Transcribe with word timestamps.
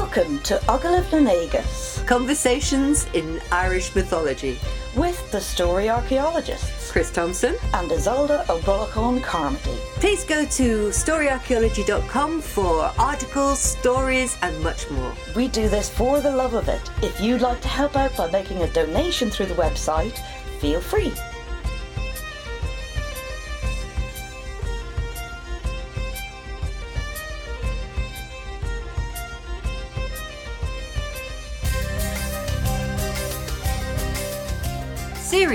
Welcome 0.00 0.40
to 0.40 0.60
Ogilvy 0.68 1.18
Nagus 1.18 2.04
Conversations 2.04 3.06
in 3.14 3.40
Irish 3.52 3.94
Mythology. 3.94 4.58
with 4.96 5.30
the 5.30 5.40
story 5.40 5.88
archaeologists 5.88 6.90
Chris 6.90 7.12
Thompson. 7.12 7.54
and 7.74 7.88
Isolde 7.92 8.44
Ó 8.48 8.58
Brolcháin 8.62 9.22
Carmody. 9.22 9.78
Please 10.00 10.24
go 10.24 10.44
to 10.46 10.88
storyarchaeology.com 10.88 12.40
for 12.40 12.90
articles, 12.98 13.60
stories, 13.60 14.36
and 14.42 14.60
much 14.64 14.90
more. 14.90 15.14
We 15.36 15.46
do 15.46 15.68
this 15.68 15.88
for 15.88 16.20
the 16.20 16.34
love 16.42 16.54
of 16.54 16.68
it. 16.68 16.90
If 17.00 17.20
you'd 17.20 17.40
like 17.40 17.60
to 17.60 17.68
help 17.68 17.94
out 17.96 18.16
by 18.16 18.28
making 18.32 18.62
a 18.62 18.72
donation 18.72 19.30
through 19.30 19.46
the 19.46 19.62
website, 19.62 20.18
feel 20.58 20.80
free. 20.80 21.12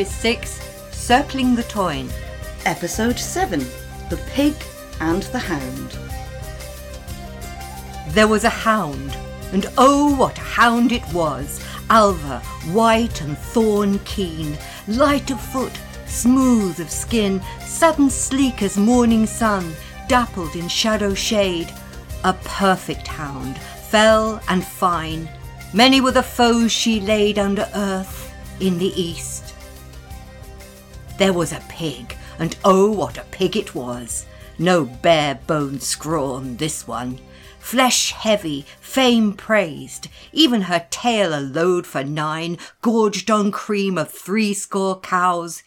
Series 0.06 0.40
6 0.40 0.62
Circling 0.92 1.56
the 1.56 1.64
Táin. 1.64 2.10
Episode 2.64 3.20
7 3.20 3.60
The 4.10 4.16
Pig 4.32 4.56
and 5.02 5.24
the 5.24 5.40
Hound. 5.40 5.98
There 8.14 8.30
was 8.30 8.46
a 8.46 8.50
hound, 8.50 9.18
and 9.52 9.66
oh, 9.78 10.16
what 10.16 10.38
a 10.38 10.42
hound 10.42 10.94
it 10.94 11.04
was! 11.12 11.62
Ailbe, 11.90 12.42
white 12.72 13.20
and 13.20 13.38
thorn 13.38 14.00
keen, 14.06 14.58
light 14.88 15.32
of 15.32 15.42
foot, 15.42 15.78
smooth 16.06 16.80
of 16.80 16.90
skin, 16.90 17.42
sudden 17.60 18.10
sleek 18.10 18.64
as 18.64 18.78
morning 18.78 19.26
sun, 19.26 19.74
dappled 20.08 20.56
in 20.56 20.70
shadow 20.70 21.14
shade. 21.14 21.74
A 22.24 22.32
perfect 22.46 23.06
hound, 23.06 23.58
fell 23.58 24.42
and 24.48 24.64
fine. 24.64 25.28
Many 25.74 26.00
were 26.00 26.14
the 26.14 26.24
foes 26.24 26.72
she 26.72 27.02
laid 27.02 27.38
under 27.38 27.68
earth 27.76 28.34
in 28.62 28.78
the 28.80 28.94
east. 28.96 29.49
There 31.20 31.34
was 31.34 31.52
a 31.52 31.62
pig, 31.68 32.16
and 32.40 32.56
oh, 32.64 32.90
what 32.90 33.18
a 33.18 33.24
pig 33.24 33.58
it 33.58 33.76
was! 33.76 34.26
No 34.58 34.86
bare 34.86 35.36
bone 35.36 35.82
scrawn, 35.82 36.56
this 36.56 36.88
one. 36.88 37.20
Flesh 37.60 38.14
heavy, 38.14 38.66
fame 38.80 39.34
praised, 39.34 40.08
even 40.32 40.62
her 40.62 40.88
tail 40.90 41.38
a 41.38 41.42
load 41.42 41.86
for 41.86 42.06
nine, 42.06 42.58
gorged 42.82 43.30
on 43.30 43.52
cream 43.52 43.98
of 43.98 44.10
threescore 44.10 45.02
cows. 45.02 45.62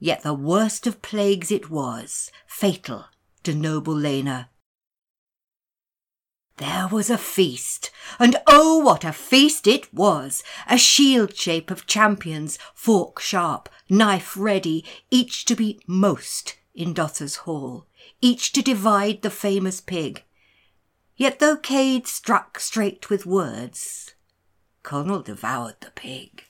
Yet 0.00 0.24
the 0.24 0.34
worst 0.34 0.88
of 0.88 1.02
plagues 1.02 1.52
it 1.52 1.70
was, 1.70 2.32
fatal 2.44 3.04
to 3.44 3.54
noble 3.54 3.94
Lena. 3.94 4.50
There 6.58 6.88
was 6.88 7.08
a 7.08 7.18
feast, 7.18 7.92
and 8.18 8.34
oh, 8.48 8.78
what 8.78 9.04
a 9.04 9.12
feast 9.12 9.68
it 9.68 9.94
was! 9.94 10.42
A 10.66 10.76
shield 10.76 11.36
shape 11.36 11.70
of 11.70 11.86
champions, 11.86 12.58
fork 12.74 13.20
sharp, 13.20 13.68
knife 13.88 14.36
ready, 14.36 14.84
each 15.08 15.44
to 15.44 15.54
beat 15.54 15.88
most 15.88 16.56
in 16.74 16.94
Dathó's 16.94 17.36
hall, 17.36 17.86
each 18.20 18.52
to 18.54 18.62
divide 18.62 19.22
the 19.22 19.30
famous 19.30 19.80
pig. 19.80 20.24
Yet 21.16 21.38
though 21.38 21.58
Cet 21.64 22.08
struck 22.08 22.58
straight 22.58 23.08
with 23.08 23.24
words, 23.24 24.14
Conall 24.82 25.24
devoured 25.24 25.76
the 25.80 25.92
pig. 25.92 26.42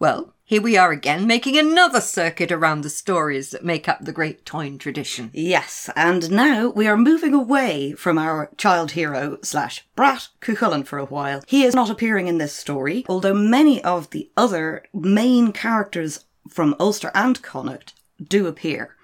Well, 0.00 0.34
here 0.48 0.62
we 0.62 0.78
are 0.78 0.92
again, 0.92 1.26
making 1.26 1.58
another 1.58 2.00
circuit 2.00 2.50
around 2.50 2.80
the 2.80 2.88
stories 2.88 3.50
that 3.50 3.66
make 3.66 3.86
up 3.86 4.02
the 4.02 4.12
great 4.12 4.46
Táin 4.46 4.78
tradition. 4.78 5.28
Yes, 5.34 5.90
and 5.94 6.30
now 6.30 6.70
we 6.70 6.86
are 6.86 6.96
moving 6.96 7.34
away 7.34 7.92
from 7.92 8.16
our 8.16 8.48
child 8.56 8.92
hero 8.92 9.36
slash 9.42 9.84
brat 9.94 10.28
Cuchulain 10.40 10.86
for 10.86 10.98
a 10.98 11.04
while. 11.04 11.42
He 11.46 11.64
is 11.64 11.74
not 11.74 11.90
appearing 11.90 12.28
in 12.28 12.38
this 12.38 12.54
story, 12.54 13.04
although 13.10 13.34
many 13.34 13.84
of 13.84 14.08
the 14.08 14.30
other 14.38 14.84
main 14.94 15.52
characters 15.52 16.24
from 16.48 16.74
Ulster 16.80 17.10
and 17.14 17.42
Connacht 17.42 17.92
do 18.18 18.46
appear. 18.46 18.96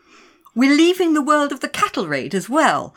We're 0.54 0.74
leaving 0.74 1.12
the 1.12 1.20
world 1.20 1.52
of 1.52 1.60
the 1.60 1.68
cattle 1.68 2.08
raid 2.08 2.34
as 2.34 2.48
well, 2.48 2.94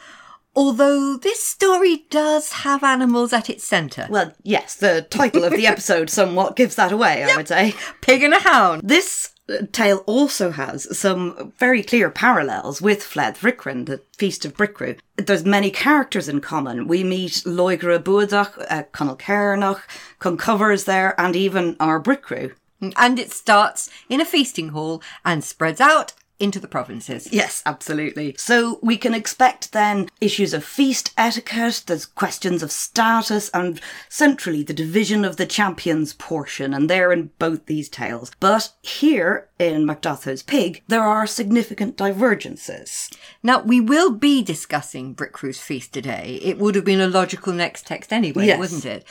although 0.57 1.15
this 1.15 1.41
story 1.41 2.07
does 2.09 2.51
have 2.51 2.83
animals 2.83 3.31
at 3.31 3.47
its 3.49 3.63
centre. 3.63 4.07
Well, 4.09 4.33
yes, 4.41 4.73
the 4.73 5.03
title 5.03 5.43
of 5.43 5.53
the 5.53 5.67
episode 5.73 6.09
somewhat 6.09 6.55
gives 6.55 6.75
that 6.75 6.91
away, 6.91 7.23
I 7.23 7.37
would 7.37 7.47
say. 7.47 7.75
Pig 8.01 8.23
and 8.23 8.33
a 8.33 8.39
hound. 8.39 8.81
This 8.83 9.35
uh, 9.47 9.67
tale 9.71 10.03
also 10.07 10.49
has 10.49 10.97
some 10.97 11.53
very 11.59 11.83
clear 11.83 12.09
parallels 12.09 12.81
with 12.81 13.03
Fled 13.03 13.35
Bricrenn, 13.35 13.85
the 13.85 14.01
Feast 14.17 14.45
of 14.45 14.55
Bricriu. 14.55 14.97
There's 15.15 15.45
many 15.45 15.69
characters 15.69 16.27
in 16.27 16.41
common. 16.41 16.87
We 16.87 17.03
meet 17.03 17.43
Lóegaire 17.45 17.99
Búadach, 17.99 18.57
uh, 18.67 18.83
Conall 18.91 19.19
Cairnach, 19.19 19.81
Conchobar 20.19 20.73
is 20.73 20.85
there, 20.85 21.13
and 21.21 21.35
even 21.35 21.77
our 21.79 22.01
Bricriu. 22.01 22.55
And 22.81 23.19
it 23.19 23.31
starts 23.31 23.91
in 24.09 24.21
a 24.21 24.25
feasting 24.25 24.69
hall 24.69 25.03
and 25.23 25.43
spreads 25.43 25.81
out 25.81 26.13
into 26.39 26.59
the 26.59 26.67
provinces. 26.67 27.27
Yes, 27.31 27.63
absolutely. 27.65 28.35
So 28.37 28.79
we 28.83 28.95
can 28.97 29.13
expect 29.13 29.71
then 29.71 30.09
issues 30.21 30.53
of 30.53 30.63
feast 30.63 31.11
etiquette, 31.17 31.83
there's 31.87 32.05
questions 32.05 32.61
of 32.61 32.71
status, 32.71 33.49
and 33.53 33.81
centrally 34.09 34.61
the 34.63 34.73
division 34.73 35.25
of 35.25 35.37
the 35.37 35.45
champions 35.47 36.13
portion, 36.13 36.73
and 36.73 36.89
they're 36.89 37.11
in 37.11 37.31
both 37.39 37.65
these 37.65 37.89
tales. 37.89 38.31
But 38.39 38.71
here 38.81 39.49
in 39.57 39.85
Mac 39.85 40.01
Dathó's 40.01 40.43
Pig, 40.43 40.83
there 40.87 41.03
are 41.03 41.25
significant 41.25 41.97
divergences. 41.97 43.09
Now, 43.41 43.61
we 43.61 43.81
will 43.81 44.11
be 44.11 44.43
discussing 44.43 45.15
Bricriu's 45.15 45.59
feast 45.59 45.91
today. 45.93 46.39
It 46.43 46.59
would 46.59 46.75
have 46.75 46.85
been 46.85 47.01
a 47.01 47.07
logical 47.07 47.53
next 47.53 47.87
text 47.87 48.13
anyway, 48.13 48.45
Yes. 48.47 48.59
wouldn't 48.59 48.85
it? 48.85 49.05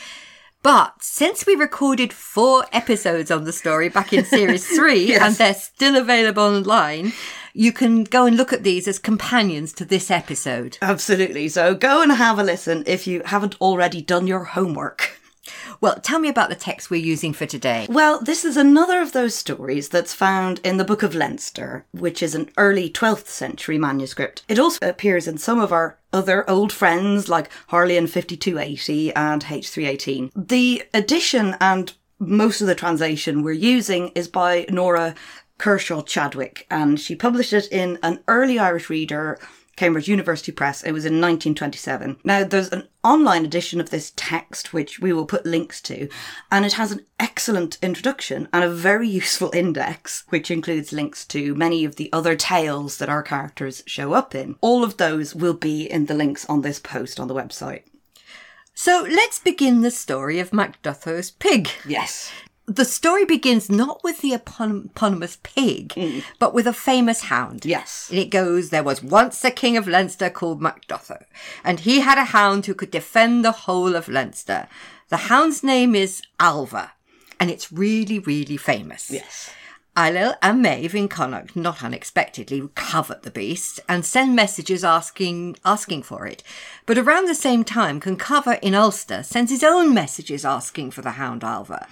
But 0.67 1.01
since 1.01 1.47
we 1.47 1.55
recorded 1.55 2.13
four 2.13 2.65
episodes 2.73 3.31
on 3.31 3.45
the 3.45 3.53
story 3.53 3.89
back 3.89 4.13
in 4.13 4.25
series 4.25 4.67
three 4.77 5.05
Yes. 5.11 5.23
and 5.23 5.35
they're 5.37 5.55
still 5.55 5.95
available 5.95 6.43
online, 6.43 7.13
you 7.55 7.73
can 7.73 8.03
go 8.03 8.27
and 8.27 8.37
look 8.37 8.53
at 8.53 8.65
these 8.65 8.89
as 8.89 8.99
companions 8.99 9.73
to 9.75 9.85
this 9.85 10.11
episode. 10.11 10.77
Absolutely. 10.83 11.47
So 11.51 11.77
go 11.77 12.03
and 12.03 12.11
have 12.11 12.41
a 12.41 12.43
listen 12.43 12.83
if 12.85 13.07
you 13.07 13.23
haven't 13.27 13.55
already 13.61 14.03
done 14.03 14.27
your 14.27 14.43
homework. 14.43 15.21
Well, 15.81 16.01
tell 16.01 16.19
me 16.19 16.29
about 16.29 16.49
the 16.49 16.57
text 16.57 16.91
we're 16.91 17.01
using 17.01 17.33
for 17.33 17.47
today. 17.47 17.87
Well, 17.89 18.21
this 18.21 18.45
is 18.45 18.57
another 18.57 19.01
of 19.01 19.13
those 19.13 19.37
stories 19.37 19.89
that's 19.89 20.15
found 20.15 20.61
in 20.65 20.79
the 20.79 20.85
Book 20.85 21.05
of 21.05 21.15
Leinster, 21.15 21.85
which 21.93 22.25
is 22.25 22.35
an 22.35 22.51
early 22.57 22.91
12th 22.91 23.29
century 23.29 23.79
manuscript. 23.79 24.43
It 24.49 24.59
also 24.59 24.89
appears 24.89 25.29
in 25.29 25.39
some 25.39 25.61
of 25.61 25.73
our 25.73 25.99
other 26.17 26.49
old 26.49 26.73
friends 26.73 27.29
like 27.29 27.51
Harleian 27.71 28.09
5280 28.09 29.15
and 29.15 29.45
H318. 29.45 30.31
The 30.35 30.83
edition 30.95 31.55
and 31.61 31.93
most 32.19 32.63
of 32.63 32.67
the 32.67 32.75
translation 32.75 33.43
we're 33.43 33.53
using 33.53 34.09
is 34.15 34.27
by 34.27 34.65
Nora 34.71 35.15
Kershaw 35.59 36.03
Chadwick, 36.03 36.67
and 36.71 36.99
she 36.99 37.15
published 37.15 37.53
it 37.53 37.69
in 37.71 37.99
an 38.03 38.21
early 38.29 38.59
Irish 38.59 38.89
reader 38.89 39.39
Cambridge 39.77 40.09
University 40.09 40.53
Press. 40.53 40.83
It 40.83 40.93
was 40.93 41.05
in 41.05 41.21
1927. 41.21 42.19
Now, 42.25 42.45
there's 42.45 42.71
an 42.71 42.89
online 43.05 43.45
edition 43.45 43.81
of 43.81 43.91
this 43.91 44.13
text, 44.17 44.73
which 44.73 44.99
we 44.99 45.13
will 45.13 45.27
put 45.27 45.47
links 45.47 45.81
to, 45.83 46.09
and 46.51 46.65
it 46.65 46.73
has 46.75 46.93
an 46.93 47.05
excellent 47.21 47.79
introduction 47.83 48.49
and 48.53 48.65
a 48.65 48.71
very 48.71 49.09
useful 49.23 49.51
index, 49.55 50.25
which 50.31 50.51
includes 50.51 50.93
links 50.93 51.25
to 51.27 51.55
many 51.55 51.85
of 51.85 51.97
the 51.97 52.11
other 52.13 52.35
tales 52.35 52.99
that 52.99 53.09
our 53.09 53.23
characters 53.23 53.83
show 53.87 54.15
up 54.15 54.35
in. 54.35 54.57
All 54.61 54.83
of 54.83 54.97
those 54.97 55.35
will 55.35 55.55
be 55.55 55.91
in 55.91 56.07
the 56.07 56.15
links 56.15 56.47
on 56.47 56.63
this 56.63 56.79
post 56.79 57.21
on 57.21 57.29
the 57.29 57.35
website. 57.35 57.83
So 58.75 59.07
let's 59.09 59.39
begin 59.39 59.81
the 59.81 59.91
story 59.91 60.39
of 60.39 60.53
Mac 60.53 60.83
Dathó's 60.83 61.31
pig. 61.31 61.71
Yes. 61.87 62.31
The 62.67 62.85
story 62.85 63.25
begins 63.25 63.71
not 63.71 64.03
with 64.03 64.23
the 64.23 64.33
epon- 64.33 64.87
eponymous 64.87 65.39
pig, 65.43 65.91
mm. 65.91 66.25
but 66.41 66.53
with 66.53 66.67
a 66.67 66.73
famous 66.73 67.23
hound. 67.23 67.65
Yes. 67.65 68.09
And 68.11 68.19
it 68.19 68.31
goes, 68.31 68.71
there 68.71 68.83
was 68.83 69.03
once 69.03 69.45
a 69.45 69.53
king 69.53 69.77
of 69.77 69.87
Leinster 69.87 70.31
called 70.31 70.61
Mac 70.61 70.87
Dathó, 70.87 71.23
and 71.63 71.81
he 71.81 72.01
had 72.01 72.19
a 72.19 72.25
hound 72.25 72.67
who 72.67 72.75
could 72.75 72.91
defend 72.91 73.45
the 73.45 73.53
whole 73.53 73.95
of 73.95 74.09
Leinster. 74.09 74.67
The 75.11 75.29
hound's 75.29 75.63
name 75.63 75.95
is 75.95 76.23
Ailbe, 76.41 76.91
and 77.39 77.51
it's 77.51 77.71
really, 77.71 78.19
really 78.19 78.57
famous. 78.57 79.11
Yes. 79.13 79.51
Ailill 79.97 80.37
and 80.43 80.61
Maeve 80.61 80.95
in 80.95 81.09
Connacht, 81.09 81.57
not 81.57 81.83
unexpectedly, 81.83 82.69
covet 82.75 83.23
the 83.23 83.31
beast 83.31 83.81
and 83.89 84.05
send 84.05 84.37
messages 84.37 84.85
asking 84.85 85.57
asking 85.65 86.03
for 86.03 86.27
it. 86.27 86.43
But 86.85 86.99
around 86.99 87.27
the 87.27 87.35
same 87.35 87.65
time, 87.65 87.99
Conchobar 87.99 88.59
in 88.61 88.75
Ulster 88.75 89.23
sends 89.23 89.51
his 89.51 89.65
own 89.65 89.95
messages 89.95 90.45
asking 90.45 90.91
for 90.91 91.01
the 91.01 91.13
hound 91.13 91.41
Ailbe. 91.41 91.87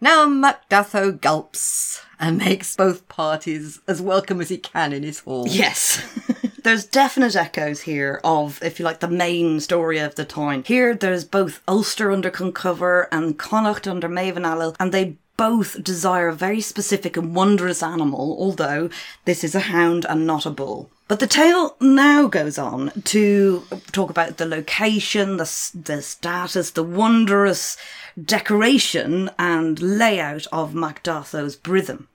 Now 0.00 0.26
Mac 0.26 0.68
Dathó 0.68 1.18
gulps 1.18 2.02
and 2.20 2.38
makes 2.46 2.76
both 2.76 3.08
parties 3.08 3.80
as 3.88 4.02
welcome 4.02 4.40
as 4.40 4.48
he 4.50 4.58
can 4.58 4.92
in 4.92 5.02
his 5.02 5.20
hall. 5.20 5.46
Yes. 5.48 6.02
there's 6.62 6.84
definite 6.84 7.36
echoes 7.36 7.82
here 7.82 8.20
of, 8.24 8.62
if 8.62 8.78
you 8.78 8.84
like, 8.84 9.00
the 9.00 9.08
main 9.08 9.60
story 9.60 9.98
of 9.98 10.14
the 10.16 10.24
time. 10.24 10.64
Here, 10.64 10.94
there's 10.94 11.24
both 11.24 11.62
Ulster 11.66 12.10
under 12.10 12.30
Conchobar 12.30 13.08
and 13.10 13.38
Connacht 13.38 13.86
under 13.86 14.08
and 14.08 14.74
and 14.78 14.92
they 14.92 15.16
both 15.36 15.82
desire 15.82 16.28
a 16.28 16.34
very 16.34 16.60
specific 16.60 17.16
and 17.16 17.34
wondrous 17.34 17.82
animal, 17.82 18.36
although 18.38 18.88
this 19.24 19.44
is 19.44 19.54
a 19.54 19.60
hound 19.60 20.06
and 20.08 20.26
not 20.26 20.46
a 20.46 20.50
bull. 20.50 20.90
But 21.08 21.20
the 21.20 21.28
tale 21.28 21.76
now 21.80 22.26
goes 22.26 22.58
on 22.58 22.90
to 23.04 23.62
talk 23.92 24.10
about 24.10 24.38
the 24.38 24.46
location, 24.46 25.36
the, 25.36 25.70
the 25.74 26.02
status, 26.02 26.70
the 26.70 26.82
wondrous 26.82 27.76
decoration 28.20 29.30
and 29.38 29.80
layout 29.80 30.48
of 30.50 30.72
Macdatho's 30.72 31.56
Bruiden. 31.56 32.06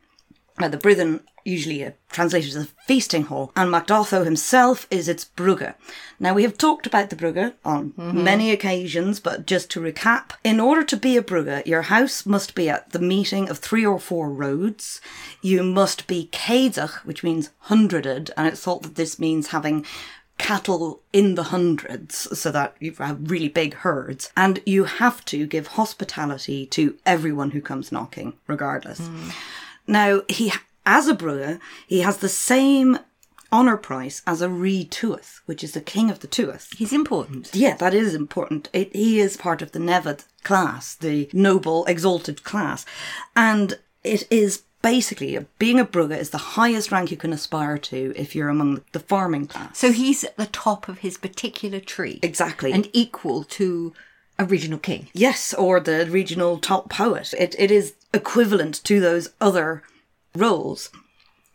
Now, 0.60 0.68
the 0.68 0.78
Bruiden 0.78 1.22
usually 1.44 1.84
uh, 1.86 1.92
translated 2.10 2.50
as 2.50 2.66
a 2.66 2.68
feasting 2.86 3.24
hall, 3.24 3.52
and 3.56 3.72
Mac 3.72 3.88
Dathó 3.88 4.24
himself 4.24 4.88
is 4.90 5.08
its 5.08 5.26
briugu. 5.26 5.74
Now, 6.20 6.34
we 6.34 6.44
have 6.44 6.58
talked 6.58 6.86
about 6.86 7.10
the 7.10 7.16
briugu 7.16 7.54
on 7.66 7.94
many 7.98 8.52
occasions, 8.52 9.20
but 9.20 9.46
just 9.46 9.70
to 9.72 9.80
recap, 9.80 10.32
in 10.44 10.60
order 10.60 10.84
to 10.84 10.98
be 10.98 11.18
a 11.18 11.24
briugu, 11.24 11.66
your 11.66 11.84
house 11.84 12.26
must 12.26 12.56
be 12.56 12.70
at 12.70 12.92
the 12.92 13.00
meeting 13.00 13.50
of 13.50 13.60
three 13.60 13.86
or 13.86 14.00
four 14.00 14.30
roads. 14.30 15.02
You 15.42 15.64
must 15.64 16.08
be 16.08 16.30
céadach, 16.32 17.06
which 17.06 17.24
means 17.24 17.50
hundreded, 17.60 18.32
and 18.38 18.48
it's 18.48 18.62
thought 18.62 18.84
that 18.84 18.96
this 18.96 19.20
means 19.20 19.48
having 19.48 19.86
cattle 20.42 21.02
in 21.14 21.36
the 21.36 21.44
hundreds 21.44 22.16
so 22.38 22.52
that 22.52 22.76
you 22.80 22.92
have 22.94 23.30
really 23.30 23.48
big 23.48 23.76
herds 23.76 24.32
and 24.36 24.60
you 24.66 24.86
have 24.86 25.24
to 25.24 25.46
give 25.46 25.68
hospitality 25.68 26.66
to 26.66 26.98
everyone 27.06 27.52
who 27.52 27.62
comes 27.62 27.92
knocking 27.92 28.34
regardless 28.48 29.08
now 29.86 30.22
he 30.28 30.52
as 30.86 31.08
a 31.08 31.14
brewer 31.14 31.60
he 31.88 32.00
has 32.02 32.18
the 32.18 32.30
same 32.30 32.98
honor 33.52 33.78
price 33.78 34.22
as 34.26 34.42
a 34.42 34.50
Reed 34.50 34.92
Tuath 34.92 35.42
which 35.46 35.64
is 35.64 35.74
the 35.74 35.82
king 35.82 36.10
of 36.10 36.20
the 36.20 36.28
Tuath 36.28 36.74
He's 36.76 36.94
important. 36.94 37.50
yeah, 37.54 37.76
that 37.78 37.94
is 37.94 38.16
important. 38.16 38.70
It, 38.74 38.96
he 38.96 39.20
is 39.20 39.36
part 39.38 39.62
of 39.62 39.72
the 39.74 39.80
Nemed 39.80 40.24
class, 40.44 40.96
the 40.96 41.30
noble, 41.34 41.86
exalted 41.86 42.44
class. 42.44 42.86
And 43.36 43.78
it 44.04 44.26
is 44.32 44.64
basically, 44.82 45.38
being 45.60 45.80
a 45.80 45.86
Briugu 45.86 46.18
is 46.18 46.32
the 46.32 46.38
highest 46.38 46.92
rank 46.92 47.12
you 47.12 47.18
can 47.18 47.34
aspire 47.34 47.78
to 47.78 48.14
if 48.16 48.36
you're 48.36 48.50
among 48.50 48.82
the 48.94 49.00
farming 49.00 49.48
class. 49.48 49.78
So 49.78 49.92
he's 49.92 50.24
at 50.24 50.38
the 50.38 50.48
top 50.48 50.88
of 50.88 51.00
his 51.00 51.18
particular 51.18 51.80
tree. 51.80 52.20
Exactly. 52.24 52.72
And 52.72 52.90
equal 52.94 53.44
to 53.44 53.94
a 54.40 54.46
regional 54.46 54.80
king. 54.80 55.10
Yes, 55.14 55.54
or 55.54 55.80
the 55.80 56.08
regional 56.10 56.58
top 56.58 56.90
poet. 56.90 57.34
It, 57.38 57.56
it 57.60 57.70
is 57.70 57.94
equivalent 58.14 58.84
to 58.86 59.00
those 59.00 59.30
other 59.40 59.84
roles. 60.36 60.90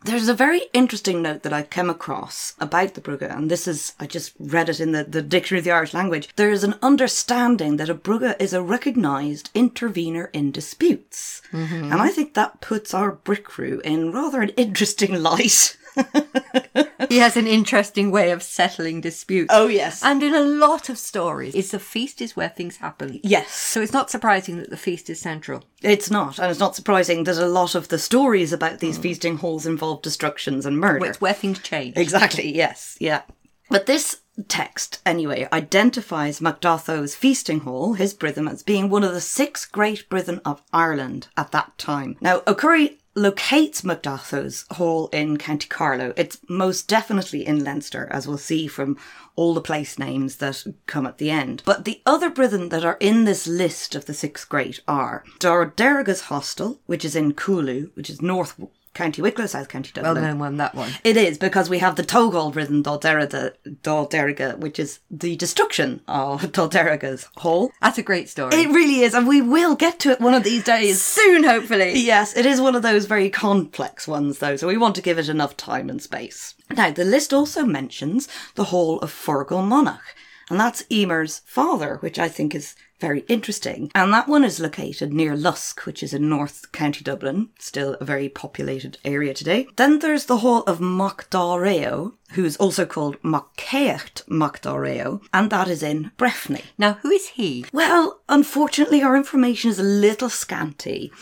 There's 0.04 0.28
a 0.28 0.34
very 0.34 0.62
interesting 0.72 1.20
note 1.22 1.42
that 1.42 1.52
I 1.52 1.62
came 1.62 1.90
across 1.90 2.54
about 2.60 2.94
the 2.94 3.00
Briugu, 3.00 3.34
and 3.34 3.50
this 3.50 3.66
is, 3.66 3.94
I 3.98 4.06
just 4.06 4.34
read 4.38 4.68
it 4.68 4.78
in 4.78 4.92
the, 4.92 5.02
the 5.02 5.22
Dictionary 5.22 5.60
of 5.60 5.64
the 5.64 5.72
Irish 5.72 5.94
Language. 5.94 6.28
There 6.36 6.50
is 6.50 6.62
an 6.62 6.76
understanding 6.80 7.76
that 7.78 7.88
a 7.88 7.94
Briugu 7.94 8.40
is 8.40 8.52
a 8.52 8.62
recognised 8.62 9.50
intervener 9.52 10.30
in 10.32 10.52
disputes. 10.52 11.42
Mm-hmm. 11.50 11.90
And 11.90 11.94
I 11.94 12.10
think 12.10 12.34
that 12.34 12.60
puts 12.60 12.94
our 12.94 13.16
Bricriu 13.16 13.80
in 13.80 14.12
rather 14.12 14.42
an 14.42 14.50
interesting 14.50 15.22
light. 15.22 15.76
He 17.08 17.18
has 17.18 17.36
an 17.36 17.46
interesting 17.46 18.10
way 18.10 18.30
of 18.30 18.42
settling 18.42 19.00
disputes. 19.00 19.48
Oh, 19.50 19.68
yes. 19.68 20.02
And 20.02 20.22
in 20.22 20.34
a 20.34 20.40
lot 20.40 20.88
of 20.88 20.98
stories, 20.98 21.54
it's 21.54 21.70
the 21.70 21.78
feast 21.78 22.20
is 22.20 22.36
where 22.36 22.48
things 22.48 22.78
happen. 22.78 23.20
yes. 23.22 23.52
So 23.52 23.80
it's 23.80 23.92
not 23.92 24.10
surprising 24.10 24.58
that 24.58 24.70
the 24.70 24.76
feast 24.76 25.10
is 25.10 25.20
central. 25.20 25.64
It's 25.82 26.10
not, 26.10 26.38
and 26.38 26.50
it's 26.50 26.60
not 26.60 26.74
surprising 26.74 27.24
that 27.24 27.36
a 27.36 27.46
lot 27.46 27.74
of 27.74 27.88
the 27.88 27.98
stories 27.98 28.52
about 28.52 28.80
these 28.80 28.98
mm. 28.98 29.02
feasting 29.02 29.38
halls 29.38 29.66
involve 29.66 30.02
destructions 30.02 30.66
and 30.66 30.78
murder. 30.78 31.06
It's 31.06 31.20
where 31.20 31.32
things 31.32 31.58
change. 31.58 31.96
Exactly, 31.96 32.54
yes, 32.54 32.96
yeah. 33.00 33.22
But 33.68 33.86
this 33.86 34.20
text, 34.48 35.00
anyway, 35.04 35.48
identifies 35.52 36.40
Mac 36.40 36.60
Dathó's 36.60 37.14
feasting 37.14 37.60
hall, 37.60 37.94
his 37.94 38.14
Bruiden, 38.14 38.50
as 38.50 38.62
being 38.62 38.88
one 38.88 39.04
of 39.04 39.12
the 39.12 39.20
six 39.20 39.64
great 39.64 40.08
Bruiden 40.08 40.40
of 40.44 40.62
Ireland 40.72 41.28
at 41.36 41.52
that 41.52 41.76
time. 41.78 42.16
Now, 42.20 42.42
O'Curry 42.46 42.98
locates 43.16 43.82
Mac 43.82 44.02
Dathó's 44.02 44.66
hall 44.72 45.08
in 45.08 45.38
County 45.38 45.66
Carlow. 45.66 46.12
It's 46.16 46.38
most 46.48 46.86
definitely 46.86 47.46
in 47.46 47.64
Leinster, 47.64 48.06
as 48.10 48.28
we'll 48.28 48.38
see 48.38 48.66
from 48.66 48.98
all 49.34 49.54
the 49.54 49.60
place 49.60 49.98
names 49.98 50.36
that 50.36 50.64
come 50.86 51.06
at 51.06 51.18
the 51.18 51.30
end. 51.30 51.62
But 51.64 51.84
the 51.84 52.02
other 52.06 52.30
Bruiden 52.30 52.68
that 52.70 52.84
are 52.84 52.98
in 53.00 53.24
this 53.24 53.46
list 53.46 53.94
of 53.94 54.04
the 54.04 54.14
six 54.14 54.44
great 54.44 54.80
are 54.86 55.24
Da 55.38 55.64
Derga's 55.64 56.22
Hostel, 56.22 56.78
which 56.86 57.04
is 57.04 57.16
in 57.16 57.32
Cualu, 57.32 57.90
which 57.94 58.10
is 58.10 58.20
North 58.20 58.60
County 58.96 59.20
Wicklow, 59.20 59.46
South 59.46 59.68
County 59.68 59.90
Dublin. 59.92 60.14
Well 60.14 60.22
known 60.22 60.38
one, 60.38 60.56
that 60.56 60.74
one. 60.74 60.90
It 61.04 61.16
is 61.16 61.36
because 61.38 61.68
we 61.68 61.78
have 61.78 61.96
the 61.96 62.02
Togol 62.02 62.54
rhythm 62.54 62.82
Dalderiga, 62.82 64.58
which 64.58 64.78
is 64.78 65.00
the 65.10 65.36
destruction 65.36 66.00
of 66.08 66.50
Da 66.52 66.66
Derga's 66.66 67.28
hall. 67.36 67.70
That's 67.82 67.98
a 67.98 68.02
great 68.02 68.28
story. 68.28 68.54
It 68.54 68.70
really 68.70 69.02
is, 69.02 69.14
and 69.14 69.28
we 69.28 69.42
will 69.42 69.76
get 69.76 70.00
to 70.00 70.10
it 70.10 70.20
one 70.20 70.34
of 70.34 70.44
these 70.44 70.64
days. 70.64 71.02
Soon, 71.16 71.44
hopefully. 71.44 71.92
Yes, 71.94 72.34
it 72.36 72.46
is 72.46 72.60
one 72.60 72.74
of 72.74 72.82
those 72.82 73.04
very 73.04 73.28
complex 73.28 74.08
ones, 74.08 74.38
though, 74.38 74.56
so 74.56 74.66
we 74.66 74.78
want 74.78 74.94
to 74.96 75.02
give 75.02 75.18
it 75.18 75.28
enough 75.28 75.56
time 75.56 75.90
and 75.90 76.00
space. 76.00 76.54
Now, 76.74 76.90
the 76.90 77.04
list 77.04 77.34
also 77.34 77.64
mentions 77.64 78.28
the 78.54 78.64
Hall 78.64 78.98
of 79.00 79.12
Forgall 79.12 79.62
Monach, 79.62 80.14
and 80.48 80.58
that's 80.58 80.84
Emer's 80.90 81.42
father, 81.44 81.96
which 82.00 82.18
I 82.18 82.28
think 82.28 82.54
is 82.54 82.74
very 82.98 83.20
interesting. 83.28 83.90
And 83.94 84.12
that 84.12 84.28
one 84.28 84.44
is 84.44 84.60
located 84.60 85.12
near 85.12 85.36
Lusk, 85.36 85.84
which 85.86 86.02
is 86.02 86.14
in 86.14 86.28
North 86.28 86.72
County 86.72 87.04
Dublin, 87.04 87.50
still 87.58 87.94
a 88.00 88.04
very 88.04 88.28
populated 88.28 88.98
area 89.04 89.34
today. 89.34 89.66
Then 89.76 89.98
there's 89.98 90.26
the 90.26 90.38
Hall 90.38 90.62
of 90.62 90.78
Macdareo, 90.78 92.14
who's 92.32 92.56
also 92.56 92.86
called 92.86 93.20
Maccaecht 93.22 94.24
Macdareo, 94.28 95.20
and 95.32 95.50
that 95.50 95.68
is 95.68 95.82
in 95.82 96.10
Breffni. 96.18 96.62
Now, 96.78 96.94
who 97.02 97.10
is 97.10 97.28
he? 97.28 97.64
Well, 97.72 98.20
unfortunately, 98.28 99.02
our 99.02 99.16
information 99.16 99.70
is 99.70 99.78
a 99.78 99.84
little 99.84 100.30
scanty. 100.30 101.12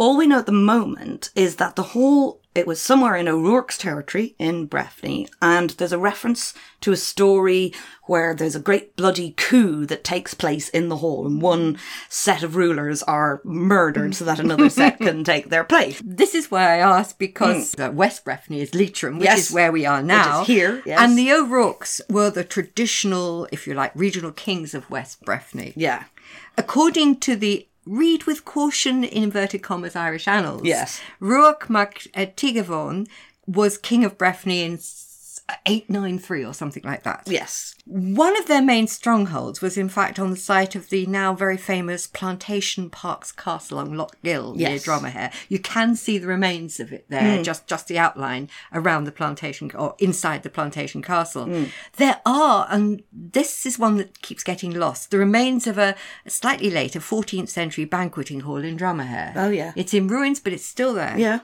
All 0.00 0.16
we 0.16 0.26
know 0.26 0.38
at 0.38 0.46
the 0.46 0.52
moment 0.52 1.28
is 1.34 1.56
that 1.56 1.76
the 1.76 1.82
hall, 1.92 2.40
it 2.54 2.66
was 2.66 2.80
somewhere 2.80 3.16
in 3.16 3.28
O'Rourke's 3.28 3.76
territory 3.76 4.34
in 4.38 4.66
Breffni, 4.66 5.28
and 5.42 5.68
there's 5.70 5.92
a 5.92 5.98
reference 5.98 6.54
to 6.80 6.90
a 6.92 6.96
story 6.96 7.74
where 8.04 8.34
there's 8.34 8.56
a 8.56 8.60
great 8.60 8.96
bloody 8.96 9.32
coup 9.36 9.84
that 9.84 10.02
takes 10.02 10.32
place 10.32 10.70
in 10.70 10.88
the 10.88 10.96
hall, 10.96 11.26
and 11.26 11.42
one 11.42 11.76
set 12.08 12.42
of 12.42 12.56
rulers 12.56 13.02
are 13.02 13.42
murdered 13.44 14.14
so 14.14 14.24
that 14.24 14.40
another 14.40 14.70
set 14.70 14.96
can 15.06 15.22
take 15.22 15.50
their 15.50 15.64
place. 15.64 16.00
This 16.02 16.34
is 16.34 16.50
why 16.50 16.62
I 16.62 16.76
asked 16.78 17.18
because 17.18 17.78
uh, 17.78 17.90
West 17.92 18.24
Breffni 18.24 18.60
is 18.60 18.74
Leitrim, 18.74 19.18
which 19.18 19.26
Yes. 19.26 19.48
is 19.50 19.52
where 19.52 19.70
we 19.70 19.84
are 19.84 20.02
now. 20.02 20.44
here, 20.44 20.82
yes. 20.86 20.98
And 20.98 21.18
the 21.18 21.30
O'Rourkes 21.30 22.00
were 22.08 22.30
the 22.30 22.42
traditional, 22.42 23.46
if 23.52 23.66
you 23.66 23.74
like, 23.74 23.92
regional 23.94 24.32
kings 24.32 24.72
of 24.72 24.88
West 24.88 25.22
Breffni. 25.26 25.74
Yeah. 25.76 26.04
According 26.56 27.20
to 27.20 27.36
the 27.36 27.66
read 27.86 28.24
with 28.24 28.44
caution 28.44 29.04
in 29.04 29.24
inverted 29.24 29.62
commas 29.62 29.96
Irish 29.96 30.28
annals, 30.28 30.62
Yes. 30.64 31.00
Ruach 31.20 31.68
Mac 31.70 32.06
uh, 32.14 32.26
Tigavon 32.36 33.08
was 33.46 33.78
king 33.78 34.04
of 34.04 34.16
Breffni 34.18 34.64
in 34.64 34.78
893 35.66 36.44
or 36.44 36.54
something 36.54 36.82
like 36.82 37.02
that. 37.02 37.22
Yes. 37.26 37.74
One 37.86 38.36
of 38.38 38.46
their 38.46 38.62
main 38.62 38.86
strongholds 38.86 39.60
was, 39.60 39.76
in 39.76 39.88
fact, 39.88 40.18
on 40.18 40.30
the 40.30 40.36
site 40.36 40.74
of 40.74 40.90
the 40.90 41.06
now 41.06 41.34
very 41.34 41.56
famous 41.56 42.06
Plantation 42.06 42.90
Parke's 42.90 43.32
Castle 43.32 43.78
on 43.78 43.96
Lough 43.96 44.10
Gill 44.22 44.54
near 44.54 44.70
Yes. 44.70 44.86
Dromahair. 44.86 45.32
You 45.48 45.58
can 45.58 45.96
see 45.96 46.18
the 46.18 46.26
remains 46.26 46.78
of 46.78 46.92
it 46.92 47.06
there, 47.08 47.38
mm. 47.38 47.44
just 47.44 47.66
just 47.66 47.88
the 47.88 47.98
outline 47.98 48.48
around 48.72 49.04
the 49.04 49.12
plantation 49.12 49.70
or 49.74 49.94
inside 49.98 50.42
the 50.42 50.50
plantation 50.50 51.02
castle. 51.02 51.46
Mm. 51.46 51.70
There 51.96 52.20
are, 52.24 52.66
and 52.70 53.02
this 53.12 53.66
is 53.66 53.78
one 53.78 53.96
that 53.96 54.22
keeps 54.22 54.44
getting 54.44 54.72
lost, 54.72 55.10
the 55.10 55.18
remains 55.18 55.66
of 55.66 55.78
a 55.78 55.96
slightly 56.26 56.70
later 56.70 57.00
14th 57.00 57.48
century 57.48 57.84
banqueting 57.84 58.40
hall 58.40 58.62
in 58.64 58.76
Dromahair. 58.76 59.32
Oh, 59.36 59.50
yeah. 59.50 59.72
It's 59.76 59.94
in 59.94 60.08
ruins, 60.08 60.40
but 60.40 60.52
it's 60.52 60.64
still 60.64 60.94
there. 60.94 61.18
Yeah. 61.18 61.40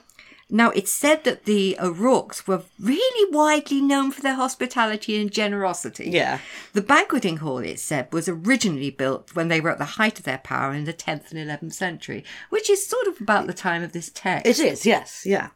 Now, 0.48 0.70
it's 0.70 0.92
said 0.92 1.24
that 1.24 1.44
the 1.44 1.76
O'Rourkes 1.80 2.46
were 2.46 2.62
really 2.78 3.32
widely 3.32 3.80
known 3.80 4.12
for 4.12 4.22
their 4.22 4.36
hospitality 4.36 5.20
and 5.20 5.28
generosity. 5.28 6.08
Yeah. 6.08 6.38
The 6.72 6.82
banqueting 6.82 7.38
hall, 7.38 7.58
it 7.58 7.80
said, 7.80 8.12
was 8.12 8.28
originally 8.28 8.90
built 8.90 9.34
when 9.34 9.48
they 9.48 9.60
were 9.60 9.70
at 9.70 9.78
the 9.78 9.84
height 9.84 10.20
of 10.20 10.24
their 10.24 10.38
power 10.38 10.72
in 10.72 10.84
the 10.84 10.92
10th 10.92 11.32
and 11.32 11.50
11th 11.50 11.72
century, 11.72 12.24
which 12.50 12.70
is 12.70 12.86
sort 12.86 13.08
of 13.08 13.20
about 13.20 13.48
the 13.48 13.52
time 13.52 13.82
of 13.82 13.90
this 13.90 14.08
text. 14.08 14.46
It 14.46 14.60
is, 14.60 14.86
yes, 14.86 15.26
yeah. 15.26 15.48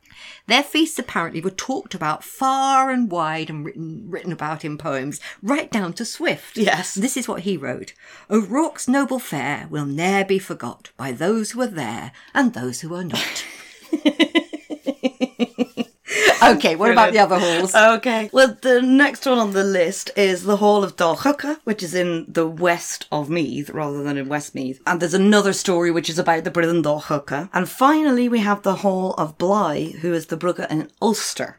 Their 0.48 0.64
feasts 0.64 0.98
apparently 0.98 1.40
were 1.40 1.50
talked 1.50 1.94
about 1.94 2.24
far 2.24 2.90
and 2.90 3.08
wide 3.08 3.48
and 3.48 3.64
written, 3.64 4.10
written 4.10 4.32
about 4.32 4.64
in 4.64 4.76
poems, 4.76 5.20
right 5.40 5.70
down 5.70 5.92
to 5.94 6.04
Swift. 6.04 6.56
Yes. 6.56 6.94
This 6.94 7.16
is 7.16 7.28
what 7.28 7.42
he 7.42 7.56
wrote 7.56 7.92
O'Rourke's 8.28 8.88
noble 8.88 9.20
fare 9.20 9.68
will 9.70 9.86
ne'er 9.86 10.24
be 10.24 10.40
forgot 10.40 10.90
by 10.96 11.12
those 11.12 11.52
who 11.52 11.62
are 11.62 11.68
there 11.68 12.10
and 12.34 12.54
those 12.54 12.80
who 12.80 12.92
are 12.92 13.04
not. 13.04 13.44
okay, 16.42 16.76
what 16.76 16.90
about 16.90 17.12
the 17.12 17.18
other 17.18 17.38
halls? 17.38 17.74
Okay. 17.74 18.30
Well, 18.32 18.56
the 18.60 18.82
next 18.82 19.26
one 19.26 19.38
on 19.38 19.52
the 19.52 19.64
list 19.64 20.10
is 20.16 20.44
the 20.44 20.56
Hall 20.58 20.84
of 20.84 20.96
Da 20.96 21.14
Choca, 21.14 21.58
which 21.64 21.82
is 21.82 21.94
in 21.94 22.26
the 22.28 22.46
west 22.46 23.06
of 23.10 23.30
Meath 23.30 23.70
rather 23.70 24.02
than 24.02 24.16
in 24.16 24.28
West 24.28 24.54
Meath. 24.54 24.80
And 24.86 25.00
there's 25.00 25.14
another 25.14 25.52
story 25.52 25.90
which 25.90 26.10
is 26.10 26.18
about 26.18 26.44
the 26.44 26.50
Bruiden 26.50 26.82
Dalchuca. 26.82 27.48
And 27.52 27.68
finally, 27.68 28.28
we 28.28 28.40
have 28.40 28.62
the 28.62 28.76
Hall 28.76 29.14
of 29.14 29.38
Bly, 29.38 29.94
who 30.00 30.12
is 30.12 30.26
the 30.26 30.36
Briugu 30.36 30.70
in 30.70 30.90
Ulster. 31.00 31.58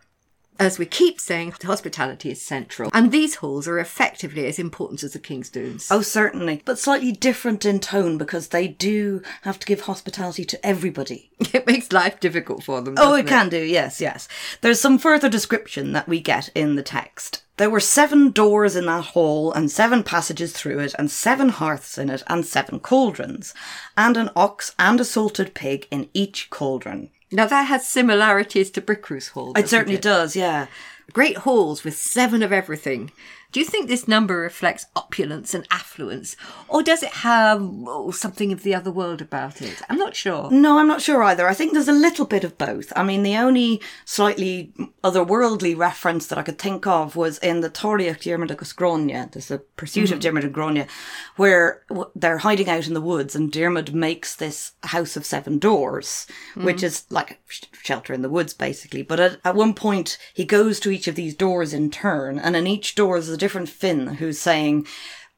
As 0.62 0.80
we 0.80 0.86
keep 0.86 1.20
saying, 1.20 1.54
hospitality 1.64 2.32
is 2.32 2.42
central. 2.42 2.90
And 2.94 3.12
these 3.12 3.36
halls 3.36 3.68
are 3.68 3.80
effectively 3.80 4.46
as 4.46 4.60
important 4.60 5.04
as 5.04 5.14
the 5.14 5.20
King's 5.20 5.50
Dooms. 5.50 5.88
Oh, 5.92 6.02
certainly. 6.02 6.62
But 6.66 6.80
slightly 6.80 7.12
different 7.12 7.66
in 7.66 7.80
tone 7.80 8.18
because 8.18 8.50
they 8.50 8.68
do 8.68 9.22
have 9.42 9.60
to 9.60 9.68
give 9.68 9.82
hospitality 9.82 10.46
to 10.46 10.66
everybody. 10.66 11.30
It 11.54 11.68
makes 11.68 11.92
life 11.92 12.20
difficult 12.20 12.64
for 12.64 12.82
them. 12.82 12.94
Oh, 12.98 13.12
doesn't 13.12 13.26
it 13.26 13.30
can 13.30 13.50
do, 13.50 13.62
yes, 13.62 14.00
yes. 14.00 14.30
There's 14.62 14.80
some 14.80 14.98
further 14.98 15.28
description 15.28 15.92
that 15.92 16.08
we 16.08 16.22
get 16.22 16.50
in 16.56 16.76
the 16.76 16.84
text. 16.84 17.44
There 17.58 17.70
were 17.70 17.82
seven 17.82 18.32
doors 18.32 18.76
in 18.76 18.86
that 18.86 19.08
hall, 19.08 19.52
and 19.52 19.70
seven 19.70 20.02
passages 20.04 20.54
through 20.54 20.80
it, 20.80 20.96
and 20.98 21.12
seven 21.12 21.50
hearths 21.50 21.98
in 21.98 22.10
it, 22.10 22.24
and 22.28 22.46
seven 22.46 22.80
cauldrons, 22.80 23.54
and 23.98 24.18
an 24.18 24.30
ox 24.36 24.74
and 24.80 25.00
a 25.00 25.06
salted 25.06 25.54
pig 25.54 25.88
in 25.92 26.10
each 26.14 26.50
cauldron. 26.50 27.10
Now 27.32 27.46
that 27.48 27.64
has 27.64 27.88
similarities 27.88 28.70
to 28.72 28.82
Bricriu's 28.82 29.30
Hall. 29.30 29.54
It 29.58 29.70
certainly 29.70 29.96
it? 29.96 30.02
does, 30.02 30.36
yeah. 30.36 30.68
Great 31.14 31.38
halls 31.38 31.84
with 31.84 31.96
seven 31.96 32.44
of 32.44 32.52
everything. 32.52 33.12
Do 33.52 33.60
you 33.60 33.66
think 33.66 33.88
this 33.88 34.08
number 34.08 34.38
reflects 34.38 34.86
opulence 34.96 35.54
and 35.54 35.68
affluence, 35.70 36.38
or 36.70 36.82
does 36.82 37.04
it 37.04 37.12
have 37.12 37.60
oh, 37.62 38.12
something 38.12 38.54
of 38.54 38.64
the 38.64 38.74
other 38.74 38.92
world 38.92 39.22
about 39.22 39.62
it? 39.62 39.82
I'm 39.90 39.98
not 39.98 40.16
sure. 40.16 40.50
No, 40.52 40.78
I'm 40.80 40.88
not 40.88 41.02
sure 41.02 41.22
either. 41.24 41.48
I 41.48 41.54
think 41.54 41.74
there's 41.74 41.90
a 41.90 41.94
little 41.94 42.26
bit 42.26 42.44
of 42.44 42.58
both. 42.58 42.94
I 42.96 43.04
mean, 43.04 43.24
the 43.24 43.36
only 43.36 43.82
slightly 44.06 44.72
otherworldly 45.04 45.78
reference 45.78 46.28
that 46.28 46.38
I 46.38 46.44
could 46.44 46.60
think 46.60 46.88
of 46.88 47.16
was 47.16 47.40
in 47.40 47.60
the 47.60 47.70
Tóraigheacht 47.70 48.22
Diarmid 48.22 48.52
agus 48.52 48.74
Grania. 48.74 49.30
There's 49.32 49.52
a 49.52 49.60
pursuit 49.60 50.12
of 50.12 50.20
mm-hmm. 50.20 50.38
Diarmid 50.38 50.44
and 50.44 50.54
Grania 50.54 50.88
where 51.36 51.84
they're 52.16 52.40
hiding 52.40 52.70
out 52.70 52.88
in 52.88 52.94
the 52.94 53.02
woods 53.02 53.36
and 53.36 53.52
Diarmid 53.52 53.94
makes 53.94 54.36
this 54.36 54.74
house 54.84 55.18
of 55.18 55.26
seven 55.26 55.60
doors, 55.60 56.26
mm-hmm. 56.52 56.66
which 56.66 56.84
is 56.84 57.06
like 57.10 57.32
a 57.32 57.38
shelter 57.84 58.14
in 58.14 58.22
the 58.22 58.30
woods, 58.30 58.54
basically. 58.54 59.02
But 59.02 59.20
at, 59.20 59.40
at 59.44 59.56
one 59.56 59.74
point, 59.74 60.18
he 60.34 60.46
goes 60.46 60.80
to 60.82 60.92
each 60.92 61.08
of 61.08 61.16
these 61.16 61.36
doors 61.36 61.74
in 61.74 61.90
turn, 61.90 62.40
and 62.40 62.56
in 62.56 62.68
each 62.68 62.96
door 62.96 63.18
is 63.18 63.30
a 63.30 63.38
different 63.42 63.70
Finn 63.70 64.06
who's 64.06 64.38
saying, 64.38 64.86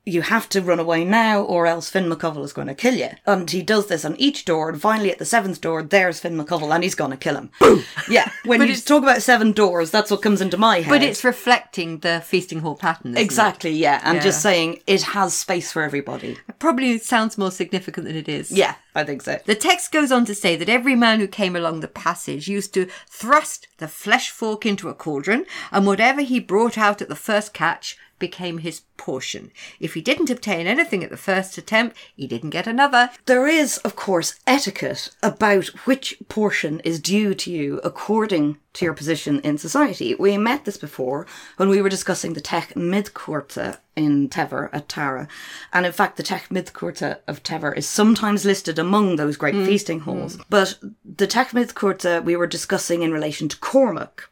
you 0.05 0.21
have 0.21 0.49
to 0.49 0.61
run 0.61 0.79
away 0.79 1.05
now 1.05 1.41
or 1.41 1.65
else 1.65 1.89
Fionn 1.89 2.09
mac 2.09 2.19
Cumhaill 2.19 2.43
is 2.43 2.51
going 2.51 2.67
to 2.67 2.75
kill 2.75 2.95
you. 2.95 3.09
And 3.25 3.49
he 3.49 3.61
does 3.61 3.87
this 3.87 4.03
on 4.03 4.17
each 4.17 4.43
door 4.43 4.69
and 4.69 4.81
finally 4.81 5.11
at 5.11 5.17
the 5.17 5.25
seventh 5.25 5.61
door, 5.61 5.81
there's 5.81 6.19
Fionn 6.19 6.35
mac 6.35 6.47
Cumhaill 6.47 6.73
and 6.73 6.83
he's 6.83 6.95
going 6.95 7.11
to 7.11 7.17
kill 7.17 7.35
him. 7.35 7.51
Boom! 7.59 7.83
Yeah, 8.09 8.29
when 8.45 8.61
you 8.67 8.75
talk 8.75 9.03
about 9.03 9.21
seven 9.21 9.53
doors, 9.53 9.91
that's 9.91 10.11
what 10.11 10.21
comes 10.21 10.41
into 10.41 10.57
my 10.57 10.81
head. 10.81 10.89
But 10.89 11.03
it's 11.03 11.23
reflecting 11.23 11.99
the 11.99 12.21
feasting 12.25 12.59
hall 12.59 12.75
pattern. 12.75 13.11
isn't 13.11 13.17
it? 13.17 13.23
Exactly, 13.23 13.71
yeah. 13.71 14.01
And 14.03 14.21
just 14.21 14.41
saying 14.41 14.81
it 14.87 15.03
has 15.03 15.33
space 15.33 15.71
for 15.71 15.81
everybody. 15.83 16.37
It 16.49 16.59
probably 16.59 16.97
sounds 16.97 17.37
more 17.37 17.51
significant 17.51 18.05
than 18.07 18.15
it 18.15 18.27
is. 18.27 18.51
Yeah, 18.51 18.75
I 18.95 19.03
think 19.05 19.21
so. 19.21 19.39
The 19.45 19.55
text 19.55 19.91
goes 19.91 20.11
on 20.11 20.25
to 20.25 20.35
say 20.35 20.55
that 20.57 20.69
every 20.69 20.95
man 20.95 21.19
who 21.19 21.27
came 21.27 21.55
along 21.55 21.79
the 21.79 21.87
passage 21.87 22.47
used 22.47 22.73
to 22.73 22.87
thrust 23.09 23.67
the 23.77 23.87
flesh 23.87 24.29
fork 24.29 24.65
into 24.65 24.89
a 24.89 24.93
cauldron, 24.93 25.45
and 25.71 25.85
whatever 25.85 26.21
he 26.21 26.39
brought 26.39 26.77
out 26.77 27.01
at 27.01 27.07
the 27.09 27.15
first 27.15 27.53
catch 27.53 27.97
became 28.23 28.59
his 28.59 28.83
portion. 28.95 29.51
If 29.81 29.95
he 29.95 30.01
didn't 30.01 30.29
obtain 30.29 30.65
anything 30.65 31.03
at 31.03 31.09
the 31.09 31.17
first 31.17 31.57
attempt, 31.57 31.97
he 32.15 32.25
didn't 32.25 32.51
get 32.51 32.67
another. 32.67 33.09
There 33.25 33.47
is, 33.49 33.79
of 33.79 33.97
course, 33.97 34.39
etiquette 34.47 35.09
about 35.21 35.67
which 35.85 36.15
portion 36.29 36.79
is 36.85 37.01
due 37.01 37.33
to 37.35 37.51
you 37.51 37.81
according 37.83 38.59
to 38.75 38.85
your 38.85 38.93
position 38.93 39.41
in 39.41 39.57
society. 39.57 40.15
We 40.15 40.37
met 40.37 40.63
this 40.63 40.77
before 40.77 41.27
when 41.57 41.67
we 41.67 41.81
were 41.81 41.89
discussing 41.89 42.31
the 42.31 42.39
Tech 42.39 42.75
Midchúarta 42.75 43.79
in 43.97 44.29
Temair 44.29 44.69
at 44.71 44.87
Tara. 44.87 45.27
And 45.73 45.85
in 45.85 45.91
fact, 45.91 46.15
the 46.15 46.23
Tech 46.23 46.47
Midchúarta 46.47 47.19
of 47.27 47.43
Temair 47.43 47.75
is 47.75 47.89
sometimes 47.89 48.45
listed 48.45 48.79
among 48.79 49.17
those 49.17 49.35
great 49.35 49.55
mm. 49.55 49.65
feasting 49.65 49.99
halls. 49.99 50.37
Mm. 50.37 50.45
But 50.49 50.79
the 51.03 51.27
Tech 51.27 51.49
Midchúarta 51.49 52.23
we 52.23 52.37
were 52.37 52.47
discussing 52.47 53.01
in 53.01 53.11
relation 53.11 53.49
to 53.49 53.57
Cormac. 53.57 54.29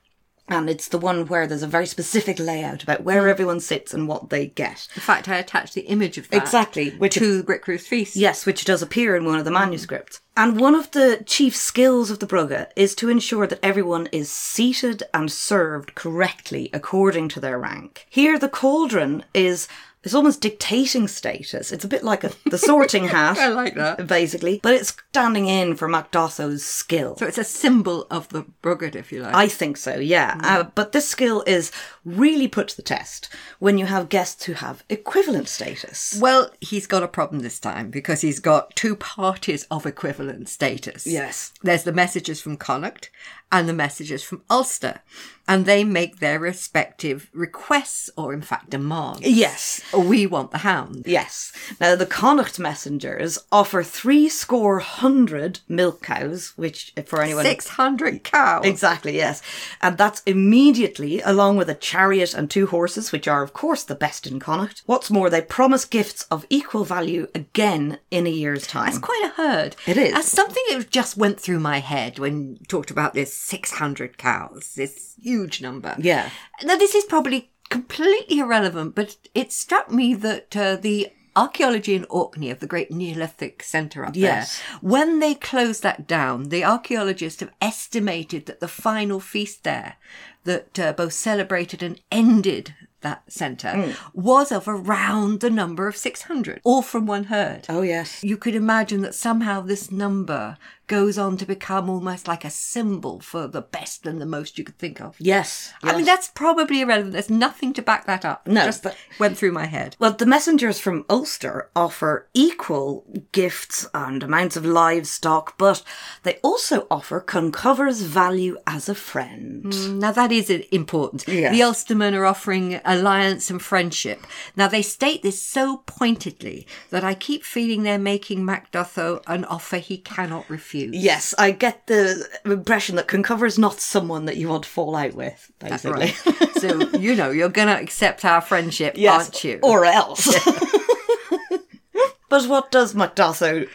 And 0.52 0.70
it's 0.70 0.90
the 0.90 0.98
one 0.98 1.26
where 1.28 1.48
there's 1.48 1.64
a 1.64 1.68
very 1.68 1.86
specific 1.86 2.38
layout 2.38 2.84
about 2.84 3.04
where 3.04 3.24
hmm. 3.24 3.30
everyone 3.30 3.62
sits 3.62 3.94
and 3.94 4.08
what 4.08 4.30
they 4.30 4.48
get. 4.48 4.88
In 4.96 5.02
fact, 5.02 5.30
I 5.30 5.38
attached 5.38 5.74
the 5.74 5.82
image 5.82 6.18
of 6.18 6.30
that 6.30 6.42
Exactly, 6.42 6.90
which 6.92 7.14
to 7.16 7.42
the 7.42 7.44
Bricriu's 7.44 7.88
Feast. 7.88 8.18
Yes, 8.18 8.46
which 8.46 8.66
does 8.66 8.82
appear 8.82 9.16
in 9.16 9.24
one 9.24 9.40
of 9.40 9.46
the 9.46 9.52
hmm. 9.52 9.56
manuscripts. 9.56 10.20
And 10.36 10.60
one 10.60 10.76
of 10.76 10.92
the 10.92 11.24
chief 11.26 11.56
skills 11.56 12.12
of 12.12 12.20
the 12.20 12.28
Briugu 12.28 12.68
is 12.76 12.96
to 12.96 13.10
ensure 13.10 13.48
that 13.48 13.60
everyone 13.64 14.08
is 14.12 14.32
seated 14.32 15.04
and 15.14 15.32
served 15.32 15.96
correctly 15.96 16.70
according 16.74 17.30
to 17.30 17.40
their 17.40 17.58
rank. 17.58 18.06
Here, 18.10 18.38
the 18.38 18.50
cauldron 18.50 19.24
is. 19.34 19.68
It's 20.04 20.16
almost 20.16 20.42
dictating 20.42 21.08
status. 21.08 21.72
It's 21.72 21.86
a 21.86 21.88
bit 21.88 22.04
like 22.04 22.24
a, 22.24 22.32
the 22.50 22.58
sorting 22.58 23.08
hat. 23.08 23.38
I 23.38 23.50
like 23.50 23.76
that. 23.76 24.08
Basically. 24.08 24.60
But 24.64 24.74
it's 24.74 24.96
standing 25.10 25.48
in 25.48 25.76
for 25.76 25.88
Mac 25.88 26.12
Dathó's 26.12 26.66
skill. 26.66 27.18
So 27.18 27.28
it's 27.28 27.38
a 27.38 27.44
symbol 27.44 28.08
of 28.10 28.28
the 28.30 28.46
Brugged, 28.64 28.96
if 28.96 29.12
you 29.12 29.22
like. 29.22 29.36
I 29.36 29.48
think 29.48 29.78
so, 29.78 29.98
yeah. 29.98 30.40
Uh, 30.44 30.64
but 30.64 30.92
this 30.92 31.08
skill 31.08 31.44
is 31.46 31.72
really 32.04 32.48
put 32.48 32.70
to 32.70 32.76
the 32.76 32.82
test 32.82 33.30
when 33.60 33.78
you 33.78 33.86
have 33.86 34.10
guests 34.10 34.46
who 34.46 34.54
have 34.54 34.84
equivalent 34.90 35.48
status. 35.48 36.18
Well, 36.20 36.52
he's 36.62 36.88
got 36.88 37.04
a 37.04 37.08
problem 37.08 37.42
this 37.42 37.60
time 37.60 37.92
because 37.92 38.22
he's 38.22 38.40
got 38.40 38.76
two 38.76 38.96
parties 38.96 39.68
of 39.70 39.86
equivalent 39.86 40.50
status. 40.50 41.06
Yes. 41.06 41.54
There's 41.62 41.84
the 41.84 41.94
messages 41.94 42.42
from 42.42 42.58
Connacht 42.58 43.12
and 43.52 43.68
the 43.68 43.74
messages 43.74 44.24
from 44.24 44.44
Ulster, 44.50 45.02
and 45.48 45.66
they 45.66 45.84
make 45.84 46.20
their 46.20 46.40
respective 46.40 47.30
requests 47.34 48.10
or, 48.16 48.34
in 48.34 48.42
fact, 48.42 48.70
demands. 48.70 49.22
Yes. 49.22 49.82
We 49.94 50.26
want 50.26 50.52
the 50.52 50.60
hound. 50.60 51.04
Yes. 51.06 51.52
Now, 51.80 51.96
the 51.96 52.06
Connacht 52.06 52.58
messengers 52.60 53.38
offer 53.52 53.84
three 53.84 54.30
score 54.30 54.80
hundred 54.80 55.60
milk 55.68 56.04
cows, 56.04 56.54
which, 56.56 56.94
uh, 56.96 57.02
for 57.02 57.22
anyone. 57.22 57.44
600 57.44 58.24
cows. 58.24 58.66
Exactly, 58.66 59.16
yes. 59.18 59.42
And 59.82 59.98
that's 59.98 60.22
immediately, 60.26 61.20
along 61.22 61.58
with 61.58 61.70
a 61.70 61.76
chariot 61.76 62.34
and 62.34 62.50
two 62.50 62.68
horses, 62.68 63.12
which 63.12 63.28
are, 63.28 63.44
of 63.44 63.52
course, 63.52 63.84
the 63.84 63.96
best 63.96 64.26
in 64.26 64.40
Connacht. 64.40 64.84
What's 64.86 65.12
more, 65.12 65.30
they 65.30 65.42
promise 65.42 65.84
gifts 65.84 66.24
of 66.32 66.46
equal 66.50 66.86
value 66.86 67.28
again 67.36 68.00
in 68.10 68.26
a 68.26 68.30
year's 68.30 68.68
time. 68.68 68.86
That's 68.86 69.00
quite 69.00 69.24
a 69.26 69.42
herd. 69.42 69.76
It 69.86 69.98
is. 69.98 70.14
That's 70.14 70.32
something 70.32 70.64
that 70.70 70.90
just 70.92 71.18
went 71.18 71.40
through 71.40 71.60
my 71.60 71.80
head 71.80 72.20
when 72.20 72.54
you 72.54 72.66
talked 72.68 72.92
about 72.92 73.14
this 73.14 73.41
600 73.46 74.18
cows, 74.18 74.74
this 74.76 75.16
huge 75.22 75.62
number. 75.62 75.96
Yeah. 76.00 76.30
Now, 76.64 76.76
this 76.78 76.96
is 76.96 77.04
probably 77.06 77.52
completely 77.70 78.40
irrelevant, 78.40 78.96
but 78.96 79.18
it 79.34 79.52
struck 79.52 79.92
me 79.92 80.14
that 80.16 80.56
uh, 80.56 80.76
the 80.76 81.10
archaeology 81.36 81.96
in 81.96 82.06
Orkney 82.10 82.50
of 82.50 82.60
the 82.60 82.68
great 82.68 82.92
Neolithic 82.92 83.64
centre 83.64 84.06
up 84.06 84.16
Yes. 84.16 84.60
there, 84.60 84.80
when 84.82 85.20
they 85.20 85.34
closed 85.34 85.82
that 85.84 86.06
down, 86.08 86.50
the 86.50 86.64
archaeologists 86.66 87.40
have 87.40 87.54
estimated 87.62 88.46
that 88.46 88.60
the 88.60 88.68
final 88.68 89.20
feast 89.20 89.64
there, 89.64 89.96
that 90.44 90.78
uh, 90.80 90.92
both 90.94 91.14
celebrated 91.14 91.82
and 91.82 92.02
ended 92.12 92.76
that 93.02 93.24
centre, 93.32 93.72
Hmm. 93.74 93.92
was 94.14 94.52
of 94.52 94.68
around 94.68 95.40
the 95.40 95.50
number 95.50 95.88
of 95.88 95.98
600, 95.98 96.62
all 96.64 96.82
from 96.84 97.08
one 97.08 97.24
herd. 97.26 97.66
Oh, 97.70 97.82
yes. 97.82 98.24
You 98.24 98.38
could 98.38 98.54
imagine 98.54 99.02
that 99.02 99.16
somehow 99.16 99.62
this 99.62 99.90
number 99.90 100.58
goes 100.92 101.18
on 101.18 101.38
to 101.38 101.46
become 101.46 101.90
almost 101.90 102.28
like 102.28 102.44
a 102.44 102.50
symbol 102.50 103.22
for 103.22 103.48
the 103.48 103.62
best 103.62 104.06
and 104.06 104.20
the 104.20 104.26
most 104.26 104.58
you 104.58 104.64
could 104.66 104.78
think 104.78 105.00
of. 105.00 105.16
Yes. 105.20 105.72
I 105.82 105.96
mean, 105.96 106.04
that's 106.04 106.28
probably 106.28 106.82
irrelevant. 106.82 107.14
There's 107.14 107.30
nothing 107.30 107.72
to 107.76 107.82
back 107.82 108.06
that 108.08 108.26
up. 108.26 108.46
No, 108.46 108.66
Just 108.66 108.84
but- 108.84 108.98
went 109.18 109.38
through 109.38 109.54
my 109.54 109.68
head. 109.68 109.96
Well, 110.00 110.12
the 110.12 110.26
messengers 110.26 110.82
from 110.82 111.06
Ulster 111.10 111.70
offer 111.78 112.28
equal 112.34 113.06
gifts 113.32 113.88
and 113.94 114.22
amounts 114.22 114.58
of 114.58 114.66
livestock, 114.66 115.58
but 115.58 115.82
they 116.24 116.40
also 116.44 116.88
offer 116.92 117.22
Conchobar's 117.22 118.02
value 118.02 118.58
as 118.68 118.90
a 118.90 118.96
friend. 118.96 119.64
Mm, 119.64 120.00
now, 120.00 120.12
that 120.12 120.34
is 120.34 120.50
important. 120.50 121.26
Yes. 121.26 121.54
The 121.54 121.62
Ulstermen 121.62 122.16
are 122.16 122.26
offering 122.26 122.82
alliance 122.84 123.50
and 123.50 123.62
friendship. 123.62 124.28
Now, 124.58 124.68
they 124.68 124.82
state 124.82 125.24
this 125.24 125.42
so 125.42 125.84
pointedly 125.86 126.68
that 126.90 127.06
I 127.06 127.14
keep 127.14 127.46
feeling 127.46 127.84
they're 127.84 127.98
making 127.98 128.44
Mac 128.44 128.74
Dathó 128.74 129.24
an 129.26 129.46
offer 129.46 129.78
he 129.78 129.98
cannot 129.98 130.50
refuse. 130.50 130.81
Yes, 130.92 131.34
I 131.38 131.52
get 131.52 131.88
the 131.88 132.28
impression 132.46 132.96
that 132.96 133.08
Conchobar 133.08 133.46
is 133.46 133.60
not 133.60 133.80
someone 133.80 134.26
that 134.26 134.38
you 134.38 134.48
want 134.48 134.64
to 134.64 134.70
fall 134.70 134.96
out 134.96 135.14
with, 135.14 135.52
basically. 135.60 136.14
Right. 136.26 136.50
so, 136.60 136.90
you 136.98 137.16
know, 137.16 137.30
you're 137.30 137.50
going 137.50 137.68
to 137.68 137.80
accept 137.80 138.26
our 138.26 138.42
friendship, 138.42 138.98
aren't 139.08 139.44
you? 139.44 139.60
Or 139.62 139.86
else. 139.86 140.28
but 142.30 142.48
what 142.48 142.72
does 142.72 142.96
Mac 142.96 143.16
Dathó 143.16 143.68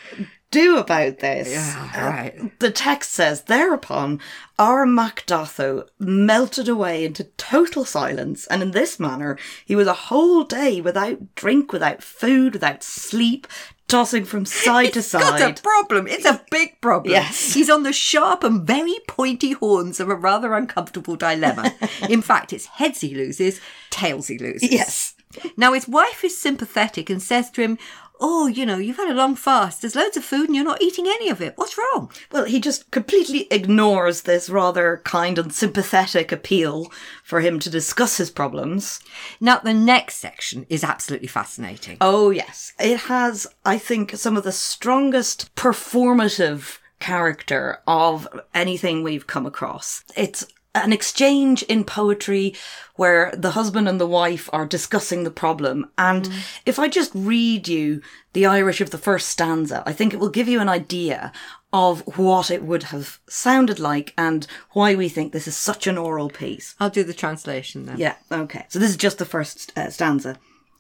do 0.50 0.78
about 0.78 1.18
this? 1.18 1.50
Yeah, 1.50 1.90
uh, 1.94 2.08
right. 2.08 2.58
The 2.60 2.70
text 2.70 3.12
says, 3.12 3.42
thereupon, 3.42 4.20
our 4.58 4.86
Mac 4.86 5.26
Dathó 5.26 5.86
melted 5.98 6.68
away 6.68 7.04
into 7.04 7.24
total 7.36 7.84
silence, 7.84 8.46
and 8.46 8.62
in 8.62 8.70
this 8.70 8.98
manner 8.98 9.38
he 9.64 9.76
was 9.76 9.86
a 9.86 9.92
whole 9.92 10.44
day 10.44 10.80
without 10.80 11.34
drink, 11.34 11.72
without 11.72 12.02
food, 12.02 12.54
without 12.54 12.82
sleep, 12.82 13.46
tossing 13.88 14.24
from 14.24 14.44
side 14.44 14.92
to 14.94 15.02
side. 15.02 15.40
It's 15.40 15.42
got 15.42 15.58
a 15.58 15.62
problem. 15.62 16.06
It's 16.06 16.24
a 16.24 16.44
big 16.50 16.80
problem. 16.80 17.12
Yes. 17.12 17.54
He's 17.54 17.70
on 17.70 17.82
the 17.82 17.92
sharp 17.92 18.44
and 18.44 18.66
very 18.66 18.98
pointy 19.06 19.52
horns 19.52 20.00
of 20.00 20.08
a 20.08 20.14
rather 20.14 20.54
uncomfortable 20.54 21.16
dilemma. 21.16 21.74
In 22.08 22.22
fact, 22.22 22.52
it's 22.52 22.66
heads 22.66 23.00
he 23.00 23.14
loses, 23.14 23.60
tails 23.90 24.28
he 24.28 24.38
loses. 24.38 24.70
Yes. 24.72 25.14
Now, 25.56 25.72
his 25.72 25.86
wife 25.86 26.24
is 26.24 26.40
sympathetic 26.40 27.10
and 27.10 27.20
says 27.22 27.50
to 27.52 27.62
him, 27.62 27.78
Oh, 28.20 28.46
you 28.46 28.64
know, 28.64 28.78
you've 28.78 28.96
had 28.96 29.10
a 29.10 29.14
long 29.14 29.36
fast. 29.36 29.80
There's 29.80 29.96
loads 29.96 30.16
of 30.16 30.24
food 30.24 30.48
and 30.48 30.56
you're 30.56 30.64
not 30.64 30.80
eating 30.80 31.06
any 31.06 31.28
of 31.28 31.40
it. 31.40 31.52
What's 31.56 31.76
wrong? 31.76 32.10
Well, 32.32 32.44
he 32.44 32.60
just 32.60 32.90
completely 32.90 33.46
ignores 33.50 34.22
this 34.22 34.48
rather 34.48 35.02
kind 35.04 35.38
and 35.38 35.52
sympathetic 35.52 36.32
appeal 36.32 36.90
for 37.22 37.40
him 37.40 37.58
to 37.60 37.70
discuss 37.70 38.16
his 38.16 38.30
problems. 38.30 39.00
Now, 39.40 39.58
the 39.58 39.74
next 39.74 40.16
section 40.16 40.66
is 40.68 40.84
absolutely 40.84 41.28
fascinating. 41.28 41.98
Oh, 42.00 42.30
yes. 42.30 42.72
It 42.78 43.00
has, 43.00 43.46
I 43.64 43.78
think, 43.78 44.16
some 44.16 44.36
of 44.36 44.44
the 44.44 44.52
strongest 44.52 45.54
performative 45.54 46.78
character 46.98 47.80
of 47.86 48.26
anything 48.54 49.02
we've 49.02 49.26
come 49.26 49.44
across. 49.44 50.02
It's 50.16 50.46
an 50.84 50.92
exchange 50.92 51.62
in 51.64 51.84
poetry 51.84 52.54
where 52.96 53.32
the 53.36 53.52
husband 53.52 53.88
and 53.88 54.00
the 54.00 54.06
wife 54.06 54.48
are 54.52 54.66
discussing 54.66 55.24
the 55.24 55.30
problem. 55.30 55.90
And 55.98 56.28
if 56.64 56.78
I 56.78 56.88
just 56.88 57.12
read 57.14 57.68
you 57.68 58.00
the 58.32 58.46
Irish 58.46 58.80
of 58.80 58.90
the 58.90 58.98
first 58.98 59.28
stanza, 59.28 59.82
I 59.86 59.92
think 59.92 60.12
it 60.12 60.20
will 60.20 60.28
give 60.28 60.48
you 60.48 60.60
an 60.60 60.68
idea 60.68 61.32
of 61.72 62.00
what 62.16 62.50
it 62.50 62.62
would 62.62 62.84
have 62.84 63.18
sounded 63.28 63.78
like 63.78 64.14
and 64.16 64.46
why 64.72 64.94
we 64.94 65.08
think 65.08 65.32
this 65.32 65.48
is 65.48 65.56
such 65.56 65.86
an 65.86 65.98
oral 65.98 66.30
piece. 66.30 66.74
I'll 66.80 66.90
do 66.90 67.04
the 67.04 67.12
translation 67.12 67.86
then. 67.86 67.98
Yeah, 67.98 68.14
okay. 68.32 68.64
So 68.68 68.78
this 68.78 68.90
is 68.90 68.96
just 68.96 69.18
the 69.18 69.24
first 69.24 69.76
uh, 69.76 69.90
stanza. 69.90 70.38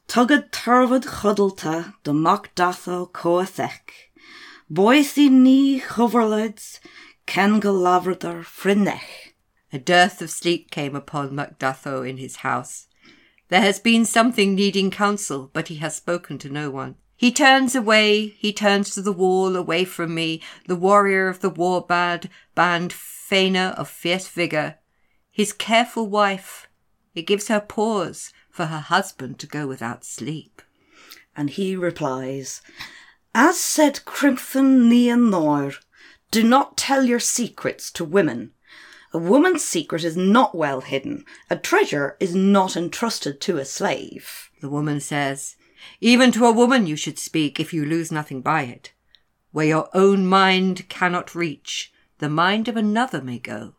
Tugad 0.08 0.50
tarvad 0.50 1.04
chudalta 1.04 1.94
do 2.04 2.12
mac 2.12 2.54
datho 2.54 3.10
coathech. 3.10 3.90
Boisi 4.72 5.28
ní 5.28 5.80
choverlids 5.82 6.78
ken 7.26 7.60
go 7.60 7.72
lavradar 7.72 8.42
frinech. 8.44 9.34
A 9.72 9.78
dearth 9.78 10.22
of 10.22 10.30
sleep 10.30 10.70
came 10.70 10.94
upon 10.94 11.34
Mac 11.34 11.58
Dathó 11.58 12.08
in 12.08 12.18
his 12.18 12.36
house. 12.36 12.86
There 13.48 13.60
has 13.60 13.78
been 13.78 14.04
something 14.04 14.54
needing 14.54 14.90
counsel, 14.90 15.50
but 15.52 15.68
he 15.68 15.76
has 15.76 15.96
spoken 15.96 16.38
to 16.38 16.48
no 16.48 16.70
one. 16.70 16.96
He 17.16 17.32
turns 17.32 17.74
away, 17.74 18.28
he 18.28 18.52
turns 18.52 18.90
to 18.90 19.02
the 19.02 19.12
wall, 19.12 19.56
away 19.56 19.84
from 19.84 20.14
me, 20.14 20.42
the 20.66 20.76
warrior 20.76 21.28
of 21.28 21.40
the 21.40 21.50
war 21.50 21.80
band, 21.80 22.28
band 22.54 22.92
feigner 22.92 23.74
of 23.76 23.88
fierce 23.88 24.28
vigour. 24.28 24.76
His 25.30 25.52
careful 25.52 26.08
wife, 26.08 26.68
it 27.14 27.22
gives 27.22 27.48
her 27.48 27.60
pause 27.60 28.32
for 28.50 28.66
her 28.66 28.80
husband 28.80 29.38
to 29.38 29.46
go 29.46 29.66
without 29.66 30.04
sleep. 30.04 30.62
And 31.34 31.50
he 31.50 31.74
replies, 31.74 32.60
As 33.34 33.58
said 33.58 34.00
Crimthann 34.04 34.88
Nia 34.88 35.16
Náir, 35.16 35.76
do 36.30 36.42
not 36.42 36.76
tell 36.76 37.04
your 37.04 37.20
secrets 37.20 37.90
to 37.92 38.04
women. 38.04 38.52
A 39.12 39.18
woman's 39.18 39.64
secret 39.64 40.04
is 40.04 40.16
not 40.16 40.54
well 40.54 40.80
hidden. 40.80 41.24
A 41.48 41.56
treasure 41.56 42.16
is 42.20 42.34
not 42.34 42.76
entrusted 42.76 43.40
to 43.42 43.58
a 43.58 43.64
slave. 43.64 44.50
The 44.60 44.68
woman 44.68 45.00
says, 45.00 45.56
Even 46.00 46.32
to 46.32 46.46
a 46.46 46.52
woman 46.52 46.86
you 46.86 46.96
should 46.96 47.18
speak 47.18 47.60
if 47.60 47.72
you 47.72 47.84
lose 47.84 48.10
nothing 48.10 48.40
by 48.40 48.62
it. 48.62 48.92
Where 49.52 49.66
your 49.66 49.88
own 49.94 50.26
mind 50.26 50.88
cannot 50.88 51.34
reach, 51.34 51.92
the 52.18 52.28
mind 52.28 52.68
of 52.68 52.76
another 52.76 53.22
may 53.22 53.38
go. 53.38 53.74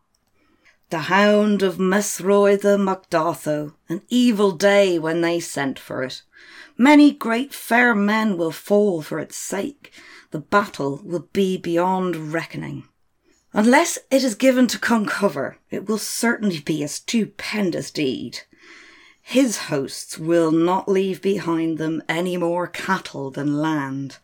The 0.89 0.99
hound 0.99 1.63
of 1.63 1.77
Mesroy 1.77 2.55
the 2.61 2.77
Mac 2.77 3.09
Dathó, 3.09 3.73
an 3.89 4.03
evil 4.07 4.53
day 4.53 4.97
when 4.97 5.19
they 5.19 5.41
sent 5.41 5.77
for 5.77 6.03
it. 6.03 6.21
Many 6.77 7.11
great 7.11 7.53
fair 7.53 7.93
men 7.93 8.37
will 8.37 8.51
fall 8.51 9.01
for 9.01 9.19
its 9.19 9.35
sake. 9.35 9.91
The 10.31 10.39
battle 10.39 11.01
will 11.03 11.27
be 11.33 11.57
beyond 11.57 12.31
reckoning. 12.31 12.87
Unless 13.57 13.97
it 14.11 14.23
is 14.23 14.35
given 14.35 14.67
to 14.67 14.77
Conchobar, 14.77 15.55
it 15.71 15.89
will 15.89 15.97
certainly 15.97 16.59
be 16.59 16.83
a 16.83 16.87
stupendous 16.87 17.89
deed. 17.89 18.41
His 19.19 19.57
hosts 19.57 20.15
will 20.19 20.51
not 20.51 20.87
leave 20.87 21.23
behind 21.23 21.79
them 21.79 22.03
any 22.07 22.37
more 22.37 22.67
cattle 22.67 23.31
than 23.31 23.57
land. 23.59 24.19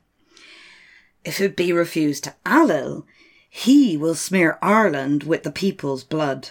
If 1.25 1.41
it 1.41 1.55
be 1.55 1.73
refused 1.73 2.25
to 2.25 2.35
Ailill, 2.45 3.05
he 3.49 3.97
will 3.97 4.13
smear 4.13 4.59
Ireland 4.61 5.23
with 5.23 5.41
the 5.41 5.51
people's 5.51 6.03
blood. 6.03 6.49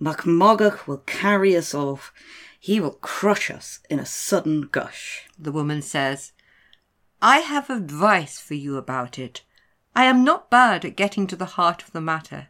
Mac 0.00 0.22
Mágach 0.22 0.88
will 0.88 1.04
carry 1.06 1.56
us 1.56 1.74
off. 1.74 2.12
He 2.58 2.80
will 2.80 2.98
crush 3.02 3.52
us 3.52 3.78
in 3.88 4.00
a 4.00 4.04
sudden 4.04 4.62
gush. 4.72 5.28
The 5.38 5.52
woman 5.52 5.80
says, 5.80 6.32
I 7.22 7.38
have 7.38 7.70
advice 7.70 8.40
for 8.40 8.54
you 8.54 8.76
about 8.76 9.16
it. 9.16 9.42
I 9.96 10.04
am 10.04 10.24
not 10.24 10.50
bad 10.50 10.84
at 10.84 10.94
getting 10.94 11.26
to 11.28 11.36
the 11.36 11.56
heart 11.56 11.82
of 11.82 11.92
the 11.92 12.02
matter. 12.02 12.48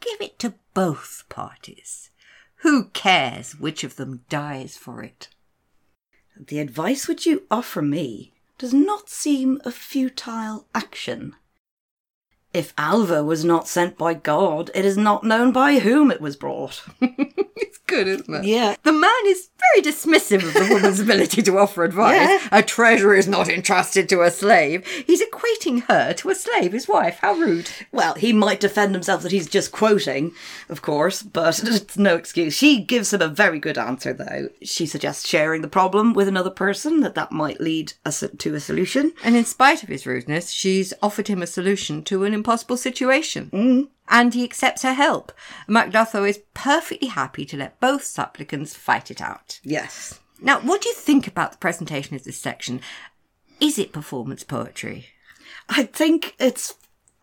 Give 0.00 0.20
it 0.20 0.38
to 0.40 0.52
both 0.74 1.24
parties. 1.30 2.10
Who 2.56 2.90
cares 2.90 3.58
which 3.58 3.82
of 3.82 3.96
them 3.96 4.26
dies 4.28 4.76
for 4.76 5.02
it? 5.02 5.30
The 6.38 6.58
advice 6.58 7.08
which 7.08 7.24
you 7.24 7.44
offer 7.50 7.80
me 7.80 8.34
does 8.58 8.74
not 8.74 9.08
seem 9.08 9.58
a 9.64 9.70
futile 9.70 10.66
action. 10.74 11.34
If 12.52 12.76
Ailbe 12.76 13.24
was 13.24 13.42
not 13.42 13.66
sent 13.66 13.96
by 13.96 14.12
God, 14.12 14.70
it 14.74 14.84
is 14.84 14.98
not 14.98 15.24
known 15.24 15.50
by 15.50 15.78
whom 15.78 16.10
it 16.10 16.20
was 16.20 16.36
brought. 16.36 16.84
Good, 17.86 18.08
isn't 18.08 18.34
it? 18.34 18.44
Yeah. 18.44 18.76
The 18.82 18.92
man 18.92 19.10
is 19.26 19.50
very 19.72 19.84
dismissive 19.84 20.42
of 20.42 20.54
the 20.54 20.74
woman's 20.74 21.00
ability 21.00 21.42
to 21.42 21.58
offer 21.58 21.84
advice. 21.84 22.16
Yeah. 22.16 22.48
A 22.50 22.62
treasure 22.62 23.12
is 23.12 23.28
not 23.28 23.48
entrusted 23.48 24.08
to 24.08 24.22
a 24.22 24.30
slave. 24.30 24.86
He's 25.06 25.22
equating 25.22 25.82
her 25.84 26.14
to 26.14 26.30
a 26.30 26.34
slave, 26.34 26.72
his 26.72 26.88
wife. 26.88 27.18
How 27.20 27.34
rude. 27.34 27.68
Well, 27.92 28.14
he 28.14 28.32
might 28.32 28.60
defend 28.60 28.94
himself 28.94 29.22
that 29.22 29.32
he's 29.32 29.48
just 29.48 29.70
quoting, 29.70 30.32
of 30.70 30.80
course, 30.80 31.22
but 31.22 31.62
it's 31.64 31.98
no 31.98 32.16
excuse. 32.16 32.54
She 32.54 32.82
gives 32.82 33.12
him 33.12 33.20
a 33.20 33.28
very 33.28 33.58
good 33.58 33.76
answer, 33.76 34.14
though. 34.14 34.48
She 34.62 34.86
suggests 34.86 35.28
sharing 35.28 35.60
the 35.60 35.68
problem 35.68 36.14
with 36.14 36.28
another 36.28 36.50
person, 36.50 37.00
that 37.00 37.14
that 37.14 37.32
might 37.32 37.60
lead 37.60 37.92
us 38.06 38.24
to 38.38 38.54
a 38.54 38.60
solution. 38.60 39.12
And 39.22 39.36
in 39.36 39.44
spite 39.44 39.82
of 39.82 39.90
his 39.90 40.06
rudeness, 40.06 40.50
she's 40.50 40.94
offered 41.02 41.28
him 41.28 41.42
a 41.42 41.46
solution 41.46 42.02
to 42.04 42.24
an 42.24 42.32
impossible 42.32 42.78
situation. 42.78 43.50
Mm. 43.52 43.88
And 44.08 44.34
he 44.34 44.44
accepts 44.44 44.82
her 44.82 44.92
help. 44.92 45.32
Mac 45.66 45.90
Dathó 45.90 46.28
is 46.28 46.42
perfectly 46.52 47.08
happy 47.08 47.44
to 47.46 47.56
let 47.56 47.80
both 47.80 48.04
supplicants 48.04 48.74
fight 48.74 49.10
it 49.10 49.20
out. 49.20 49.60
Yes. 49.62 50.20
Now, 50.40 50.60
what 50.60 50.82
do 50.82 50.88
you 50.88 50.94
think 50.94 51.26
about 51.26 51.52
the 51.52 51.58
presentation 51.58 52.14
of 52.14 52.24
this 52.24 52.38
section? 52.38 52.80
Is 53.60 53.78
it 53.78 53.92
performance 53.92 54.44
poetry? 54.44 55.06
I 55.68 55.84
think 55.84 56.34
it's 56.38 56.74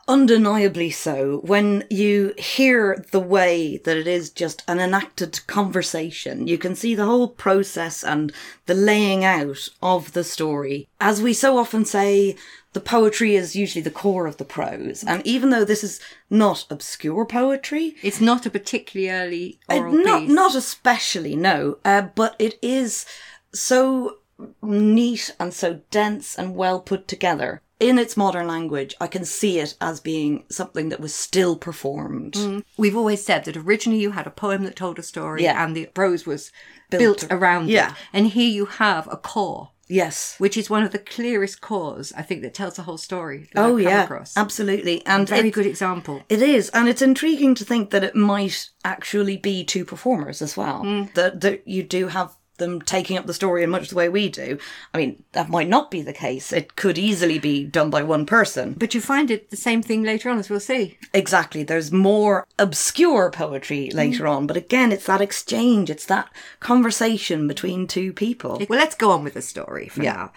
undeniably 0.07 0.89
so 0.89 1.39
when 1.45 1.85
you 1.89 2.33
hear 2.37 3.05
the 3.11 3.19
way 3.19 3.77
that 3.77 3.95
it 3.95 4.07
is 4.07 4.29
just 4.29 4.63
an 4.67 4.79
enacted 4.79 5.45
conversation. 5.47 6.47
You 6.47 6.57
can 6.57 6.75
see 6.75 6.95
the 6.95 7.05
whole 7.05 7.27
process 7.27 8.03
and 8.03 8.33
the 8.65 8.73
laying 8.73 9.23
out 9.23 9.69
of 9.81 10.13
the 10.13 10.23
story. 10.23 10.87
As 10.99 11.21
we 11.21 11.33
so 11.33 11.57
often 11.57 11.85
say, 11.85 12.35
the 12.73 12.79
poetry 12.81 13.36
is 13.36 13.55
usually 13.55 13.81
the 13.81 13.91
core 13.91 14.27
of 14.27 14.38
the 14.38 14.45
prose. 14.45 15.03
And 15.03 15.25
even 15.27 15.49
though 15.49 15.65
this 15.65 15.84
is 15.84 15.99
not 16.29 16.65
obscure 16.69 17.25
poetry, 17.25 17.95
It's 18.01 18.21
not 18.21 18.45
a 18.45 18.49
particularly 18.49 19.60
early 19.69 19.79
uh, 19.79 19.81
oral 19.81 19.93
not 19.93 20.19
piece. 20.21 20.31
not 20.31 20.55
especially 20.55 21.36
no, 21.36 21.77
uh, 21.84 22.03
but 22.15 22.36
it 22.39 22.57
is 22.62 23.05
so 23.53 24.17
neat 24.62 25.36
and 25.39 25.53
so 25.53 25.81
dense 25.91 26.38
and 26.38 26.55
well 26.55 26.79
put 26.79 27.07
together 27.07 27.62
in 27.79 27.97
its 27.97 28.15
modern 28.15 28.47
language. 28.47 28.95
I 29.01 29.07
can 29.07 29.25
see 29.25 29.60
it 29.60 29.75
as 29.81 29.99
being 29.99 30.45
something 30.49 30.89
that 30.89 30.99
was 30.99 31.13
still 31.15 31.55
performed. 31.55 32.63
We've 32.77 32.95
always 32.95 33.25
said 33.25 33.45
that 33.45 33.57
originally 33.57 33.99
you 34.01 34.12
had 34.12 34.27
a 34.27 34.31
poem 34.31 34.63
that 34.65 34.75
told 34.75 34.99
a 34.99 35.03
story 35.03 35.43
Yeah. 35.43 35.63
and 35.63 35.75
the 35.75 35.88
prose 35.88 36.25
was 36.25 36.51
built, 36.91 37.23
around 37.31 37.69
Yeah. 37.69 37.89
it. 37.91 37.95
And 38.13 38.27
here 38.27 38.49
you 38.49 38.65
have 38.65 39.07
a 39.12 39.17
core, 39.17 39.71
Yes. 39.91 40.36
which 40.38 40.56
is 40.58 40.69
one 40.69 40.84
of 40.84 40.91
the 40.91 40.99
clearest 40.99 41.60
cores, 41.62 42.13
I 42.15 42.21
think, 42.21 42.41
that 42.43 42.54
tells 42.54 42.75
the 42.75 42.84
whole 42.84 42.97
story. 42.97 43.49
Oh 43.56 43.77
I've 43.77 43.84
yeah, 43.84 44.04
across. 44.04 44.38
absolutely, 44.38 45.06
and 45.06 45.27
Very 45.27 45.49
it- 45.49 45.54
good 45.54 45.65
example. 45.65 46.23
It 46.30 46.41
is, 46.41 46.69
and 46.69 46.88
it's 46.88 47.01
intriguing 47.01 47.54
to 47.56 47.65
think 47.65 47.89
that 47.91 48.04
it 48.04 48.15
might 48.15 48.69
actually 48.86 49.38
be 49.38 49.63
two 49.63 49.84
performers 49.86 50.41
as 50.41 50.56
well. 50.56 50.84
Mm. 50.84 51.13
That 51.15 51.41
that 51.41 51.67
you 51.67 51.84
do 51.84 52.08
have 52.08 52.36
them 52.62 52.82
taking 52.82 53.17
up 53.17 53.26
the 53.26 53.34
story 53.34 53.63
in 53.63 53.69
much 53.69 53.89
the 53.89 53.95
way 53.95 54.08
we 54.08 54.30
do. 54.30 54.58
I 54.93 54.97
mean, 54.97 55.21
that 55.34 55.50
might 55.50 55.67
not 55.67 55.91
be 55.91 56.02
the 56.02 56.13
case. 56.13 56.54
It 56.54 56.78
could 56.78 56.97
easily 56.97 57.38
be 57.39 57.65
done 57.65 57.89
by 57.89 58.04
one 58.04 58.26
person. 58.26 58.74
But 58.78 58.93
you 58.95 59.02
find 59.02 59.30
it 59.30 59.50
the 59.50 59.58
same 59.58 59.82
thing 59.82 60.04
later 60.04 60.30
on, 60.30 60.39
as 60.39 60.50
we'll 60.50 60.60
see. 60.62 60.97
Exactly. 61.13 61.63
There's 61.63 61.91
more 61.91 62.47
obscure 62.58 63.30
poetry 63.32 63.89
Mm. 63.91 63.95
later 63.95 64.28
on, 64.28 64.47
but 64.47 64.56
again, 64.56 64.91
it's 64.93 65.08
that 65.08 65.19
exchange, 65.21 65.89
it's 65.89 66.06
that 66.06 66.30
conversation 66.62 67.47
between 67.47 67.88
two 67.88 68.13
people. 68.13 68.63
Well, 68.69 68.80
let's 68.80 68.95
go 68.95 69.12
on 69.12 69.24
with 69.24 69.34
the 69.34 69.41
story 69.41 69.89
for 69.89 70.02
Yeah. 70.04 70.13
now. 70.13 70.32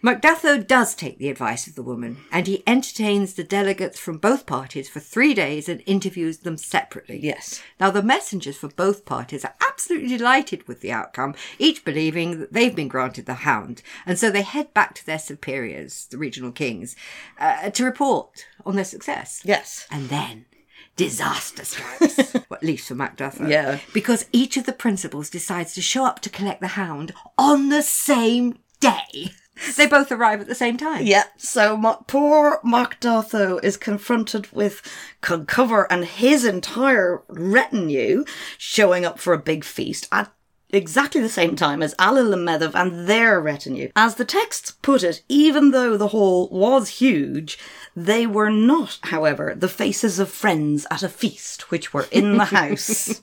Mac 0.00 0.22
Dathó 0.22 0.64
does 0.64 0.94
take 0.94 1.18
the 1.18 1.28
advice 1.28 1.66
of 1.66 1.74
the 1.74 1.82
woman, 1.82 2.18
and 2.30 2.46
he 2.46 2.62
entertains 2.66 3.34
the 3.34 3.42
delegates 3.42 3.98
from 3.98 4.18
both 4.18 4.46
parties 4.46 4.88
for 4.88 5.00
three 5.00 5.34
days 5.34 5.68
and 5.68 5.82
interviews 5.86 6.38
them 6.38 6.56
separately. 6.56 7.18
Yes. 7.20 7.60
Now, 7.80 7.90
the 7.90 8.02
messengers 8.02 8.56
for 8.56 8.68
both 8.68 9.04
parties 9.04 9.44
are 9.44 9.54
absolutely 9.66 10.16
delighted 10.16 10.68
with 10.68 10.80
the 10.82 10.92
outcome, 10.92 11.34
each 11.58 11.84
believing 11.84 12.38
that 12.38 12.52
they've 12.52 12.74
been 12.74 12.88
granted 12.88 13.26
the 13.26 13.34
hound, 13.34 13.82
and 14.06 14.18
so 14.18 14.30
they 14.30 14.42
head 14.42 14.72
back 14.72 14.94
to 14.94 15.06
their 15.06 15.18
superiors, 15.18 16.06
the 16.10 16.18
regional 16.18 16.52
kings, 16.52 16.94
uh, 17.40 17.70
to 17.70 17.84
report 17.84 18.46
on 18.64 18.76
their 18.76 18.84
success. 18.84 19.42
Yes. 19.44 19.86
And 19.90 20.08
then 20.08 20.46
disaster 20.94 21.64
strikes. 21.64 22.34
well, 22.34 22.44
at 22.52 22.62
least 22.62 22.88
for 22.88 22.94
Mac 22.94 23.16
Dathó. 23.16 23.48
Yeah. 23.48 23.78
Because 23.92 24.26
each 24.32 24.56
of 24.56 24.66
the 24.66 24.72
principals 24.72 25.30
decides 25.30 25.74
to 25.74 25.82
show 25.82 26.04
up 26.04 26.20
to 26.20 26.30
collect 26.30 26.60
the 26.60 26.68
hound 26.68 27.12
on 27.36 27.68
the 27.68 27.82
same 27.82 28.58
day. 28.80 29.32
They 29.76 29.86
both 29.86 30.12
arrive 30.12 30.40
at 30.40 30.46
the 30.46 30.54
same 30.54 30.76
time. 30.76 31.06
Yeah, 31.06 31.24
so 31.36 31.76
poor 32.06 32.60
Mac 32.64 33.00
Dathó 33.00 33.62
is 33.62 33.76
confronted 33.76 34.50
with 34.52 34.82
Conchobar 35.22 35.86
and 35.90 36.04
his 36.04 36.44
entire 36.44 37.22
retinue 37.28 38.24
showing 38.56 39.04
up 39.04 39.18
for 39.18 39.32
a 39.32 39.38
big 39.38 39.64
feast 39.64 40.08
at 40.12 40.32
exactly 40.70 41.20
the 41.20 41.28
same 41.28 41.56
time 41.56 41.82
as 41.82 41.94
Ailill 41.94 42.34
and 42.34 42.74
and 42.74 43.08
their 43.08 43.40
retinue. 43.40 43.90
As 43.96 44.16
the 44.16 44.24
texts 44.24 44.72
put 44.82 45.02
it, 45.02 45.22
even 45.28 45.70
though 45.70 45.96
the 45.96 46.08
hall 46.08 46.48
was 46.50 47.00
huge, 47.00 47.58
they 47.96 48.26
were 48.26 48.50
not, 48.50 48.98
however, 49.04 49.54
the 49.56 49.68
faces 49.68 50.18
of 50.18 50.30
friends 50.30 50.86
at 50.90 51.02
a 51.02 51.08
feast 51.08 51.70
which 51.70 51.92
were 51.94 52.06
in 52.10 52.36
the 52.36 52.44
house. 52.56 53.22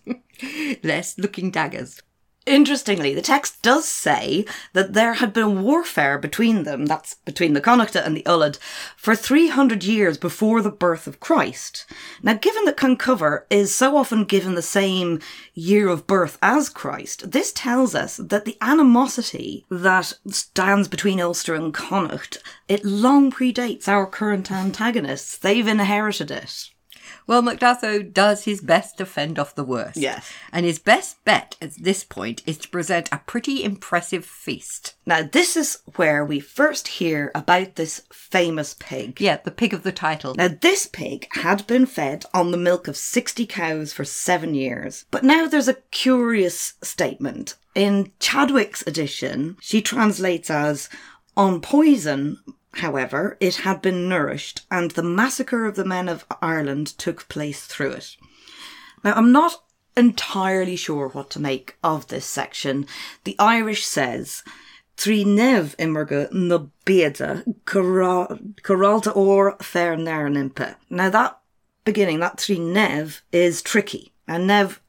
Less 0.84 1.18
looking 1.18 1.52
daggers. 1.52 2.02
Interestingly, 2.46 3.16
the 3.16 3.24
text 3.24 3.64
does 3.64 3.88
say 3.88 4.46
that 4.74 4.94
there 4.94 5.16
had 5.16 5.34
been 5.34 5.64
warfare 5.64 6.20
between 6.20 6.62
them, 6.62 6.86
that's 6.86 7.16
between 7.26 7.54
the 7.54 7.62
Connachta 7.62 8.06
and 8.06 8.16
the 8.16 8.22
Ulaid, 8.24 8.60
for 8.96 9.16
300 9.16 9.84
years 9.84 10.20
before 10.20 10.62
the 10.62 10.70
birth 10.70 11.08
of 11.08 11.20
Christ. 11.20 11.88
Now, 12.22 12.34
given 12.34 12.66
that 12.66 12.78
Conchobar 12.78 13.46
is 13.50 13.74
so 13.74 13.98
often 13.98 14.26
given 14.26 14.54
the 14.54 14.62
same 14.62 15.20
year 15.56 15.88
of 15.88 16.06
birth 16.06 16.38
as 16.44 16.70
Christ, 16.70 17.32
this 17.32 17.52
tells 17.52 17.96
us 17.96 18.18
that 18.18 18.46
the 18.46 18.58
animosity 18.62 19.66
that 19.72 20.14
stands 20.28 20.88
between 20.88 21.20
Ulster 21.20 21.56
and 21.56 21.74
Connacht, 21.74 22.38
it 22.68 22.86
long 22.86 23.32
predates 23.32 23.88
our 23.88 24.06
current 24.06 24.52
antagonists. 24.52 25.36
They've 25.36 25.68
inherited 25.68 26.30
it. 26.30 26.70
Well, 27.28 27.42
Mac 27.42 27.60
Dathó 27.60 28.12
does 28.14 28.46
his 28.46 28.62
best 28.62 28.98
to 28.98 29.06
fend 29.06 29.40
off 29.40 29.56
the 29.56 29.64
worst. 29.64 29.98
Yes. 29.98 30.32
And 30.52 30.66
his 30.66 30.80
best 30.80 31.24
bet 31.26 31.56
at 31.62 31.74
this 31.76 32.04
point 32.04 32.44
is 32.46 32.58
to 32.60 32.70
present 32.70 33.10
a 33.12 33.22
pretty 33.26 33.64
impressive 33.64 34.26
feast. 34.26 34.96
Now, 35.06 35.24
this 35.24 35.58
is 35.58 35.80
where 35.96 36.24
we 36.24 36.40
first 36.40 36.88
hear 36.88 37.32
about 37.34 37.76
this 37.76 38.04
famous 38.12 38.76
pig. 38.78 39.20
Yeah, 39.20 39.38
the 39.44 39.52
pig 39.52 39.74
of 39.74 39.84
the 39.84 39.92
title. 39.92 40.36
Now, 40.36 40.50
this 40.50 40.86
pig 40.86 41.28
had 41.32 41.66
been 41.68 41.86
fed 41.86 42.26
on 42.34 42.52
the 42.52 42.58
milk 42.58 42.88
of 42.88 42.98
60 42.98 43.46
cows 43.48 43.92
for 43.92 44.06
seven 44.06 44.54
years. 44.54 45.06
But 45.12 45.24
now 45.24 45.48
there's 45.48 45.68
a 45.68 45.82
curious 45.92 46.74
statement. 46.84 47.56
In 47.74 48.12
Chadwick's 48.20 48.86
edition, 48.88 49.58
she 49.60 49.82
translates 49.82 50.50
as, 50.50 50.90
on 51.36 51.60
poison, 51.60 52.40
however, 52.76 53.38
it 53.40 53.58
had 53.58 53.82
been 53.82 54.10
nourished, 54.10 54.66
and 54.70 54.92
the 54.92 55.04
massacre 55.04 55.66
of 55.66 55.76
the 55.76 55.86
men 55.86 56.08
of 56.08 56.26
Ireland 56.42 56.88
took 56.98 57.28
place 57.30 57.66
through 57.66 57.92
it. 57.92 58.18
Now, 59.04 59.14
I'm 59.14 59.32
not 59.32 59.64
entirely 59.98 60.76
sure 60.76 61.08
what 61.08 61.30
to 61.32 61.40
make 61.40 61.78
of 61.84 62.08
this 62.08 62.26
section. 62.26 62.86
The 63.24 63.36
Irish 63.40 63.86
says, 63.86 64.44
Trí 64.98 65.26
nev 65.26 65.76
immerge 65.78 66.32
na 66.32 66.68
beda 66.86 67.44
coralta 67.66 69.12
or 69.12 69.58
fair 69.62 69.98
nimpe. 69.98 70.76
Now 70.90 71.10
that 71.10 71.40
beginning, 71.84 72.20
that 72.20 72.38
trí 72.38 72.60
nev 72.60 73.22
is 73.32 73.62
tricky. 73.62 74.14
And 74.28 74.48
nev 74.48 74.82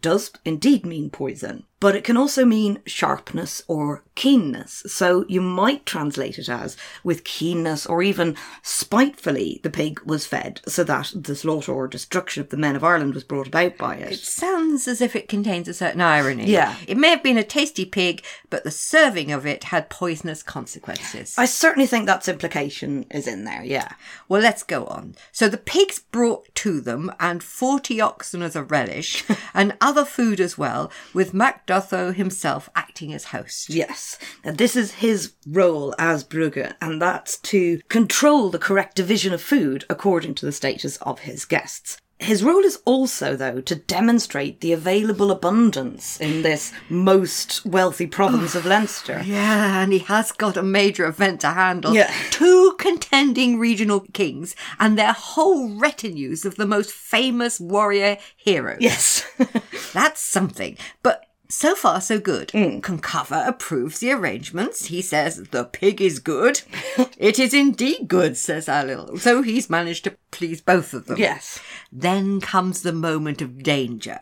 does 0.00 0.30
indeed 0.44 0.84
mean 0.84 1.10
poison, 1.10 1.64
but 1.84 1.94
it 1.94 2.02
can 2.02 2.16
also 2.16 2.46
mean 2.46 2.80
sharpness 2.86 3.60
or 3.68 4.02
keenness. 4.14 4.84
So 4.86 5.26
you 5.28 5.42
might 5.42 5.84
translate 5.84 6.38
it 6.38 6.48
as 6.48 6.78
with 7.02 7.24
keenness 7.24 7.84
or 7.84 8.02
even 8.02 8.36
spitefully 8.62 9.60
the 9.62 9.68
pig 9.68 10.00
was 10.00 10.24
fed 10.24 10.62
so 10.66 10.82
that 10.84 11.12
the 11.14 11.36
slaughter 11.36 11.72
or 11.72 11.86
destruction 11.86 12.40
of 12.42 12.48
the 12.48 12.56
men 12.56 12.74
of 12.74 12.82
Ireland 12.84 13.12
was 13.12 13.22
brought 13.22 13.48
about 13.48 13.76
by 13.76 13.96
It 13.96 14.12
it. 14.12 14.18
sounds 14.20 14.88
as 14.88 15.02
if 15.02 15.14
it 15.14 15.28
contains 15.28 15.68
a 15.68 15.74
certain 15.74 16.00
irony. 16.00 16.46
Yeah. 16.46 16.74
It 16.88 16.96
may 16.96 17.10
have 17.10 17.22
been 17.22 17.36
a 17.36 17.44
tasty 17.44 17.84
pig, 17.84 18.24
but 18.48 18.64
the 18.64 18.70
serving 18.70 19.30
of 19.30 19.44
it 19.44 19.64
had 19.64 19.90
poisonous 19.90 20.42
consequences. 20.42 21.34
I 21.36 21.44
certainly 21.44 21.86
think 21.86 22.06
that's 22.06 22.28
implication 22.28 23.04
is 23.10 23.26
in 23.26 23.44
there, 23.44 23.62
yeah. 23.62 23.92
Well, 24.26 24.40
let's 24.40 24.62
go 24.62 24.86
on. 24.86 25.16
So 25.32 25.48
the 25.50 25.58
pigs 25.58 25.98
brought 25.98 26.54
to 26.54 26.80
them, 26.80 27.12
and 27.20 27.42
40 27.42 28.00
oxen 28.00 28.40
as 28.40 28.56
a 28.56 28.62
relish, 28.62 29.22
and 29.54 29.76
other 29.82 30.06
food 30.06 30.40
as 30.40 30.56
well, 30.56 30.90
with 31.12 31.34
Mac 31.74 31.84
Dathó 31.84 32.14
himself 32.14 32.68
acting 32.74 33.12
as 33.12 33.26
host. 33.26 33.70
Yes. 33.70 34.18
Now, 34.44 34.52
this 34.52 34.76
is 34.76 34.92
his 34.92 35.34
role 35.46 35.94
as 35.98 36.24
Briugu, 36.24 36.74
and 36.80 37.00
that's 37.00 37.38
to 37.38 37.80
control 37.88 38.50
the 38.50 38.58
correct 38.58 38.96
division 38.96 39.32
of 39.32 39.42
food 39.42 39.84
according 39.90 40.34
to 40.36 40.46
the 40.46 40.52
status 40.52 40.96
of 40.98 41.20
his 41.20 41.44
guests. 41.44 41.98
His 42.20 42.44
role 42.44 42.64
is 42.64 42.80
also, 42.84 43.34
though, 43.34 43.60
to 43.62 43.74
demonstrate 43.74 44.60
the 44.60 44.72
available 44.72 45.32
abundance 45.32 46.18
in 46.20 46.42
this 46.42 46.72
most 46.88 47.66
wealthy 47.66 48.06
province 48.06 48.54
of 48.54 48.64
oh, 48.64 48.68
Leinster. 48.68 49.20
Yeah, 49.24 49.82
and 49.82 49.92
he 49.92 49.98
has 49.98 50.30
got 50.30 50.56
a 50.56 50.62
major 50.62 51.06
event 51.06 51.40
to 51.40 51.48
handle. 51.48 51.92
Yeah. 51.92 52.10
Two 52.30 52.76
contending 52.78 53.58
regional 53.58 54.00
kings 54.12 54.54
and 54.78 54.96
their 54.96 55.12
whole 55.12 55.76
retinues 55.76 56.44
of 56.44 56.54
the 56.54 56.66
most 56.66 56.92
famous 56.92 57.58
warrior 57.58 58.16
heroes. 58.36 58.78
Yes. 58.80 59.26
That's 59.92 60.20
something. 60.20 60.78
But 61.02 61.26
so 61.48 61.74
far, 61.74 62.00
so 62.00 62.18
good. 62.18 62.48
Conchobar 62.48 63.46
approves 63.46 64.00
the 64.00 64.12
arrangements. 64.12 64.86
He 64.86 65.02
says 65.02 65.36
the 65.50 65.64
pig 65.64 66.00
is 66.00 66.18
good. 66.18 66.62
it 67.18 67.38
is 67.38 67.52
indeed 67.54 68.08
good, 68.08 68.36
says 68.36 68.66
Ailill. 68.66 69.18
So 69.20 69.42
he's 69.42 69.68
managed 69.70 70.04
to 70.04 70.16
please 70.30 70.60
both 70.60 70.94
of 70.94 71.06
them. 71.06 71.18
yes. 71.18 71.60
Then 71.92 72.40
comes 72.40 72.82
the 72.82 72.92
moment 72.92 73.42
of 73.42 73.62
danger. 73.62 74.20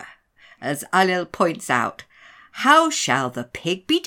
As 0.61 0.83
Ailill 0.93 1.31
points 1.31 1.69
out, 1.69 2.03
how 2.57 2.89
shall 2.89 3.29
the 3.29 3.45
pig 3.45 3.87
be 3.87 3.99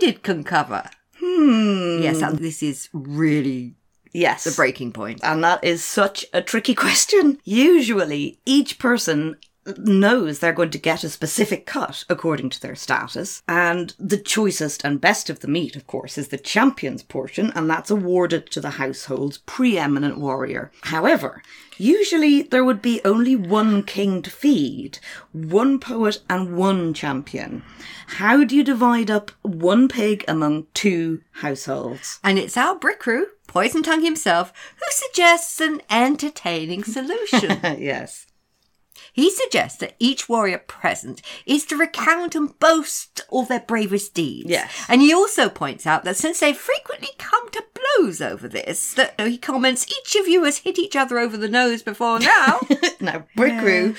divided, 0.00 0.22
Conchobar? 0.22 0.90
Hmm. 1.18 2.02
Yes, 2.02 2.20
and 2.20 2.38
this 2.38 2.62
is 2.62 2.88
really 2.92 3.74
Yes. 4.12 4.44
the 4.44 4.50
breaking 4.52 4.92
point. 4.92 5.20
And 5.22 5.44
that 5.44 5.62
is 5.62 5.84
such 5.84 6.24
a 6.32 6.42
tricky 6.42 6.74
question. 6.74 7.38
Usually, 7.44 8.38
each 8.44 8.78
person 8.78 9.36
knows 9.78 10.38
they're 10.38 10.52
going 10.52 10.70
to 10.70 10.78
get 10.78 11.04
a 11.04 11.08
specific 11.08 11.66
cut 11.66 12.04
according 12.08 12.50
to 12.50 12.60
their 12.60 12.74
status. 12.74 13.42
And 13.48 13.94
the 13.98 14.18
choicest 14.18 14.84
and 14.84 15.00
best 15.00 15.30
of 15.30 15.40
the 15.40 15.48
meat, 15.48 15.76
of 15.76 15.86
course, 15.86 16.18
is 16.18 16.28
the 16.28 16.38
champion's 16.38 17.02
portion, 17.02 17.52
and 17.54 17.68
that's 17.68 17.90
awarded 17.90 18.50
to 18.50 18.60
the 18.60 18.70
household's 18.70 19.38
preeminent 19.38 20.18
warrior. 20.18 20.70
However, 20.82 21.42
usually 21.78 22.42
there 22.42 22.64
would 22.64 22.82
be 22.82 23.00
only 23.04 23.36
one 23.36 23.82
king 23.82 24.22
to 24.22 24.30
feed, 24.30 24.98
one 25.32 25.78
poet 25.78 26.22
and 26.28 26.56
one 26.56 26.94
champion. 26.94 27.62
How 28.06 28.44
do 28.44 28.56
you 28.56 28.64
divide 28.64 29.10
up 29.10 29.30
one 29.42 29.88
pig 29.88 30.24
among 30.28 30.66
two 30.74 31.22
households? 31.32 32.20
And 32.22 32.38
it's 32.38 32.56
our 32.56 32.78
Bricriu, 32.78 33.24
Poison 33.46 33.82
Tongue 33.82 34.04
himself, 34.04 34.52
who 34.76 34.86
suggests 34.90 35.60
an 35.60 35.80
entertaining 35.90 36.84
solution. 36.84 37.58
yes. 37.78 38.26
He 39.16 39.30
suggests 39.30 39.78
that 39.78 39.96
each 39.98 40.28
warrior 40.28 40.58
present 40.58 41.22
is 41.46 41.64
to 41.66 41.76
recount 41.76 42.34
and 42.34 42.56
boast 42.58 43.22
all 43.30 43.44
their 43.46 43.60
bravest 43.60 44.12
deeds. 44.12 44.50
Yes. 44.50 44.70
And 44.90 45.00
he 45.00 45.14
also 45.14 45.48
points 45.48 45.86
out 45.86 46.04
that 46.04 46.18
since 46.18 46.40
they've 46.40 46.54
frequently 46.56 47.08
come 47.16 47.48
to 47.52 47.64
blows 47.96 48.20
over 48.20 48.46
this, 48.46 48.92
that 48.92 49.18
he 49.18 49.38
comments, 49.38 49.86
each 49.90 50.16
of 50.16 50.28
you 50.28 50.44
has 50.44 50.58
hit 50.58 50.78
each 50.78 50.94
other 50.94 51.18
over 51.18 51.38
the 51.38 51.48
nose 51.48 51.82
before 51.82 52.20
now. 52.20 52.60
Now, 53.00 53.24
Bricriu 53.36 53.96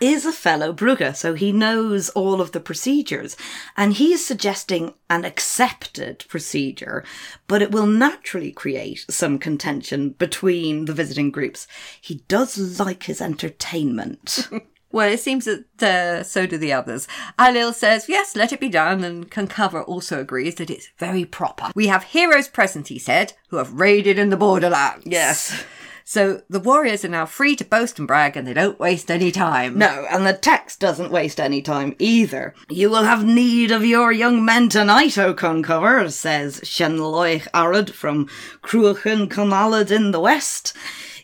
is 0.00 0.26
a 0.26 0.32
fellow 0.32 0.72
Brugger, 0.72 1.14
so 1.14 1.34
he 1.34 1.52
knows 1.52 2.08
all 2.10 2.40
of 2.40 2.52
the 2.52 2.60
procedures. 2.60 3.36
And 3.76 3.94
he 3.94 4.12
is 4.12 4.24
suggesting 4.24 4.94
an 5.08 5.24
accepted 5.24 6.24
procedure, 6.28 7.04
but 7.46 7.62
it 7.62 7.70
will 7.70 7.86
naturally 7.86 8.52
create 8.52 9.04
some 9.08 9.38
contention 9.38 10.10
between 10.10 10.84
the 10.84 10.94
visiting 10.94 11.30
groups. 11.30 11.66
He 12.00 12.22
does 12.28 12.78
like 12.80 13.04
his 13.04 13.20
entertainment. 13.20 14.48
well, 14.92 15.10
it 15.10 15.20
seems 15.20 15.46
that 15.46 15.82
uh, 15.82 16.22
so 16.22 16.46
do 16.46 16.58
the 16.58 16.72
others. 16.72 17.08
Ailill 17.38 17.74
says, 17.74 18.08
yes, 18.08 18.36
let 18.36 18.52
it 18.52 18.60
be 18.60 18.68
done, 18.68 19.04
and 19.04 19.30
Conchobar 19.30 19.86
also 19.86 20.20
agrees 20.20 20.56
that 20.56 20.70
it's 20.70 20.88
very 20.98 21.24
proper. 21.24 21.70
We 21.74 21.86
have 21.88 22.04
heroes 22.04 22.48
present, 22.48 22.88
he 22.88 22.98
said, 22.98 23.32
who 23.48 23.56
have 23.56 23.72
raided 23.72 24.18
in 24.18 24.30
the 24.30 24.36
borderlands. 24.36 25.06
yes. 25.06 25.64
So 26.08 26.42
the 26.48 26.60
warriors 26.60 27.04
are 27.04 27.08
now 27.08 27.26
free 27.26 27.56
to 27.56 27.64
boast 27.64 27.98
and 27.98 28.06
brag, 28.06 28.36
and 28.36 28.46
they 28.46 28.54
don't 28.54 28.78
waste 28.78 29.10
any 29.10 29.32
time. 29.32 29.76
No, 29.76 30.06
and 30.08 30.24
the 30.24 30.34
text 30.34 30.78
doesn't 30.78 31.10
waste 31.10 31.40
any 31.40 31.60
time 31.60 31.96
either. 31.98 32.54
You 32.70 32.90
will 32.90 33.02
have 33.02 33.24
need 33.24 33.72
of 33.72 33.84
your 33.84 34.12
young 34.12 34.44
men 34.44 34.68
tonight, 34.68 35.18
O 35.18 35.34
Conchobar, 35.34 36.08
says 36.12 36.60
Shenloich 36.60 37.48
Arad 37.52 37.92
from 37.92 38.28
Cruachan 38.62 39.26
Conalad 39.26 39.90
in 39.90 40.12
the 40.12 40.20
west. 40.20 40.76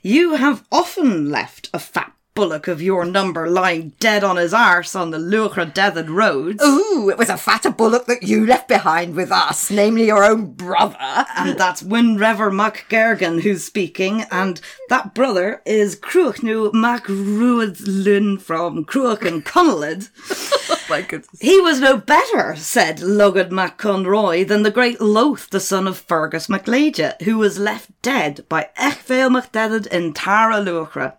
You 0.03 0.35
have 0.35 0.67
often 0.73 1.31
left 1.31 1.71
a 1.73 1.79
fat 1.79 2.13
bullock 2.35 2.69
of 2.69 2.81
your 2.81 3.05
number 3.05 3.49
lying 3.49 3.93
dead 4.01 4.25
on 4.25 4.37
his 4.37 4.55
arse 4.55 4.95
on 4.95 5.11
the 5.11 5.19
Luchra 5.19 5.73
Deathard 5.73 6.09
roads. 6.09 6.63
Ooh, 6.65 7.11
it 7.11 7.19
was 7.19 7.29
a 7.29 7.37
fatter 7.37 7.71
bullock 7.71 8.07
that 8.07 8.23
you 8.23 8.47
left 8.47 8.69
behind 8.69 9.15
with 9.15 9.31
us, 9.31 9.71
namely 9.71 10.07
your 10.07 10.25
own 10.25 10.53
brother. 10.53 10.97
And 11.37 11.59
that's 11.59 11.83
Winrever 11.83 12.51
MacGergan 12.51 13.43
who's 13.43 13.65
speaking, 13.65 14.23
and 14.31 14.61
that 14.89 15.15
brother 15.15 15.63
is 15.65 15.97
Cruachnu 15.97 16.73
MacRuadlin 16.73 18.41
from 18.41 18.85
Cruach 18.85 19.27
and 19.27 19.45
Connellid. 19.45 20.09
my 20.89 21.03
goodness. 21.03 21.41
He 21.41 21.61
was 21.61 21.81
no 21.81 21.97
better, 21.97 22.55
said 22.57 22.99
Lugad 22.99 23.51
Mac 23.51 23.79
Conroy, 23.79 24.45
than 24.45 24.63
the 24.63 24.71
great 24.71 25.01
Loth, 25.01 25.51
the 25.51 25.61
son 25.61 25.87
of 25.87 25.99
Fergus 25.99 26.49
MacLeja, 26.49 27.21
who 27.23 27.39
was 27.39 27.59
left 27.59 27.91
dead 28.03 28.45
by 28.49 28.69
Echfail 28.79 29.31
MacDedad 29.31 29.87
in 29.89 30.13
Tara 30.13 30.57
Luachra. 30.57 31.15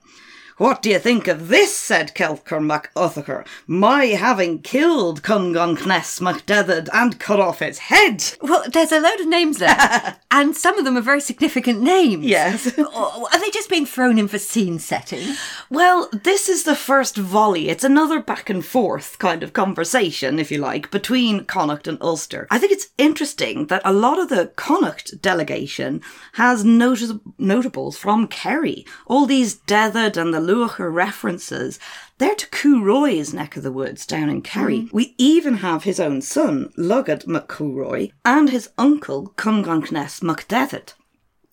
What 0.58 0.82
do 0.82 0.90
you 0.90 1.00
think 1.00 1.28
of 1.28 1.48
this? 1.48 1.76
said 1.78 2.14
Celtchar 2.16 2.64
Mac 2.64 2.94
Uthechair. 2.94 3.46
My 3.68 4.06
having 4.06 4.62
killed 4.62 5.24
Cungon 5.24 5.76
Knes 5.76 6.20
MacDedad 6.20 6.88
and 6.94 7.20
cut 7.20 7.40
off 7.40 7.62
its 7.62 7.80
head. 7.80 8.24
Well, 8.42 8.64
there's 8.72 8.92
a 8.92 9.00
load 9.00 9.20
of 9.20 9.28
names 9.28 9.58
there, 9.58 10.18
and 10.32 10.56
some 10.56 10.78
of 10.78 10.86
them 10.86 10.96
are 10.98 11.02
very 11.02 11.22
significant 11.22 11.82
names. 11.82 12.24
Yes. 12.26 12.78
Are 12.78 13.40
they 13.40 13.50
just 13.50 13.70
being 13.70 13.86
thrown 13.86 14.18
in 14.20 14.28
for 14.28 14.38
scene 14.38 14.80
setting? 14.80 15.36
Well, 15.70 16.10
this 16.14 16.48
is 16.48 16.64
the 16.64 16.76
first 16.76 17.18
volley. 17.18 17.70
It's 17.70 17.84
another 17.84 18.20
back 18.22 18.50
and 18.50 18.64
forth 18.64 19.18
kind 19.20 19.42
of 19.44 19.54
conversation, 19.54 20.40
if 20.40 20.52
you 20.52 20.60
like, 20.60 20.92
between 20.92 21.46
Connacht 21.46 21.88
and 21.88 21.98
Ulster. 22.02 22.48
I 22.52 22.60
think 22.60 22.72
it's 22.72 22.90
interesting 22.98 23.68
that 23.68 23.82
a 23.84 23.92
lot 23.94 24.20
of 24.20 24.30
the 24.30 24.52
Connacht 24.56 25.20
delegation 25.22 26.02
has 26.34 26.64
notice- 26.64 27.14
notables 27.38 27.98
from 27.98 28.28
Kerry. 28.28 28.86
All 29.08 29.26
these 29.26 29.56
Deathard 29.56 30.16
and 30.16 30.34
the 30.34 30.43
Luacher 30.44 30.94
references. 30.94 31.80
They're 32.18 32.36
to 32.36 32.48
Cú 32.48 32.82
Roí's 32.82 33.34
neck 33.34 33.56
of 33.58 33.64
the 33.64 33.72
woods 33.72 34.06
down 34.06 34.30
in 34.30 34.42
Kerry. 34.42 34.82
Mm. 34.82 34.94
We 34.94 35.16
even 35.18 35.56
have 35.56 35.84
his 35.84 36.00
own 36.00 36.22
son, 36.22 36.72
Lugad 36.78 37.26
MacCooroy, 37.26 38.12
and 38.24 38.50
his 38.50 38.70
uncle, 38.78 39.34
Cumgonkness 39.38 40.22
MacDevitt. 40.22 40.94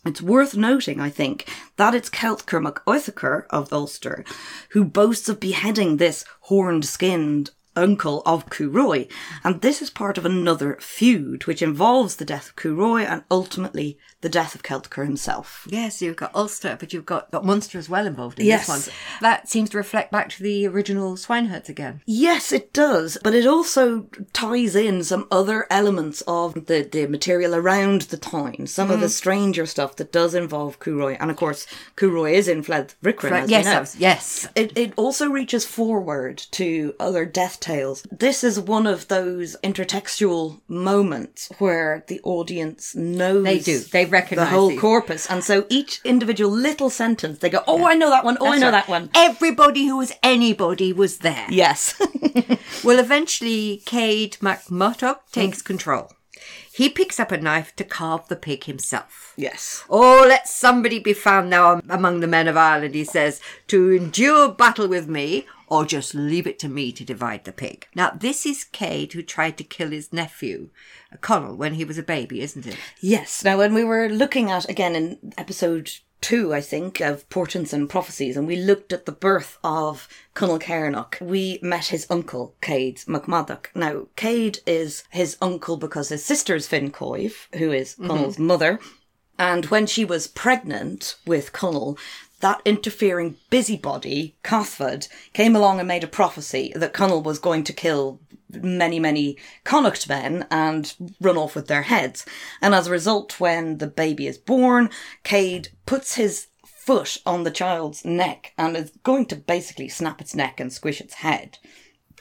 It's 0.05 0.23
worth 0.23 0.57
noting, 0.57 0.99
I 0.99 1.11
think, 1.11 1.47
that 1.77 1.95
it's 1.95 2.09
Celtchar 2.09 2.61
MacUthechair 2.61 3.45
of 3.51 3.73
Ulster 3.73 4.25
who 4.71 4.85
boasts 4.85 5.29
of 5.29 5.41
beheading 5.41 5.97
this 5.97 6.25
horned 6.43 6.87
skinned 6.87 7.51
uncle 7.77 8.23
of 8.27 8.47
Cú 8.47 8.71
Roí, 8.71 9.11
and 9.45 9.61
this 9.61 9.81
is 9.81 9.91
part 9.91 10.19
of 10.19 10.27
another 10.27 10.77
feud 10.81 11.47
which 11.47 11.63
involves 11.63 12.17
the 12.17 12.25
death 12.25 12.51
of 12.51 12.57
Cú 12.57 12.77
Roí 12.77 13.05
and 13.07 13.23
ultimately 13.31 13.99
the 14.21 14.29
death 14.29 14.55
of 14.55 14.63
Celtchar 14.63 15.05
himself. 15.05 15.67
Yes, 15.71 16.03
you've 16.03 16.17
got 16.17 16.35
Ulster, 16.35 16.77
but 16.79 16.93
you've 16.93 17.07
got, 17.07 17.31
got 17.31 17.45
Munster 17.45 17.79
as 17.79 17.89
well 17.89 18.07
involved 18.07 18.39
in 18.39 18.47
Yes. 18.47 18.67
this 18.67 18.87
one. 18.87 18.95
That 19.21 19.49
seems 19.49 19.71
to 19.71 19.77
reflect 19.77 20.11
back 20.11 20.29
to 20.31 20.43
the 20.43 20.67
original 20.67 21.17
swineherds 21.17 21.69
again. 21.69 22.03
Yes, 22.07 22.53
it 22.53 22.73
does, 22.73 23.17
but 23.23 23.35
it 23.35 23.47
also 23.47 24.09
ties 24.33 24.75
in 24.75 25.03
some 25.05 25.27
other 25.31 25.67
elements 25.71 26.23
of 26.27 26.67
the, 26.67 26.83
the 26.83 27.07
material 27.07 27.55
around 27.55 28.03
the 28.03 28.17
town, 28.17 28.67
some 28.67 28.91
of 28.91 29.01
the 29.01 29.07
mm. 29.07 29.11
stranger 29.11 29.65
stuff 29.65 29.97
that 29.97 30.13
does 30.13 30.35
involve 30.35 30.81
Cú 30.81 30.95
Roí, 30.95 31.17
and 31.21 31.31
of 31.31 31.37
course, 31.37 31.67
Cú 31.97 32.11
Roí 32.11 32.33
is 32.33 32.49
in 32.49 32.63
Fled 32.63 32.95
as 33.05 33.51
yes. 33.51 33.67
Was- 33.67 33.97
yes. 33.97 34.49
It, 34.55 34.77
it 34.77 34.93
also 34.97 35.29
reaches 35.29 35.65
forward 35.65 36.39
to 36.53 36.95
other 36.99 37.25
death 37.25 37.60
tales. 37.61 38.03
This 38.11 38.43
is 38.43 38.59
one 38.59 38.87
of 38.87 39.09
those 39.09 39.57
intertextual 39.63 40.61
moments 40.69 41.51
where 41.59 42.05
the 42.09 42.21
audience 42.23 42.95
knows 42.95 43.45
They 43.45 43.59
do. 43.59 43.79
They 43.81 44.07
recognize 44.07 44.49
the 44.49 44.55
whole 44.55 44.69
these. 44.71 44.81
corpus, 44.81 45.31
and 45.31 45.45
so 45.45 45.67
each 45.69 46.01
individual 46.05 46.51
little 46.51 46.91
sentence, 46.91 47.39
they 47.39 47.51
go, 47.51 47.63
"Oh, 47.67 47.85
I 47.85 47.95
know 47.95 48.11
that 48.11 48.25
one. 48.25 48.39
Oh, 48.41 48.53
I 48.53 48.59
know 48.59 48.67
right. 48.67 48.73
that 48.73 48.89
one." 48.89 49.11
Everybody 49.15 49.87
who 49.87 49.99
was 49.99 50.13
anybody 50.23 50.93
was 50.93 51.19
there. 51.19 51.47
Yes. 51.51 52.01
Well, 52.83 52.99
eventually, 52.99 53.83
Cet 53.87 54.41
MacMurtock 54.41 55.31
takes 55.33 55.61
mm. 55.61 55.67
control. 55.67 56.13
He 56.73 56.89
picks 56.89 57.21
up 57.21 57.31
a 57.31 57.37
knife 57.37 57.77
to 57.77 57.85
carve 57.85 58.27
the 58.29 58.37
pig 58.37 58.65
himself. 58.65 59.35
yes. 59.37 59.85
Oh, 59.91 60.25
let 60.27 60.49
somebody 60.49 60.99
be 60.99 61.13
found 61.13 61.51
now 61.51 61.83
among 61.91 62.21
the 62.21 62.27
men 62.27 62.49
of 62.49 62.57
Ireland, 62.57 62.95
he 62.95 63.05
says, 63.05 63.41
to 63.67 63.91
endure 63.91 64.51
battle 64.51 64.89
with 64.89 65.09
me, 65.09 65.47
or 65.71 65.87
just 65.87 66.15
leave 66.15 66.47
it 66.47 66.59
to 66.59 66.69
me 66.69 66.93
to 66.93 67.05
divide 67.05 67.45
the 67.45 67.53
pig. 67.53 67.87
Now, 67.95 68.11
this 68.11 68.45
is 68.45 68.67
Cet 68.71 69.13
who 69.13 69.23
tried 69.23 69.57
to 69.59 69.65
kill 69.65 69.91
his 69.91 70.13
nephew, 70.13 70.71
Conall, 71.21 71.57
when 71.57 71.75
he 71.75 71.85
was 71.85 71.97
a 71.97 72.03
baby, 72.03 72.43
isn't 72.43 72.67
it? 72.67 72.77
Yes. 73.01 73.45
Now, 73.45 73.57
when 73.59 73.73
we 73.73 73.85
were 73.85 74.09
looking 74.09 74.51
at, 74.51 74.69
again, 74.69 74.97
in 74.97 75.33
episode 75.39 75.93
two, 76.21 76.53
I 76.53 76.61
think, 76.61 77.01
of 77.01 77.29
Portents 77.31 77.73
and 77.73 77.89
Prophecies, 77.89 78.37
and 78.37 78.47
we 78.47 78.57
looked 78.57 78.93
at 78.93 79.07
the 79.07 79.13
birth 79.13 79.59
of 79.63 80.09
Conall 80.35 80.61
Cairnach, 80.61 81.21
we 81.21 81.61
met 81.63 81.87
his 81.87 82.07
uncle, 82.11 82.55
Cet 82.63 83.07
MacMaddock. 83.07 83.67
Now, 83.75 84.09
Cet 84.19 84.59
is 84.67 85.05
his 85.11 85.37
uncle 85.41 85.77
because 85.77 86.09
his 86.09 86.25
sister's 86.25 86.67
Finn 86.67 86.91
Coive, 86.91 87.49
who 87.55 87.71
is 87.73 87.95
Conall's 87.97 88.35
mm-hmm. 88.35 88.47
mother, 88.47 88.81
and 89.39 89.65
when 89.67 89.87
she 89.87 90.05
was 90.05 90.27
pregnant 90.27 91.17
with 91.27 91.55
Conall, 91.55 91.99
that 92.41 92.61
interfering 92.65 93.37
busybody, 93.51 94.35
Cathbad, 94.43 95.07
came 95.33 95.55
along 95.55 95.79
and 95.79 95.89
made 95.89 96.05
a 96.05 96.09
prophecy 96.09 96.73
that 96.75 96.95
Conall 96.95 97.23
was 97.23 97.39
going 97.39 97.65
to 97.65 97.73
kill 97.73 98.21
many, 98.53 98.99
many 98.99 99.37
Connacht 99.65 100.09
men 100.09 100.47
and 100.51 100.95
run 101.21 101.37
off 101.37 101.55
with 101.55 101.69
their 101.69 101.83
heads. 101.83 102.27
And 102.61 102.75
as 102.75 102.87
a 102.87 102.91
result, 102.91 103.39
when 103.41 103.79
the 103.79 103.87
baby 103.87 104.27
is 104.27 104.39
born, 104.39 104.91
Cet 105.25 105.71
puts 105.87 106.17
his 106.17 106.49
foot 106.65 107.19
on 107.25 107.45
the 107.45 107.51
child's 107.51 108.05
neck 108.05 108.53
and 108.59 108.77
is 108.77 108.91
going 109.03 109.27
to 109.27 109.37
basically 109.37 109.89
snap 109.89 110.21
its 110.21 110.35
neck 110.35 110.59
and 110.59 110.73
squish 110.73 111.01
its 111.01 111.15
head 111.15 111.59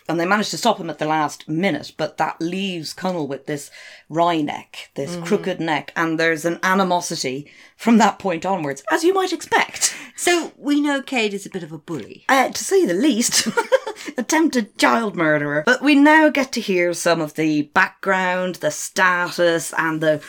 and 0.10 0.20
they 0.20 0.26
managed 0.26 0.52
to 0.52 0.58
stop 0.58 0.80
him 0.80 0.90
at 0.90 0.98
the 0.98 1.06
last 1.06 1.48
minute, 1.48 1.94
but 1.96 2.18
that 2.18 2.42
leaves 2.42 2.94
Conall 2.94 3.28
with 3.28 3.46
this 3.46 3.70
wry 4.10 4.42
neck, 4.42 4.90
this 4.96 5.16
crooked 5.18 5.60
neck, 5.60 5.94
and 5.96 6.20
there's 6.20 6.46
an 6.46 6.60
animosity 6.64 7.50
from 7.78 8.00
that 8.00 8.18
point 8.18 8.46
onwards, 8.46 8.84
as 8.92 9.04
you 9.04 9.14
might 9.14 9.32
expect. 9.32 9.96
So 10.16 10.52
we 10.58 10.82
know 10.82 11.02
Cet 11.08 11.34
is 11.34 11.46
a 11.46 11.50
bit 11.50 11.64
of 11.64 11.72
a 11.72 11.78
bully. 11.78 12.26
Uh, 12.28 12.50
to 12.50 12.64
say 12.64 12.86
the 12.86 12.94
least, 12.94 13.48
attempted 14.18 14.78
child 14.78 15.16
murderer. 15.16 15.64
But 15.66 15.82
we 15.84 15.96
now 15.96 16.30
get 16.30 16.52
to 16.54 16.62
hear 16.62 16.94
some 16.94 17.22
of 17.22 17.36
the 17.36 17.62
background, 17.62 18.56
the 18.56 18.72
status, 18.72 19.74
and 19.78 20.02
the 20.02 20.22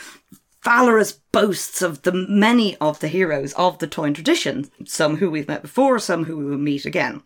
valorous 0.63 1.11
boasts 1.11 1.81
of 1.81 2.03
the 2.03 2.11
many 2.11 2.77
of 2.77 2.99
the 2.99 3.07
heroes 3.07 3.53
of 3.53 3.79
the 3.79 3.87
Táin 3.87 4.13
tradition, 4.13 4.69
some 4.85 5.17
who 5.17 5.31
we've 5.31 5.47
met 5.47 5.63
before, 5.63 5.97
some 5.99 6.25
who 6.25 6.37
we 6.37 6.45
will 6.45 6.57
meet 6.57 6.85
again. 6.85 7.23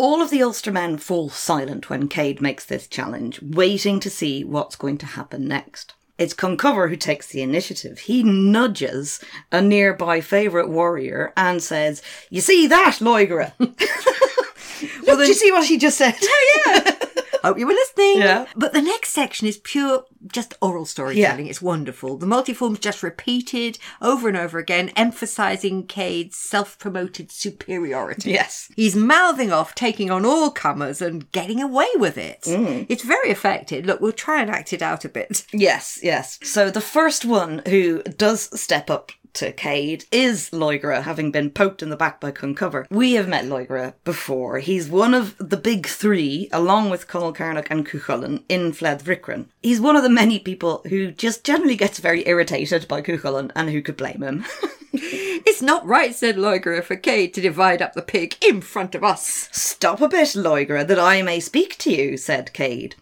All 0.00 0.22
of 0.22 0.30
the 0.30 0.38
Ulstermen 0.38 1.00
fall 1.00 1.28
silent 1.28 1.90
when 1.90 2.08
Cet 2.08 2.40
makes 2.40 2.64
this 2.64 2.86
challenge, 2.86 3.42
waiting 3.42 3.98
to 3.98 4.08
see 4.08 4.44
what's 4.44 4.76
going 4.76 4.96
to 4.98 5.06
happen 5.06 5.48
next. 5.48 5.92
It's 6.18 6.34
Conchobar 6.34 6.88
who 6.88 6.94
takes 6.94 7.26
the 7.26 7.42
initiative. 7.42 7.98
He 7.98 8.22
nudges 8.22 9.18
a 9.50 9.60
nearby 9.60 10.20
favourite 10.20 10.68
warrior 10.68 11.32
and 11.36 11.60
says, 11.60 12.00
You 12.30 12.40
see 12.40 12.68
that, 12.68 12.98
Lóegaire? 13.00 13.52
well, 15.04 15.16
Did 15.16 15.26
you 15.26 15.34
see 15.34 15.50
what 15.50 15.66
he 15.66 15.76
just 15.76 15.98
said? 15.98 16.14
Hope 17.42 17.58
you 17.58 17.66
were 17.66 17.72
listening. 17.72 18.18
Yeah. 18.18 18.46
But 18.56 18.72
the 18.72 18.82
next 18.82 19.10
section 19.10 19.46
is 19.46 19.58
pure, 19.58 20.04
just 20.32 20.54
oral 20.60 20.84
storytelling. 20.84 21.46
Yeah. 21.46 21.50
It's 21.50 21.62
wonderful. 21.62 22.16
The 22.16 22.26
multiform's 22.26 22.78
just 22.78 23.02
repeated 23.02 23.78
over 24.00 24.28
and 24.28 24.36
over 24.36 24.58
again, 24.58 24.90
emphasizing 24.96 25.88
Cet's 25.88 26.36
self-promoted 26.36 27.30
superiority. 27.30 28.30
yes. 28.30 28.70
He's 28.76 28.96
mouthing 28.96 29.52
off, 29.52 29.74
taking 29.74 30.10
on 30.10 30.24
all 30.24 30.50
comers 30.50 31.02
and 31.02 31.30
getting 31.32 31.62
away 31.62 31.88
with 31.96 32.18
it. 32.18 32.42
Mm. 32.42 32.86
It's 32.88 33.04
very 33.04 33.30
effective. 33.30 33.84
Look, 33.84 34.00
we'll 34.00 34.12
try 34.12 34.40
and 34.40 34.50
act 34.50 34.72
it 34.72 34.82
out 34.82 35.04
a 35.04 35.08
bit. 35.08 35.44
Yes, 35.52 35.98
yes. 36.02 36.38
So 36.42 36.70
the 36.70 36.80
first 36.80 37.24
one 37.24 37.62
who 37.66 38.02
does 38.02 38.58
step 38.60 38.90
up 38.90 39.12
to 39.34 39.52
Cet 39.56 40.06
is 40.10 40.50
Lóegaire, 40.50 41.02
having 41.02 41.30
been 41.30 41.50
poked 41.50 41.82
in 41.82 41.90
the 41.90 41.96
back 41.96 42.20
by 42.20 42.30
Conchobar. 42.30 42.86
We 42.90 43.14
have 43.14 43.28
met 43.28 43.44
Lóegaire 43.44 43.94
before. 44.04 44.58
He's 44.58 44.88
one 44.88 45.14
of 45.14 45.36
the 45.38 45.56
big 45.56 45.86
three, 45.86 46.48
along 46.52 46.90
with 46.90 47.08
Conall 47.08 47.34
Cairnach 47.34 47.68
and 47.70 47.86
Cuchulainn, 47.86 48.42
in 48.48 48.72
Fled 48.72 49.00
Bricrenn. 49.00 49.46
He's 49.62 49.80
one 49.80 49.96
of 49.96 50.02
the 50.02 50.08
many 50.08 50.38
people 50.38 50.82
who 50.88 51.10
just 51.10 51.44
generally 51.44 51.76
gets 51.76 51.98
very 51.98 52.26
irritated 52.26 52.88
by 52.88 53.02
Cuchulainn, 53.02 53.50
and 53.54 53.70
who 53.70 53.82
could 53.82 53.96
blame 53.96 54.22
him? 54.22 54.44
It's 54.90 55.62
not 55.62 55.86
right, 55.86 56.14
said 56.14 56.36
Lóegaire, 56.36 56.82
for 56.82 56.94
Cet 56.94 57.34
to 57.34 57.40
divide 57.40 57.82
up 57.82 57.94
the 57.94 58.02
pig 58.02 58.36
in 58.40 58.60
front 58.60 58.94
of 58.94 59.04
us. 59.04 59.48
Stop 59.52 60.00
a 60.00 60.08
bit, 60.08 60.28
Lóegaire, 60.28 60.86
that 60.86 60.98
I 60.98 61.22
may 61.22 61.40
speak 61.40 61.76
to 61.78 61.90
you, 61.90 62.16
said 62.16 62.50
Cet. 62.54 62.94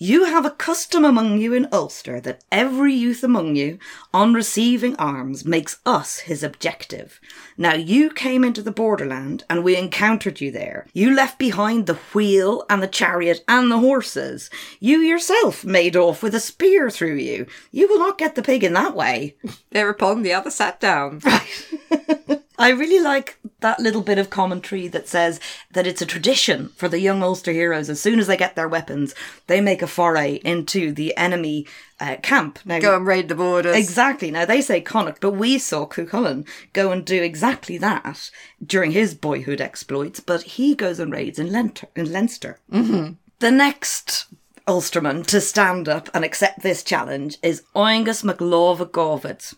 You 0.00 0.24
have 0.24 0.46
a 0.46 0.50
custom 0.50 1.04
among 1.04 1.38
you 1.38 1.52
in 1.52 1.68
Ulster 1.72 2.20
that 2.20 2.44
every 2.52 2.94
youth 2.94 3.24
among 3.24 3.56
you, 3.56 3.80
on 4.14 4.32
receiving 4.32 4.94
arms, 4.94 5.44
makes 5.44 5.80
us 5.84 6.20
his 6.20 6.44
objective. 6.44 7.20
Now 7.56 7.74
you 7.74 8.10
came 8.10 8.44
into 8.44 8.62
the 8.62 8.70
borderland 8.70 9.42
and 9.50 9.64
we 9.64 9.76
encountered 9.76 10.40
you 10.40 10.52
there. 10.52 10.86
You 10.92 11.12
left 11.12 11.36
behind 11.36 11.86
the 11.86 11.98
wheel 12.14 12.64
and 12.70 12.80
the 12.80 12.86
chariot 12.86 13.42
and 13.48 13.72
the 13.72 13.78
horses. 13.78 14.50
You 14.78 14.98
yourself 15.00 15.64
made 15.64 15.96
off 15.96 16.22
with 16.22 16.34
a 16.36 16.40
spear 16.40 16.90
through 16.90 17.16
you. 17.16 17.46
You 17.72 17.88
will 17.88 17.98
not 17.98 18.18
get 18.18 18.36
the 18.36 18.42
pig 18.42 18.62
in 18.62 18.74
that 18.74 18.94
way. 18.94 19.34
Thereupon 19.70 20.22
the 20.22 20.32
other 20.32 20.50
sat 20.50 20.78
down. 20.78 21.22
I 22.58 22.70
really 22.70 23.00
like 23.00 23.38
that 23.60 23.78
little 23.78 24.02
bit 24.02 24.18
of 24.18 24.30
commentary 24.30 24.88
that 24.88 25.06
says 25.06 25.38
that 25.70 25.86
it's 25.86 26.02
a 26.02 26.06
tradition 26.06 26.70
for 26.70 26.88
the 26.88 26.98
young 26.98 27.22
Ulster 27.22 27.52
heroes, 27.52 27.88
as 27.88 28.00
soon 28.00 28.18
as 28.18 28.26
they 28.26 28.36
get 28.36 28.56
their 28.56 28.68
weapons, 28.68 29.14
they 29.46 29.60
make 29.60 29.80
a 29.80 29.86
foray 29.86 30.40
into 30.44 30.92
the 30.92 31.16
enemy 31.16 31.66
uh, 32.00 32.16
camp. 32.22 32.58
Now, 32.64 32.80
Go 32.80 32.96
and 32.96 33.06
raid 33.06 33.28
the 33.28 33.36
borders. 33.36 33.76
Exactly. 33.76 34.32
Now 34.32 34.44
they 34.44 34.60
say 34.60 34.80
Connacht, 34.80 35.20
but 35.20 35.32
we 35.32 35.58
saw 35.58 35.86
Cuchulainn 35.86 36.46
go 36.72 36.90
and 36.90 37.04
do 37.04 37.22
exactly 37.22 37.78
that 37.78 38.30
during 38.64 38.90
his 38.90 39.14
boyhood 39.14 39.60
exploits. 39.60 40.18
But 40.18 40.42
he 40.42 40.74
goes 40.74 40.98
and 40.98 41.12
raids 41.12 41.38
in, 41.38 41.52
Leinster. 41.52 41.88
In 41.94 42.12
Leinster. 42.12 42.58
Mm-hmm. 42.72 43.12
The 43.38 43.50
next 43.52 44.26
Ulsterman 44.66 45.24
to 45.28 45.40
stand 45.40 45.88
up 45.88 46.10
and 46.12 46.24
accept 46.24 46.62
this 46.62 46.82
challenge 46.82 47.38
is 47.42 47.62
Oingus 47.74 48.24
Gorvid. 48.90 49.54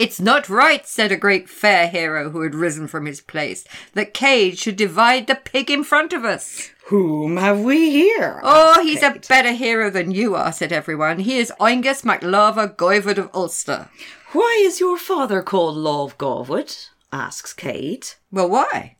It's 0.00 0.18
not 0.18 0.48
right, 0.48 0.86
said 0.86 1.12
a 1.12 1.16
great 1.16 1.46
fair 1.46 1.86
hero 1.86 2.30
who 2.30 2.40
had 2.40 2.54
risen 2.54 2.86
from 2.86 3.04
his 3.04 3.20
place, 3.20 3.64
that 3.92 4.16
Cet 4.16 4.56
should 4.56 4.76
divide 4.76 5.26
the 5.26 5.34
pig 5.34 5.70
in 5.70 5.84
front 5.84 6.14
of 6.14 6.24
us. 6.24 6.70
Whom 6.86 7.36
have 7.36 7.60
we 7.60 7.90
here? 7.90 8.40
Oh, 8.42 8.82
he's 8.82 9.02
a 9.02 9.20
better 9.28 9.52
hero 9.52 9.90
than 9.90 10.10
you 10.10 10.34
are, 10.34 10.54
said 10.54 10.72
everyone. 10.72 11.18
He 11.18 11.36
is 11.36 11.52
Oingus 11.60 12.02
MacLava 12.02 12.74
Goivod 12.76 13.18
of 13.18 13.28
Ulster. 13.34 13.90
Why 14.32 14.62
is 14.64 14.80
your 14.80 14.96
father 14.96 15.42
called 15.42 15.76
Love 15.76 16.16
Gorwood? 16.16 16.88
asks 17.12 17.54
Cet. 17.54 18.16
Well, 18.32 18.48
why? 18.48 18.96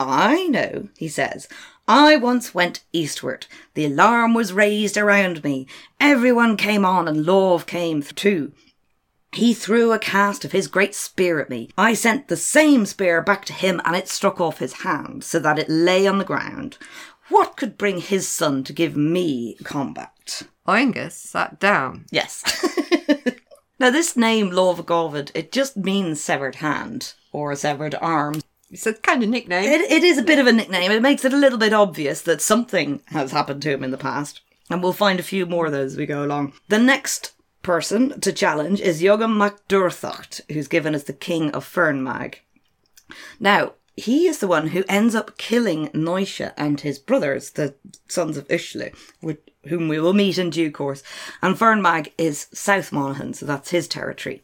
I 0.00 0.48
know, 0.48 0.88
he 0.98 1.06
says. 1.06 1.46
I 1.86 2.16
once 2.16 2.52
went 2.52 2.82
eastward. 2.92 3.46
The 3.74 3.84
alarm 3.84 4.34
was 4.34 4.52
raised 4.52 4.96
around 4.96 5.44
me. 5.44 5.68
Everyone 6.00 6.56
came 6.56 6.84
on 6.84 7.06
and 7.06 7.24
Love 7.24 7.66
came 7.66 8.02
too. 8.02 8.50
He 9.32 9.54
threw 9.54 9.92
a 9.92 9.98
cast 9.98 10.44
of 10.44 10.52
his 10.52 10.66
great 10.66 10.94
spear 10.94 11.40
at 11.40 11.50
me. 11.50 11.70
I 11.78 11.94
sent 11.94 12.28
the 12.28 12.36
same 12.36 12.84
spear 12.84 13.22
back 13.22 13.44
to 13.46 13.52
him 13.52 13.80
and 13.84 13.94
it 13.94 14.08
struck 14.08 14.40
off 14.40 14.58
his 14.58 14.82
hand 14.82 15.22
so 15.22 15.38
that 15.38 15.58
it 15.58 15.68
lay 15.68 16.06
on 16.06 16.18
the 16.18 16.24
ground. 16.24 16.78
What 17.28 17.56
could 17.56 17.78
bring 17.78 18.00
his 18.00 18.26
son 18.26 18.64
to 18.64 18.72
give 18.72 18.96
me 18.96 19.56
combat? 19.62 20.42
Oingus 20.66 21.12
sat 21.12 21.60
down. 21.60 22.06
Yes. 22.10 22.42
now 23.78 23.90
this 23.90 24.16
name, 24.16 24.50
Love 24.50 24.84
Gorvid, 24.84 25.30
it 25.32 25.52
just 25.52 25.76
means 25.76 26.20
severed 26.20 26.56
hand 26.56 27.14
or 27.30 27.54
severed 27.54 27.94
arm. 27.94 28.42
It's 28.68 28.86
a 28.86 28.94
kind 28.94 29.22
of 29.22 29.28
nickname. 29.28 29.64
It, 29.64 29.80
it 29.80 30.02
is 30.02 30.18
a 30.18 30.22
bit 30.22 30.40
of 30.40 30.48
a 30.48 30.52
nickname. 30.52 30.90
It 30.90 31.02
makes 31.02 31.24
it 31.24 31.32
a 31.32 31.36
little 31.36 31.58
bit 31.58 31.72
obvious 31.72 32.20
that 32.22 32.42
something 32.42 33.00
has 33.06 33.30
happened 33.30 33.62
to 33.62 33.70
him 33.70 33.84
in 33.84 33.92
the 33.92 33.96
past. 33.96 34.40
And 34.68 34.82
we'll 34.82 34.92
find 34.92 35.20
a 35.20 35.24
few 35.24 35.46
more 35.46 35.66
of 35.66 35.72
those 35.72 35.92
as 35.92 35.98
we 35.98 36.06
go 36.06 36.24
along. 36.24 36.52
The 36.68 36.78
next 36.78 37.32
person 37.62 38.20
to 38.20 38.32
challenge 38.32 38.80
is 38.80 39.02
Jogan 39.02 39.36
MacDurthacht, 39.36 40.40
who's 40.52 40.68
given 40.68 40.94
as 40.94 41.04
the 41.04 41.12
king 41.12 41.50
of 41.52 41.64
Fernmag. 41.64 42.36
Now, 43.38 43.74
he 43.96 44.26
is 44.26 44.38
the 44.38 44.48
one 44.48 44.68
who 44.68 44.84
ends 44.88 45.14
up 45.14 45.36
killing 45.36 45.88
Noisha 45.88 46.52
and 46.56 46.80
his 46.80 46.98
brothers, 46.98 47.50
the 47.50 47.74
sons 48.08 48.36
of 48.36 48.48
Ushlu, 48.48 48.94
whom 49.66 49.88
we 49.88 50.00
will 50.00 50.14
meet 50.14 50.38
in 50.38 50.50
due 50.50 50.70
course. 50.70 51.02
And 51.42 51.56
Fernmag 51.56 52.12
is 52.16 52.46
South 52.52 52.92
Monaghan, 52.92 53.34
so 53.34 53.46
that's 53.46 53.70
his 53.70 53.88
territory. 53.88 54.42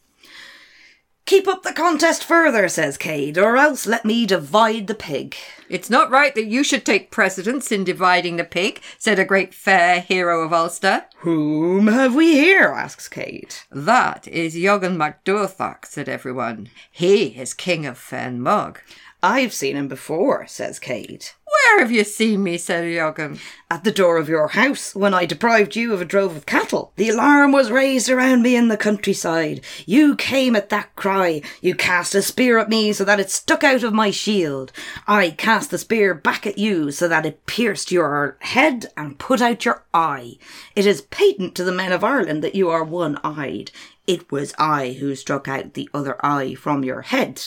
Keep 1.26 1.48
up 1.48 1.64
the 1.64 1.72
contest 1.72 2.22
further, 2.22 2.68
says 2.68 2.96
Cet, 3.02 3.36
or 3.36 3.56
else 3.56 3.84
let 3.84 4.04
me 4.04 4.26
divide 4.26 4.86
the 4.86 4.94
pig. 4.94 5.34
It's 5.68 5.90
not 5.90 6.08
right 6.08 6.32
that 6.36 6.46
you 6.46 6.62
should 6.62 6.86
take 6.86 7.10
precedence 7.10 7.72
in 7.72 7.82
dividing 7.82 8.36
the 8.36 8.44
pig, 8.44 8.80
said 8.96 9.18
a 9.18 9.24
great 9.24 9.52
fair 9.52 10.00
hero 10.00 10.44
of 10.44 10.52
Ulster. 10.52 11.06
Whom 11.18 11.88
have 11.88 12.14
we 12.14 12.34
here? 12.34 12.68
asks 12.68 13.10
Cet. 13.12 13.66
That 13.72 14.28
is 14.28 14.54
Jogan 14.54 14.96
MacDurthach, 14.96 15.86
said 15.86 16.08
everyone. 16.08 16.68
He 16.92 17.36
is 17.36 17.54
king 17.54 17.86
of 17.86 17.98
Fenmog. 17.98 18.76
I've 19.20 19.52
seen 19.52 19.74
him 19.74 19.88
before, 19.88 20.46
says 20.46 20.78
Cet. 20.80 21.34
Where 21.64 21.80
have 21.80 21.92
you 21.92 22.04
seen 22.04 22.42
me, 22.42 22.58
said 22.58 22.84
Jogan. 22.84 23.38
At 23.70 23.84
the 23.84 23.92
door 23.92 24.16
of 24.16 24.28
your 24.28 24.48
house, 24.48 24.94
when 24.94 25.12
I 25.12 25.26
deprived 25.26 25.76
you 25.76 25.92
of 25.92 26.00
a 26.00 26.04
drove 26.04 26.36
of 26.36 26.46
cattle. 26.46 26.92
The 26.96 27.08
alarm 27.08 27.52
was 27.52 27.70
raised 27.70 28.08
around 28.08 28.42
me 28.42 28.56
in 28.56 28.68
the 28.68 28.76
countryside. 28.76 29.60
You 29.84 30.16
came 30.16 30.56
at 30.56 30.70
that 30.70 30.94
cry. 30.96 31.42
You 31.60 31.74
cast 31.74 32.14
a 32.14 32.22
spear 32.22 32.58
at 32.58 32.68
me 32.68 32.92
so 32.92 33.04
that 33.04 33.20
it 33.20 33.30
stuck 33.30 33.62
out 33.62 33.82
of 33.82 33.92
my 33.92 34.10
shield. 34.10 34.72
I 35.06 35.30
cast 35.30 35.70
the 35.70 35.78
spear 35.78 36.14
back 36.14 36.46
at 36.46 36.58
you 36.58 36.90
so 36.90 37.08
that 37.08 37.26
it 37.26 37.46
pierced 37.46 37.92
your 37.92 38.36
head 38.40 38.86
and 38.96 39.18
put 39.18 39.42
out 39.42 39.64
your 39.64 39.84
eye. 39.92 40.38
It 40.74 40.86
is 40.86 41.02
patent 41.02 41.54
to 41.56 41.64
the 41.64 41.72
men 41.72 41.92
of 41.92 42.04
Ireland 42.04 42.42
that 42.42 42.54
you 42.54 42.70
are 42.70 42.84
one 42.84 43.18
eyed. 43.22 43.70
It 44.06 44.30
was 44.30 44.54
I 44.58 44.92
who 45.00 45.14
struck 45.14 45.48
out 45.48 45.74
the 45.74 45.90
other 45.92 46.16
eye 46.24 46.54
from 46.54 46.84
your 46.84 47.02
head. 47.02 47.42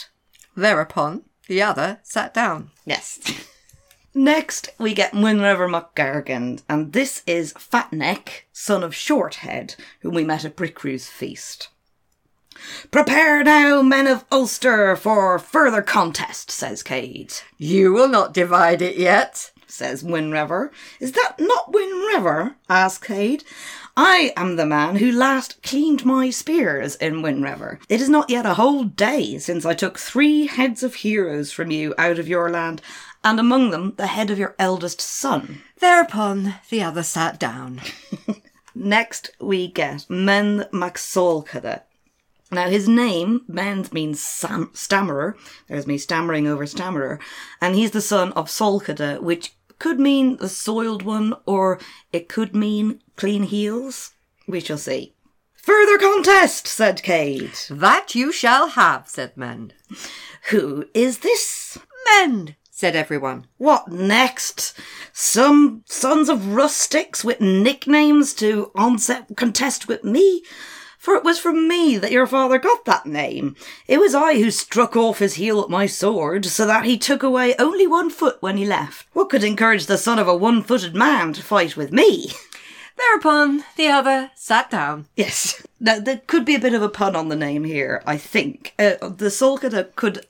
Thereupon, 0.55 1.23
the 1.47 1.61
other 1.61 1.99
sat 2.03 2.33
down. 2.33 2.71
Yes. 2.85 3.19
Next, 4.19 4.67
we 4.77 4.93
get 4.93 5.13
Winriver 5.13 5.69
MacGargan, 5.69 6.61
and 6.67 6.91
this 6.91 7.23
is 7.25 7.53
Fatneck, 7.53 8.41
son 8.51 8.83
of 8.83 8.91
Shorthead, 8.91 9.77
whom 10.01 10.13
we 10.13 10.25
met 10.25 10.43
at 10.43 10.57
Bricriu's 10.57 11.07
feast. 11.07 11.69
Prepare 12.91 13.45
now, 13.45 13.81
men 13.81 14.07
of 14.07 14.25
Ulster, 14.29 14.97
for 14.97 15.39
further 15.39 15.81
contest, 15.81 16.51
says 16.51 16.83
Cet. 16.85 17.45
You 17.57 17.93
will 17.93 18.09
not 18.09 18.33
divide 18.33 18.81
it 18.81 18.97
yet. 18.97 19.53
Says 19.67 20.03
Winriver. 20.03 20.71
Is 20.99 21.13
that 21.13 21.35
not 21.39 21.71
Winriver? 21.71 22.55
asks 22.67 23.07
Cet. 23.07 23.45
I 24.01 24.31
am 24.37 24.55
the 24.55 24.65
man 24.65 24.95
who 24.95 25.11
last 25.11 25.61
cleaned 25.61 26.05
my 26.05 26.29
spears 26.29 26.95
in 26.95 27.21
Winriver. 27.21 27.79
It 27.89 27.99
is 27.99 28.07
not 28.07 28.29
yet 28.29 28.45
a 28.45 28.53
whole 28.53 28.85
day 28.85 29.37
since 29.39 29.65
I 29.65 29.73
took 29.73 29.99
three 29.99 30.47
heads 30.47 30.83
of 30.83 30.95
heroes 30.95 31.51
from 31.51 31.69
you 31.69 31.93
out 31.97 32.17
of 32.17 32.27
your 32.27 32.49
land, 32.49 32.81
and 33.23 33.39
among 33.39 33.71
them 33.71 33.93
the 33.97 34.07
head 34.07 34.29
of 34.29 34.39
your 34.39 34.55
eldest 34.57 35.01
son. 35.01 35.61
Thereupon, 35.79 36.55
the 36.69 36.83
other 36.83 37.03
sat 37.03 37.39
down. 37.39 37.81
Next, 38.75 39.31
we 39.39 39.67
get 39.67 40.09
Men 40.09 40.65
Maxolkada. 40.71 41.81
Now, 42.51 42.67
his 42.67 42.87
name, 42.87 43.41
Mend, 43.47 43.93
means 43.93 44.19
sam- 44.19 44.71
stammerer. 44.73 45.37
There's 45.67 45.85
me 45.85 45.97
stammering 45.97 46.47
over 46.47 46.65
stammerer. 46.65 47.19
And 47.61 47.75
he's 47.75 47.91
the 47.91 48.01
son 48.01 48.31
of 48.33 48.47
Solkada, 48.47 49.21
which 49.21 49.53
could 49.77 49.99
mean 49.99 50.37
the 50.37 50.49
soiled 50.49 51.03
one, 51.03 51.35
or 51.45 51.79
it 52.11 52.27
could 52.27 52.55
mean 52.55 53.01
clean 53.15 53.43
heels. 53.43 54.13
We 54.47 54.59
shall 54.61 54.79
see. 54.79 55.13
Further 55.53 55.99
contest, 55.99 56.65
said 56.65 57.01
Cet. 57.05 57.67
That 57.69 58.15
you 58.15 58.31
shall 58.31 58.69
have, 58.69 59.07
said 59.07 59.37
Mend. 59.37 59.75
Who 60.49 60.85
is 60.95 61.19
this? 61.19 61.77
Mend, 62.07 62.55
said 62.79 62.95
everyone. 62.95 63.45
What 63.57 63.89
next? 63.89 64.73
Some 65.11 65.83
sons 65.85 66.29
of 66.29 66.53
rustics 66.53 67.25
with 67.25 67.41
nicknames 67.41 68.33
to 68.35 68.71
onset 68.73 69.27
contest 69.35 69.89
with 69.89 70.05
me? 70.05 70.43
For 70.97 71.15
it 71.15 71.25
was 71.25 71.39
from 71.39 71.67
me 71.67 71.97
that 71.97 72.13
your 72.13 72.25
father 72.25 72.57
got 72.57 72.85
that 72.85 73.05
name. 73.05 73.57
It 73.85 73.99
was 73.99 74.15
I 74.15 74.35
who 74.35 74.49
struck 74.49 74.95
off 74.95 75.19
his 75.19 75.33
heel 75.33 75.57
with 75.57 75.69
my 75.69 75.87
sword, 75.87 76.45
so 76.45 76.65
that 76.67 76.85
he 76.85 76.97
took 76.97 77.21
away 77.21 77.53
only 77.59 77.85
one 77.85 78.09
foot 78.09 78.37
when 78.39 78.55
he 78.55 78.65
left. 78.65 79.07
What 79.11 79.29
could 79.29 79.43
encourage 79.43 79.87
the 79.87 79.97
son 79.97 80.17
of 80.17 80.29
a 80.29 80.35
one 80.35 80.63
footed 80.63 80.95
man 80.95 81.33
to 81.33 81.43
fight 81.43 81.75
with 81.75 81.91
me? 81.91 82.31
Thereupon, 82.99 83.63
the 83.77 83.87
other 83.87 84.31
sat 84.35 84.69
down. 84.69 85.07
Yes. 85.15 85.65
Now, 85.79 85.99
there 85.99 86.21
could 86.27 86.43
be 86.43 86.55
a 86.55 86.59
bit 86.59 86.73
of 86.73 86.81
a 86.81 86.89
pun 86.89 87.15
on 87.15 87.29
the 87.29 87.35
name 87.35 87.63
here, 87.63 88.03
I 88.05 88.17
think. 88.17 88.73
Uh, 88.77 88.95
the 88.99 89.29
Solkada 89.29 89.95
could 89.95 90.25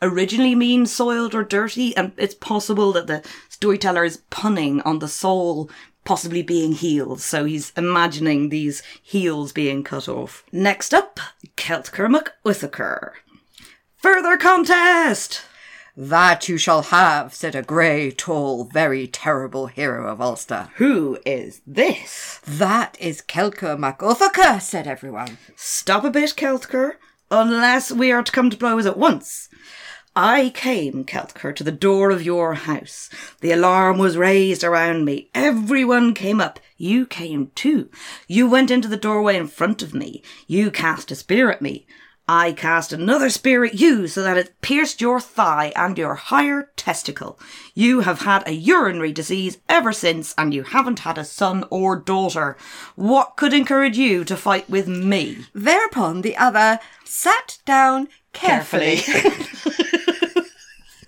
originally 0.00 0.54
mean 0.54 0.86
soiled 0.86 1.34
or 1.34 1.44
dirty, 1.44 1.94
and 1.96 2.12
it's 2.16 2.34
possible 2.34 2.92
that 2.92 3.06
the 3.06 3.22
storyteller 3.50 4.04
is 4.04 4.22
punning 4.30 4.80
on 4.82 5.00
the 5.00 5.08
soul 5.08 5.70
possibly 6.04 6.42
being 6.42 6.72
heels, 6.72 7.24
so 7.24 7.44
he's 7.44 7.72
imagining 7.76 8.48
these 8.48 8.82
heels 9.02 9.52
being 9.52 9.82
cut 9.82 10.08
off. 10.08 10.44
Next 10.52 10.94
up, 10.94 11.20
Celtker 11.56 12.08
MacUthaker. 12.44 13.12
Further 13.96 14.36
contest! 14.36 15.42
That 15.96 16.48
you 16.48 16.58
shall 16.58 16.82
have, 16.82 17.34
said 17.34 17.54
a 17.54 17.62
grey, 17.62 18.10
tall, 18.10 18.64
very 18.64 19.06
terrible 19.06 19.68
hero 19.68 20.10
of 20.10 20.20
Ulster. 20.20 20.70
Who 20.76 21.18
is 21.24 21.60
this? 21.64 22.40
That 22.44 22.96
is 23.00 23.22
Celtchar 23.22 23.78
Mac 23.78 24.00
Uthechair, 24.00 24.60
said 24.60 24.88
everyone. 24.88 25.38
Stop 25.54 26.02
a 26.02 26.10
bit, 26.10 26.34
Celtchar, 26.36 26.94
unless 27.30 27.92
we 27.92 28.10
are 28.10 28.24
to 28.24 28.32
come 28.32 28.50
to 28.50 28.56
blows 28.56 28.86
at 28.86 28.98
once. 28.98 29.48
I 30.16 30.50
came, 30.50 31.04
Celtchar, 31.04 31.54
to 31.54 31.62
the 31.62 31.70
door 31.70 32.10
of 32.10 32.24
your 32.24 32.54
house. 32.54 33.08
The 33.40 33.52
alarm 33.52 33.98
was 33.98 34.16
raised 34.16 34.64
around 34.64 35.04
me. 35.04 35.30
Everyone 35.32 36.12
came 36.12 36.40
up. 36.40 36.58
You 36.76 37.06
came 37.06 37.52
too. 37.54 37.88
You 38.26 38.48
went 38.50 38.72
into 38.72 38.88
the 38.88 38.96
doorway 38.96 39.36
in 39.36 39.46
front 39.46 39.80
of 39.80 39.94
me. 39.94 40.24
You 40.48 40.72
cast 40.72 41.12
a 41.12 41.14
spear 41.14 41.52
at 41.52 41.62
me. 41.62 41.86
I 42.28 42.52
cast 42.52 42.92
another 42.92 43.28
spear 43.28 43.64
at 43.64 43.74
you 43.74 44.06
so 44.06 44.22
that 44.22 44.38
it 44.38 44.60
pierced 44.62 45.00
your 45.00 45.20
thigh 45.20 45.72
and 45.76 45.98
your 45.98 46.14
higher 46.14 46.70
testicle. 46.76 47.38
You 47.74 48.00
have 48.00 48.20
had 48.20 48.46
a 48.46 48.52
urinary 48.52 49.12
disease 49.12 49.58
ever 49.68 49.92
since 49.92 50.34
and 50.38 50.54
you 50.54 50.62
haven't 50.62 51.00
had 51.00 51.18
a 51.18 51.24
son 51.24 51.64
or 51.70 51.96
daughter. 51.96 52.56
What 52.96 53.36
could 53.36 53.52
encourage 53.52 53.98
you 53.98 54.24
to 54.24 54.36
fight 54.36 54.68
with 54.70 54.88
me? 54.88 55.46
Thereupon, 55.54 56.22
the 56.22 56.36
other 56.36 56.78
sat 57.04 57.58
down 57.66 58.08
carefully. 58.32 58.98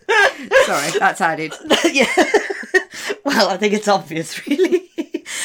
Sorry, 0.66 0.90
that's 0.99 1.20
added. 1.20 1.55
yeah. 1.90 2.12
well, 3.24 3.49
I 3.49 3.57
think 3.57 3.74
it's 3.74 3.88
obvious, 3.88 4.47
really. 4.47 4.90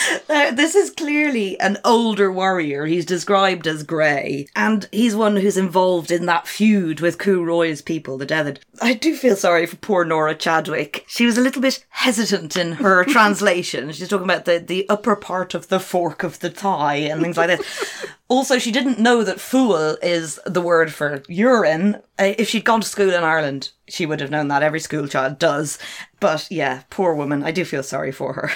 Uh, 0.29 0.49
this 0.51 0.75
is 0.75 0.91
clearly 0.91 1.59
an 1.59 1.77
older 1.83 2.31
warrior. 2.31 2.85
He's 2.85 3.05
described 3.05 3.67
as 3.67 3.83
grey, 3.83 4.47
and 4.55 4.87
he's 4.91 5.13
one 5.13 5.35
who's 5.35 5.57
involved 5.57 6.09
in 6.09 6.25
that 6.27 6.47
feud 6.47 7.01
with 7.01 7.17
Cú 7.17 7.43
Roí's 7.43 7.81
people, 7.81 8.17
the 8.17 8.25
Deathid. 8.25 8.59
I 8.81 8.93
do 8.93 9.13
feel 9.13 9.35
sorry 9.35 9.65
for 9.65 9.75
poor 9.75 10.05
Nora 10.05 10.33
Chadwick. 10.33 11.03
She 11.07 11.25
was 11.25 11.37
a 11.37 11.41
little 11.41 11.61
bit 11.61 11.85
hesitant 11.89 12.55
in 12.55 12.73
her 12.73 13.03
translation. 13.09 13.91
She's 13.91 14.07
talking 14.07 14.23
about 14.23 14.45
the, 14.45 14.59
the 14.59 14.87
upper 14.87 15.17
part 15.17 15.53
of 15.53 15.67
the 15.67 15.81
fork 15.81 16.23
of 16.23 16.39
the 16.39 16.49
thigh 16.49 16.95
and 16.95 17.21
things 17.21 17.37
like 17.37 17.47
this. 17.47 18.05
Also, 18.31 18.57
she 18.59 18.71
didn't 18.71 18.97
know 18.97 19.25
that 19.25 19.41
fool 19.41 19.97
is 20.01 20.39
the 20.45 20.61
word 20.61 20.93
for 20.93 21.21
urine. 21.27 21.95
Uh, 22.17 22.31
if 22.37 22.47
she'd 22.47 22.63
gone 22.63 22.79
to 22.79 22.87
school 22.87 23.09
in 23.09 23.25
Ireland, 23.25 23.71
she 23.89 24.05
would 24.05 24.21
have 24.21 24.31
known 24.31 24.47
that. 24.47 24.63
Every 24.63 24.79
school 24.79 25.05
child 25.09 25.37
does. 25.37 25.77
But 26.21 26.47
yeah, 26.49 26.83
poor 26.89 27.13
woman. 27.13 27.43
I 27.43 27.51
do 27.51 27.65
feel 27.65 27.83
sorry 27.83 28.13
for 28.13 28.31
her. 28.31 28.51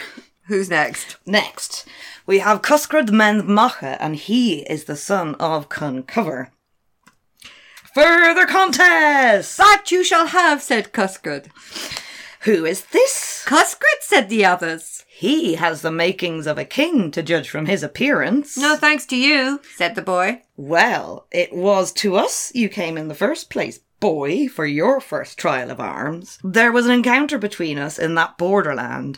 Who's 0.48 0.70
next? 0.70 1.18
Next, 1.26 1.88
we 2.28 2.38
have 2.38 2.62
Cuscred 2.62 3.12
Men 3.12 3.52
Macha, 3.52 4.00
and 4.00 4.16
he 4.16 4.60
is 4.70 4.84
the 4.84 4.96
son 4.96 5.34
of 5.36 5.70
Conchobar. 5.70 6.52
Further 7.96 8.46
contest! 8.46 9.58
That 9.58 9.86
you 9.90 10.04
shall 10.04 10.28
have, 10.28 10.62
said 10.62 10.94
Cuscred. 10.94 11.48
Who 12.42 12.64
is 12.64 12.86
this? 12.86 13.44
Cuscred, 13.48 14.02
said 14.02 14.30
the 14.30 14.46
others. 14.46 15.04
He 15.08 15.56
has 15.56 15.82
the 15.82 15.92
makings 15.92 16.46
of 16.46 16.60
a 16.60 16.66
king, 16.66 17.10
to 17.12 17.24
judge 17.24 17.50
from 17.50 17.66
his 17.66 17.82
appearance. 17.82 18.56
No 18.56 18.76
thanks 18.76 19.08
to 19.08 19.16
you, 19.16 19.62
said 19.76 19.96
the 19.96 20.04
boy. 20.04 20.44
Well, 20.58 21.26
it 21.32 21.54
was 21.54 21.92
to 21.94 22.18
us 22.18 22.52
you 22.54 22.70
came 22.70 23.00
in 23.00 23.08
the 23.08 23.16
first 23.16 23.50
place, 23.50 23.80
boy, 24.00 24.48
for 24.48 24.68
your 24.68 25.02
first 25.02 25.40
trial 25.40 25.72
of 25.72 25.80
arms. 25.80 26.38
There 26.44 26.72
was 26.72 26.86
an 26.86 26.92
encounter 26.92 27.40
between 27.40 27.80
us 27.80 27.98
in 27.98 28.14
that 28.14 28.38
borderland. 28.38 29.18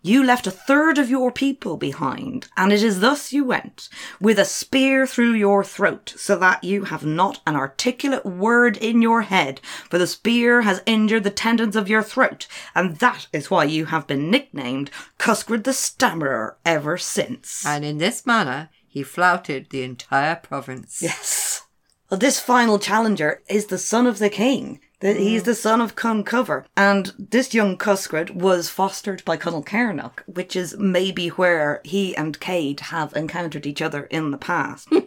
You 0.00 0.22
left 0.22 0.46
a 0.46 0.52
third 0.52 0.96
of 0.96 1.10
your 1.10 1.32
people 1.32 1.76
behind, 1.76 2.46
and 2.56 2.72
it 2.72 2.82
is 2.82 3.00
thus 3.00 3.32
you 3.32 3.44
went, 3.44 3.88
with 4.20 4.38
a 4.38 4.44
spear 4.44 5.06
through 5.06 5.32
your 5.32 5.64
throat, 5.64 6.14
so 6.16 6.36
that 6.38 6.62
you 6.62 6.84
have 6.84 7.04
not 7.04 7.40
an 7.46 7.56
articulate 7.56 8.24
word 8.24 8.76
in 8.76 9.02
your 9.02 9.22
head, 9.22 9.60
for 9.90 9.98
the 9.98 10.06
spear 10.06 10.62
has 10.62 10.82
injured 10.86 11.24
the 11.24 11.30
tendons 11.30 11.74
of 11.74 11.88
your 11.88 12.02
throat, 12.02 12.46
and 12.74 12.96
that 12.98 13.26
is 13.32 13.50
why 13.50 13.64
you 13.64 13.86
have 13.86 14.06
been 14.06 14.30
nicknamed 14.30 14.90
Cuscred 15.18 15.64
the 15.64 15.72
Stammerer 15.72 16.56
ever 16.64 16.96
since. 16.96 17.66
And 17.66 17.84
in 17.84 17.98
this 17.98 18.24
manner 18.24 18.70
he 18.86 19.02
flouted 19.02 19.70
the 19.70 19.82
entire 19.82 20.36
province. 20.36 21.02
Yes. 21.02 21.62
Well, 22.10 22.18
this 22.18 22.40
final 22.40 22.78
challenger 22.78 23.42
is 23.48 23.66
the 23.66 23.78
son 23.78 24.06
of 24.06 24.18
the 24.18 24.30
king. 24.30 24.80
The, 25.00 25.12
He's 25.14 25.44
the 25.44 25.54
son 25.54 25.80
of 25.80 25.94
Conchobar. 25.94 26.64
And 26.76 27.12
this 27.18 27.54
young 27.54 27.76
Cuscred 27.76 28.30
was 28.30 28.68
fostered 28.68 29.24
by 29.24 29.36
Conall 29.36 29.64
Cernach, 29.64 30.20
which 30.26 30.56
is 30.56 30.76
maybe 30.76 31.28
where 31.28 31.80
he 31.84 32.16
and 32.16 32.36
Cet 32.42 32.80
have 32.80 33.14
encountered 33.14 33.66
each 33.66 33.80
other 33.80 34.04
in 34.04 34.30
the 34.30 34.38
past. 34.38 34.88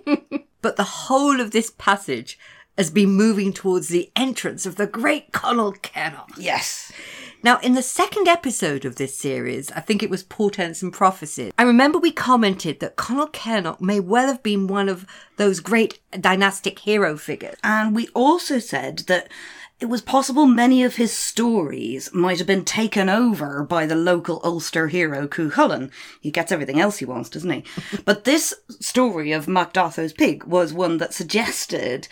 But 0.62 0.76
the 0.76 0.84
whole 0.84 1.42
of 1.42 1.52
this 1.52 1.72
passage 1.72 2.38
has 2.78 2.92
been 2.92 3.10
moving 3.10 3.52
towards 3.52 3.88
the 3.88 4.12
entrance 4.16 4.66
of 4.66 4.76
the 4.76 4.88
great 4.88 5.32
Conall 5.32 5.76
Cernach. 5.82 6.38
yes. 6.38 6.92
Now, 7.44 7.58
in 7.62 7.74
the 7.74 7.82
second 7.82 8.28
episode 8.28 8.86
of 8.86 8.98
this 8.98 9.18
series, 9.18 9.72
I 9.72 9.80
think 9.80 10.04
it 10.04 10.12
was 10.12 10.22
Portents 10.22 10.84
and 10.84 10.94
Prophecies, 10.94 11.52
I 11.58 11.64
remember 11.64 11.98
we 11.98 12.12
commented 12.12 12.80
that 12.80 12.96
Conall 12.96 13.34
Cernach 13.34 13.82
may 13.82 14.00
well 14.00 14.28
have 14.28 14.44
been 14.44 14.68
one 14.68 14.88
of 14.88 15.08
those 15.38 15.60
great 15.60 16.00
dynastic 16.12 16.78
hero 16.78 17.18
figures. 17.18 17.58
And 17.64 17.96
we 17.96 18.08
also 18.10 18.60
said 18.60 19.00
that 19.08 19.30
it 19.82 19.90
was 19.90 20.02
possible 20.02 20.46
many 20.46 20.84
of 20.84 20.96
his 20.96 21.12
stories 21.12 22.14
might 22.14 22.38
have 22.38 22.48
been 22.48 22.64
taken 22.64 23.10
over 23.10 23.64
by 23.64 23.86
the 23.86 23.96
local 23.96 24.40
Ulster 24.44 24.88
hero 24.88 25.28
Cuchulainn. 25.28 25.90
He 26.22 26.30
gets 26.32 26.52
everything 26.52 26.80
else 26.80 27.00
he 27.00 27.06
wants, 27.06 27.30
doesn't 27.30 27.50
he? 27.50 27.64
but 28.06 28.24
this 28.24 28.54
story 28.80 29.32
of 29.32 29.48
Mac 29.48 29.74
Dathó's 29.74 30.14
pig 30.14 30.44
was 30.44 30.72
one 30.72 30.98
that 31.00 31.14
suggested 31.14 32.08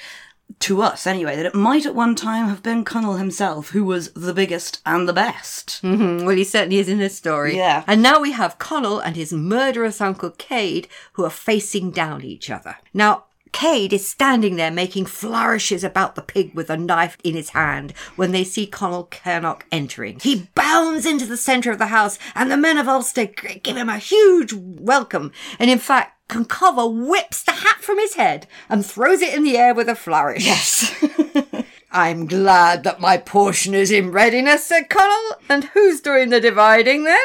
to 0.58 0.82
us 0.82 1.06
anyway 1.06 1.36
that 1.36 1.46
it 1.46 1.54
might 1.54 1.86
at 1.86 1.94
one 1.94 2.16
time 2.16 2.48
have 2.48 2.64
been 2.64 2.84
Conall 2.84 3.20
himself 3.20 3.70
who 3.70 3.84
was 3.84 4.12
the 4.14 4.34
biggest 4.34 4.82
and 4.84 5.08
the 5.08 5.14
best. 5.14 5.80
Mm, 5.84 6.26
Well, 6.26 6.36
he 6.36 6.44
certainly 6.44 6.80
is 6.80 6.90
in 6.90 6.98
this 6.98 7.16
story. 7.16 7.56
Yeah. 7.56 7.84
And 7.86 8.02
now 8.02 8.20
we 8.20 8.32
have 8.32 8.58
Conall 8.58 9.00
and 9.06 9.16
his 9.16 9.32
murderous 9.32 10.02
uncle 10.02 10.34
Cet 10.40 10.88
who 11.14 11.24
are 11.24 11.30
facing 11.30 11.92
down 11.92 12.24
each 12.24 12.50
other. 12.50 12.78
Now, 12.96 13.26
Cet 13.54 13.94
is 13.94 14.08
standing 14.08 14.56
there 14.56 14.72
making 14.72 15.06
flourishes 15.06 15.84
about 15.84 16.16
the 16.16 16.22
pig 16.22 16.54
with 16.54 16.70
a 16.70 16.78
knife 16.78 17.18
in 17.24 17.36
his 17.36 17.50
hand 17.50 17.92
when 18.16 18.32
they 18.32 18.44
see 18.44 18.68
Conall 18.68 19.10
Cernach 19.10 19.62
entering. 19.72 20.20
He 20.20 20.50
bounds 20.56 21.06
into 21.06 21.26
the 21.26 21.38
centre 21.38 21.72
of 21.72 21.80
the 21.80 21.88
house 21.88 22.18
and 22.36 22.52
the 22.52 22.58
men 22.58 22.78
of 22.78 22.88
Ulster 22.88 23.26
give 23.26 23.78
him 23.78 23.90
a 23.90 23.98
huge 23.98 24.54
welcome. 24.54 25.32
And 25.60 25.70
in 25.70 25.80
fact, 25.80 26.16
Conchobar 26.30 26.88
whips 26.88 27.44
the 27.44 27.52
hat 27.52 27.82
from 27.82 27.98
his 27.98 28.14
head 28.14 28.48
and 28.70 28.86
throws 28.86 29.22
it 29.22 29.34
in 29.34 29.44
the 29.44 29.58
air 29.58 29.74
with 29.74 29.90
a 29.90 29.96
flourish. 29.96 30.46
Yes. 30.46 30.96
I'm 31.92 32.28
glad 32.28 32.84
that 32.84 33.00
my 33.00 33.18
portion 33.18 33.74
is 33.74 33.90
in 33.90 34.12
readiness, 34.12 34.66
said 34.66 34.90
Conall. 34.90 35.32
And 35.50 35.66
who's 35.66 36.02
doing 36.02 36.30
the 36.30 36.40
dividing 36.40 37.04
then? 37.04 37.18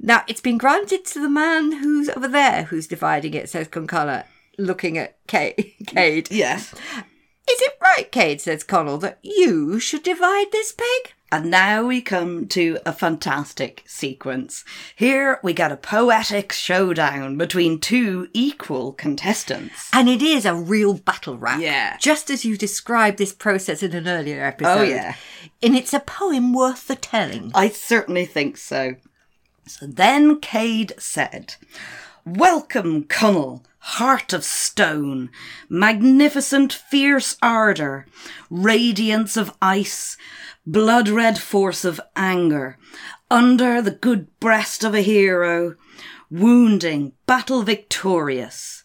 Now, 0.00 0.22
it's 0.28 0.40
been 0.40 0.56
granted 0.56 1.04
to 1.06 1.20
the 1.20 1.28
man 1.28 1.72
who's 1.72 2.08
over 2.10 2.28
there 2.28 2.64
who's 2.64 2.86
dividing 2.86 3.34
it, 3.34 3.48
says 3.48 3.66
Conchobar, 3.66 4.24
looking 4.58 4.98
at 4.98 5.16
Cet. 5.30 5.58
Cet. 5.92 6.30
yes. 6.30 6.74
Is 7.50 7.62
it 7.62 7.78
right, 7.80 8.08
Cet, 8.12 8.40
says 8.40 8.64
Conall, 8.64 9.00
that 9.00 9.18
you 9.22 9.80
should 9.80 10.02
divide 10.02 10.52
this 10.52 10.72
pig? 10.72 11.14
And 11.30 11.50
now 11.50 11.84
we 11.84 12.00
come 12.00 12.46
to 12.48 12.78
a 12.86 12.92
fantastic 12.92 13.82
sequence. 13.86 14.64
Here 14.96 15.38
we 15.42 15.52
get 15.52 15.70
a 15.70 15.76
poetic 15.76 16.52
showdown 16.52 17.36
between 17.36 17.80
two 17.80 18.28
equal 18.32 18.92
contestants. 18.92 19.90
And 19.92 20.08
it 20.08 20.22
is 20.22 20.46
a 20.46 20.54
real 20.54 20.94
battle 20.94 21.36
rap. 21.36 21.60
Yeah. 21.60 21.98
Just 21.98 22.30
as 22.30 22.46
you 22.46 22.56
described 22.56 23.18
this 23.18 23.34
process 23.34 23.82
in 23.82 23.94
an 23.94 24.08
earlier 24.08 24.42
oh, 24.42 24.48
episode. 24.48 24.78
Oh, 24.78 24.82
yeah. 24.82 25.14
And 25.62 25.76
it's 25.76 25.92
a 25.92 26.00
poem 26.00 26.54
worth 26.54 26.86
the 26.86 26.96
telling. 26.96 27.50
I 27.54 27.68
certainly 27.68 28.24
think 28.24 28.56
so. 28.56 28.94
So 29.66 29.86
then 29.86 30.40
Cet 30.40 30.92
said, 30.98 31.56
Welcome, 32.24 33.04
Conall, 33.04 33.64
heart 33.96 34.34
of 34.34 34.44
stone, 34.44 35.30
magnificent 35.70 36.74
fierce 36.74 37.38
ardour, 37.40 38.06
radiance 38.50 39.34
of 39.34 39.56
ice, 39.62 40.18
blood 40.66 41.08
red 41.08 41.38
force 41.38 41.86
of 41.86 41.98
anger, 42.14 42.76
under 43.30 43.80
the 43.80 43.90
good 43.90 44.28
breast 44.40 44.84
of 44.84 44.94
a 44.94 45.00
hero, 45.00 45.74
wounding, 46.30 47.12
battle 47.24 47.62
victorious. 47.62 48.84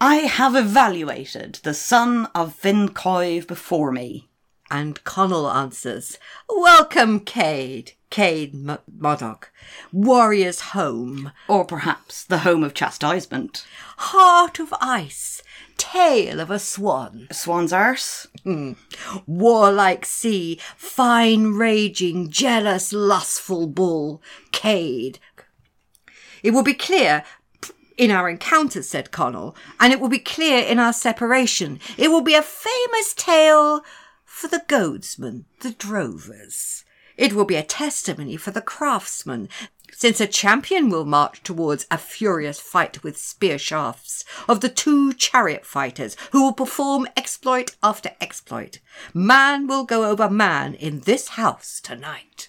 I 0.00 0.16
have 0.16 0.54
evaluated 0.54 1.58
the 1.64 1.74
son 1.74 2.26
of 2.32 2.54
Fincoive 2.54 3.48
before 3.48 3.90
me. 3.90 4.28
And 4.70 5.02
Conall 5.02 5.52
answers, 5.52 6.16
Welcome, 6.48 7.24
Cet, 7.26 7.94
Cet 8.14 8.50
M- 8.54 8.78
Modoc, 8.98 9.50
warrior's 9.92 10.60
home, 10.72 11.32
Or 11.48 11.64
perhaps 11.64 12.24
the 12.24 12.38
home 12.38 12.62
of 12.62 12.74
chastisement. 12.74 13.66
heart 13.96 14.58
of 14.60 14.72
ice, 14.80 15.42
tail 15.76 16.38
of 16.40 16.50
a 16.50 16.58
swan, 16.58 17.26
Swan's 17.32 17.72
arse? 17.72 18.26
Hmm. 18.44 18.72
warlike 19.26 20.04
sea, 20.06 20.60
fine 20.76 21.54
raging, 21.54 22.30
jealous, 22.30 22.92
lustful 22.92 23.66
bull, 23.66 24.22
Cet. 24.52 25.18
It 26.42 26.50
will 26.52 26.62
be 26.62 26.74
clear 26.74 27.24
in 27.96 28.10
our 28.10 28.28
encounters, 28.28 28.88
said 28.88 29.10
Conall, 29.10 29.54
and 29.80 29.92
it 29.92 29.98
will 30.00 30.08
be 30.08 30.18
clear 30.18 30.62
in 30.62 30.78
our 30.78 30.92
separation. 30.92 31.80
It 31.96 32.08
will 32.08 32.20
be 32.22 32.34
a 32.34 32.42
famous 32.42 33.14
tale 33.14 33.82
for 34.24 34.48
the 34.48 34.62
goadsmen, 34.68 35.46
the 35.60 35.70
drovers. 35.72 36.83
It 37.16 37.32
will 37.32 37.44
be 37.44 37.56
a 37.56 37.62
testimony 37.62 38.36
for 38.36 38.50
the 38.50 38.60
craftsmen, 38.60 39.48
since 39.92 40.20
a 40.20 40.26
champion 40.26 40.88
will 40.88 41.04
march 41.04 41.42
towards 41.42 41.86
a 41.90 41.98
furious 41.98 42.58
fight 42.58 43.02
with 43.04 43.16
spear 43.16 43.58
shafts 43.58 44.24
of 44.48 44.60
the 44.60 44.68
two 44.68 45.12
chariot 45.12 45.64
fighters 45.64 46.16
who 46.32 46.42
will 46.42 46.52
perform 46.52 47.06
exploit 47.16 47.76
after 47.82 48.10
exploit. 48.20 48.80
Man 49.12 49.66
will 49.66 49.84
go 49.84 50.04
over 50.04 50.28
man 50.28 50.74
in 50.74 51.00
this 51.00 51.28
house 51.28 51.80
tonight. 51.80 52.48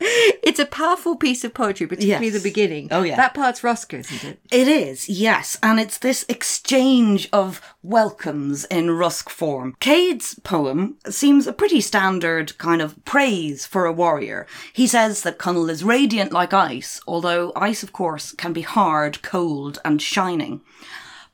It's 0.48 0.58
a 0.58 0.64
powerful 0.66 1.14
piece 1.14 1.44
of 1.44 1.52
poetry, 1.52 1.86
particularly 1.86 2.26
Yes. 2.28 2.34
the 2.42 2.48
beginning. 2.48 2.88
Oh, 2.90 3.02
yeah. 3.02 3.16
That 3.16 3.34
part's 3.34 3.62
Roscoe, 3.62 3.98
isn't 3.98 4.24
it? 4.24 4.40
It 4.50 4.66
is, 4.66 5.06
yes, 5.08 5.58
and 5.62 5.78
it's 5.78 5.98
this 5.98 6.24
exchange 6.28 7.28
of 7.32 7.60
welcomes 7.82 8.64
in 8.66 8.90
Rusk 8.92 9.28
form. 9.28 9.76
Cet's 9.82 10.34
poem 10.34 10.96
seems 11.10 11.46
a 11.46 11.52
pretty 11.52 11.80
standard 11.82 12.56
kind 12.58 12.80
of 12.80 13.04
praise 13.04 13.66
for 13.66 13.84
a 13.84 13.92
warrior. 13.92 14.46
He 14.72 14.86
says 14.86 15.22
that 15.22 15.38
Conall 15.38 15.68
is 15.70 15.84
radiant 15.84 16.32
like 16.32 16.54
ice, 16.54 17.00
although 17.06 17.52
ice, 17.54 17.82
of 17.82 17.92
course, 17.92 18.32
can 18.32 18.52
be 18.54 18.62
hard, 18.62 19.20
cold, 19.22 19.78
and 19.84 20.00
shining. 20.00 20.62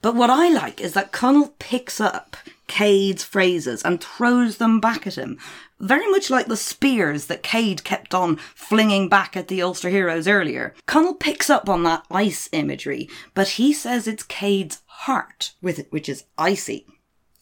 But 0.03 0.17
what 0.17 0.29
I 0.31 0.49
like 0.49 0.81
is 0.81 0.93
that 0.95 1.13
Conall 1.13 1.53
picks 1.59 2.01
up 2.01 2.37
Cet's 2.69 3.23
phrases 3.23 3.83
and 3.83 4.03
throws 4.03 4.59
them 4.59 4.81
back 4.81 5.07
at 5.07 5.17
him. 5.17 5.39
Very 5.81 6.11
much 6.11 6.31
like 6.31 6.47
the 6.47 6.57
spears 6.57 7.27
that 7.27 7.47
Cet 7.47 7.85
kept 7.85 8.15
on 8.15 8.37
flinging 8.55 9.09
back 9.09 9.37
at 9.37 9.49
the 9.49 9.63
Ulster 9.63 9.91
heroes 9.91 10.27
earlier. 10.27 10.75
Conall 10.87 11.19
picks 11.19 11.51
up 11.51 11.69
on 11.69 11.83
that 11.83 12.05
ice 12.11 12.49
imagery, 12.53 13.09
but 13.35 13.49
he 13.49 13.73
says 13.73 14.07
it's 14.07 14.25
Cet's 14.25 14.83
heart 14.87 15.53
with 15.61 15.79
it, 15.79 15.91
which 15.91 16.09
is 16.09 16.25
icy. 16.39 16.87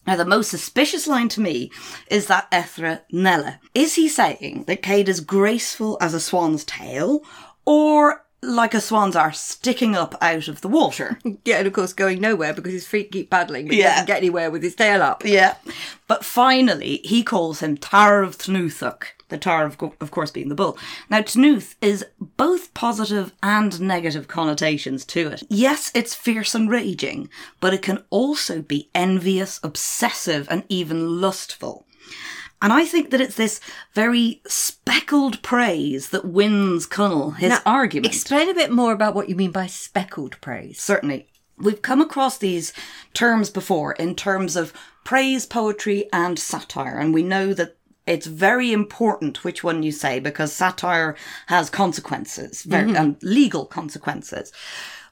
Now, 0.06 0.16
the 0.16 0.24
most 0.24 0.50
suspicious 0.50 1.06
line 1.06 1.28
to 1.28 1.40
me 1.40 1.70
is 2.08 2.26
that 2.26 2.48
Ethra 2.50 3.02
Nella. 3.12 3.60
Is 3.72 3.94
he 3.94 4.08
saying 4.08 4.64
that 4.66 4.84
Cet 4.84 5.08
is 5.08 5.20
graceful 5.20 5.96
as 6.00 6.12
a 6.12 6.20
swan's 6.20 6.64
tail, 6.64 7.22
or 7.64 8.24
like 8.42 8.74
a 8.74 8.80
swan's 8.80 9.14
arse 9.16 9.40
sticking 9.40 9.94
up 9.94 10.16
out 10.20 10.48
of 10.48 10.60
the 10.60 10.68
water? 10.68 11.18
Yeah, 11.44 11.58
and 11.58 11.66
of 11.66 11.72
course 11.72 11.92
going 11.92 12.20
nowhere 12.20 12.52
because 12.52 12.72
his 12.72 12.86
feet 12.86 13.10
keep 13.12 13.30
paddling, 13.30 13.66
but 13.66 13.74
he 13.74 13.80
Yeah. 13.80 13.90
doesn't 13.90 14.06
get 14.06 14.18
anywhere 14.18 14.50
with 14.50 14.62
his 14.62 14.74
tail 14.74 15.02
up. 15.02 15.24
Yeah. 15.24 15.54
But 16.08 16.24
finally, 16.24 17.00
he 17.04 17.22
calls 17.22 17.60
him 17.60 17.76
Tar 17.76 18.22
of 18.22 18.38
Tnuthuk. 18.38 19.04
The 19.28 19.38
Tar, 19.38 19.64
of, 19.64 19.76
of 20.00 20.10
course, 20.10 20.30
being 20.30 20.50
the 20.50 20.54
bull. 20.54 20.76
Now, 21.08 21.20
Tnuth 21.22 21.74
is 21.80 22.04
both 22.36 22.74
positive 22.74 23.32
and 23.42 23.80
negative 23.80 24.28
connotations 24.28 25.04
to 25.06 25.28
it. 25.28 25.42
Yes, 25.48 25.90
it's 25.94 26.14
fierce 26.14 26.54
and 26.54 26.68
raging, 26.70 27.30
but 27.58 27.72
it 27.72 27.80
can 27.82 28.04
also 28.10 28.60
be 28.60 28.90
envious, 28.94 29.58
obsessive, 29.62 30.46
and 30.50 30.64
even 30.68 31.20
lustful. 31.20 31.86
And 32.62 32.72
I 32.72 32.84
think 32.84 33.10
that 33.10 33.20
it's 33.20 33.34
this 33.34 33.60
very 33.92 34.40
speckled 34.46 35.42
praise 35.42 36.10
that 36.10 36.24
wins 36.24 36.86
Conall 36.86 37.36
his 37.36 37.50
Now, 37.50 37.60
argument. 37.66 38.06
Explain 38.06 38.48
a 38.48 38.54
bit 38.54 38.70
more 38.70 38.92
about 38.92 39.14
what 39.14 39.28
you 39.28 39.34
mean 39.34 39.50
by 39.50 39.66
speckled 39.66 40.40
praise. 40.40 40.80
Certainly. 40.80 41.26
We've 41.58 41.82
come 41.82 42.00
across 42.00 42.38
these 42.38 42.72
terms 43.12 43.50
before 43.50 43.92
in 43.92 44.14
terms 44.14 44.56
of 44.56 44.72
praise, 45.04 45.44
poetry, 45.44 46.08
and 46.12 46.38
satire, 46.38 46.98
and 46.98 47.12
we 47.12 47.22
know 47.22 47.52
that 47.52 47.76
it's 48.06 48.26
very 48.26 48.72
important 48.72 49.44
which 49.44 49.62
one 49.62 49.82
you 49.82 49.92
say 49.92 50.18
because 50.18 50.52
satire 50.52 51.14
has 51.46 51.70
consequences 51.70 52.62
very, 52.62 52.88
mm-hmm. 52.88 52.96
and 52.96 53.22
legal 53.22 53.64
consequences. 53.64 54.52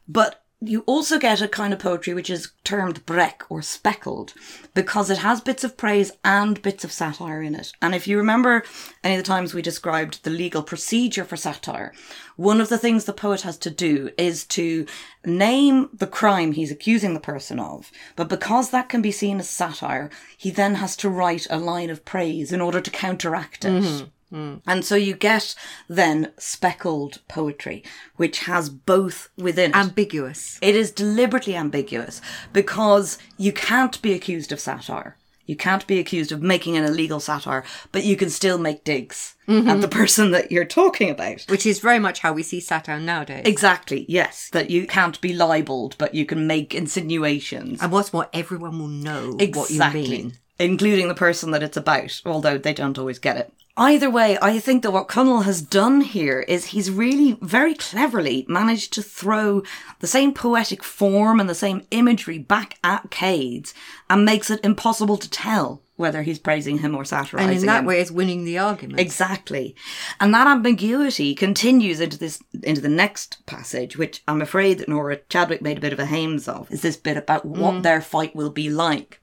But 0.09 0.40
you 0.63 0.81
also 0.81 1.19
get 1.19 1.41
a 1.41 1.49
kind 1.49 1.73
of 1.73 1.79
poetry 1.79 2.13
which 2.13 2.29
is 2.29 2.53
termed 2.65 3.05
breck 3.07 3.45
or 3.49 3.63
speckled 3.63 4.35
because 4.75 5.09
it 5.09 5.19
has 5.19 5.41
bits 5.41 5.65
of 5.65 5.77
praise 5.77 6.13
and 6.23 6.61
bits 6.61 6.85
of 6.85 6.93
satire 6.93 7.43
in 7.43 7.55
it. 7.55 7.73
And 7.81 7.95
if 7.95 8.07
you 8.07 8.19
remember 8.19 8.65
any 9.03 9.15
of 9.15 9.23
the 9.23 9.27
times 9.27 9.55
we 9.55 9.63
described 9.63 10.23
the 10.23 10.31
legal 10.31 10.63
procedure 10.63 11.25
for 11.25 11.37
satire, 11.37 11.95
one 12.37 12.61
of 12.61 12.69
the 12.69 12.77
things 12.77 13.05
the 13.05 13.15
poet 13.15 13.41
has 13.41 13.57
to 13.59 13.71
do 13.71 14.11
is 14.19 14.45
to 14.47 14.87
name 15.25 15.89
the 15.95 16.07
crime 16.07 16.53
he's 16.53 16.71
accusing 16.71 17.15
the 17.15 17.21
person 17.21 17.59
of. 17.59 17.91
But 18.15 18.29
because 18.29 18.71
that 18.71 18.91
can 18.91 19.01
be 19.01 19.13
seen 19.13 19.41
as 19.41 19.49
satire, 19.49 20.11
he 20.37 20.51
then 20.51 20.75
has 20.75 20.95
to 20.97 21.09
write 21.09 21.47
a 21.49 21.59
line 21.59 21.89
of 21.89 22.05
praise 22.05 22.53
in 22.53 22.61
order 22.61 22.83
to 22.83 22.91
counteract 22.91 23.65
it. 23.65 23.83
Mm-hmm. 23.83 24.07
And 24.33 24.85
so 24.85 24.95
you 24.95 25.15
get 25.15 25.55
then 25.89 26.33
speckled 26.39 27.21
poetry, 27.29 27.83
which 28.17 28.41
has 28.41 28.71
both 28.71 29.29
within 29.37 29.71
it. 29.71 29.77
Ambiguous. 29.77 30.59
It 30.63 30.77
is 30.77 30.91
deliberately 30.91 31.57
ambiguous 31.57 32.21
because 32.53 33.19
you 33.37 33.53
can't 33.53 34.01
be 34.03 34.13
accused 34.13 34.53
of 34.53 34.61
satire. 34.61 35.17
You 35.47 35.57
can't 35.57 35.85
be 35.89 35.99
accused 35.99 36.31
of 36.31 36.41
making 36.41 36.77
an 36.77 36.85
illegal 36.85 37.19
satire, 37.19 37.65
but 37.91 38.05
you 38.05 38.15
can 38.15 38.31
still 38.31 38.57
make 38.57 38.85
digs 38.85 39.35
at 39.49 39.53
the 39.53 39.63
mm-hmm. 39.63 39.89
person 39.89 40.31
that 40.31 40.53
you're 40.53 40.65
talking 40.65 41.11
about. 41.11 41.43
Which 41.49 41.67
is 41.67 41.81
very 41.81 41.99
much 41.99 42.21
how 42.21 42.33
we 42.33 42.45
see 42.45 42.61
satire 42.61 43.01
nowadays. 43.01 43.43
Exactly, 43.47 44.07
yes. 44.09 44.49
That 44.53 44.71
you 44.71 44.87
can't 44.87 45.21
be 45.21 45.33
libeled, 45.33 45.97
but 45.99 46.15
you 46.15 46.25
can 46.25 46.47
make 46.47 46.73
insinuations. 46.73 47.83
and 47.83 47.91
what's 47.91 48.13
more, 48.13 48.29
everyone 48.33 48.79
will 48.79 48.87
know 48.87 49.33
what 49.33 49.71
you 49.71 49.81
mean. 49.93 50.35
Including 50.61 51.09
the 51.09 51.15
person 51.17 51.51
that 51.51 51.65
it's 51.65 51.77
about, 51.77 52.21
although 52.25 52.57
they 52.57 52.73
don't 52.73 52.99
always 52.99 53.19
get 53.19 53.37
it. 53.37 53.53
Either 53.81 54.11
way, 54.11 54.37
I 54.43 54.59
think 54.59 54.83
that 54.83 54.91
what 54.91 55.09
Conall 55.09 55.45
has 55.45 55.63
done 55.63 56.03
here 56.03 56.41
is 56.41 56.67
he's 56.67 56.91
really 56.91 57.39
very 57.41 57.73
cleverly 57.73 58.45
managed 58.47 58.93
to 58.93 59.03
throw 59.03 59.63
the 60.01 60.07
same 60.07 60.35
poetic 60.35 60.85
form 60.85 61.41
and 61.41 61.49
the 61.49 61.55
same 61.55 61.87
imagery 61.91 62.37
back 62.37 62.79
at 62.85 63.11
Cades 63.11 63.73
and 64.11 64.23
makes 64.23 64.51
it 64.51 64.63
impossible 64.63 65.17
to 65.17 65.31
tell 65.31 65.81
whether 65.97 66.23
he's 66.23 66.39
praising 66.39 66.81
him 66.81 66.95
or 66.95 67.07
satirizing 67.07 67.49
him. 67.49 67.53
And 67.53 67.61
in 67.61 67.67
that 67.69 67.81
him. 67.81 67.87
way, 67.87 68.01
it's 68.03 68.11
winning 68.11 68.45
the 68.45 68.59
argument. 68.59 69.01
Exactly. 69.01 69.75
And 70.21 70.35
that 70.35 70.47
ambiguity 70.47 71.35
continues 71.35 72.01
into 72.01 72.19
this 72.19 72.43
into 72.63 72.83
the 72.83 72.89
next 72.91 73.47
passage, 73.47 73.97
which 73.97 74.23
I'm 74.29 74.43
afraid 74.43 74.77
that 74.79 74.91
Nora 74.91 75.21
Chadwick 75.31 75.63
made 75.63 75.79
a 75.79 75.81
bit 75.81 75.95
of 75.95 75.99
a 75.99 76.05
hames 76.05 76.49
of, 76.49 76.71
is 76.71 76.83
this 76.83 76.99
bit 76.99 77.17
about 77.17 77.47
what 77.47 77.77
mm. 77.77 77.83
their 77.83 78.03
fight 78.03 78.37
will 78.37 78.51
be 78.51 78.69
like. 78.69 79.21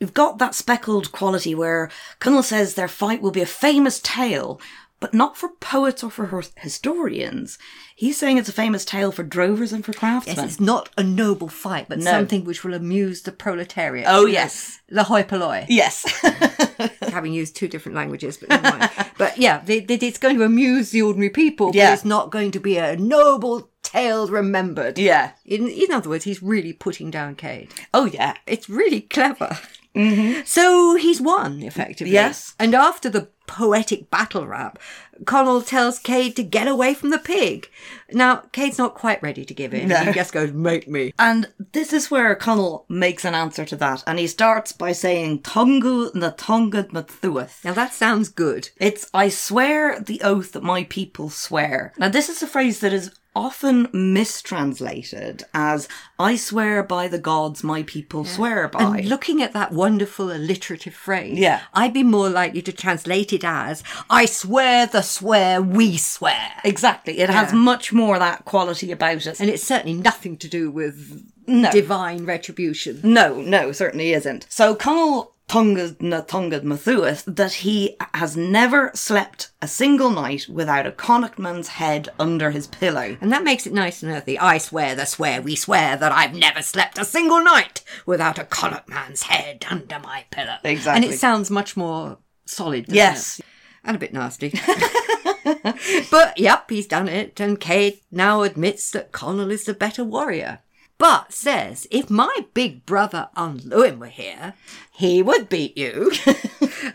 You've 0.00 0.14
got 0.14 0.38
that 0.38 0.54
speckled 0.54 1.12
quality 1.12 1.54
where 1.54 1.90
Conall 2.20 2.44
says 2.44 2.74
their 2.74 2.88
fight 2.88 3.20
will 3.20 3.30
be 3.32 3.40
a 3.40 3.46
famous 3.46 4.00
tale, 4.00 4.60
but 5.00 5.14
not 5.14 5.36
for 5.36 5.50
poets 5.60 6.02
or 6.02 6.10
for 6.10 6.42
historians. 6.56 7.58
He's 7.94 8.16
saying 8.16 8.38
it's 8.38 8.48
a 8.48 8.52
famous 8.52 8.84
tale 8.84 9.10
for 9.12 9.22
drovers 9.24 9.72
and 9.72 9.84
for 9.84 9.92
craftsmen. 9.92 10.36
Yes, 10.36 10.44
it's 10.44 10.60
not 10.60 10.88
a 10.96 11.02
noble 11.02 11.48
fight, 11.48 11.88
but 11.88 11.98
No. 11.98 12.10
something 12.10 12.44
which 12.44 12.62
will 12.64 12.74
amuse 12.74 13.22
the 13.22 13.32
proletariat. 13.32 14.06
Oh, 14.08 14.26
yes. 14.26 14.80
The 14.88 15.04
hoi 15.04 15.22
polloi. 15.24 15.66
yes. 15.68 16.04
Having 17.02 17.32
used 17.32 17.56
two 17.56 17.66
different 17.68 17.96
languages, 17.96 18.36
but 18.36 18.48
never 18.50 18.76
mind. 18.78 18.90
but 19.18 19.36
yeah, 19.38 19.62
it's 19.66 20.18
going 20.18 20.36
to 20.38 20.44
amuse 20.44 20.90
the 20.90 21.02
ordinary 21.02 21.30
people, 21.30 21.72
Yeah. 21.74 21.90
but 21.90 21.94
it's 21.94 22.04
not 22.04 22.30
going 22.30 22.52
to 22.52 22.60
be 22.60 22.76
a 22.76 22.96
noble 22.96 23.68
tale 23.82 24.28
remembered. 24.28 24.98
yeah. 24.98 25.32
In, 25.44 25.66
in 25.68 25.90
other 25.92 26.08
words, 26.08 26.24
he's 26.24 26.42
really 26.42 26.72
putting 26.72 27.10
down 27.10 27.36
Cet. 27.40 27.68
Oh, 27.94 28.04
yeah. 28.06 28.34
It's 28.46 28.68
really 28.68 29.00
clever. 29.00 29.58
Mm-hmm. 29.98 30.42
So 30.44 30.94
he's 30.96 31.20
won, 31.20 31.62
effectively. 31.62 32.12
Yes. 32.12 32.54
And 32.58 32.74
after 32.74 33.10
the 33.10 33.28
poetic 33.46 34.10
battle 34.10 34.46
rap, 34.46 34.78
Conall 35.24 35.66
tells 35.66 36.00
Cet 36.00 36.36
to 36.36 36.42
get 36.44 36.68
away 36.68 36.94
from 36.94 37.10
the 37.10 37.18
pig. 37.18 37.68
Now, 38.12 38.44
Cet's 38.54 38.78
not 38.78 38.94
quite 38.94 39.22
ready 39.22 39.44
to 39.44 39.54
give 39.54 39.74
in. 39.74 39.88
No. 39.88 39.96
He 40.04 40.12
just 40.12 40.32
goes, 40.32 40.52
make 40.52 40.86
me. 40.86 41.12
And 41.18 41.52
this 41.72 41.92
is 41.92 42.10
where 42.10 42.36
Conall 42.36 42.84
makes 42.88 43.24
an 43.24 43.34
answer 43.34 43.64
to 43.64 43.76
that, 43.76 44.04
and 44.06 44.18
he 44.18 44.26
starts 44.26 44.72
by 44.72 44.92
saying 44.92 45.40
Tongu 45.40 46.14
na 46.14 46.30
tongad 46.30 46.90
mathuath. 46.90 47.64
Now 47.64 47.72
that 47.72 47.92
sounds 47.92 48.28
good. 48.28 48.70
It's 48.76 49.10
I 49.12 49.28
swear 49.28 49.98
the 49.98 50.20
oath 50.22 50.52
that 50.52 50.62
my 50.62 50.84
people 50.84 51.30
swear. 51.30 51.92
Now 51.98 52.08
this 52.08 52.28
is 52.28 52.42
a 52.42 52.46
phrase 52.46 52.80
that 52.80 52.92
is 52.92 53.10
often 53.36 53.88
mistranslated 53.92 55.44
as 55.54 55.88
I 56.18 56.36
swear 56.36 56.82
by 56.82 57.08
the 57.08 57.18
gods 57.18 57.62
my 57.62 57.82
people 57.84 58.24
swear 58.24 58.66
by. 58.68 58.98
And 58.98 59.08
looking 59.08 59.42
at 59.42 59.52
that 59.52 59.72
wonderful 59.72 60.32
alliterative 60.32 60.94
phrase, 60.94 61.38
Yeah. 61.38 61.60
I'd 61.74 61.92
be 61.94 62.02
more 62.02 62.28
likely 62.28 62.62
to 62.62 62.72
translate 62.72 63.32
it 63.32 63.44
as, 63.44 63.82
I 64.10 64.24
swear 64.26 64.86
the 64.86 65.02
swear 65.02 65.62
we 65.62 65.96
swear. 65.96 66.52
exactly. 66.64 67.18
It 67.20 67.30
has 67.30 67.52
much 67.52 67.92
more 67.92 68.18
that 68.18 68.44
quality 68.44 68.90
about 68.90 69.26
it. 69.26 69.40
And 69.40 69.48
it's 69.50 69.62
certainly 69.62 69.94
nothing 69.98 70.36
to 70.38 70.48
do 70.48 70.70
with 70.70 71.24
No. 71.46 71.70
divine 71.70 72.24
retribution. 72.24 73.00
No, 73.02 73.40
no, 73.40 73.72
certainly 73.72 74.12
isn't. 74.12 74.46
So 74.48 74.74
Conall 74.74 75.28
Tongad 75.48 76.02
na 76.02 76.20
Tongad 76.20 76.62
Mathuath 76.62 77.24
that 77.26 77.54
he 77.54 77.96
has 78.12 78.36
never 78.36 78.90
slept 78.94 79.50
a 79.62 79.66
single 79.66 80.10
night 80.10 80.46
without 80.46 80.86
a 80.86 80.92
Connachtman's 80.92 81.68
head 81.68 82.10
under 82.18 82.50
his 82.50 82.66
pillow. 82.66 83.16
And 83.22 83.32
that 83.32 83.44
makes 83.44 83.66
it 83.66 83.72
nice 83.72 84.02
and 84.02 84.12
earthy. 84.12 84.38
I 84.38 84.58
swear 84.58 84.94
the 84.94 85.06
swear 85.06 85.40
we 85.40 85.56
swear 85.56 85.96
that 85.96 86.12
I've 86.12 86.34
never 86.34 86.60
slept 86.60 86.98
a 86.98 87.04
single 87.04 87.42
night 87.42 87.82
without 88.04 88.38
a 88.38 88.44
Connacht 88.44 88.90
man's 88.90 89.22
head 89.22 89.64
under 89.70 89.98
my 89.98 90.26
pillow. 90.30 90.58
Exactly. 90.62 91.04
And 91.04 91.12
it 91.12 91.18
sounds 91.18 91.50
much 91.50 91.78
more 91.78 92.18
solid. 92.44 92.86
Yes. 92.88 93.38
it? 93.38 93.46
And 93.84 93.96
a 93.96 93.98
bit 93.98 94.12
nasty. 94.12 94.50
but 96.10 96.38
yep, 96.38 96.68
he's 96.68 96.86
done 96.86 97.08
it, 97.08 97.40
and 97.40 97.62
Cet 97.62 98.02
now 98.10 98.42
admits 98.42 98.90
that 98.90 99.12
Conall 99.12 99.50
is 99.50 99.64
the 99.64 99.72
better 99.72 100.04
warrior. 100.04 100.60
But 100.98 101.32
says, 101.32 101.86
if 101.92 102.10
my 102.10 102.46
big 102.54 102.84
brother 102.84 103.28
Unlewin 103.36 103.98
were 103.98 104.06
here, 104.06 104.54
he 104.92 105.22
would 105.22 105.48
beat 105.48 105.78
you. 105.78 106.10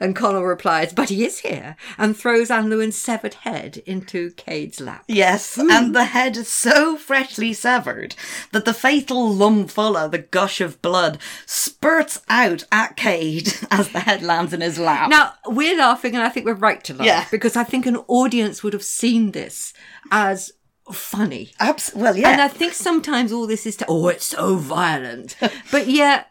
and 0.02 0.14
Conall 0.14 0.46
replies, 0.46 0.92
but 0.92 1.08
he 1.08 1.24
is 1.24 1.40
here, 1.40 1.78
and 1.98 2.16
throws 2.16 2.50
Unlewin's 2.50 3.00
severed 3.00 3.36
head 3.36 3.78
into 3.86 4.32
Cet's 4.32 4.82
lap. 4.82 5.06
Yes, 5.08 5.56
hmm. 5.56 5.72
and 5.72 5.96
the 5.96 6.04
head 6.04 6.36
is 6.36 6.52
so 6.52 6.98
freshly 6.98 7.54
severed 7.54 8.16
that 8.52 8.66
the 8.66 8.74
fatal 8.74 9.34
lumfulla, 9.34 10.12
the 10.12 10.18
gush 10.18 10.60
of 10.60 10.82
blood, 10.82 11.18
spurts 11.46 12.22
out 12.28 12.66
at 12.74 13.00
Cet 13.00 13.66
as 13.72 13.90
the 13.90 14.02
head 14.02 14.22
lands 14.22 14.52
in 14.52 14.60
his 14.60 14.78
lap. 14.78 15.10
Now, 15.10 15.34
we're 15.48 15.78
laughing, 15.78 16.14
and 16.14 16.24
I 16.24 16.30
think 16.30 16.46
we're 16.46 16.56
right 16.56 16.84
to 16.84 16.94
laugh. 16.94 17.06
Yeah. 17.06 17.26
Because 17.32 17.56
I 17.56 17.64
think 17.64 17.86
an 17.86 17.98
audience 18.10 18.64
would 18.64 18.74
have 18.74 18.84
seen 18.84 19.32
this 19.32 19.74
as 20.12 20.52
funny. 20.92 21.52
Abs- 21.60 21.94
well, 21.96 22.16
yeah. 22.18 22.30
And 22.32 22.42
I 22.42 22.48
think 22.48 22.74
sometimes 22.74 23.32
all 23.32 23.48
this 23.48 23.66
is 23.66 23.78
to, 23.78 23.86
oh, 23.88 24.08
it's 24.10 24.26
so 24.26 24.56
violent. 24.58 25.36
but 25.72 25.88
yeah, 25.88 26.26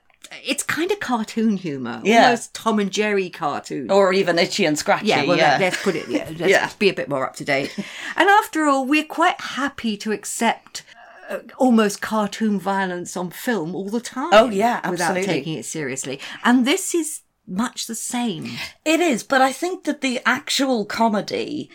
it's 0.44 0.62
kind 0.62 0.90
of 0.90 1.00
cartoon 1.00 1.56
humour. 1.56 2.00
Yeah. 2.04 2.24
Almost 2.24 2.54
Tom 2.54 2.78
and 2.78 2.90
Jerry 2.90 3.30
cartoon. 3.30 3.90
or 3.90 4.12
even 4.12 4.38
itchy 4.38 4.64
and 4.64 4.78
scratchy. 4.78 5.06
yeah, 5.06 5.24
well, 5.24 5.36
yeah. 5.36 5.58
Let, 5.58 5.74
us 5.74 5.82
put 5.82 5.96
it, 5.96 6.08
yeah, 6.08 6.28
let's 6.38 6.50
Yeah. 6.50 6.70
be 6.78 6.88
a 6.88 6.94
bit 6.94 7.08
more 7.08 7.26
up 7.26 7.36
to 7.36 7.44
date. 7.44 7.74
and 8.16 8.28
after 8.28 8.66
all, 8.66 8.86
we're 8.86 9.04
quite 9.04 9.40
happy 9.40 9.96
to 9.98 10.12
accept 10.12 10.84
uh, 11.30 11.38
almost 11.58 12.00
cartoon 12.00 12.58
violence 12.58 13.16
on 13.16 13.30
film 13.30 13.74
all 13.74 13.88
the 13.88 14.00
time. 14.00 14.30
Oh, 14.32 14.50
yeah, 14.50 14.80
absolutely. 14.84 15.20
without 15.22 15.32
taking 15.32 15.54
it 15.54 15.64
seriously. 15.64 16.20
And 16.44 16.66
this 16.66 16.94
is 16.94 17.22
much 17.46 17.86
the 17.86 17.94
same. 17.94 18.50
It 18.84 19.00
is, 19.00 19.22
but 19.22 19.42
I 19.42 19.52
think 19.52 19.84
that 19.84 20.00
the 20.00 20.20
actual 20.24 20.84
comedy 20.84 21.70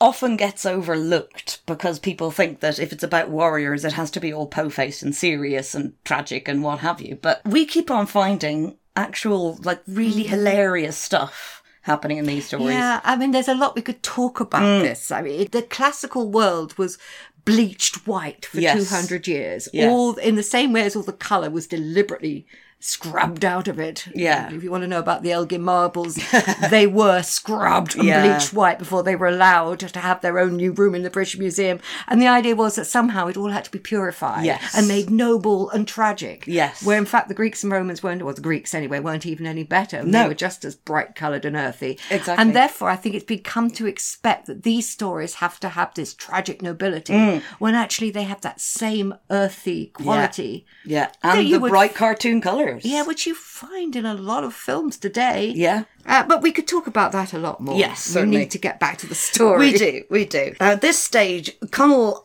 often 0.00 0.36
gets 0.36 0.64
overlooked 0.64 1.60
because 1.66 1.98
people 1.98 2.30
think 2.30 2.60
that 2.60 2.78
if 2.78 2.92
it's 2.92 3.02
about 3.04 3.28
warriors, 3.28 3.84
it 3.84 3.92
has 3.92 4.10
to 4.12 4.20
be 4.20 4.32
all 4.32 4.46
po-faced 4.46 5.02
and 5.02 5.14
serious 5.14 5.74
and 5.74 5.92
tragic 6.04 6.48
and 6.48 6.62
what 6.62 6.78
have 6.80 7.00
you. 7.00 7.16
But 7.20 7.42
we 7.44 7.66
keep 7.66 7.90
on 7.90 8.06
finding 8.06 8.76
actual, 8.96 9.58
like, 9.62 9.82
really 9.86 10.22
hilarious 10.22 10.96
stuff 10.96 11.62
happening 11.82 12.18
in 12.18 12.24
these 12.26 12.46
stories. 12.46 12.68
Yeah, 12.74 13.00
I 13.04 13.16
mean, 13.16 13.30
there's 13.30 13.48
a 13.48 13.54
lot 13.54 13.74
we 13.76 13.82
could 13.82 14.02
talk 14.02 14.40
about 14.40 14.62
Mm. 14.62 14.82
this. 14.82 15.10
I 15.10 15.22
mean, 15.22 15.48
the 15.50 15.62
classical 15.62 16.30
world 16.30 16.76
was 16.78 16.98
bleached 17.44 18.06
white 18.06 18.44
for 18.46 18.60
Yes. 18.60 18.76
200 18.76 19.26
years, 19.26 19.68
Yeah. 19.72 19.88
all 19.88 20.14
in 20.14 20.34
the 20.34 20.42
same 20.42 20.72
way 20.72 20.82
as 20.82 20.94
all 20.96 21.02
the 21.02 21.12
colour 21.12 21.50
was 21.50 21.66
deliberately 21.66 22.46
scrubbed 22.82 23.44
out 23.44 23.68
of 23.68 23.78
it. 23.78 24.06
Yeah. 24.14 24.50
If 24.52 24.64
you 24.64 24.70
want 24.70 24.82
to 24.84 24.88
know 24.88 24.98
about 24.98 25.22
the 25.22 25.32
Elgin 25.32 25.60
marbles, 25.62 26.18
they 26.70 26.86
were 26.86 27.22
scrubbed 27.22 27.94
and 27.94 28.04
Yeah. 28.04 28.22
bleached 28.26 28.54
white 28.54 28.78
before 28.78 29.02
they 29.02 29.14
were 29.14 29.26
allowed 29.28 29.80
to 29.80 29.98
have 30.00 30.22
their 30.22 30.38
own 30.38 30.56
new 30.56 30.72
room 30.72 30.94
in 30.94 31.02
the 31.02 31.10
British 31.10 31.38
Museum. 31.38 31.78
And 32.08 32.20
the 32.22 32.26
idea 32.26 32.56
was 32.56 32.76
that 32.76 32.86
somehow 32.86 33.26
it 33.28 33.36
all 33.36 33.50
had 33.50 33.64
to 33.66 33.70
be 33.70 33.78
purified 33.78 34.44
Yes. 34.46 34.74
and 34.74 34.88
made 34.88 35.10
noble 35.10 35.68
and 35.70 35.86
tragic. 35.86 36.44
Yes. 36.46 36.82
Where 36.82 36.96
in 36.96 37.04
fact 37.04 37.28
the 37.28 37.34
Greeks 37.34 37.62
and 37.62 37.70
Romans 37.72 38.02
weren't, 38.02 38.22
well, 38.22 38.34
the 38.34 38.40
Greeks 38.40 38.74
anyway, 38.74 38.98
weren't 38.98 39.26
even 39.26 39.46
any 39.46 39.62
better. 39.62 40.02
No. 40.02 40.22
They 40.22 40.28
were 40.28 40.34
just 40.34 40.64
as 40.64 40.74
bright 40.74 41.14
coloured 41.14 41.44
and 41.44 41.56
earthy. 41.56 41.98
Exactly. 42.10 42.42
And 42.42 42.56
therefore, 42.56 42.88
I 42.88 42.96
think 42.96 43.14
it's 43.14 43.24
become 43.24 43.70
to 43.72 43.86
expect 43.86 44.46
that 44.46 44.62
these 44.62 44.88
stories 44.88 45.34
have 45.34 45.60
to 45.60 45.68
have 45.68 45.92
this 45.94 46.14
tragic 46.14 46.62
nobility 46.62 47.12
Mm. 47.12 47.42
when 47.58 47.74
actually 47.74 48.10
they 48.10 48.22
have 48.22 48.40
that 48.40 48.58
same 48.60 49.14
earthy 49.30 49.86
quality. 49.88 50.64
Yeah. 50.84 51.08
That 51.22 51.36
And 51.38 51.52
the 51.52 51.58
bright 51.58 51.94
cartoon 51.94 52.40
colours. 52.40 52.69
Yeah, 52.82 53.04
which 53.04 53.26
you 53.26 53.34
find 53.34 53.96
in 53.96 54.06
a 54.06 54.14
lot 54.14 54.44
of 54.44 54.54
films 54.54 54.96
today. 54.96 55.52
Yeah. 55.54 55.84
Uh, 56.06 56.24
but 56.24 56.42
we 56.42 56.52
could 56.52 56.68
talk 56.68 56.86
about 56.86 57.12
that 57.12 57.32
a 57.32 57.38
lot 57.38 57.60
more. 57.60 57.76
Yes, 57.78 58.14
we 58.14 58.22
need 58.22 58.50
to 58.52 58.58
get 58.58 58.80
back 58.80 58.98
to 58.98 59.06
the 59.06 59.14
story. 59.14 59.58
We 59.58 59.72
do, 59.78 60.04
we 60.10 60.24
do. 60.24 60.54
At 60.60 60.80
this 60.80 60.98
stage, 60.98 61.58
Conall 61.66 62.24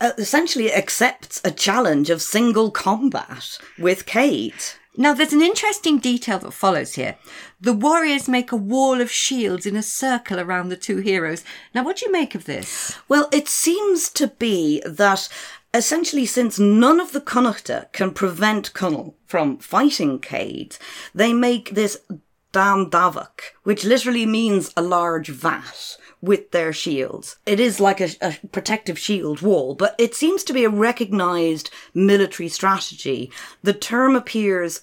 uh, 0.00 0.12
essentially 0.18 0.72
accepts 0.72 1.40
a 1.44 1.50
challenge 1.50 2.10
of 2.10 2.22
single 2.22 2.70
combat 2.70 3.58
with 3.78 4.04
Cet. 4.06 4.78
Now, 4.98 5.12
there's 5.12 5.34
an 5.34 5.42
interesting 5.42 5.98
detail 5.98 6.38
that 6.38 6.52
follows 6.52 6.94
here. 6.94 7.16
The 7.60 7.74
warriors 7.74 8.28
make 8.28 8.50
a 8.50 8.56
wall 8.56 9.00
of 9.00 9.10
shields 9.10 9.66
in 9.66 9.76
a 9.76 9.82
circle 9.82 10.40
around 10.40 10.68
the 10.68 10.76
two 10.76 10.98
heroes. 10.98 11.44
Now, 11.74 11.84
what 11.84 11.98
do 11.98 12.06
you 12.06 12.12
make 12.12 12.34
of 12.34 12.46
this? 12.46 12.96
Well, 13.06 13.28
it 13.30 13.46
seems 13.46 14.08
to 14.10 14.28
be 14.28 14.82
that 14.86 15.28
essentially, 15.72 16.26
since 16.26 16.58
none 16.58 17.00
of 17.00 17.12
the 17.12 17.20
Connachta 17.20 17.90
can 17.92 18.12
prevent 18.12 18.72
Conall 18.72 19.14
from 19.26 19.58
fighting 19.58 20.22
Cet, 20.22 20.78
they 21.14 21.32
make 21.32 21.70
this 21.70 21.98
Dam 22.52 22.90
Davak, 22.90 23.40
which 23.64 23.84
literally 23.84 24.24
means 24.24 24.72
a 24.76 24.82
large 24.82 25.28
vat 25.28 25.98
with 26.22 26.50
their 26.50 26.72
shields. 26.72 27.36
It 27.44 27.60
is 27.60 27.80
like 27.80 28.00
a, 28.00 28.08
a 28.22 28.38
protective 28.50 28.98
shield 28.98 29.42
wall, 29.42 29.74
but 29.74 29.94
it 29.98 30.14
seems 30.14 30.42
to 30.44 30.52
be 30.52 30.64
a 30.64 30.70
recognized 30.70 31.70
military 31.92 32.48
strategy. 32.48 33.30
The 33.62 33.74
term 33.74 34.16
appears 34.16 34.82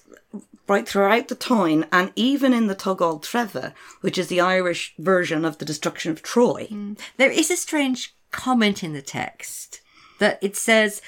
right 0.68 0.88
throughout 0.88 1.28
the 1.28 1.36
Táin 1.36 1.86
and 1.92 2.12
even 2.16 2.52
in 2.52 2.68
the 2.68 2.76
Tugall 2.76 3.20
Treva, 3.20 3.72
which 4.00 4.18
is 4.18 4.28
the 4.28 4.40
Irish 4.40 4.94
version 4.98 5.44
of 5.44 5.58
the 5.58 5.64
destruction 5.64 6.12
of 6.12 6.22
Troy. 6.22 6.68
Mm. 6.70 6.98
There 7.16 7.30
is 7.30 7.50
a 7.50 7.56
strange 7.56 8.14
comment 8.30 8.82
in 8.82 8.92
the 8.92 9.02
text 9.02 9.80
that 10.24 10.38
it 10.40 10.56
says 10.56 11.02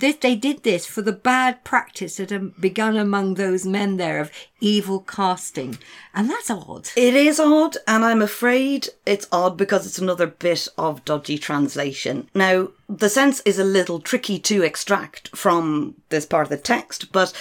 this, 0.00 0.16
they 0.16 0.36
did 0.36 0.64
this 0.64 0.84
for 0.84 1.00
the 1.00 1.12
bad 1.12 1.64
practice 1.64 2.16
that 2.16 2.28
had 2.28 2.60
begun 2.60 2.98
among 2.98 3.34
those 3.34 3.64
men 3.64 3.96
there 3.96 4.20
of 4.20 4.30
evil 4.60 5.00
casting. 5.00 5.78
And 6.14 6.28
that's 6.28 6.50
odd. 6.50 6.90
It 6.94 7.14
is 7.14 7.40
odd, 7.40 7.78
and 7.88 8.04
I'm 8.04 8.20
afraid 8.20 8.88
it's 9.06 9.28
odd 9.32 9.56
because 9.56 9.86
it's 9.86 9.98
another 9.98 10.26
bit 10.26 10.68
of 10.76 11.04
dodgy 11.06 11.38
translation. 11.38 12.28
Now, 12.34 12.68
the 12.86 13.08
sense 13.08 13.40
is 13.40 13.58
a 13.58 13.64
little 13.64 13.98
tricky 13.98 14.38
to 14.40 14.62
extract 14.62 15.34
from 15.34 15.94
this 16.10 16.26
part 16.26 16.44
of 16.44 16.50
the 16.50 16.58
text, 16.58 17.12
but 17.12 17.32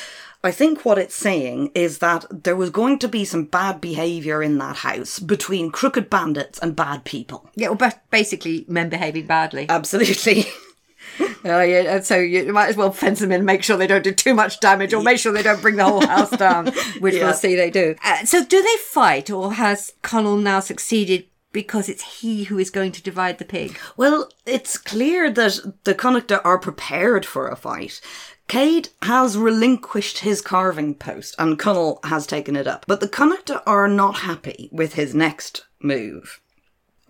I 0.41 0.51
think 0.51 0.85
what 0.85 0.97
it's 0.97 1.15
saying 1.15 1.71
is 1.75 1.97
that 1.97 2.25
there 2.31 2.55
was 2.55 2.69
going 2.69 2.99
to 2.99 3.09
be 3.09 3.25
some 3.25 3.43
bad 3.43 3.81
behaviour 3.81 4.41
in 4.41 4.57
that 4.59 4.77
house 4.77 5.19
between 5.19 5.69
crooked 5.69 6.09
bandits 6.09 6.59
and 6.59 6.77
bad 6.77 7.03
people. 7.03 7.49
Yeah, 7.55 7.69
well, 7.69 7.91
basically 8.09 8.63
men 8.69 8.87
behaving 8.87 9.27
badly. 9.27 9.65
Absolutely. 9.67 10.45
Oh, 11.45 11.61
yeah, 11.61 11.95
and 11.95 12.05
so 12.05 12.17
you 12.17 12.51
might 12.53 12.69
as 12.69 12.75
well 12.77 12.91
fence 12.91 13.19
them 13.19 13.31
in, 13.31 13.45
make 13.45 13.63
sure 13.63 13.77
they 13.77 13.87
don't 13.87 14.03
do 14.03 14.11
too 14.13 14.33
much 14.33 14.59
damage, 14.59 14.93
or 14.93 15.01
make 15.01 15.19
sure 15.19 15.31
they 15.31 15.43
don't 15.43 15.61
bring 15.61 15.75
the 15.77 15.85
whole 15.85 16.05
house 16.05 16.29
down, 16.31 16.67
which 16.99 17.15
Yeah. 17.15 17.25
we'll 17.25 17.33
see 17.33 17.55
they 17.55 17.69
do. 17.69 17.95
Uh, 18.03 18.25
so, 18.25 18.43
do 18.45 18.61
they 18.61 18.75
fight, 18.77 19.29
or 19.29 19.53
has 19.53 19.93
Conall 20.03 20.41
now 20.41 20.59
succeeded 20.59 21.25
because 21.51 21.89
it's 21.89 22.19
he 22.21 22.43
who 22.45 22.57
is 22.59 22.69
going 22.69 22.91
to 22.91 23.01
divide 23.01 23.37
the 23.39 23.45
pig? 23.45 23.77
Well, 23.97 24.29
it's 24.45 24.77
clear 24.77 25.31
that 25.31 25.59
the 25.83 25.95
Connachta 25.95 26.41
are 26.43 26.59
prepared 26.59 27.25
for 27.25 27.47
a 27.47 27.55
fight. 27.55 28.01
Cet 28.51 28.89
has 29.03 29.37
relinquished 29.37 30.19
his 30.19 30.41
carving 30.41 30.95
post 30.95 31.35
and 31.37 31.57
Conall 31.59 32.03
has 32.05 32.25
taken 32.27 32.55
it 32.55 32.67
up. 32.67 32.83
But 32.87 32.99
the 32.99 33.07
Connachta 33.07 33.61
are 33.67 33.87
not 33.87 34.17
happy 34.19 34.69
with 34.71 34.93
his 34.93 35.13
next 35.15 35.65
move. 35.81 36.39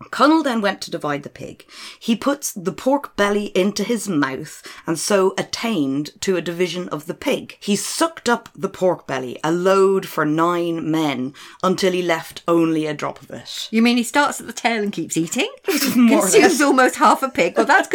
Conall 0.04 0.42
then 0.42 0.60
went 0.60 0.80
to 0.82 0.90
divide 0.90 1.22
the 1.22 1.28
pig. 1.28 1.66
He 1.98 2.16
puts 2.16 2.52
the 2.52 2.72
pork 2.72 3.16
belly 3.16 3.46
into 3.56 3.84
his 3.84 4.08
mouth 4.08 4.62
and 4.86 4.98
so 4.98 5.34
attained 5.36 6.20
to 6.22 6.36
a 6.36 6.42
division 6.42 6.88
of 6.88 7.06
the 7.06 7.14
pig. 7.14 7.56
He 7.60 7.76
sucked 7.76 8.28
up 8.28 8.48
the 8.54 8.68
pork 8.68 9.06
belly, 9.06 9.38
a 9.44 9.52
load 9.52 10.06
for 10.06 10.24
nine 10.24 10.90
men, 10.90 11.34
until 11.62 11.92
he 11.92 12.02
left 12.02 12.42
only 12.48 12.86
a 12.86 12.94
drop 12.94 13.20
of 13.20 13.30
it. 13.30 13.68
You 13.70 13.82
mean 13.82 13.98
he 13.98 14.02
starts 14.02 14.40
at 14.40 14.46
the 14.46 14.52
tail 14.52 14.82
and 14.82 14.92
keeps 14.92 15.16
eating? 15.16 15.50
More. 15.96 16.22
Consumes 16.22 16.60
almost 16.60 16.96
half 16.96 17.22
a 17.22 17.28
pig. 17.28 17.56
Well, 17.56 17.66
that's 17.66 17.88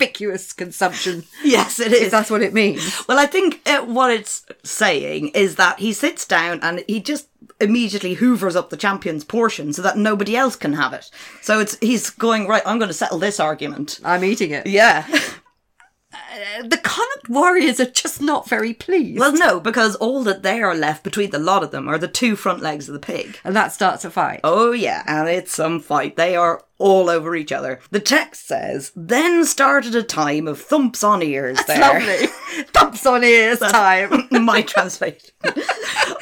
conspicuous 0.00 0.52
consumption. 0.52 1.24
Yes, 1.44 1.80
it 1.80 1.92
is. 1.92 2.10
That's 2.10 2.30
what 2.30 2.42
it 2.42 2.52
means. 2.54 3.02
Well, 3.08 3.18
I 3.18 3.26
think 3.26 3.60
uh, 3.66 3.80
what 3.84 4.10
it's 4.10 4.44
saying 4.62 5.28
is 5.28 5.56
that 5.56 5.78
he 5.80 5.92
sits 5.92 6.26
down 6.26 6.60
and 6.62 6.84
he 6.86 7.00
just 7.00 7.28
immediately 7.60 8.14
hoovers 8.14 8.54
up 8.56 8.70
the 8.70 8.76
champion's 8.76 9.24
portion 9.24 9.72
so 9.72 9.82
that 9.82 9.96
nobody 9.96 10.36
else 10.36 10.54
can 10.56 10.74
have 10.74 10.92
it. 10.92 11.10
So 11.42 11.58
it's 11.60 11.76
he's 11.80 12.10
going 12.10 12.46
right. 12.46 12.62
I'm 12.66 12.78
going 12.78 12.88
to 12.88 12.94
settle 12.94 13.18
this 13.18 13.40
argument. 13.40 14.00
I'm 14.04 14.22
eating 14.24 14.50
it. 14.50 14.66
Yeah. 14.66 15.06
The 16.62 16.76
Connacht 16.78 17.28
warriors 17.28 17.78
are 17.80 17.90
just 17.90 18.20
not 18.20 18.48
very 18.48 18.74
pleased. 18.74 19.18
well, 19.20 19.32
no, 19.32 19.60
because 19.60 19.94
all 19.96 20.22
that 20.24 20.42
they 20.42 20.60
are 20.60 20.74
left 20.74 21.04
between 21.04 21.30
the 21.30 21.38
lot 21.38 21.62
of 21.62 21.70
them 21.70 21.88
are 21.88 21.98
the 21.98 22.08
two 22.08 22.34
front 22.36 22.60
legs 22.62 22.88
of 22.88 22.94
the 22.94 22.98
pig. 23.00 23.38
and 23.44 23.54
that 23.54 23.72
starts 23.72 24.04
a 24.04 24.10
fight. 24.10 24.40
Oh 24.44 24.72
yeah, 24.72 25.02
and 25.06 25.28
it's 25.28 25.54
some 25.54 25.80
fight. 25.80 26.16
They 26.16 26.34
are 26.36 26.62
all 26.80 27.08
over 27.08 27.36
each 27.36 27.52
other. 27.52 27.78
The 27.90 28.00
text 28.00 28.48
says, 28.48 28.90
"Then 28.96 29.44
started 29.44 29.94
a 29.94 30.02
time 30.02 30.48
of 30.48 30.60
thumps 30.60 31.04
on 31.04 31.22
ears." 31.22 31.58
there. 31.66 31.78
Lovely. 31.80 32.26
Thumps 32.74 33.06
on 33.06 33.22
ears 33.22 33.60
time. 33.60 34.28
my 34.30 34.62
translation. 34.74 35.30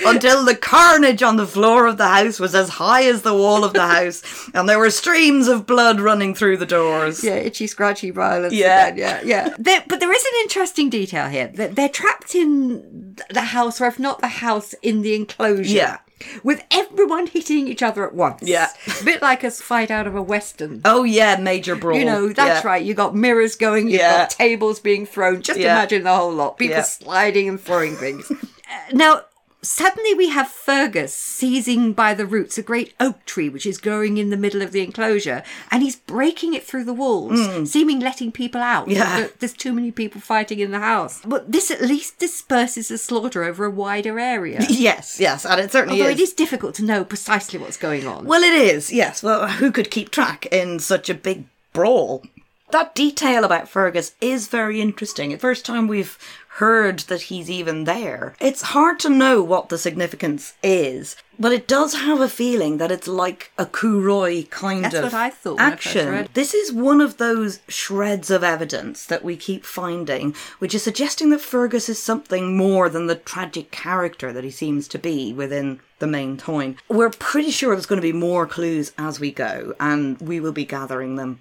Until 0.04 0.44
the 0.44 0.54
carnage 0.54 1.22
on 1.22 1.36
the 1.36 1.46
floor 1.46 1.86
of 1.86 1.96
the 1.96 2.06
house 2.06 2.38
was 2.38 2.54
as 2.54 2.68
high 2.68 3.04
as 3.04 3.22
the 3.22 3.34
wall 3.34 3.64
of 3.64 3.72
the 3.72 3.86
house, 3.86 4.22
and 4.54 4.68
there 4.68 4.78
were 4.78 4.90
streams 4.90 5.48
of 5.48 5.66
blood 5.66 6.00
running 6.00 6.34
through 6.34 6.58
the 6.58 6.66
doors. 6.66 7.24
Yeah, 7.24 7.34
itchy, 7.34 7.66
scratchy 7.66 8.10
violence. 8.10 8.52
Yeah. 8.52 8.88
again, 8.88 8.98
yeah, 8.98 9.20
yeah. 9.24 9.56
There, 9.58 9.82
but 9.88 10.00
there 10.00 10.12
is 10.12 10.22
an 10.22 10.40
interesting 10.42 10.90
detail 10.90 11.28
here. 11.28 11.48
That 11.48 11.76
they're 11.76 11.88
trapped 11.88 12.34
in 12.34 13.16
the 13.30 13.40
house, 13.40 13.80
or 13.80 13.86
if 13.86 13.98
not 13.98 14.20
the 14.20 14.28
house, 14.28 14.74
in 14.82 15.02
the 15.02 15.14
enclosure. 15.14 15.62
Yeah. 15.62 15.98
With 16.42 16.64
everyone 16.70 17.26
hitting 17.26 17.68
each 17.68 17.82
other 17.82 18.06
at 18.06 18.14
once. 18.14 18.42
Yeah. 18.42 18.68
A 19.00 19.04
bit 19.04 19.22
like 19.22 19.44
a 19.44 19.50
fight 19.50 19.90
out 19.90 20.06
of 20.06 20.14
a 20.16 20.22
western. 20.22 20.80
Oh 20.84 21.04
yeah, 21.04 21.36
major 21.36 21.76
brawl. 21.76 21.98
You 21.98 22.04
know, 22.04 22.28
that's 22.32 22.64
Yeah. 22.64 22.70
right. 22.70 22.84
You 22.84 22.94
got 22.94 23.14
mirrors 23.14 23.54
going, 23.56 23.84
you've 23.88 24.00
Yeah. 24.00 24.18
got 24.18 24.30
tables 24.30 24.80
being 24.80 25.06
thrown. 25.06 25.42
Just 25.42 25.60
Yeah. 25.60 25.74
imagine 25.76 26.02
the 26.04 26.14
whole 26.14 26.32
lot. 26.32 26.58
People 26.58 26.82
sliding 26.82 27.48
and 27.48 27.60
throwing 27.60 27.94
things. 27.96 28.30
Uh, 28.70 28.92
now, 28.92 29.22
suddenly 29.62 30.14
we 30.14 30.28
have 30.28 30.48
Fergus 30.48 31.14
seizing 31.14 31.92
by 31.92 32.14
the 32.14 32.26
roots 32.26 32.58
a 32.58 32.62
great 32.62 32.94
oak 33.00 33.24
tree 33.24 33.48
which 33.48 33.66
is 33.66 33.78
growing 33.78 34.18
in 34.18 34.30
the 34.30 34.36
middle 34.36 34.62
of 34.62 34.72
the 34.72 34.82
enclosure, 34.82 35.42
and 35.70 35.82
he's 35.82 35.96
breaking 35.96 36.54
it 36.54 36.64
through 36.64 36.84
the 36.84 36.92
walls, 36.92 37.46
hmm. 37.46 37.64
seeming 37.64 38.00
letting 38.00 38.32
people 38.32 38.60
out. 38.60 38.88
Yeah. 38.88 39.28
There's 39.38 39.52
too 39.52 39.72
many 39.72 39.90
people 39.90 40.20
fighting 40.20 40.60
in 40.60 40.70
the 40.70 40.80
house. 40.80 41.20
But 41.24 41.50
this 41.50 41.70
at 41.70 41.82
least 41.82 42.18
disperses 42.18 42.88
the 42.88 42.98
slaughter 42.98 43.44
over 43.44 43.64
a 43.64 43.70
wider 43.70 44.18
area. 44.18 44.66
Yes, 44.78 45.18
yes, 45.18 45.44
and 45.44 45.60
it 45.60 45.72
certainly 45.72 46.00
Although 46.00 46.12
is. 46.12 46.20
it 46.20 46.22
is 46.22 46.32
difficult 46.32 46.74
to 46.76 46.84
know 46.84 47.04
precisely 47.04 47.58
what's 47.58 47.76
going 47.76 48.06
on. 48.06 48.26
Well, 48.26 48.42
it 48.42 48.54
is. 48.54 48.92
Yes. 48.92 49.22
Well, 49.22 49.48
who 49.48 49.72
could 49.72 49.90
keep 49.90 50.10
track 50.10 50.46
in 50.46 50.78
such 50.78 51.10
a 51.10 51.14
big 51.14 51.44
brawl? 51.72 52.22
That 52.70 52.94
detail 52.94 53.44
about 53.44 53.68
Fergus 53.68 54.14
is 54.20 54.48
very 54.48 54.80
interesting. 54.80 55.30
The 55.30 55.38
first 55.38 55.64
time 55.64 55.88
we've 55.88 56.18
heard 56.58 56.98
that 57.00 57.22
he's 57.22 57.48
even 57.48 57.84
there. 57.84 58.34
It's 58.40 58.62
hard 58.62 58.98
to 59.00 59.08
know 59.08 59.42
what 59.42 59.68
the 59.68 59.78
significance 59.78 60.54
is, 60.60 61.14
but 61.38 61.52
it 61.52 61.68
does 61.68 61.94
have 61.94 62.20
a 62.20 62.28
feeling 62.28 62.78
that 62.78 62.90
it's 62.90 63.06
like 63.06 63.52
a 63.56 63.64
Cú 63.64 64.02
Roí 64.02 64.50
kind 64.50 64.84
That's 64.84 64.96
of 64.96 65.04
what 65.04 65.14
I 65.14 65.30
thought 65.30 65.60
action. 65.60 66.28
This 66.34 66.54
is 66.54 66.72
one 66.72 67.00
of 67.00 67.18
those 67.18 67.60
shreds 67.68 68.28
of 68.28 68.42
evidence 68.42 69.06
that 69.06 69.22
we 69.22 69.36
keep 69.36 69.64
finding, 69.64 70.34
which 70.58 70.74
is 70.74 70.82
suggesting 70.82 71.30
that 71.30 71.40
Fergus 71.40 71.88
is 71.88 72.02
something 72.02 72.56
more 72.56 72.88
than 72.88 73.06
the 73.06 73.14
tragic 73.14 73.70
character 73.70 74.32
that 74.32 74.42
he 74.42 74.50
seems 74.50 74.88
to 74.88 74.98
be 74.98 75.32
within 75.32 75.78
the 76.00 76.08
main 76.08 76.36
Táin. 76.36 76.76
We're 76.88 77.10
pretty 77.10 77.52
sure 77.52 77.76
there's 77.76 77.86
going 77.86 78.00
to 78.00 78.02
be 78.02 78.12
more 78.12 78.46
clues 78.48 78.92
as 78.98 79.20
we 79.20 79.30
go, 79.30 79.74
and 79.78 80.20
we 80.20 80.40
will 80.40 80.52
be 80.52 80.64
gathering 80.64 81.14
them. 81.14 81.38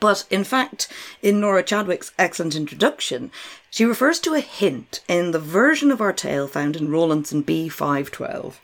But 0.00 0.26
in 0.30 0.44
fact, 0.44 0.88
in 1.22 1.40
Nora 1.40 1.62
Chadwick's 1.62 2.12
excellent 2.18 2.54
introduction, 2.54 3.30
she 3.70 3.84
refers 3.84 4.20
to 4.20 4.34
a 4.34 4.40
hint 4.40 5.00
in 5.08 5.32
the 5.32 5.38
version 5.38 5.90
of 5.90 6.00
our 6.00 6.12
tale 6.12 6.46
found 6.46 6.76
in 6.76 6.90
Rawlinson 6.90 7.42
B512. 7.42 8.54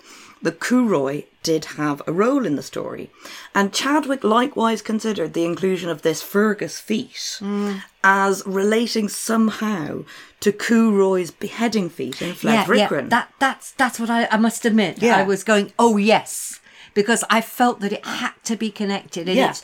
The 0.42 0.52
Cú 0.52 0.86
Roí 0.86 1.24
did 1.42 1.64
have 1.76 2.02
a 2.06 2.12
role 2.12 2.44
in 2.44 2.54
the 2.54 2.62
story, 2.62 3.10
and 3.54 3.72
Chadwick 3.72 4.22
likewise 4.22 4.82
considered 4.82 5.32
the 5.32 5.46
inclusion 5.46 5.88
of 5.88 6.02
this 6.02 6.22
Fergus 6.22 6.78
feat 6.78 7.38
mm. 7.40 7.82
as 8.02 8.42
relating 8.44 9.08
somehow 9.08 10.04
to 10.40 10.52
Cú 10.52 10.92
Roí's 10.92 11.30
beheading 11.30 11.88
feat 11.88 12.20
in 12.20 12.34
Fled 12.34 12.66
Bricrenn. 12.66 13.08
That 13.08 13.32
that's 13.38 13.70
that's 13.72 13.98
what 13.98 14.10
I, 14.10 14.28
I 14.30 14.36
must 14.36 14.66
admit. 14.66 15.00
Yeah. 15.00 15.16
I 15.16 15.22
was 15.22 15.44
going, 15.44 15.72
oh 15.78 15.96
yes, 15.96 16.60
because 16.92 17.24
I 17.30 17.40
felt 17.40 17.80
that 17.80 17.94
it 17.94 18.04
had 18.04 18.32
to 18.44 18.54
be 18.56 18.70
connected. 18.70 19.28
And 19.28 19.38
Yeah. 19.38 19.50
it's 19.50 19.62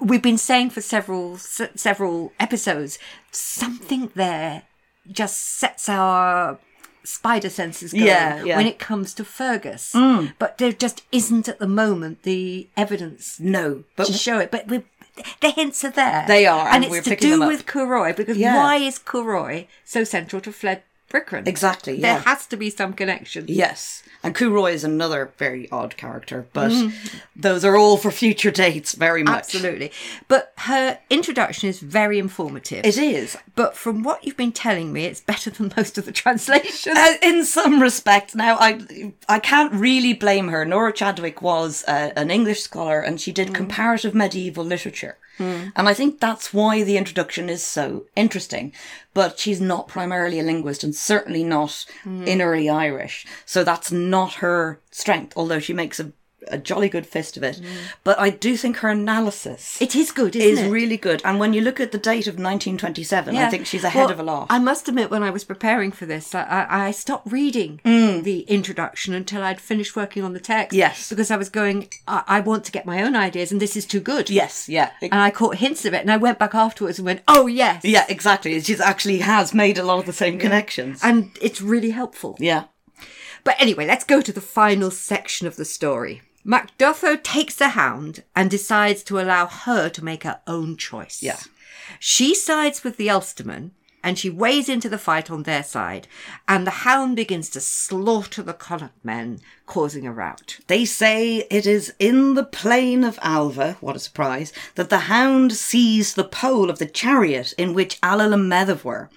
we've 0.00 0.22
been 0.22 0.38
saying 0.38 0.70
for 0.70 0.80
several 0.80 1.36
several 1.38 2.32
episodes 2.40 2.98
something 3.30 4.10
there 4.14 4.62
just 5.10 5.38
sets 5.38 5.88
our 5.88 6.58
spider 7.04 7.48
senses 7.48 7.92
going 7.92 8.04
Yeah, 8.06 8.44
yeah. 8.44 8.56
when 8.56 8.66
it 8.66 8.78
comes 8.78 9.14
to 9.14 9.24
Fergus. 9.24 9.92
Mm. 9.94 10.34
But 10.38 10.58
there 10.58 10.72
just 10.72 11.02
isn't 11.10 11.48
at 11.48 11.58
the 11.58 11.66
moment 11.66 12.22
the 12.22 12.68
evidence 12.76 13.40
no, 13.40 13.84
but 13.96 14.06
to 14.06 14.12
show 14.12 14.38
it. 14.38 14.50
But 14.50 14.68
we 14.68 14.82
the 15.40 15.50
hints 15.50 15.84
are 15.84 15.90
there. 15.90 16.24
They 16.26 16.46
are, 16.46 16.68
and 16.68 16.84
and, 16.84 16.94
it's 16.94 17.06
to 17.08 17.16
do 17.16 17.46
with 17.46 17.66
Cú 17.66 17.86
Roí 17.86 18.16
because 18.16 18.36
Yeah. 18.36 18.56
why 18.56 18.76
is 18.76 18.98
Cú 18.98 19.24
Roí 19.24 19.66
so 19.84 20.04
central 20.04 20.40
to 20.42 20.52
Fled 20.52 20.82
Exactly, 21.46 22.00
There 22.00 22.20
has 22.20 22.46
to 22.46 22.56
be 22.56 22.70
some 22.70 22.94
connection. 22.94 23.44
Yes. 23.48 24.02
And 24.22 24.34
Cú 24.34 24.50
Roí 24.50 24.72
is 24.72 24.84
another 24.84 25.32
very 25.38 25.70
odd 25.70 25.96
character, 25.96 26.46
but 26.52 26.72
those 27.34 27.64
are 27.64 27.76
all 27.76 27.96
for 27.96 28.10
future 28.10 28.50
dates, 28.50 28.94
very 28.94 29.22
much. 29.22 29.54
Absolutely. 29.54 29.92
But 30.28 30.52
her 30.58 30.98
introduction 31.08 31.68
is 31.70 31.80
very 31.80 32.18
informative. 32.18 32.84
It 32.84 32.98
is. 32.98 33.36
But 33.54 33.76
from 33.76 34.02
what 34.02 34.24
you've 34.24 34.36
been 34.36 34.52
telling 34.52 34.92
me, 34.92 35.06
it's 35.06 35.20
better 35.22 35.50
than 35.50 35.72
most 35.76 35.96
of 35.98 36.04
the 36.04 36.12
translations. 36.22 36.86
Uh, 36.86 37.14
in 37.22 37.44
some 37.44 37.80
respects, 37.80 38.34
now 38.34 38.56
I 38.60 39.12
I 39.28 39.38
can't 39.38 39.72
really 39.72 40.12
blame 40.12 40.48
her. 40.48 40.64
Nora 40.64 40.92
Chadwick 40.92 41.40
was 41.42 41.82
uh, 41.88 42.12
an 42.14 42.30
English 42.30 42.60
scholar, 42.60 43.00
and 43.00 43.20
she 43.20 43.32
did 43.32 43.54
comparative 43.54 44.14
medieval 44.14 44.64
literature, 44.64 45.16
Hmm. 45.38 45.68
and 45.74 45.88
I 45.88 45.94
think 45.94 46.20
that's 46.20 46.52
why 46.52 46.82
the 46.82 46.96
introduction 46.96 47.48
is 47.48 47.62
so 47.62 48.06
interesting. 48.14 48.72
But 49.14 49.38
she's 49.38 49.60
not 49.60 49.88
primarily 49.88 50.38
a 50.38 50.42
linguist, 50.42 50.84
and 50.84 50.94
certainly 50.94 51.44
not 51.44 51.86
hmm. 52.02 52.24
in 52.24 52.42
early 52.42 52.68
Irish, 52.68 53.26
so 53.46 53.64
that's 53.64 53.90
not 53.90 54.34
her 54.34 54.80
strength. 54.90 55.32
Although 55.36 55.60
she 55.60 55.72
makes 55.72 55.98
a 55.98 56.12
a 56.48 56.58
jolly 56.58 56.88
good 56.88 57.06
fist 57.06 57.36
of 57.36 57.42
it, 57.42 57.60
but 58.04 58.18
I 58.18 58.30
do 58.30 58.56
think 58.56 58.78
her 58.78 58.88
analysis 58.88 59.80
it 59.80 59.94
is 59.94 60.10
good, 60.12 60.34
isn't 60.36 60.50
is 60.50 60.58
it? 60.60 60.70
really 60.70 60.96
good. 60.96 61.20
And 61.24 61.38
when 61.38 61.52
you 61.52 61.60
look 61.60 61.80
at 61.80 61.92
the 61.92 61.98
date 61.98 62.26
of 62.26 62.34
1927, 62.34 63.36
I 63.36 63.50
think 63.50 63.66
she's 63.66 63.84
ahead 63.84 64.00
Well, 64.04 64.10
of 64.10 64.18
a 64.20 64.22
lot. 64.22 64.46
I 64.50 64.58
must 64.58 64.88
admit, 64.88 65.10
when 65.10 65.22
I 65.22 65.30
was 65.30 65.44
preparing 65.44 65.92
for 65.92 66.06
this, 66.06 66.34
I, 66.34 66.66
I, 66.68 66.90
stopped 66.90 67.30
reading 67.30 67.80
Mm. 67.84 68.22
the 68.24 68.40
introduction 68.42 69.14
until 69.14 69.42
I'd 69.42 69.60
finished 69.60 69.94
working 69.96 70.22
on 70.24 70.32
the 70.32 70.40
text. 70.40 70.76
Yes. 70.76 71.08
Because 71.10 71.30
I 71.30 71.36
was 71.36 71.48
going, 71.48 71.88
I, 72.06 72.22
I 72.26 72.40
want 72.40 72.64
to 72.64 72.72
get 72.72 72.86
my 72.86 73.02
own 73.02 73.14
ideas, 73.16 73.52
and 73.52 73.60
this 73.60 73.76
is 73.76 73.86
too 73.86 74.00
good. 74.00 74.30
yes, 74.30 74.68
yeah. 74.68 74.90
And 75.02 75.14
I 75.14 75.30
caught 75.30 75.56
hints 75.56 75.84
of 75.84 75.94
it, 75.94 76.00
and 76.00 76.10
I 76.10 76.16
went 76.16 76.38
back 76.38 76.54
afterwards 76.54 76.98
and 76.98 77.06
went, 77.06 77.22
oh, 77.28 77.46
yes. 77.46 77.84
Yeah, 77.84 78.04
exactly. 78.08 78.60
She 78.60 78.76
actually 78.76 79.18
has 79.18 79.52
made 79.54 79.78
a 79.78 79.82
lot 79.84 79.98
of 79.98 80.06
the 80.06 80.12
same 80.12 80.38
connections. 80.38 81.00
And 81.02 81.30
it's 81.40 81.60
really 81.60 81.90
helpful. 81.90 82.36
yeah. 82.38 82.64
But 83.42 83.56
anyway, 83.58 83.86
let's 83.86 84.04
go 84.04 84.20
to 84.20 84.32
the 84.32 84.40
final 84.42 84.90
section 84.90 85.46
of 85.46 85.56
the 85.56 85.64
story. 85.64 86.20
Mac 86.44 86.76
Dathó 86.78 87.22
takes 87.22 87.54
the 87.54 87.70
hound 87.70 88.24
and 88.34 88.50
decides 88.50 89.02
to 89.04 89.20
allow 89.20 89.46
her 89.46 89.88
to 89.90 90.04
make 90.04 90.24
her 90.24 90.40
own 90.46 90.76
choice. 90.76 91.22
Yeah. 91.22 91.38
She 91.98 92.34
sides 92.34 92.82
with 92.82 92.96
the 92.96 93.08
Ulstermen 93.08 93.72
and 94.02 94.18
she 94.18 94.30
weighs 94.30 94.68
into 94.68 94.88
the 94.88 94.98
fight 94.98 95.30
on 95.30 95.42
their 95.42 95.62
side, 95.62 96.08
and 96.48 96.66
the 96.66 96.70
hound 96.70 97.16
begins 97.16 97.50
to 97.50 97.60
slaughter 97.60 98.42
the 98.42 98.54
Connacht 98.54 98.94
men, 99.04 99.40
causing 99.66 100.06
a 100.06 100.12
rout. 100.12 100.58
They 100.68 100.84
say 100.84 101.46
it 101.50 101.66
is 101.66 101.92
in 101.98 102.34
the 102.34 102.44
plain 102.44 103.04
of 103.04 103.18
Ailbe, 103.18 103.76
what 103.80 103.96
a 103.96 104.00
surprise, 104.00 104.52
that 104.74 104.90
the 104.90 105.00
hound 105.00 105.52
seized 105.52 106.16
the 106.16 106.24
pole 106.24 106.70
of 106.70 106.78
the 106.78 106.86
chariot 106.86 107.52
in 107.58 107.74
which 107.74 108.00
Ailill 108.00 108.32
and 108.32 108.50
Medov 108.50 108.84
were. 108.84 109.10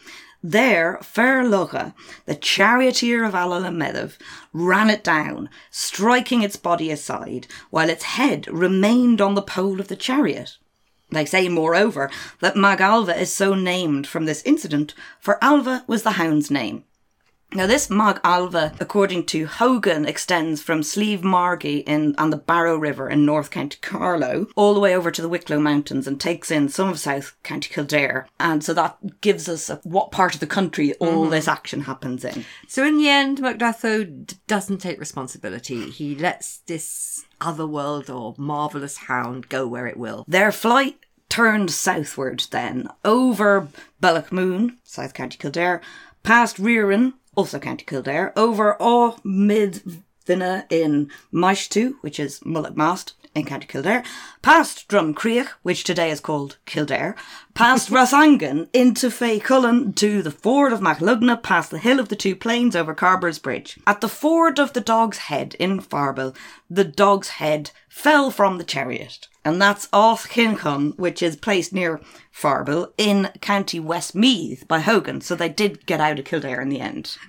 There, 0.46 1.00
Fair 1.02 1.46
Locha, 1.46 1.94
the 2.26 2.36
charioteer 2.36 3.24
of 3.24 3.34
Ailill 3.34 3.66
and 3.66 3.82
Medov, 3.82 4.18
ran 4.52 4.90
it 4.90 5.02
down, 5.02 5.50
striking 5.72 6.44
its 6.44 6.58
body 6.58 6.92
aside, 6.92 7.48
while 7.70 7.90
its 7.90 8.04
head 8.04 8.50
remained 8.50 9.22
on 9.22 9.36
the 9.36 9.42
pole 9.42 9.80
of 9.80 9.88
the 9.88 9.96
chariot. 9.96 10.58
They 11.10 11.24
say, 11.24 11.48
moreover, 11.48 12.12
that 12.42 12.58
Mag 12.58 12.80
Ailbe 12.80 13.18
is 13.18 13.32
so 13.32 13.54
named 13.54 14.06
from 14.06 14.26
this 14.26 14.44
incident, 14.44 14.94
for 15.18 15.38
Ailbe 15.42 15.88
was 15.88 16.04
the 16.04 16.12
hound's 16.12 16.52
name. 16.52 16.84
Now, 17.56 17.68
this 17.68 17.88
Mag 17.88 18.20
Ailbe, 18.24 18.76
according 18.82 19.28
to 19.28 19.46
Hogan, 19.46 20.06
extends 20.06 20.62
from 20.62 20.82
Slieve 20.82 21.24
Margie 21.24 21.80
in 21.80 22.16
on 22.18 22.32
the 22.32 22.38
Barrow 22.38 22.78
River 22.78 23.08
in 23.08 23.28
North 23.28 23.52
County 23.52 23.78
Carlow 23.80 24.48
all 24.56 24.74
the 24.74 24.80
way 24.80 24.96
over 24.96 25.12
to 25.12 25.22
the 25.22 25.30
Wicklow 25.30 25.60
Mountains 25.60 26.08
and 26.08 26.20
takes 26.20 26.50
in 26.50 26.68
some 26.68 26.90
of 26.90 26.98
South 26.98 27.36
County 27.44 27.72
Kildare. 27.72 28.28
And 28.40 28.64
so 28.64 28.74
that 28.74 29.22
gives 29.22 29.48
us 29.48 29.70
a, 29.70 29.76
what 29.84 30.12
part 30.12 30.34
of 30.34 30.40
the 30.40 30.48
country 30.48 30.96
all 30.96 31.24
mm-hmm. 31.24 31.32
this 31.32 31.48
action 31.48 31.82
happens 31.82 32.26
in. 32.26 32.44
So 32.68 32.84
in 32.84 32.98
the 32.98 33.10
end, 33.10 33.40
Mac 33.40 33.60
Dathó 33.60 34.26
d- 34.26 34.36
doesn't 34.48 34.80
take 34.80 35.00
responsibility. 35.00 35.92
He 35.92 36.16
lets 36.16 36.58
this 36.60 37.24
other 37.40 37.68
world 37.68 38.10
or 38.10 38.34
marvellous 38.38 38.98
hound 38.98 39.50
go 39.50 39.68
where 39.68 39.86
it 39.86 39.98
will. 39.98 40.26
Their 40.28 40.52
flight 40.52 40.98
turned 41.30 41.70
southward 41.72 42.46
then, 42.52 42.88
over 43.06 43.68
Moon, 44.32 44.78
South 44.84 45.14
County 45.14 45.38
Kildare, 45.38 45.82
past 46.24 46.58
Rearan, 46.58 47.14
also 47.36 47.60
County 47.60 47.86
Kildare, 47.86 48.34
over 48.36 48.76
Aw 48.80 49.18
Mid 49.24 49.82
Vinna 50.26 50.66
in 50.70 51.10
Maishtu, 51.34 51.96
which 52.02 52.20
is 52.20 52.40
Mullaghmast 52.42 53.14
in 53.36 53.46
County 53.46 53.66
Kildare, 53.66 54.04
past 54.42 54.88
Drumcreach, 54.88 55.48
which 55.64 55.84
today 55.84 56.12
is 56.12 56.20
called 56.20 56.58
Kildare, 56.66 57.16
past 57.54 57.90
Rossangan 57.92 58.70
into 58.74 59.10
Fay 59.10 59.40
Cullen 59.40 59.94
to 59.94 60.22
the 60.22 60.32
ford 60.32 60.72
of 60.72 60.80
Machlugna, 60.80 61.42
past 61.42 61.72
the 61.72 61.80
hill 61.80 62.00
of 62.00 62.10
the 62.10 62.16
two 62.16 62.36
plains 62.36 62.76
over 62.76 62.94
Carber's 62.94 63.40
Bridge. 63.40 63.80
At 63.88 64.02
the 64.02 64.10
ford 64.10 64.60
of 64.60 64.74
the 64.74 64.82
Dog's 64.82 65.18
Head 65.18 65.56
in 65.60 65.80
Farble, 65.80 66.36
the 66.70 66.84
Dog's 66.84 67.30
Head 67.30 67.72
fell 67.90 68.32
from 68.32 68.58
the 68.58 68.64
chariot. 68.64 69.28
And 69.46 69.62
that's 69.62 69.90
Oth 69.92 70.30
Kincon, 70.30 70.98
which 70.98 71.22
is 71.22 71.36
placed 71.36 71.74
near 71.74 72.00
Farble 72.32 72.94
in 72.98 73.30
County 73.42 73.80
Westmeath 73.80 74.68
by 74.68 74.80
Hogan. 74.80 75.20
So 75.22 75.36
they 75.36 75.50
did 75.50 75.86
get 75.86 76.00
out 76.00 76.18
of 76.20 76.26
Kildare 76.26 76.62
in 76.62 76.70
the 76.70 76.80
end. 76.80 77.18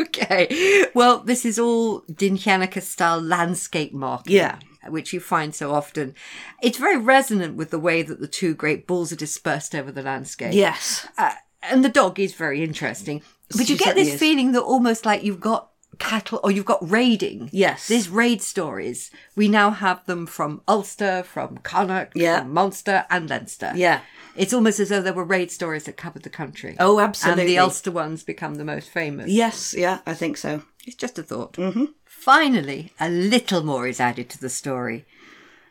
Okay. 0.00 0.84
Well, 0.94 1.20
this 1.20 1.44
is 1.46 1.58
all 1.58 2.02
Dinchanica 2.02 2.82
style 2.82 3.20
landscape 3.20 3.92
marking. 3.92 4.34
Yeah. 4.34 4.58
Which 4.88 5.12
you 5.12 5.20
find 5.20 5.54
so 5.54 5.72
often. 5.72 6.14
It's 6.62 6.76
very 6.76 6.96
resonant 6.96 7.54
with 7.56 7.70
the 7.70 7.78
way 7.78 8.02
that 8.02 8.20
the 8.20 8.26
two 8.26 8.54
great 8.54 8.86
bulls 8.86 9.12
are 9.12 9.16
dispersed 9.16 9.74
over 9.74 9.92
the 9.92 10.02
landscape. 10.02 10.52
Yes. 10.52 11.06
Uh, 11.16 11.32
and 11.62 11.84
the 11.84 11.88
dog 11.88 12.18
is 12.18 12.34
very 12.34 12.62
interesting. 12.64 13.22
But 13.56 13.66
She 13.66 13.74
you 13.74 13.78
get 13.78 13.94
this 13.94 14.14
is. 14.14 14.20
feeling 14.20 14.52
that 14.52 14.62
almost 14.62 15.06
like 15.06 15.22
you've 15.22 15.40
got 15.40 15.69
cattle 16.00 16.40
or 16.42 16.50
you've 16.50 16.64
got 16.64 16.90
raiding. 16.90 17.48
Yes. 17.52 17.86
These 17.86 18.08
raid 18.08 18.42
stories. 18.42 19.10
We 19.36 19.46
now 19.46 19.70
have 19.70 20.04
them 20.06 20.26
from 20.26 20.62
Ulster, 20.66 21.22
from 21.22 21.58
Connacht, 21.58 22.16
Yeah. 22.16 22.40
from 22.40 22.52
Munster 22.52 23.04
and 23.08 23.30
Leinster. 23.30 23.72
Yeah. 23.76 24.00
It's 24.36 24.52
almost 24.52 24.80
as 24.80 24.88
though 24.88 25.02
there 25.02 25.12
were 25.12 25.24
raid 25.24 25.50
stories 25.50 25.84
that 25.84 25.96
covered 25.96 26.22
the 26.22 26.30
country. 26.30 26.74
Oh, 26.80 26.98
absolutely. 26.98 27.42
And 27.42 27.48
the 27.50 27.58
Ulster 27.58 27.90
ones 27.92 28.22
become 28.24 28.54
the 28.56 28.64
most 28.64 28.88
famous. 28.90 29.28
Yes, 29.30 29.74
yeah, 29.76 29.98
I 30.06 30.14
think 30.14 30.36
so. 30.36 30.62
It's 30.86 30.96
just 30.96 31.18
a 31.18 31.22
thought. 31.22 31.52
Mm-hmm. 31.54 31.84
Finally, 32.04 32.92
a 33.00 33.08
little 33.10 33.62
more 33.62 33.86
is 33.86 34.00
added 34.00 34.28
to 34.30 34.40
the 34.40 34.48
story. 34.48 35.04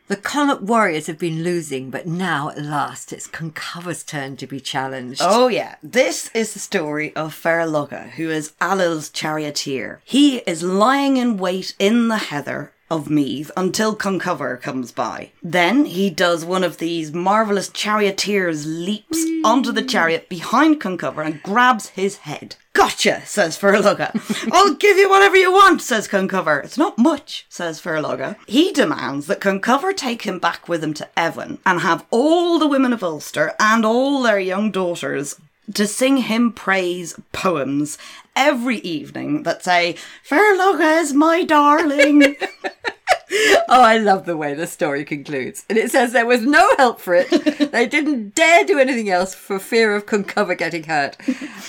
The 0.10 0.16
Connacht 0.18 0.64
warriors 0.64 1.06
have 1.06 1.20
been 1.20 1.44
losing, 1.44 1.92
but 1.92 2.08
now 2.08 2.50
at 2.50 2.60
last 2.60 3.14
it's 3.14 3.28
Conchobar's 3.28 4.04
turn 4.04 4.38
to 4.38 4.48
be 4.48 4.60
challenged. 4.60 5.22
Oh, 5.24 5.50
yeah. 5.50 5.76
This 5.84 6.32
is 6.34 6.54
the 6.54 6.60
story 6.60 7.16
of 7.16 7.36
Ferlugga, 7.36 8.10
who 8.14 8.32
is 8.32 8.54
Ailill's 8.60 9.12
charioteer. 9.12 10.02
He 10.04 10.38
is 10.40 10.64
lying 10.64 11.18
in 11.18 11.38
wait 11.38 11.76
in 11.78 12.08
the 12.08 12.18
heather 12.18 12.72
of 12.90 13.10
Meath 13.10 13.52
until 13.56 13.96
Conchobar 13.96 14.62
comes 14.62 14.92
by. 14.92 15.32
Then 15.42 15.86
he 15.86 16.10
does 16.10 16.44
one 16.44 16.64
of 16.64 16.78
these 16.78 17.14
marvellous 17.14 17.70
charioteers 17.70 18.66
leaps 18.66 19.24
onto 19.44 19.72
the 19.72 19.84
chariot 19.84 20.30
behind 20.30 20.82
Conchobar 20.82 21.26
and 21.26 21.44
grabs 21.44 21.90
his 21.90 22.18
head. 22.18 22.56
Gotcha, 22.74 23.26
says 23.26 23.58
Furlugga. 23.58 24.50
I'll 24.54 24.76
give 24.76 24.98
you 24.98 25.10
whatever 25.10 25.36
you 25.36 25.52
want, 25.52 25.82
says 25.82 26.08
Conchobar. 26.08 26.64
It's 26.64 26.78
not 26.78 26.98
much, 26.98 27.46
says 27.50 27.82
Furlugga. 27.82 28.38
He 28.48 28.72
demands 28.72 29.28
that 29.28 29.42
Conchobar 29.42 29.96
take 29.96 30.22
him 30.22 30.40
back 30.40 30.70
with 30.70 30.84
him 30.84 30.94
to 30.94 31.08
Evan 31.20 31.60
and 31.66 31.82
have 31.82 32.06
all 32.10 32.58
the 32.60 32.68
women 32.68 32.94
of 32.94 33.04
Ulster 33.04 33.54
and 33.60 33.84
all 33.84 34.22
their 34.22 34.40
young 34.40 34.72
daughters 34.72 35.36
to 35.74 35.88
sing 35.88 36.18
him 36.18 36.52
praise 36.52 37.16
poems 37.32 37.98
every 38.36 38.78
evening 38.80 39.44
that 39.44 39.64
say, 39.64 39.96
Furlugga 40.28 41.02
is 41.02 41.14
my 41.14 41.44
darling. 41.44 42.36
Oh, 43.72 43.84
I 43.84 44.00
love 44.00 44.26
the 44.26 44.36
way 44.36 44.56
the 44.56 44.66
story 44.66 45.06
concludes. 45.06 45.64
And 45.70 45.78
it 45.78 45.92
says 45.92 46.12
there 46.12 46.26
was 46.26 46.42
no 46.42 46.68
help 46.78 47.00
for 47.00 47.14
it. 47.14 47.30
they 47.72 47.86
didn't 47.86 48.34
dare 48.34 48.64
do 48.66 48.80
anything 48.80 49.12
else 49.12 49.36
for 49.36 49.60
fear 49.60 49.96
of 49.96 50.08
Conchobar 50.08 50.58
getting 50.58 50.86
hurt. 50.86 51.16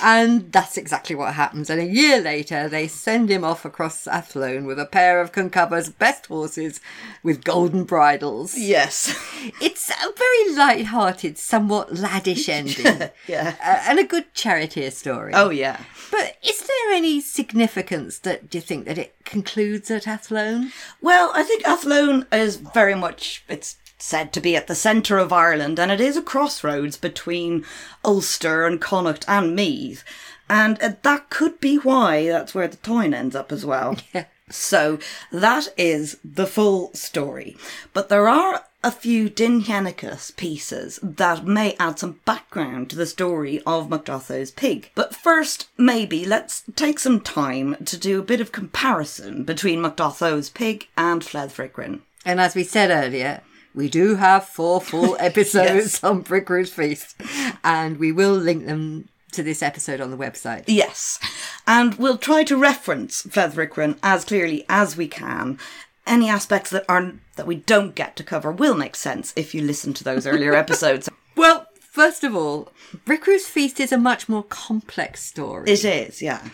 And 0.03 0.51
that's 0.51 0.79
exactly 0.79 1.15
what 1.15 1.35
happens. 1.35 1.69
And 1.69 1.79
a 1.79 1.85
year 1.85 2.19
later, 2.19 2.71
they 2.71 2.89
send 2.89 3.31
him 3.31 3.45
off 3.45 3.67
across 3.67 4.07
Athlone 4.07 4.65
with 4.65 4.79
a 4.79 4.87
pair 4.87 5.21
of 5.21 5.33
Conchobar's 5.33 5.91
best 5.91 6.27
horses 6.29 6.81
with 7.23 7.45
golden 7.45 7.85
bridles. 7.85 8.57
yes. 8.57 9.15
It's 9.61 9.89
a 9.91 10.13
very 10.19 10.55
light-hearted, 10.55 11.39
somewhat 11.39 11.91
laddish 11.91 12.49
ending. 12.49 13.11
Yeah. 13.27 13.55
Uh, 13.65 13.83
and 13.89 13.99
a 13.99 14.05
good 14.05 14.33
charioteer 14.35 14.91
story. 14.91 15.33
Oh, 15.35 15.49
yeah. 15.51 15.81
But 16.11 16.37
is 16.47 16.61
there 16.61 16.93
any 16.93 17.21
significance 17.21 18.19
that 18.21 18.51
do 18.51 18.59
you 18.59 18.63
think 18.63 18.85
that 18.87 18.99
it 18.99 19.15
concludes 19.25 19.91
at 19.91 20.07
Athlone? 20.07 20.73
Well, 21.01 21.31
I 21.35 21.43
think 21.51 21.66
Athlone 21.66 22.26
is 22.32 22.57
very 22.57 22.94
much, 22.94 23.44
it's 23.48 23.76
said 23.98 24.32
to 24.32 24.40
be 24.40 24.55
at 24.55 24.68
the 24.68 24.74
centre 24.74 25.18
of 25.18 25.32
Ireland, 25.32 25.78
and 25.78 25.90
it 25.90 26.01
is 26.01 26.16
a 26.16 26.22
crossroads 26.22 26.96
between 26.96 27.64
Ulster 28.05 28.66
and 28.66 28.80
Connacht 28.80 29.24
and 29.26 29.55
Meath. 29.57 30.05
And 30.48 30.80
uh, 30.82 30.92
that 31.03 31.28
could 31.28 31.61
be 31.61 31.76
why 31.76 32.28
that's 32.28 32.55
where 32.55 32.68
the 32.68 32.76
Táin 32.76 33.14
ends 33.14 33.34
up 33.36 33.53
as 33.53 33.66
well. 33.66 33.96
Yeah. 34.14 34.24
So 34.51 34.98
that 35.32 35.68
is 35.76 36.18
the 36.24 36.46
full 36.46 36.92
story. 36.94 37.57
But 37.92 38.09
there 38.09 38.28
are 38.28 38.64
a 38.82 38.90
few 38.90 39.28
Dinhenicus 39.28 40.30
pieces 40.30 40.98
that 41.03 41.44
may 41.46 41.76
add 41.78 41.98
some 41.98 42.20
background 42.24 42.88
to 42.90 42.96
the 42.96 43.05
story 43.07 43.62
of 43.66 43.90
Mac 43.90 44.07
Dathó's 44.07 44.51
pig. 44.51 44.90
But 44.94 45.14
first, 45.14 45.68
maybe 45.76 46.24
let's 46.24 46.64
take 46.76 46.98
some 46.98 47.20
time 47.20 47.76
to 47.84 47.98
do 47.98 48.18
a 48.18 48.24
bit 48.24 48.40
of 48.40 48.53
comparison 48.53 49.44
between 49.44 49.82
Mac 49.82 49.96
Dathó's 49.98 50.48
pig 50.48 50.88
and 50.96 51.22
Fled 51.22 51.51
Bricrenn. 51.51 52.01
And 52.24 52.40
as 52.40 52.55
we 52.55 52.64
said 52.64 52.90
earlier, 52.90 53.42
we 53.74 53.90
do 53.90 54.16
have 54.16 54.46
four 54.46 54.80
full 54.80 55.14
episodes 55.20 56.01
Yes. 56.01 56.05
on 56.05 56.22
Bricriu's 56.24 56.72
Feast, 56.72 57.14
and 57.62 57.98
we 57.98 58.12
will 58.12 58.34
link 58.34 58.64
them 58.64 59.10
to 59.31 59.43
this 59.43 59.62
episode 59.62 60.01
on 60.01 60.11
the 60.11 60.16
website. 60.16 60.64
Yes, 60.66 61.18
and 61.66 61.95
we'll 61.95 62.18
try 62.18 62.45
to 62.45 62.57
reference 62.57 63.22
Fled 63.22 63.53
Bricrenn 63.53 63.99
as 64.03 64.24
clearly 64.24 64.64
as 64.68 64.97
we 64.97 65.09
can. 65.09 65.59
Any 66.07 66.28
aspects 66.28 66.70
that 66.70 66.85
aren't 66.89 67.20
that 67.37 67.47
we 67.47 67.57
don't 67.57 67.95
get 67.95 68.16
to 68.16 68.24
cover 68.24 68.51
will 68.51 68.74
make 68.74 68.97
sense 68.97 69.33
if 69.37 69.55
you 69.55 69.62
listen 69.62 69.93
to 69.95 70.05
those 70.05 70.26
earlier 70.26 70.55
episodes. 70.64 71.09
Well, 71.37 71.66
first 71.78 72.24
of 72.24 72.35
all, 72.35 72.72
Bricriu's 73.05 73.47
Feast 73.47 73.81
is 73.81 73.93
a 73.93 73.99
much 73.99 74.28
more 74.28 74.43
complex 74.45 75.22
story. 75.22 75.70
It 75.70 75.85
is, 75.85 76.20
yeah. 76.20 76.49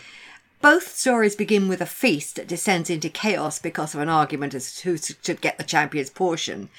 Both 0.59 0.97
stories 0.97 1.35
begin 1.35 1.67
with 1.67 1.81
a 1.81 1.85
feast 1.85 2.35
that 2.35 2.47
descends 2.47 2.89
into 2.89 3.09
chaos 3.09 3.59
because 3.59 3.93
of 3.93 4.01
an 4.01 4.09
argument 4.09 4.55
as 4.55 4.75
to 4.77 4.89
who 4.89 4.97
should 4.97 5.39
get 5.39 5.57
the 5.57 5.63
champion's 5.63 6.09
portion. 6.09 6.69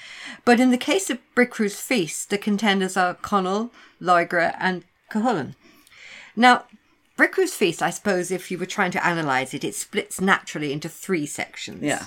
But 0.43 0.59
in 0.59 0.71
the 0.71 0.77
case 0.77 1.09
of 1.09 1.19
Bricriu's 1.33 1.79
Feast, 1.79 2.29
the 2.29 2.37
contenders 2.37 2.97
are 2.97 3.15
Conall, 3.15 3.71
Lóegaire, 4.01 4.55
and 4.59 4.83
Cuchulainn. 5.09 5.55
Now, 6.35 6.65
Bricriu's 7.17 7.53
Feast, 7.53 7.81
I 7.81 7.89
suppose, 7.89 8.31
if 8.31 8.49
you 8.49 8.57
were 8.57 8.65
trying 8.65 8.91
to 8.91 9.09
analyse 9.09 9.53
it, 9.53 9.63
it 9.63 9.75
splits 9.75 10.21
naturally 10.21 10.71
into 10.71 10.87
three 10.87 11.25
sections. 11.25 11.83
Yeah. 11.83 12.05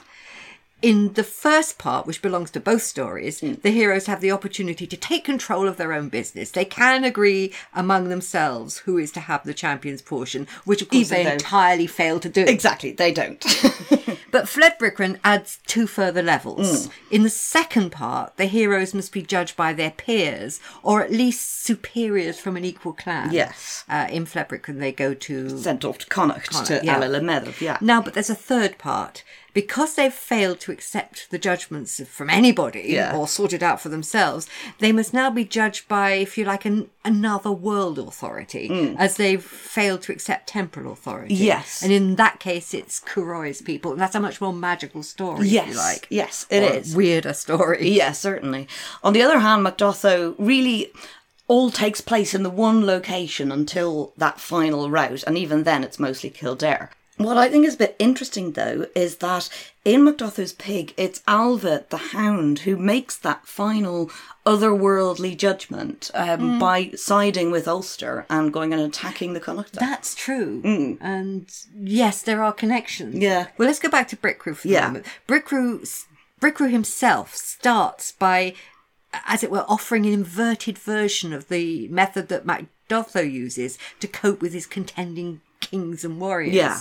In 0.81 1.13
the 1.13 1.23
first 1.23 1.79
part, 1.79 2.07
which 2.07 2.23
belongs 2.23 2.51
to 2.53 2.61
both 2.61 2.83
stories, 2.83 3.41
mm. 3.41 3.61
the 3.63 3.71
heroes 3.71 4.07
have 4.07 4.21
the 4.21 4.33
opportunity 4.33 4.85
to 4.87 4.97
take 4.97 5.23
control 5.23 5.69
of 5.69 5.77
their 5.77 5.93
own 5.93 6.09
business. 6.09 6.51
They 6.51 6.65
can 6.65 7.05
agree 7.05 7.53
among 7.73 8.09
themselves 8.09 8.79
who 8.79 8.99
is 8.99 9.13
to 9.13 9.21
have 9.21 9.45
the 9.45 9.55
champion's 9.55 10.03
portion, 10.03 10.49
which 10.65 10.83
of 10.83 10.89
course 10.89 11.13
Even 11.13 11.19
they 11.19 11.25
though- 11.25 11.33
entirely 11.35 11.87
fail 11.87 12.19
to 12.19 12.29
do. 12.29 12.43
Exactly, 12.43 12.91
they 12.91 13.13
don't. 13.13 13.45
But 14.33 14.49
Fled 14.49 14.79
Bricrenn 14.79 15.21
adds 15.23 15.61
two 15.67 15.87
further 15.87 16.23
levels. 16.23 16.89
In 17.11 17.23
the 17.23 17.31
second 17.31 17.93
part, 17.93 18.37
the 18.39 18.47
heroes 18.47 18.95
must 18.95 19.13
be 19.13 19.23
judged 19.23 19.57
by 19.57 19.73
their 19.73 19.91
peers, 19.91 20.59
or 20.83 21.03
at 21.03 21.13
least 21.13 21.63
superiors 21.63 22.41
from 22.41 22.57
an 22.57 22.65
equal 22.65 22.95
clan. 22.95 23.31
Yes. 23.31 23.85
Uh, 23.89 24.09
in 24.11 24.25
Fled 24.27 24.49
Bricrenn, 24.49 24.81
they 24.81 24.91
go 24.91 25.13
to 25.15 25.59
Sent 25.59 25.85
off 25.85 25.99
to 25.99 26.07
Connacht, 26.07 26.47
to 26.47 26.81
Connacht, 26.81 26.85
yeah. 26.85 27.01
Alalamedov, 27.01 27.61
yeah. 27.61 27.79
Now, 27.81 28.01
but 28.01 28.15
there's 28.15 28.31
a 28.31 28.35
third 28.35 28.79
part. 28.79 29.23
Because 29.55 29.95
they've 29.97 30.13
failed 30.13 30.61
to 30.61 30.73
accept 30.73 31.31
the 31.31 31.39
judgments 31.39 32.01
from 32.09 32.31
anybody 32.31 32.85
Yeah. 32.89 33.15
or 33.17 33.29
sort 33.29 33.53
it 33.53 33.63
out 33.63 33.81
for 33.83 33.91
themselves, 33.91 34.49
they 34.79 34.93
must 34.93 35.13
now 35.13 35.29
be 35.31 35.45
judged 35.45 35.89
by, 35.89 36.13
if 36.13 36.39
you 36.39 36.45
like, 36.45 36.65
an, 36.65 36.89
another 37.05 37.53
world 37.53 37.99
authority, 37.99 38.95
as 38.99 39.17
they've 39.17 39.43
failed 39.45 40.01
to 40.03 40.13
accept 40.13 40.49
temporal 40.49 40.93
authority. 40.93 41.35
Mm. 41.37 41.39
Yes. 41.41 41.83
And 41.83 41.93
in 41.93 42.17
that 42.17 42.41
case, 42.41 42.73
it's 42.73 42.99
Cú 43.01 43.25
Roí's 43.25 43.61
people. 43.61 43.93
And 43.93 44.01
that's 44.01 44.15
a 44.15 44.21
much 44.21 44.41
more 44.41 44.55
magical 44.55 45.03
story, 45.03 45.47
if 45.47 45.53
Yes, 45.53 45.69
you 45.69 45.77
like. 45.77 46.07
yes, 46.09 46.47
it 46.49 46.63
a. 46.63 46.97
Weirder 46.97 47.35
story. 47.35 47.91
Yes, 47.91 48.21
certainly. 48.21 48.67
On 49.05 49.13
the 49.13 49.23
other 49.23 49.41
hand, 49.41 49.63
Mac 49.65 49.77
Dathó 49.79 50.35
really 50.39 50.93
all 51.49 51.71
takes 51.71 52.01
place 52.01 52.33
in 52.33 52.43
the 52.43 52.49
one 52.51 52.87
location 52.87 53.53
until 53.53 54.15
that 54.17 54.41
final 54.41 54.89
rout, 54.89 55.23
and 55.27 55.37
even 55.37 55.65
then 55.65 55.85
it's 55.85 55.99
mostly 55.99 56.31
Kildare. 56.31 56.91
What 57.23 57.37
I 57.39 57.49
think 57.49 57.67
is 57.67 57.75
a 57.75 57.79
bit 57.79 57.97
interesting, 57.99 58.53
though, 58.53 58.87
is 58.95 59.17
that 59.17 59.49
in 59.85 60.05
Mac 60.05 60.17
Dathó's 60.17 60.53
Pig, 60.53 60.95
it's 60.97 61.21
Ailbe 61.21 61.89
the 61.89 61.97
Hound 61.97 62.61
who 62.61 62.77
makes 62.77 63.17
that 63.19 63.47
final 63.47 64.11
otherworldly 64.47 65.37
judgment 65.37 66.11
um, 66.15 66.59
by 66.59 66.91
siding 66.91 67.51
with 67.51 67.67
Ulster 67.69 68.27
and 68.29 68.53
going 68.53 68.73
and 68.73 68.83
attacking 68.83 69.33
the 69.33 69.41
Connacht. 69.41 69.73
That's 69.73 70.15
true. 70.15 70.61
And 71.01 71.51
yes, 71.81 72.23
there 72.23 72.43
are 72.43 72.53
connections. 72.53 73.15
Mm. 73.17 73.23
Yeah. 73.23 73.47
Well, 73.57 73.67
let's 73.69 73.79
go 73.79 73.89
back 73.89 74.09
to 74.09 74.17
Bricriu 74.17 74.55
for 74.57 74.69
the 74.69 74.75
Yeah. 74.75 74.87
moment. 74.89 75.07
Bricriu, 75.29 76.05
Bricriu 76.41 76.71
himself 76.71 77.35
starts 77.37 78.13
by, 78.13 78.55
as 79.27 79.43
it 79.43 79.51
were, 79.51 79.65
offering 79.69 80.07
an 80.07 80.13
inverted 80.13 80.79
version 80.79 81.33
of 81.33 81.49
the 81.49 81.89
method 81.89 82.29
that 82.29 82.45
Mac 82.47 82.65
Dathó 82.89 83.29
uses 83.31 83.79
to 84.01 84.09
cope 84.09 84.41
with 84.43 84.53
his 84.53 84.67
contending 84.67 85.41
kings 85.61 86.05
and 86.05 86.21
warriors. 86.21 86.55
Yeah. 86.55 86.81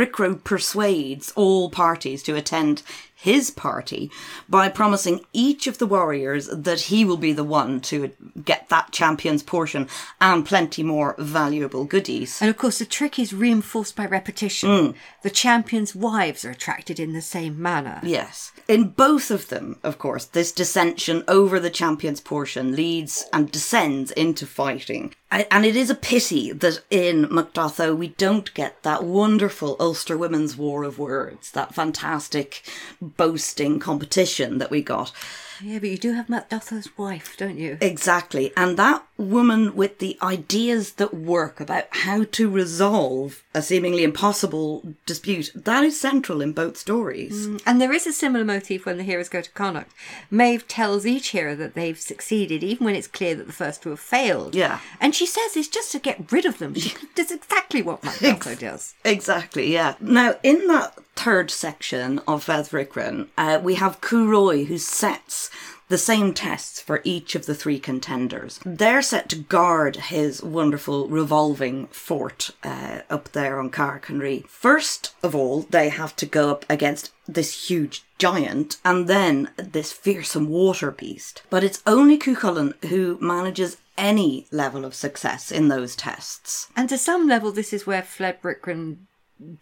Bricriu 0.00 0.42
persuades 0.42 1.30
all 1.36 1.68
parties 1.68 2.22
to 2.22 2.34
attend 2.34 2.82
his 3.20 3.50
party 3.50 4.10
by 4.48 4.68
promising 4.68 5.20
each 5.32 5.66
of 5.66 5.78
the 5.78 5.86
warriors 5.86 6.46
that 6.48 6.80
he 6.82 7.04
will 7.04 7.18
be 7.18 7.32
the 7.32 7.44
one 7.44 7.80
to 7.80 8.10
get 8.44 8.68
that 8.70 8.92
champion's 8.92 9.42
portion 9.42 9.86
and 10.20 10.46
plenty 10.46 10.82
more 10.82 11.14
valuable 11.18 11.84
goodies. 11.84 12.40
And 12.40 12.48
of 12.48 12.56
course, 12.56 12.78
the 12.78 12.86
trick 12.86 13.18
is 13.18 13.34
reinforced 13.34 13.94
by 13.94 14.06
repetition. 14.06 14.70
Mm. 14.70 14.94
The 15.22 15.30
champions' 15.30 15.94
wives 15.94 16.44
are 16.44 16.50
attracted 16.50 16.98
in 16.98 17.12
the 17.12 17.20
same 17.20 17.60
manner. 17.60 18.00
Yes. 18.02 18.52
In 18.66 18.88
both 18.88 19.30
of 19.30 19.48
them, 19.48 19.78
of 19.82 19.98
course, 19.98 20.24
this 20.24 20.50
dissension 20.50 21.22
over 21.28 21.60
the 21.60 21.70
champion's 21.70 22.20
portion 22.20 22.74
leads 22.74 23.26
and 23.32 23.50
descends 23.50 24.10
into 24.12 24.46
fighting. 24.46 25.14
And 25.32 25.64
it 25.64 25.76
is 25.76 25.90
a 25.90 25.94
pity 25.94 26.50
that 26.50 26.82
in 26.90 27.32
Mac 27.32 27.52
Dathó 27.52 27.96
we 27.96 28.08
don't 28.08 28.52
get 28.52 28.82
that 28.82 29.04
wonderful 29.04 29.76
Ulster 29.78 30.18
Women's 30.18 30.56
War 30.56 30.82
of 30.82 30.98
Words, 30.98 31.52
that 31.52 31.72
fantastic 31.72 32.64
boasting 33.16 33.78
competition 33.78 34.58
that 34.58 34.70
we 34.70 34.82
got. 34.82 35.12
Yeah, 35.62 35.78
but 35.78 35.90
you 35.90 35.98
do 35.98 36.12
have 36.12 36.28
Mac 36.28 36.48
Dathó's 36.48 36.96
wife, 36.96 37.36
don't 37.36 37.58
you? 37.58 37.76
Exactly. 37.80 38.52
And 38.56 38.76
that 38.76 39.04
woman 39.16 39.76
with 39.76 39.98
the 39.98 40.16
ideas 40.22 40.92
that 40.92 41.12
work 41.12 41.60
about 41.60 41.84
how 41.90 42.24
to 42.32 42.48
resolve 42.48 43.42
a 43.54 43.60
seemingly 43.60 44.02
impossible 44.02 44.94
dispute, 45.04 45.50
that 45.54 45.84
is 45.84 46.00
central 46.00 46.40
in 46.40 46.52
both 46.52 46.76
stories. 46.76 47.46
Mm, 47.46 47.62
and 47.66 47.80
there 47.80 47.92
is 47.92 48.06
a 48.06 48.12
similar 48.12 48.44
motif 48.44 48.86
when 48.86 48.96
the 48.96 49.02
heroes 49.02 49.28
go 49.28 49.42
to 49.42 49.50
Connacht. 49.50 49.92
Maeve 50.30 50.66
tells 50.66 51.04
each 51.04 51.28
hero 51.28 51.54
that 51.56 51.74
they've 51.74 52.00
succeeded, 52.00 52.64
even 52.64 52.86
when 52.86 52.94
it's 52.94 53.06
clear 53.06 53.34
that 53.34 53.46
the 53.46 53.52
first 53.52 53.82
two 53.82 53.90
have 53.90 54.00
failed. 54.00 54.54
Yeah. 54.54 54.80
And 55.00 55.14
she 55.14 55.26
says 55.26 55.56
it's 55.56 55.68
just 55.68 55.92
to 55.92 55.98
get 55.98 56.32
rid 56.32 56.46
of 56.46 56.58
them. 56.58 56.74
She 56.74 56.94
does 57.14 57.30
exactly 57.30 57.82
what 57.82 58.02
Mac 58.02 58.14
Dathó 58.16 58.58
does. 58.58 58.94
Exactly, 59.04 59.72
yeah. 59.72 59.94
Now, 60.00 60.36
in 60.42 60.66
that 60.68 60.94
third 61.16 61.50
section 61.50 62.20
of 62.26 62.44
Fled 62.44 62.66
Bricrenn, 62.66 63.28
uh, 63.36 63.60
we 63.62 63.74
have 63.74 64.00
Cú 64.00 64.26
Roí 64.26 64.66
who 64.66 64.78
sets 64.78 65.50
the 65.90 65.98
same 65.98 66.32
tests 66.32 66.80
for 66.80 67.02
each 67.02 67.34
of 67.34 67.46
the 67.46 67.54
three 67.54 67.80
contenders. 67.80 68.60
They're 68.64 69.02
set 69.02 69.28
to 69.30 69.36
guard 69.36 69.96
his 69.96 70.40
wonderful 70.40 71.08
revolving 71.08 71.88
fort 71.88 72.52
uh, 72.62 73.00
up 73.10 73.32
there 73.32 73.58
on 73.58 73.70
Carconry. 73.70 74.46
First 74.46 75.14
of 75.22 75.34
all, 75.34 75.62
they 75.62 75.88
have 75.88 76.14
to 76.16 76.26
go 76.26 76.50
up 76.50 76.64
against 76.70 77.12
this 77.26 77.68
huge 77.68 78.04
giant 78.18 78.76
and 78.84 79.08
then 79.08 79.50
this 79.56 79.92
fearsome 79.92 80.48
water 80.48 80.92
beast. 80.92 81.42
But 81.50 81.64
it's 81.64 81.82
only 81.86 82.18
Cuchulainn 82.18 82.82
who 82.84 83.18
manages 83.20 83.78
any 83.98 84.46
level 84.52 84.84
of 84.84 84.94
success 84.94 85.50
in 85.50 85.68
those 85.68 85.96
tests. 85.96 86.68
And 86.76 86.88
to 86.88 86.96
some 86.96 87.26
level, 87.26 87.50
this 87.50 87.72
is 87.72 87.86
where 87.86 88.02
Fled 88.02 88.40
Bricrenn 88.40 89.06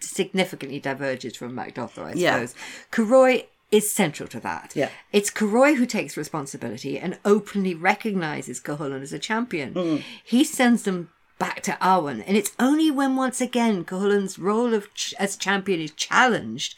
significantly 0.00 0.80
diverges 0.80 1.36
from 1.36 1.54
Mac 1.54 1.74
Dathó, 1.74 2.04
I 2.04 2.12
Yeah. 2.14 2.46
suppose. 2.46 2.54
Cú 2.92 3.06
Roí 3.08 3.46
is 3.70 3.90
central 3.92 4.28
to 4.30 4.40
that. 4.40 4.72
Yeah. 4.74 4.88
It's 5.12 5.30
Cú 5.30 5.50
Roí 5.50 5.76
who 5.76 5.86
takes 5.86 6.16
responsibility 6.16 6.98
and 6.98 7.18
openly 7.24 7.74
recognises 7.74 8.60
Cuchulainn 8.60 9.02
as 9.02 9.12
a 9.12 9.18
champion. 9.18 9.74
Mm. 9.74 10.02
He 10.24 10.42
sends 10.44 10.82
them 10.84 11.10
back 11.38 11.60
to 11.62 11.72
Arwen, 11.80 12.24
and 12.26 12.36
it's 12.36 12.52
only 12.58 12.90
when 12.90 13.14
once 13.14 13.40
again 13.40 13.84
Cuchulainn's 13.84 14.38
role 14.38 14.74
of 14.74 14.92
ch- 14.94 15.14
as 15.18 15.36
champion 15.36 15.80
is 15.80 15.92
challenged 15.92 16.74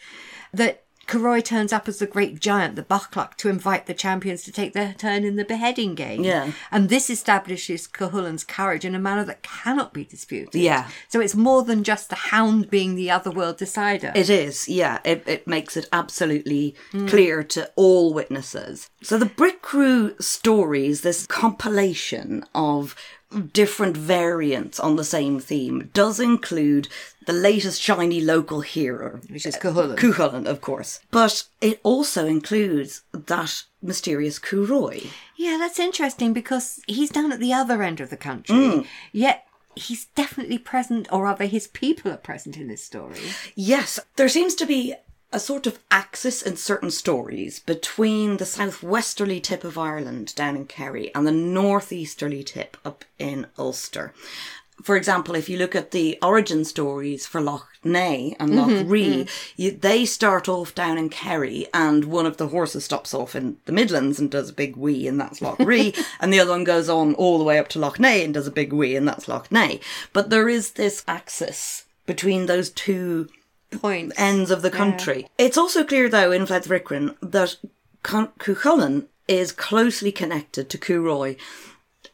that 0.52 0.84
Cú 1.10 1.20
Roí 1.20 1.42
turns 1.42 1.72
up 1.72 1.88
as 1.88 1.98
the 1.98 2.06
great 2.06 2.38
giant, 2.38 2.76
the 2.76 2.84
Buckluck, 2.84 3.36
to 3.38 3.48
invite 3.48 3.86
the 3.86 3.94
champions 3.94 4.44
to 4.44 4.52
take 4.52 4.74
their 4.74 4.94
turn 4.96 5.24
in 5.24 5.34
the 5.34 5.44
beheading 5.44 5.96
game. 5.96 6.22
Yeah. 6.22 6.52
And 6.70 6.88
this 6.88 7.10
establishes 7.10 7.88
Cuchulainn's 7.88 8.44
courage 8.44 8.84
in 8.84 8.94
a 8.94 9.00
manner 9.00 9.24
that 9.24 9.42
cannot 9.42 9.92
be 9.92 10.04
disputed. 10.04 10.60
Yeah. 10.60 10.88
So 11.08 11.18
it's 11.20 11.34
more 11.34 11.64
than 11.64 11.82
just 11.82 12.10
the 12.10 12.14
hound 12.14 12.70
being 12.70 12.94
the 12.94 13.10
otherworld 13.10 13.56
decider. 13.56 14.12
It 14.14 14.30
is, 14.30 14.68
yeah. 14.68 15.00
It, 15.04 15.24
it 15.26 15.48
makes 15.48 15.76
it 15.76 15.88
absolutely 15.92 16.76
clear 17.08 17.42
to 17.42 17.68
all 17.74 18.14
witnesses. 18.14 18.88
So 19.02 19.18
the 19.18 19.26
Bricriu 19.26 20.20
stories, 20.22 21.00
this 21.00 21.26
compilation 21.26 22.44
of 22.54 22.94
different 23.52 23.96
variants 23.96 24.80
on 24.80 24.96
the 24.96 25.04
same 25.04 25.38
theme, 25.40 25.90
does 25.94 26.18
include 26.20 26.88
the 27.26 27.32
latest 27.32 27.80
shiny 27.80 28.20
local 28.20 28.60
hero. 28.60 29.20
Which 29.28 29.46
is 29.46 29.56
Cuchulainn. 29.56 29.96
Cuchulainn, 29.96 30.46
of 30.46 30.60
course. 30.60 31.00
But 31.10 31.44
it 31.60 31.80
also 31.82 32.26
includes 32.26 33.02
that 33.12 33.64
mysterious 33.82 34.38
Cú 34.38 34.66
Roí. 34.66 35.08
yeah, 35.36 35.56
that's 35.58 35.78
interesting 35.78 36.32
because 36.32 36.80
he's 36.86 37.10
down 37.10 37.32
at 37.32 37.40
the 37.40 37.52
other 37.52 37.82
end 37.82 38.00
of 38.00 38.10
the 38.10 38.16
country. 38.16 38.56
Mm. 38.56 38.86
Yet 39.12 39.46
he's 39.76 40.06
definitely 40.06 40.58
present, 40.58 41.08
or 41.12 41.24
rather, 41.24 41.46
his 41.46 41.68
people 41.68 42.10
are 42.10 42.16
present 42.16 42.56
in 42.56 42.68
this 42.68 42.84
story. 42.84 43.20
Yes, 43.54 44.00
there 44.16 44.28
seems 44.28 44.54
to 44.56 44.66
be 44.66 44.94
a 45.32 45.38
sort 45.40 45.66
of 45.66 45.78
axis 45.90 46.42
in 46.42 46.56
certain 46.56 46.90
stories 46.90 47.60
between 47.60 48.38
the 48.38 48.46
southwesterly 48.46 49.40
tip 49.40 49.62
of 49.64 49.78
Ireland 49.78 50.34
down 50.34 50.56
in 50.56 50.66
Kerry 50.66 51.14
and 51.14 51.26
the 51.26 51.32
northeasterly 51.32 52.42
tip 52.42 52.76
up 52.84 53.04
in 53.18 53.46
Ulster. 53.58 54.12
For 54.82 54.96
example, 54.96 55.34
if 55.34 55.48
you 55.48 55.58
look 55.58 55.74
at 55.74 55.90
the 55.90 56.18
origin 56.22 56.64
stories 56.64 57.26
for 57.26 57.40
Loch 57.40 57.68
Neagh 57.84 58.34
and 58.40 58.56
Loch 58.56 58.70
mm-hmm, 58.70 58.88
Ree, 58.88 59.24
mm. 59.24 59.30
you, 59.56 59.72
they 59.72 60.06
start 60.06 60.48
off 60.48 60.74
down 60.74 60.96
in 60.96 61.10
Kerry 61.10 61.66
and 61.74 62.06
one 62.06 62.24
of 62.24 62.38
the 62.38 62.48
horses 62.48 62.86
stops 62.86 63.12
off 63.12 63.36
in 63.36 63.58
the 63.66 63.72
Midlands 63.72 64.18
and 64.18 64.30
does 64.30 64.48
a 64.48 64.54
big 64.54 64.76
wee 64.76 65.06
and 65.06 65.20
that's 65.20 65.42
Loch 65.42 65.58
Ree 65.58 65.94
and 66.20 66.32
the 66.32 66.40
other 66.40 66.52
one 66.52 66.64
goes 66.64 66.88
on 66.88 67.14
all 67.14 67.36
the 67.38 67.44
way 67.44 67.58
up 67.58 67.68
to 67.68 67.78
Loch 67.78 67.98
Neagh 67.98 68.24
and 68.24 68.34
does 68.34 68.46
a 68.46 68.52
big 68.52 68.72
wee 68.72 68.96
and 68.96 69.06
that's 69.06 69.28
Loch 69.28 69.50
Neagh. 69.50 69.82
But 70.12 70.30
there 70.30 70.48
is 70.48 70.72
this 70.72 71.04
axis 71.06 71.84
between 72.06 72.46
those 72.46 72.70
two 72.70 73.28
Points. 73.70 74.14
ends 74.18 74.50
of 74.50 74.62
the 74.62 74.70
country. 74.70 75.28
It's 75.38 75.58
also 75.58 75.84
clear, 75.84 76.08
though, 76.08 76.32
in 76.32 76.46
Fled 76.46 76.64
Bricrenn 76.64 77.16
that 77.22 77.56
Cu- 78.02 78.28
Cuchulainn 78.38 79.06
is 79.28 79.52
closely 79.52 80.10
connected 80.12 80.68
to 80.70 80.78
Cú 80.78 81.02
Roí. 81.02 81.36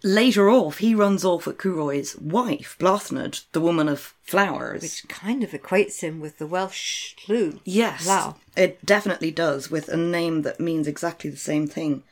Later 0.03 0.51
off, 0.51 0.79
he 0.79 0.95
runs 0.95 1.25
off 1.25 1.47
with 1.47 1.57
Cú 1.59 1.75
Roí's 1.75 2.15
wife, 2.17 2.77
Blothnad, 2.79 3.43
the 3.53 3.61
woman 3.61 3.89
of 3.89 4.15
flowers. 4.23 4.83
which 4.83 5.09
kind 5.09 5.43
of 5.43 5.51
equates 5.53 6.01
him 6.01 6.21
with 6.21 6.39
the 6.39 6.47
Welsh 6.47 7.15
Lou. 7.29 7.61
Yes, 7.65 8.07
Wow. 8.07 8.37
it 8.57 8.85
definitely 8.85 9.31
does, 9.31 9.71
with 9.71 9.89
a 9.89 9.97
name 9.97 10.43
that 10.43 10.61
means 10.61 10.87
exactly 10.87 11.31
the 11.31 11.37
same 11.39 11.67
thing. 11.67 12.03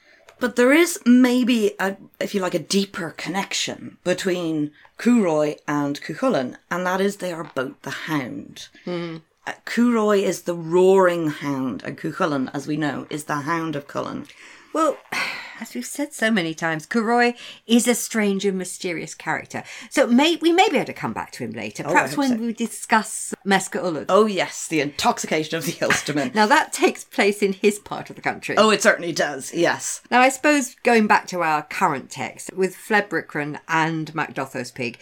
But 0.40 0.56
there 0.56 0.72
is 0.72 0.98
maybe, 1.06 1.74
a, 1.78 1.96
if 2.18 2.34
you 2.34 2.40
like, 2.40 2.54
a 2.54 2.58
deeper 2.58 3.10
connection 3.16 3.98
between 4.02 4.72
Cú 4.98 5.20
Roí 5.22 5.58
and 5.68 6.00
Cuchulainn, 6.00 6.56
and 6.70 6.86
that 6.86 7.00
is 7.00 7.16
they 7.18 7.32
are 7.32 7.50
both 7.54 7.80
the 7.82 7.90
hound. 7.90 8.68
Uh, 8.86 9.18
Cú 9.46 9.90
Roí 9.92 10.22
is 10.22 10.42
the 10.42 10.54
roaring 10.54 11.28
hound, 11.30 11.82
and 11.84 11.98
Cuchulainn, 11.98 12.50
as 12.54 12.66
we 12.66 12.76
know, 12.76 13.06
is 13.10 13.24
the 13.24 13.40
hound 13.40 13.76
of 13.76 13.86
Culann. 13.88 14.26
Well, 14.72 14.96
as 15.60 15.74
we've 15.74 15.86
said 15.86 16.12
so 16.12 16.30
many 16.30 16.52
times, 16.54 16.86
Cú 16.86 17.02
Roí 17.02 17.36
is 17.66 17.86
a 17.86 17.94
strange 17.94 18.44
and 18.44 18.58
mysterious 18.58 19.14
character. 19.14 19.62
So 19.90 20.06
may, 20.06 20.36
we 20.36 20.52
may 20.52 20.68
be 20.68 20.76
able 20.76 20.86
to 20.86 20.92
come 20.92 21.12
back 21.12 21.30
to 21.32 21.44
him 21.44 21.52
later, 21.52 21.84
Oh, 21.86 21.92
perhaps 21.92 22.16
when 22.16 22.30
so. 22.30 22.36
we 22.36 22.52
discuss 22.52 23.34
Mesca 23.44 23.78
Ulad. 23.78 24.06
Oh 24.08 24.26
yes, 24.26 24.66
the 24.66 24.80
intoxication 24.80 25.56
of 25.56 25.66
the 25.66 25.72
Ulsterman. 25.72 26.32
Now 26.34 26.46
that 26.46 26.72
takes 26.72 27.04
place 27.04 27.42
in 27.42 27.52
his 27.52 27.78
part 27.78 28.10
of 28.10 28.16
the 28.16 28.22
country. 28.22 28.56
oh, 28.58 28.70
it 28.70 28.82
certainly 28.82 29.12
does. 29.12 29.52
Yes. 29.54 30.00
Now, 30.10 30.20
I 30.20 30.28
suppose 30.30 30.74
going 30.82 31.06
back 31.06 31.26
to 31.28 31.42
our 31.42 31.62
current 31.62 32.10
text 32.10 32.52
with 32.54 32.74
Fled 32.76 33.08
Bricrenn 33.10 33.60
and 33.68 34.14
Mac 34.14 34.34
Dathó's 34.34 34.70
pig, 34.72 34.98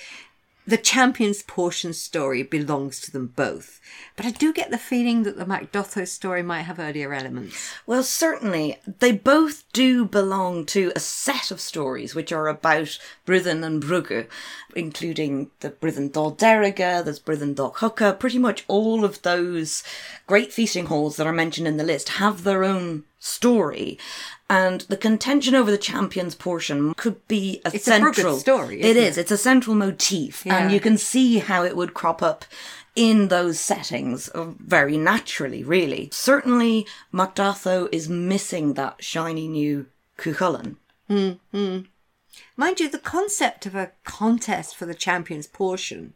the 0.66 0.76
champion's 0.76 1.42
portion 1.42 1.92
story 1.92 2.42
belongs 2.42 3.00
to 3.00 3.10
them 3.10 3.32
both. 3.34 3.80
But 4.16 4.26
I 4.26 4.30
do 4.30 4.52
get 4.52 4.70
the 4.70 4.78
feeling 4.78 5.24
that 5.24 5.36
the 5.36 5.46
Mac 5.46 5.72
Dathó 5.72 6.06
story 6.06 6.42
might 6.42 6.62
have 6.62 6.78
earlier 6.78 7.12
elements. 7.12 7.72
Well, 7.86 8.02
certainly. 8.02 8.78
They 9.00 9.12
both 9.12 9.64
do 9.72 10.04
belong 10.04 10.66
to 10.66 10.92
a 10.94 11.00
set 11.00 11.50
of 11.50 11.60
stories 11.60 12.14
which 12.14 12.32
are 12.32 12.46
about 12.46 12.98
Bruiden 13.26 13.64
and 13.64 13.82
Brugge, 13.82 14.28
including 14.76 15.50
the 15.60 15.70
Bruiden 15.70 16.12
Da 16.12 16.30
Derga, 16.30 17.04
there's 17.04 17.20
Bruiden 17.20 17.54
Da 17.54 17.70
Choca. 17.70 18.18
Pretty 18.18 18.38
much 18.38 18.64
all 18.68 19.04
of 19.04 19.22
those 19.22 19.82
great 20.26 20.52
feasting 20.52 20.86
halls 20.86 21.16
that 21.16 21.26
are 21.26 21.32
mentioned 21.32 21.66
in 21.66 21.76
the 21.76 21.84
list 21.84 22.10
have 22.10 22.44
their 22.44 22.64
own 22.64 23.04
story. 23.22 23.98
And 24.50 24.82
the 24.82 24.96
contention 24.96 25.54
over 25.54 25.70
the 25.70 25.78
champion's 25.78 26.34
portion 26.34 26.92
could 26.94 27.26
be 27.28 27.60
a 27.64 27.68
It's 27.68 27.86
a 27.86 27.90
central 27.90 28.38
story, 28.38 28.82
It 28.82 28.96
is. 28.96 29.16
It's 29.16 29.30
a 29.30 29.38
central 29.38 29.76
motif, 29.76 30.44
and 30.46 30.72
you 30.72 30.80
can 30.80 30.98
see 30.98 31.38
how 31.38 31.64
it 31.64 31.76
would 31.76 31.94
crop 31.94 32.22
up 32.22 32.44
in 32.94 33.28
those 33.28 33.58
settings 33.58 34.28
uh, 34.30 34.44
very 34.58 34.98
naturally, 34.98 35.62
really. 35.64 36.10
Certainly, 36.12 36.86
Mac 37.10 37.34
Dathó 37.36 37.88
is 37.90 38.08
missing 38.08 38.74
that 38.74 39.02
shiny 39.02 39.48
new 39.48 39.86
Cuchulainn. 40.18 40.76
Mind 42.56 42.80
you, 42.80 42.88
the 42.88 42.98
concept 42.98 43.66
of 43.66 43.74
a 43.74 43.92
contest 44.04 44.76
for 44.76 44.84
the 44.84 44.94
champion's 44.94 45.46
portion 45.46 46.12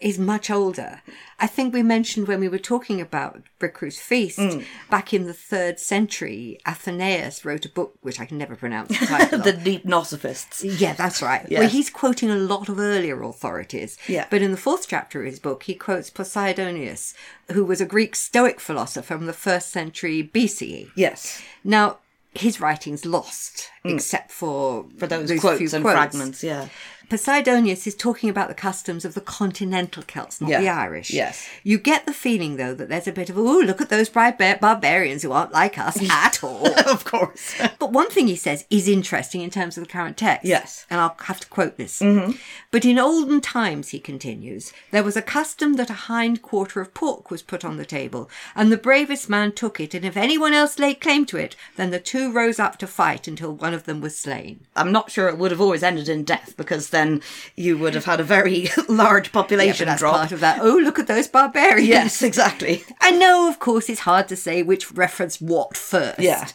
is 0.00 0.18
much 0.18 0.50
older. 0.50 1.02
I 1.38 1.46
think 1.46 1.72
we 1.72 1.82
mentioned 1.82 2.26
when 2.26 2.40
we 2.40 2.48
were 2.48 2.58
talking 2.58 3.00
about 3.00 3.42
Bricriu's 3.58 3.98
Feast, 3.98 4.38
mm. 4.38 4.64
back 4.90 5.14
in 5.14 5.26
the 5.26 5.32
third 5.32 5.78
century, 5.78 6.58
Athenaeus 6.66 7.44
wrote 7.44 7.64
a 7.64 7.68
book 7.68 7.94
which 8.02 8.18
I 8.20 8.24
can 8.24 8.38
never 8.38 8.56
pronounce 8.56 8.98
the 8.98 9.06
title. 9.06 9.38
The 9.38 9.52
Deipnosophists. 9.52 10.80
Yeah, 10.80 10.94
that's 10.94 11.22
right. 11.22 11.46
Yes. 11.48 11.60
Where 11.60 11.68
he's 11.68 11.90
quoting 11.90 12.30
a 12.30 12.36
lot 12.36 12.68
of 12.68 12.78
earlier 12.78 13.22
authorities. 13.22 13.98
Yeah. 14.08 14.26
But 14.30 14.42
in 14.42 14.50
the 14.50 14.56
fourth 14.56 14.88
chapter 14.88 15.20
of 15.20 15.26
his 15.26 15.38
book, 15.38 15.64
he 15.64 15.74
quotes 15.74 16.10
Poseidonius, 16.10 17.14
who 17.52 17.64
was 17.64 17.80
a 17.80 17.86
Greek 17.86 18.16
Stoic 18.16 18.60
philosopher 18.60 19.14
from 19.14 19.26
the 19.26 19.32
first 19.32 19.70
century 19.70 20.28
BCE. 20.32 20.90
Yes. 20.96 21.42
Now, 21.62 21.98
his 22.34 22.60
writing's 22.60 23.04
lost, 23.04 23.70
mm. 23.84 23.94
except 23.94 24.30
for. 24.30 24.86
For 24.98 25.06
those, 25.06 25.38
quotes 25.40 25.72
and 25.72 25.82
fragments, 25.84 26.42
yeah. 26.42 26.68
Poseidonius 27.08 27.86
is 27.86 27.94
talking 27.94 28.28
about 28.28 28.48
the 28.48 28.54
customs 28.54 29.04
of 29.04 29.14
the 29.14 29.20
continental 29.20 30.02
Celts, 30.02 30.40
not 30.40 30.50
Yeah. 30.50 30.60
the 30.60 30.68
Irish. 30.68 31.10
Yes. 31.10 31.48
You 31.64 31.78
get 31.78 32.04
the 32.06 32.12
feeling, 32.12 32.56
though, 32.56 32.74
that 32.74 32.88
there's 32.88 33.08
a 33.08 33.12
bit 33.12 33.30
of, 33.30 33.38
oh, 33.38 33.60
look 33.60 33.80
at 33.80 33.88
those 33.88 34.08
barbar- 34.08 34.58
barbarians 34.60 35.22
who 35.22 35.32
aren't 35.32 35.52
like 35.52 35.78
us 35.78 35.98
at 36.10 36.44
all. 36.44 36.66
of 36.88 37.04
course. 37.04 37.54
But 37.78 37.92
one 37.92 38.10
thing 38.10 38.26
he 38.26 38.36
says 38.36 38.64
is 38.70 38.88
interesting 38.88 39.40
in 39.40 39.50
terms 39.50 39.78
of 39.78 39.84
the 39.84 39.90
current 39.90 40.16
text. 40.16 40.44
Yes. 40.46 40.84
And 40.90 41.00
I'll 41.00 41.16
have 41.20 41.40
to 41.40 41.46
quote 41.48 41.76
this. 41.76 42.00
Mm-hmm. 42.00 42.32
But 42.70 42.84
in 42.84 42.98
olden 42.98 43.40
times, 43.40 43.90
he 43.90 44.00
continues, 44.00 44.72
there 44.90 45.02
was 45.04 45.16
a 45.16 45.22
custom 45.22 45.74
that 45.74 45.90
a 45.90 45.94
hind 46.08 46.42
quarter 46.42 46.80
of 46.80 46.92
pork 46.94 47.30
was 47.30 47.42
put 47.42 47.64
on 47.64 47.76
the 47.76 47.86
table, 47.86 48.28
and 48.56 48.70
the 48.72 48.76
bravest 48.76 49.28
man 49.28 49.52
took 49.52 49.80
it, 49.80 49.94
and 49.94 50.04
if 50.04 50.16
anyone 50.16 50.52
else 50.52 50.78
laid 50.78 51.00
claim 51.00 51.24
to 51.26 51.36
it, 51.36 51.54
then 51.76 51.90
the 51.90 52.00
two 52.00 52.32
rose 52.32 52.58
up 52.58 52.78
to 52.78 52.86
fight 52.86 53.28
until 53.28 53.52
one 53.52 53.72
of 53.74 53.84
them 53.84 54.00
was 54.00 54.16
slain. 54.18 54.66
I'm 54.76 54.92
not 54.92 55.10
sure 55.10 55.28
it 55.28 55.38
would 55.38 55.50
have 55.50 55.60
always 55.60 55.82
ended 55.82 56.08
in 56.08 56.24
death 56.24 56.54
because 56.56 56.90
then 56.98 57.22
you 57.56 57.78
would 57.78 57.94
have 57.94 58.04
had 58.04 58.20
a 58.20 58.24
very 58.24 58.68
large 58.88 59.26
Yeah, 59.26 59.32
population 59.32 59.86
that's 59.86 60.00
drop. 60.00 60.16
part 60.16 60.32
of 60.32 60.40
that. 60.40 60.60
Oh, 60.60 60.76
look 60.76 60.98
at 60.98 61.06
those 61.06 61.28
barbarians. 61.28 61.88
Yes, 61.88 62.22
exactly. 62.22 62.84
I 63.00 63.12
know, 63.12 63.48
of 63.48 63.58
course, 63.58 63.88
it's 63.88 64.00
hard 64.00 64.28
to 64.28 64.36
say 64.36 64.62
which 64.62 64.92
reference 64.92 65.40
what 65.40 65.76
first. 65.76 66.20
Yeah. 66.20 66.48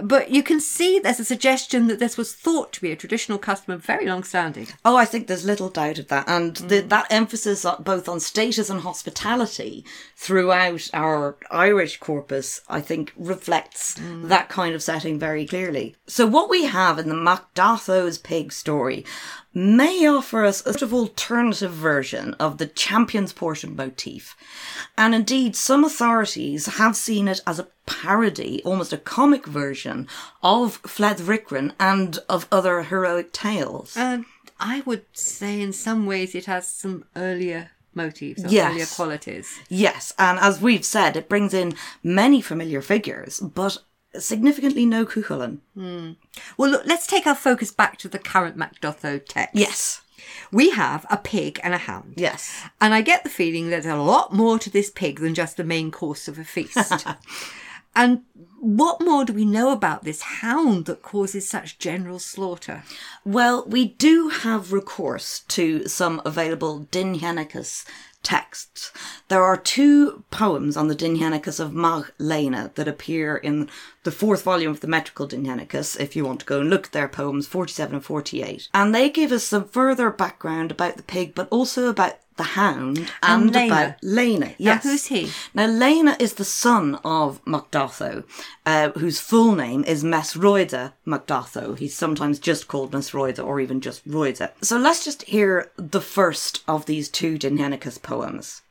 But 0.00 0.30
you 0.30 0.42
can 0.42 0.60
see 0.60 0.98
there's 0.98 1.20
a 1.20 1.24
suggestion 1.24 1.88
that 1.88 1.98
this 1.98 2.16
was 2.16 2.32
thought 2.32 2.72
to 2.74 2.80
be 2.80 2.92
a 2.92 2.96
traditional 2.96 3.38
custom 3.38 3.74
of 3.74 3.84
very 3.84 4.06
long 4.06 4.22
standing. 4.22 4.68
Oh, 4.84 4.96
I 4.96 5.04
think 5.04 5.26
there's 5.26 5.44
little 5.44 5.68
doubt 5.68 5.98
of 5.98 6.08
that. 6.08 6.28
And 6.28 6.56
the, 6.56 6.82
mm. 6.82 6.88
that 6.88 7.06
emphasis 7.10 7.64
on, 7.64 7.82
both 7.82 8.08
on 8.08 8.20
status 8.20 8.70
and 8.70 8.82
hospitality 8.82 9.84
throughout 10.16 10.88
our 10.94 11.36
Irish 11.50 11.98
corpus, 11.98 12.60
I 12.68 12.80
think 12.80 13.12
reflects 13.16 13.96
mm. 13.96 14.28
that 14.28 14.48
kind 14.48 14.74
of 14.74 14.82
setting 14.82 15.18
very 15.18 15.46
clearly. 15.46 15.96
So 16.06 16.26
what 16.26 16.48
we 16.48 16.66
have 16.66 16.98
in 16.98 17.08
the 17.08 17.14
Mac 17.14 17.52
Dathó's 17.54 18.18
pig 18.18 18.52
story 18.52 19.04
may 19.58 20.06
offer 20.06 20.44
us 20.44 20.60
a 20.60 20.72
sort 20.72 20.82
of 20.82 20.94
alternative 20.94 21.72
version 21.72 22.34
of 22.34 22.58
the 22.58 22.66
champion's 22.66 23.32
portion 23.32 23.74
motif. 23.74 24.36
And 24.96 25.14
indeed, 25.14 25.56
some 25.56 25.84
authorities 25.84 26.66
have 26.66 26.96
seen 26.96 27.26
it 27.28 27.40
as 27.46 27.58
a 27.58 27.68
parody, 27.86 28.62
almost 28.64 28.92
a 28.92 28.98
comic 28.98 29.46
version 29.46 30.06
of 30.42 30.76
Fled 30.86 31.18
Bricrenn 31.18 31.72
and 31.80 32.18
of 32.28 32.46
other 32.52 32.82
heroic 32.84 33.32
tales. 33.32 33.96
And 33.96 34.24
I 34.60 34.82
would 34.86 35.04
say 35.12 35.60
in 35.60 35.72
some 35.72 36.06
ways 36.06 36.34
it 36.34 36.46
has 36.46 36.68
some 36.68 37.04
earlier 37.16 37.70
motifs 37.94 38.44
or 38.44 38.48
Yes. 38.48 38.70
earlier 38.72 38.86
qualities. 38.86 39.58
Yes, 39.68 40.12
and 40.18 40.38
as 40.38 40.60
we've 40.60 40.84
said, 40.84 41.16
it 41.16 41.28
brings 41.28 41.52
in 41.52 41.74
many 42.04 42.40
familiar 42.40 42.80
figures, 42.80 43.40
but 43.40 43.78
significantly 44.16 44.86
no 44.86 45.04
Cuchulainn. 45.04 45.58
Hmm. 45.74 46.12
Well, 46.56 46.70
look, 46.70 46.82
let's 46.86 47.06
take 47.06 47.26
our 47.26 47.34
focus 47.34 47.70
back 47.70 47.98
to 47.98 48.08
the 48.08 48.18
current 48.18 48.56
Mac 48.56 48.80
Dathó 48.80 49.20
text. 49.26 49.54
Yes, 49.56 50.00
We 50.52 50.70
have 50.70 51.04
a 51.10 51.16
pig 51.16 51.60
and 51.62 51.74
a 51.74 51.78
hound. 51.78 52.14
yes. 52.16 52.62
And 52.80 52.94
I 52.94 53.02
get 53.02 53.22
the 53.24 53.30
feeling 53.30 53.68
there's 53.70 53.86
a 53.86 53.96
lot 53.96 54.32
more 54.32 54.58
to 54.58 54.70
this 54.70 54.90
pig 54.90 55.20
than 55.20 55.34
just 55.34 55.56
the 55.56 55.64
main 55.64 55.90
course 55.90 56.26
of 56.28 56.38
a 56.38 56.44
feast. 56.44 56.76
and 57.98 58.22
what 58.60 59.00
more 59.00 59.24
do 59.24 59.32
we 59.32 59.44
know 59.44 59.72
about 59.72 60.04
this 60.04 60.22
hound 60.22 60.86
that 60.86 61.02
causes 61.02 61.48
such 61.48 61.80
general 61.80 62.20
slaughter? 62.20 62.84
Well, 63.24 63.64
we 63.66 63.86
do 63.86 64.28
have 64.28 64.72
recourse 64.72 65.40
to 65.48 65.88
some 65.88 66.22
available 66.24 66.86
Dindshenchas 66.92 67.84
texts. 68.22 68.92
There 69.26 69.42
are 69.42 69.56
two 69.56 70.22
poems 70.30 70.76
on 70.76 70.86
the 70.86 70.94
Dindshenchas 70.94 71.58
of 71.58 71.74
Mag 71.74 72.12
Lena 72.18 72.70
that 72.76 72.86
appear 72.86 73.36
in 73.36 73.68
the 74.04 74.12
fourth 74.12 74.44
volume 74.44 74.70
of 74.70 74.80
the 74.80 74.86
Metrical 74.86 75.26
Dindshenchas, 75.26 75.98
if 75.98 76.14
you 76.14 76.24
want 76.24 76.40
to 76.40 76.46
go 76.46 76.60
and 76.60 76.70
look 76.70 76.86
at 76.86 76.92
their 76.92 77.08
poems 77.08 77.48
47 77.48 77.96
and 77.96 78.04
48. 78.04 78.68
And 78.74 78.94
they 78.94 79.10
give 79.10 79.32
us 79.32 79.42
some 79.42 79.68
further 79.68 80.10
background 80.10 80.70
about 80.70 80.96
the 80.96 81.02
pig, 81.02 81.34
but 81.34 81.48
also 81.50 81.88
about 81.88 82.18
the 82.38 82.42
hound 82.44 82.98
and, 82.98 83.08
And 83.22 83.54
Lena. 83.54 83.66
about 83.66 83.94
Lena. 84.02 84.54
Yes. 84.56 84.82
who's 84.82 85.06
he? 85.06 85.30
Now, 85.52 85.66
Lena 85.66 86.16
is 86.18 86.34
the 86.34 86.44
son 86.44 86.94
of 87.04 87.46
Mac 87.46 87.70
Dathó, 87.70 88.24
uh, 88.64 88.90
whose 88.92 89.20
full 89.20 89.54
name 89.54 89.84
is 89.84 90.02
Mesroida 90.02 90.94
Mac 91.04 91.26
Dathó. 91.26 91.76
He's 91.78 91.94
sometimes 91.94 92.38
just 92.38 92.66
called 92.68 92.92
Mesroida 92.92 93.44
or 93.44 93.60
even 93.60 93.80
just 93.82 94.08
Roida. 94.08 94.52
So 94.62 94.78
let's 94.78 95.04
just 95.04 95.22
hear 95.24 95.70
the 95.76 96.00
first 96.00 96.62
of 96.66 96.86
these 96.86 97.10
two 97.10 97.38
Dindshenchas 97.38 98.02
poems. 98.02 98.62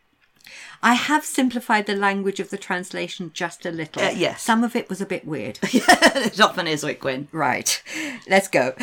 I 0.82 0.94
have 0.94 1.26
simplified 1.26 1.88
the 1.88 1.96
language 1.96 2.40
of 2.40 2.50
the 2.50 2.58
translation 2.58 3.32
just 3.34 3.66
a 3.66 3.72
little. 3.72 4.02
Uh, 4.02 4.12
yes. 4.12 4.42
Some 4.44 4.64
of 4.64 4.76
it 4.76 4.90
was 4.90 5.02
a 5.02 5.06
bit 5.06 5.26
weird. 5.26 5.60
it 5.64 6.40
often 6.40 6.68
is, 6.68 6.84
Wickwin. 6.84 7.28
Right, 7.32 7.82
let's 8.30 8.48
go. 8.48 8.74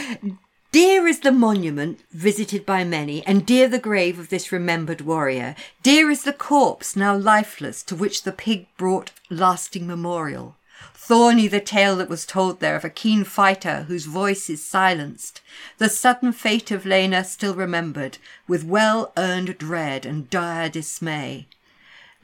Dear 0.74 1.06
is 1.06 1.20
the 1.20 1.30
monument 1.30 2.00
visited 2.10 2.66
by 2.66 2.82
many, 2.82 3.24
and 3.28 3.46
dear 3.46 3.68
the 3.68 3.78
grave 3.78 4.18
of 4.18 4.28
this 4.28 4.50
remembered 4.50 5.02
warrior. 5.02 5.54
Dear 5.84 6.10
is 6.10 6.24
the 6.24 6.32
corpse 6.32 6.96
now 6.96 7.14
lifeless 7.14 7.80
to 7.84 7.94
which 7.94 8.24
the 8.24 8.32
pig 8.32 8.66
brought 8.76 9.12
lasting 9.30 9.86
memorial. 9.86 10.56
Thorny 10.92 11.46
the 11.46 11.60
tale 11.60 11.94
that 11.98 12.08
was 12.08 12.26
told 12.26 12.58
there 12.58 12.74
of 12.74 12.84
a 12.84 12.90
keen 12.90 13.22
fighter 13.22 13.84
whose 13.84 14.06
voice 14.06 14.50
is 14.50 14.64
silenced. 14.64 15.42
The 15.78 15.88
sudden 15.88 16.32
fate 16.32 16.72
of 16.72 16.84
Lena 16.84 17.22
still 17.22 17.54
remembered, 17.54 18.18
with 18.48 18.64
well 18.64 19.12
earned 19.16 19.56
dread 19.58 20.04
and 20.04 20.28
dire 20.28 20.68
dismay. 20.68 21.46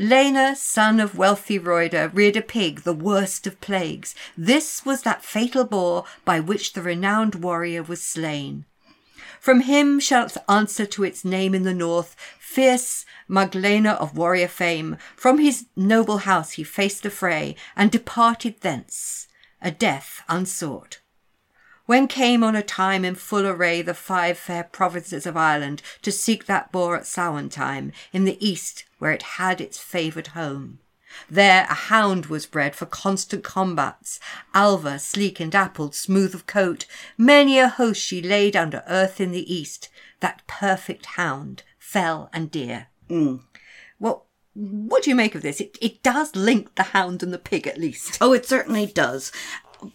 Lena, 0.02 0.56
son 0.56 0.98
of 0.98 1.18
wealthy 1.18 1.58
Roida, 1.58 2.10
reared 2.14 2.34
a 2.34 2.40
pig, 2.40 2.84
the 2.84 2.94
worst 2.94 3.46
of 3.46 3.60
plagues. 3.60 4.14
This 4.34 4.82
was 4.82 5.02
that 5.02 5.22
fatal 5.22 5.66
boar 5.66 6.06
by 6.24 6.40
which 6.40 6.72
the 6.72 6.80
renowned 6.80 7.34
warrior 7.34 7.82
was 7.82 8.00
slain. 8.00 8.64
From 9.40 9.60
him 9.60 10.00
shalt 10.00 10.38
answer 10.48 10.86
to 10.86 11.04
its 11.04 11.22
name 11.22 11.54
in 11.54 11.64
the 11.64 11.74
north, 11.74 12.16
fierce 12.38 13.04
Maglena 13.28 13.90
of 14.00 14.16
warrior 14.16 14.48
fame. 14.48 14.96
From 15.16 15.36
his 15.36 15.66
noble 15.76 16.18
house 16.18 16.52
he 16.52 16.64
faced 16.64 17.02
the 17.02 17.10
fray, 17.10 17.54
and 17.76 17.90
departed 17.90 18.62
thence, 18.62 19.28
a 19.60 19.70
death 19.70 20.22
unsought. 20.30 20.99
When 21.90 22.06
came 22.06 22.44
on 22.44 22.54
a 22.54 22.62
time 22.62 23.04
in 23.04 23.16
full 23.16 23.44
array 23.44 23.82
the 23.82 23.94
five 23.94 24.38
fair 24.38 24.62
provinces 24.62 25.26
of 25.26 25.36
Ireland 25.36 25.82
to 26.02 26.12
seek 26.12 26.46
that 26.46 26.70
boar 26.70 26.96
at 26.96 27.04
Samhain 27.04 27.48
time, 27.48 27.90
in 28.12 28.24
the 28.24 28.38
east 28.38 28.84
where 29.00 29.10
it 29.10 29.22
had 29.22 29.60
its 29.60 29.76
favoured 29.76 30.28
home. 30.28 30.78
There 31.28 31.66
a 31.68 31.74
hound 31.74 32.26
was 32.26 32.46
bred 32.46 32.76
for 32.76 32.86
constant 32.86 33.42
combats, 33.42 34.20
Ailbe, 34.54 35.00
sleek 35.00 35.40
and 35.40 35.50
dappled, 35.50 35.96
smooth 35.96 36.32
of 36.32 36.46
coat. 36.46 36.86
Many 37.18 37.58
a 37.58 37.66
host 37.66 38.00
she 38.00 38.22
laid 38.22 38.54
under 38.54 38.84
earth 38.86 39.20
in 39.20 39.32
the 39.32 39.52
east, 39.52 39.88
that 40.20 40.46
perfect 40.46 41.06
hound, 41.16 41.64
fell 41.76 42.30
and 42.32 42.52
dear. 42.52 42.86
Mm. 43.08 43.40
Well, 43.98 44.26
what 44.54 45.02
do 45.02 45.10
you 45.10 45.16
make 45.16 45.34
of 45.34 45.42
this? 45.42 45.60
It, 45.60 45.76
it 45.80 46.04
does 46.04 46.36
link 46.36 46.76
the 46.76 46.84
hound 46.94 47.24
and 47.24 47.32
the 47.32 47.38
pig 47.38 47.66
at 47.66 47.78
least. 47.78 48.18
Oh, 48.20 48.32
it 48.32 48.46
certainly 48.46 48.86
does. 48.86 49.32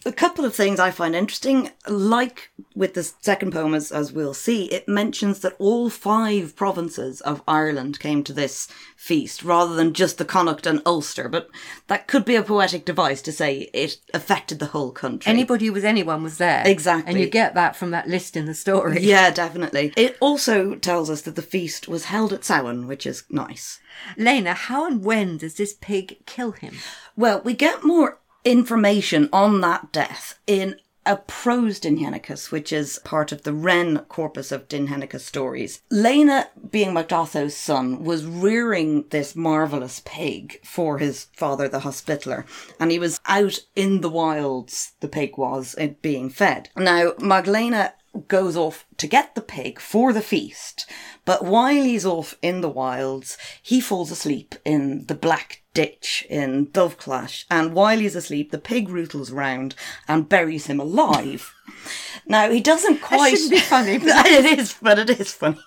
A 0.04 0.12
couple 0.12 0.44
of 0.44 0.54
things 0.54 0.80
I 0.80 0.90
find 0.90 1.14
interesting, 1.14 1.70
like 1.88 2.50
with 2.74 2.94
the 2.94 3.02
second 3.02 3.52
poem, 3.52 3.74
as, 3.74 3.92
as 3.92 4.12
we'll 4.12 4.34
see, 4.34 4.66
it 4.66 4.88
mentions 4.88 5.40
that 5.40 5.54
all 5.58 5.90
five 5.90 6.56
provinces 6.56 7.20
of 7.20 7.42
Ireland 7.46 8.00
came 8.00 8.24
to 8.24 8.32
this 8.32 8.68
feast 8.96 9.42
rather 9.42 9.74
than 9.74 9.92
just 9.92 10.18
the 10.18 10.24
Connacht 10.24 10.66
and 10.66 10.82
Ulster, 10.84 11.28
but 11.28 11.48
that 11.86 12.06
could 12.06 12.24
be 12.24 12.36
a 12.36 12.42
poetic 12.42 12.84
device 12.84 13.22
to 13.22 13.32
say 13.32 13.70
it 13.72 13.98
affected 14.12 14.58
the 14.58 14.66
whole 14.66 14.90
country. 14.90 15.30
Anybody 15.30 15.66
who 15.66 15.72
was 15.72 15.84
anyone 15.84 16.22
was 16.22 16.38
there. 16.38 16.62
Exactly. 16.66 17.12
And 17.12 17.20
you 17.20 17.28
get 17.28 17.54
that 17.54 17.76
from 17.76 17.90
that 17.92 18.08
list 18.08 18.36
in 18.36 18.46
the 18.46 18.54
story. 18.54 19.02
yeah, 19.02 19.30
definitely. 19.30 19.92
It 19.96 20.16
also 20.20 20.74
tells 20.74 21.10
us 21.10 21.22
that 21.22 21.36
the 21.36 21.42
feast 21.42 21.88
was 21.88 22.06
held 22.06 22.32
at 22.32 22.44
Samhain, 22.44 22.86
which 22.86 23.06
is 23.06 23.24
nice. 23.30 23.80
Lena, 24.16 24.54
how 24.54 24.86
and 24.86 25.04
when 25.04 25.38
does 25.38 25.54
this 25.54 25.74
pig 25.74 26.24
kill 26.26 26.52
him? 26.52 26.76
Well, 27.16 27.40
we 27.42 27.54
get 27.54 27.84
more 27.84 28.18
information 28.46 29.28
on 29.32 29.60
that 29.60 29.92
death 29.92 30.38
in 30.46 30.76
a 31.04 31.16
prose 31.16 31.78
Dindshenchas, 31.78 32.50
which 32.50 32.72
is 32.72 32.98
part 33.04 33.30
of 33.30 33.42
the 33.42 33.52
Rennes 33.52 34.00
corpus 34.08 34.50
of 34.50 34.68
Dindshenchas 34.68 35.20
stories. 35.20 35.82
Lena, 35.90 36.48
being 36.70 36.94
Mac 36.94 37.08
Dathó's 37.08 37.56
son, 37.56 38.02
was 38.02 38.24
rearing 38.24 39.04
this 39.10 39.36
marvellous 39.36 40.00
pig 40.04 40.60
for 40.64 40.98
his 40.98 41.26
father, 41.36 41.68
the 41.68 41.80
Hospitaller, 41.80 42.44
and 42.80 42.90
he 42.90 42.98
was 42.98 43.20
out 43.26 43.58
in 43.76 44.00
the 44.00 44.08
wilds, 44.08 44.92
the 45.00 45.08
pig 45.08 45.36
was, 45.36 45.76
being 46.02 46.30
fed. 46.30 46.70
Now, 46.76 47.12
Magdalena 47.20 47.94
goes 48.18 48.56
off 48.56 48.86
to 48.96 49.06
get 49.06 49.34
the 49.34 49.40
pig 49.40 49.80
for 49.80 50.12
the 50.12 50.22
feast, 50.22 50.90
but 51.24 51.44
while 51.44 51.82
he's 51.82 52.06
off 52.06 52.36
in 52.42 52.60
the 52.60 52.68
wilds, 52.68 53.36
he 53.62 53.80
falls 53.80 54.10
asleep 54.10 54.54
in 54.64 55.06
the 55.06 55.14
black 55.14 55.62
ditch 55.74 56.26
in 56.30 56.68
Doveclash, 56.68 57.44
and 57.50 57.74
while 57.74 57.98
he's 57.98 58.16
asleep, 58.16 58.50
the 58.50 58.58
pig 58.58 58.88
rootles 58.88 59.30
round 59.30 59.74
and 60.08 60.28
buries 60.28 60.66
him 60.66 60.80
alive. 60.80 61.52
now, 62.26 62.50
he 62.50 62.60
doesn't 62.60 63.02
quite. 63.02 63.32
shouldn't 63.32 63.50
be 63.50 63.60
funny, 63.60 63.98
but 63.98 64.08
it 64.26 64.58
is, 64.58 64.76
but 64.80 64.98
it 64.98 65.10
is 65.10 65.32
funny. 65.32 65.60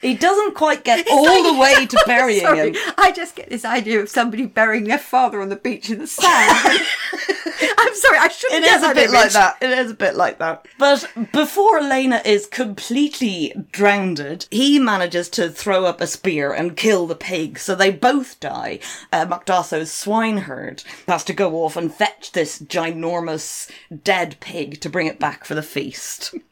He 0.00 0.14
doesn't 0.14 0.54
quite 0.54 0.84
get 0.84 1.06
all 1.10 1.54
the 1.54 1.58
way 1.58 1.86
to 1.90 2.02
burying 2.06 2.40
Sorry, 2.40 2.72
him. 2.72 2.76
I 2.98 3.12
just 3.12 3.36
get 3.36 3.48
this 3.48 3.64
idea 3.64 4.00
of 4.00 4.08
somebody 4.08 4.46
burying 4.46 4.84
their 4.84 4.98
father 4.98 5.40
on 5.40 5.48
the 5.48 5.56
beach 5.56 5.90
in 5.90 5.98
the 5.98 6.06
sand. 6.06 6.58
I'm 7.78 7.94
sorry, 7.94 8.18
I 8.18 8.28
shouldn't 8.28 8.64
It 8.64 8.68
is 8.68 8.82
a 8.82 8.94
bit 8.94 9.10
like 9.10 9.32
that. 9.32 9.56
It 9.60 9.70
is 9.70 9.90
a 9.90 9.94
bit 9.94 10.16
like 10.16 10.38
that. 10.38 10.66
But 10.78 11.08
before 11.32 11.78
Elena 11.78 12.20
is 12.24 12.46
completely 12.46 13.52
drowned, 13.72 14.46
he 14.50 14.78
manages 14.78 15.28
to 15.30 15.48
throw 15.48 15.84
up 15.84 16.00
a 16.00 16.06
spear 16.06 16.52
and 16.52 16.76
kill 16.76 17.06
the 17.06 17.14
pig. 17.14 17.58
So 17.58 17.74
they 17.74 17.90
both 17.90 18.40
die. 18.40 18.80
Uh, 19.12 19.26
Mac 19.26 19.46
Dathó's 19.46 19.92
swineherd 19.92 20.82
has 21.08 21.24
to 21.24 21.32
go 21.32 21.64
off 21.64 21.76
and 21.76 21.92
fetch 21.92 22.32
this 22.32 22.58
ginormous 22.60 23.70
dead 24.02 24.36
pig 24.40 24.80
to 24.80 24.90
bring 24.90 25.06
it 25.06 25.18
back 25.18 25.44
for 25.44 25.54
the 25.54 25.62
feast. 25.62 26.34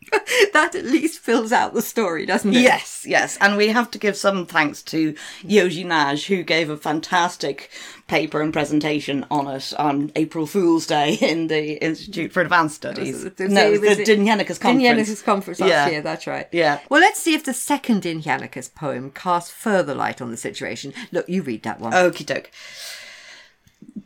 That 0.53 0.75
at 0.75 0.85
least 0.85 1.21
fills 1.21 1.53
out 1.53 1.73
the 1.73 1.81
story, 1.81 2.27
doesn't 2.27 2.53
it? 2.53 2.61
Yes, 2.61 3.02
yes. 3.07 3.37
And 3.41 3.57
we 3.57 3.69
have 3.69 3.91
to 3.93 3.99
give 3.99 4.17
some 4.17 4.47
thanks 4.47 4.83
to 4.85 5.15
Yoji 5.43 5.85
Naj, 5.87 6.27
who 6.27 6.43
gave 6.43 6.71
a 6.71 6.77
fantastic 6.77 7.71
paper 8.09 8.43
and 8.43 8.53
presentation 8.53 9.25
on 9.31 9.47
it 9.49 9.73
on 9.79 10.13
April 10.17 10.47
Fool's 10.47 10.87
Day 10.87 11.15
in 11.21 11.47
the 11.49 11.83
Institute 11.83 12.33
for 12.33 12.41
Advanced 12.43 12.77
Studies. 12.77 13.15
Was 13.15 13.25
it- 13.25 13.39
no, 13.51 13.71
was 13.71 13.81
the 13.81 14.03
it- 14.03 14.09
Dindshenchas 14.09 14.61
conference. 14.61 15.23
Conference 15.23 15.61
last 15.61 15.69
Yeah. 15.69 15.89
year, 15.89 16.03
that's 16.03 16.27
right. 16.27 16.49
Yeah. 16.53 16.81
Well, 16.89 17.01
let's 17.01 17.21
see 17.21 17.35
if 17.35 17.45
the 17.45 17.55
second 17.55 18.03
Dindshenchas 18.03 18.75
poem 18.75 19.11
casts 19.11 19.51
further 19.51 19.95
light 19.95 20.21
on 20.21 20.31
the 20.31 20.37
situation. 20.37 20.93
Look, 21.11 21.29
you 21.29 21.43
read 21.43 21.63
that 21.63 21.81
one. 21.81 21.93
Okie 21.93 22.27
doke. 22.27 22.51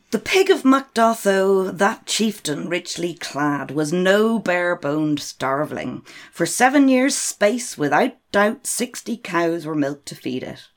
The 0.09 0.19
pig 0.19 0.49
of 0.49 0.63
Mac 0.63 0.93
Dathó, 0.93 1.77
that 1.77 2.05
chieftain 2.05 2.69
richly 2.69 3.13
clad, 3.13 3.71
was 3.71 3.91
no 3.91 4.39
bare-boned 4.39 5.19
starveling. 5.19 6.05
For 6.31 6.45
seven 6.45 6.87
years' 6.87 7.17
space, 7.17 7.77
without 7.77 8.13
doubt, 8.31 8.65
sixty 8.65 9.17
cows 9.17 9.65
were 9.65 9.75
milked 9.75 10.05
to 10.05 10.15
feed 10.15 10.43
it. 10.43 10.69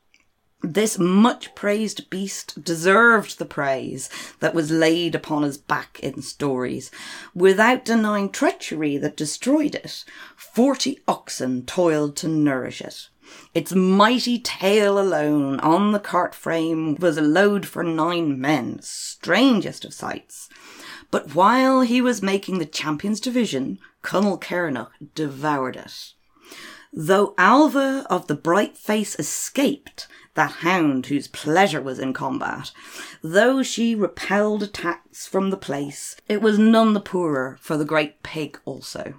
This 0.63 0.99
much 0.99 1.55
praised 1.55 2.11
beast 2.11 2.65
deserved 2.65 3.39
the 3.39 3.45
praise 3.45 4.11
that 4.41 4.53
was 4.53 4.73
laid 4.73 5.15
upon 5.15 5.45
his 5.45 5.59
back 5.59 6.01
in 6.03 6.23
stories, 6.23 6.91
without 7.33 7.85
denying 7.85 8.31
treachery 8.31 8.97
that 8.97 9.17
destroyed 9.17 9.77
it. 9.77 10.05
Forty 10.37 10.99
oxen 11.07 11.65
toiled 11.67 12.17
to 12.17 12.27
nourish 12.27 12.81
it. 12.81 13.10
Its 13.55 13.73
mighty 13.73 14.39
tail 14.39 14.99
alone 14.99 15.59
on 15.61 15.93
the 15.93 16.01
cart 16.01 16.35
frame 16.35 16.97
was 16.97 17.17
a 17.17 17.23
load 17.23 17.67
for 17.67 17.83
nine 17.83 18.41
men, 18.41 18.79
strangest 18.83 19.85
of 19.85 19.93
sights. 19.93 20.49
But 21.11 21.35
while 21.35 21.81
he 21.81 22.01
was 22.01 22.23
making 22.23 22.59
the 22.59 22.67
champions 22.67 23.21
division, 23.21 23.79
Conall 24.03 24.41
Cairnach 24.41 24.91
devoured 25.15 25.77
it. 25.77 26.13
Though 26.93 27.35
Ailbe 27.39 28.05
of 28.07 28.27
the 28.27 28.35
bright 28.35 28.77
face 28.77 29.17
escaped, 29.19 30.09
that 30.35 30.51
hound 30.63 31.07
whose 31.07 31.29
pleasure 31.29 31.81
was 31.81 31.99
in 31.99 32.13
combat, 32.13 32.73
though 33.23 33.63
she 33.63 33.95
repelled 33.95 34.63
attacks 34.63 35.27
from 35.27 35.51
the 35.51 35.57
place, 35.57 36.17
it 36.29 36.41
was 36.41 36.59
none 36.59 36.95
the 36.95 37.01
poorer 37.01 37.59
for 37.61 37.77
the 37.77 37.85
great 37.85 38.23
pig 38.23 38.59
also. 38.65 39.15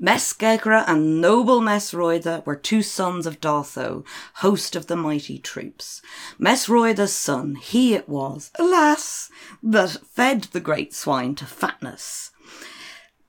Mesgegra 0.00 0.84
and 0.86 1.20
noble 1.20 1.60
Mesroida 1.60 2.44
were 2.44 2.56
two 2.56 2.82
sons 2.82 3.26
of 3.26 3.40
Dathó, 3.40 4.04
host 4.34 4.76
of 4.76 4.86
the 4.86 4.96
mighty 4.96 5.38
troops. 5.38 6.02
Mesroida's 6.38 7.12
son, 7.14 7.54
he 7.54 7.94
it 7.94 8.08
was, 8.08 8.50
alas, 8.56 9.30
that 9.62 9.98
fed 10.06 10.44
the 10.52 10.60
great 10.60 10.94
swine 10.94 11.34
to 11.36 11.46
fatness. 11.46 12.30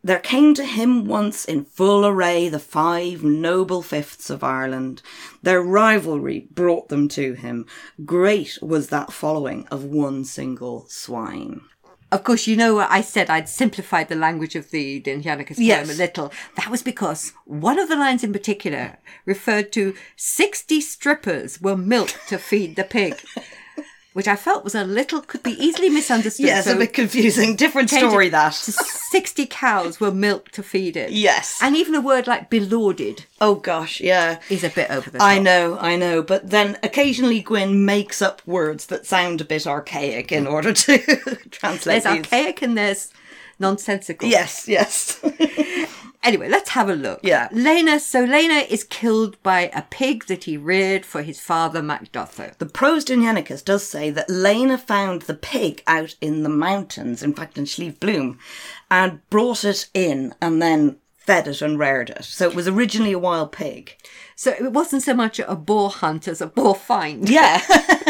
There 0.04 0.20
came 0.20 0.56
to 0.56 0.66
him 0.66 1.06
once 1.06 1.46
in 1.46 1.64
full 1.64 2.06
array 2.08 2.50
the 2.50 2.58
five 2.60 3.24
noble 3.24 3.84
fifths 3.84 4.32
of 4.32 4.44
Ireland. 4.44 5.04
Their 5.44 5.62
rivalry 5.62 6.48
brought 6.50 6.90
them 6.90 7.08
to 7.10 7.34
him. 7.34 7.68
Great 8.04 8.58
was 8.64 8.88
that 8.88 9.14
following 9.14 9.68
of 9.68 9.84
one 9.84 10.26
single 10.26 10.88
swine. 10.90 11.62
Of 12.12 12.24
course, 12.26 12.46
you 12.46 12.58
know 12.58 12.80
I 12.80 13.02
said 13.02 13.30
I'd 13.30 13.48
simplified 13.48 14.10
the 14.10 14.16
language 14.16 14.56
of 14.58 14.70
the 14.72 15.00
poem 15.00 15.66
Yes. 15.66 15.90
a 15.90 15.98
little. 15.98 16.32
That 16.58 16.70
was 16.70 16.84
because 16.84 17.32
one 17.46 17.80
of 17.80 17.88
the 17.88 17.96
lines 17.96 18.24
in 18.24 18.34
particular 18.34 18.98
referred 19.26 19.72
to 19.74 19.96
60 20.18 20.82
strippers 20.82 21.62
were 21.62 21.78
milked 21.78 22.18
to 22.28 22.38
feed 22.38 22.76
the 22.76 22.84
pig, 22.84 23.16
which 24.14 24.28
I 24.28 24.36
felt 24.36 24.64
was 24.64 24.76
a 24.76 24.84
little, 24.84 25.22
could 25.22 25.42
be 25.44 25.52
easily 25.54 25.90
misunderstood. 25.90 26.46
Yes, 26.46 26.66
So 26.66 26.76
a 26.76 26.80
bit 26.80 26.94
confusing. 26.94 27.56
Different 27.56 27.90
story 27.90 28.28
that. 28.30 28.54
60 28.54 29.46
cows 29.46 30.00
were 30.00 30.12
milked 30.12 30.54
to 30.56 30.64
feed 30.64 30.98
it. 30.98 31.12
Yes. 31.12 31.60
And 31.62 31.76
even 31.78 31.96
a 31.96 32.02
word 32.02 32.28
like 32.28 32.50
belauded 32.50 33.26
Oh 33.40 33.56
gosh, 33.56 34.02
yeah. 34.02 34.40
is 34.50 34.64
a 34.64 34.70
bit 34.70 34.90
over 34.92 35.10
the 35.10 35.18
top. 35.20 35.28
I 35.28 35.40
know, 35.40 35.78
I 35.80 35.96
know, 35.96 36.22
but 36.22 36.50
then 36.50 36.78
occasionally 36.84 37.42
Gwyn 37.42 37.86
makes 37.86 38.22
up 38.22 38.42
words 38.46 38.88
that 38.88 39.06
sound 39.06 39.40
a 39.42 39.46
bit 39.46 39.66
archaic 39.66 40.32
in 40.32 40.46
order 40.46 40.74
to 40.74 40.98
translate 41.52 42.04
There's 42.04 42.16
these. 42.16 42.26
archaic 42.26 42.62
and 42.62 42.78
there's 42.78 43.12
nonsensical. 43.60 44.28
Yes, 44.28 44.68
yes. 44.68 45.20
Anyway, 46.24 46.48
let's 46.48 46.70
have 46.72 46.88
a 46.88 46.94
look. 46.94 47.20
Yeah. 47.24 47.48
Lena, 47.52 48.00
so 48.00 48.24
Lena 48.24 48.66
is 48.70 48.84
killed 48.84 49.42
by 49.42 49.72
a 49.74 49.82
pig 49.82 50.26
that 50.26 50.44
he 50.44 50.56
reared 50.56 51.04
for 51.04 51.24
his 51.24 51.40
father 51.40 51.82
Mac 51.82 52.12
Dathó. 52.12 52.56
the 52.60 52.68
Prose 52.68 53.06
Dindshenchas 53.06 53.66
does 53.66 53.88
say 53.88 54.12
that 54.12 54.30
Lena 54.30 54.78
found 54.78 55.24
the 55.24 55.34
pig 55.34 55.82
out 55.88 56.16
in 56.22 56.44
the 56.44 56.50
mountains, 56.50 57.24
in 57.24 57.34
fact 57.34 57.58
in 57.58 57.66
Slieve 57.66 58.00
Bloom, 58.00 58.38
and 58.92 59.28
brought 59.32 59.64
it 59.64 59.90
in 59.96 60.36
and 60.40 60.62
then 60.62 60.98
fed 61.18 61.48
it 61.48 61.62
and 61.62 61.80
reared 61.80 62.12
it. 62.12 62.24
So 62.24 62.48
it 62.48 62.56
was 62.56 62.68
originally 62.68 63.14
a 63.14 63.20
wild 63.20 63.52
pig. 63.52 63.98
So 64.36 64.52
it 64.52 64.74
wasn't 64.74 65.04
so 65.04 65.16
much 65.16 65.40
a 65.40 65.56
boar 65.56 65.90
hunt 65.90 66.28
as 66.28 66.42
a 66.42 66.48
boar 66.48 66.76
find. 66.76 67.28
Yeah. 67.28 67.62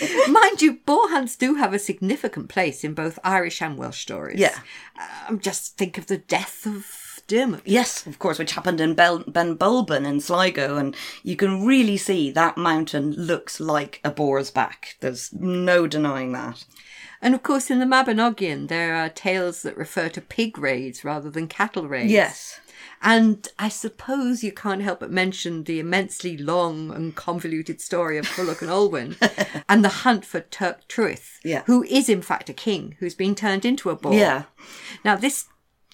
Mind 0.28 0.62
you, 0.62 0.74
boar 0.84 1.10
hunts 1.10 1.36
do 1.36 1.54
have 1.54 1.74
a 1.74 1.78
significant 1.78 2.48
place 2.48 2.84
in 2.84 2.94
both 2.94 3.18
Irish 3.24 3.60
and 3.62 3.76
Welsh 3.76 4.00
stories. 4.00 4.38
Yeah. 4.38 4.58
Um, 5.28 5.40
just 5.40 5.76
think 5.76 5.98
of 5.98 6.06
the 6.06 6.18
death 6.18 6.66
of 6.66 7.01
Dermot. 7.32 7.62
Yes, 7.64 8.06
of 8.06 8.18
course, 8.18 8.38
which 8.38 8.52
happened 8.52 8.80
in 8.80 8.94
Bel- 8.94 9.24
Ben 9.26 9.56
Bulben 9.56 10.06
in 10.06 10.20
Sligo, 10.20 10.76
and 10.76 10.94
you 11.22 11.34
can 11.36 11.64
really 11.64 11.96
see 11.96 12.30
that 12.30 12.56
mountain 12.58 13.12
looks 13.12 13.58
like 13.58 14.00
a 14.04 14.10
boar's 14.10 14.50
back. 14.50 14.96
There's 15.00 15.32
no 15.32 15.86
denying 15.86 16.32
that. 16.32 16.64
And 17.22 17.34
of 17.34 17.42
course, 17.42 17.70
in 17.70 17.78
the 17.78 17.86
Mabinogion, 17.86 18.68
there 18.68 18.94
are 18.96 19.08
tales 19.08 19.62
that 19.62 19.76
refer 19.76 20.08
to 20.10 20.20
pig 20.20 20.58
raids 20.58 21.04
rather 21.04 21.30
than 21.30 21.46
cattle 21.48 21.86
raids. 21.88 22.12
Yes. 22.12 22.60
And 23.04 23.48
I 23.58 23.68
suppose 23.68 24.44
you 24.44 24.52
can't 24.52 24.82
help 24.82 25.00
but 25.00 25.10
mention 25.10 25.64
the 25.64 25.80
immensely 25.80 26.36
long 26.36 26.92
and 26.92 27.14
convoluted 27.14 27.80
story 27.80 28.18
of 28.18 28.26
Culhwch 28.26 28.60
and 28.62 28.70
Olwen 28.70 29.64
and 29.68 29.84
the 29.84 29.88
hunt 29.88 30.24
for 30.24 30.40
Twrch 30.40 30.86
Trwyth, 30.88 31.38
Yeah. 31.44 31.62
who 31.66 31.82
is 31.84 32.08
in 32.08 32.22
fact 32.22 32.48
a 32.48 32.52
king 32.52 32.96
who's 32.98 33.14
been 33.14 33.34
turned 33.34 33.64
into 33.64 33.90
a 33.90 33.96
boar. 33.96 34.14
Yeah. 34.14 34.44
Now, 35.04 35.16
this 35.16 35.46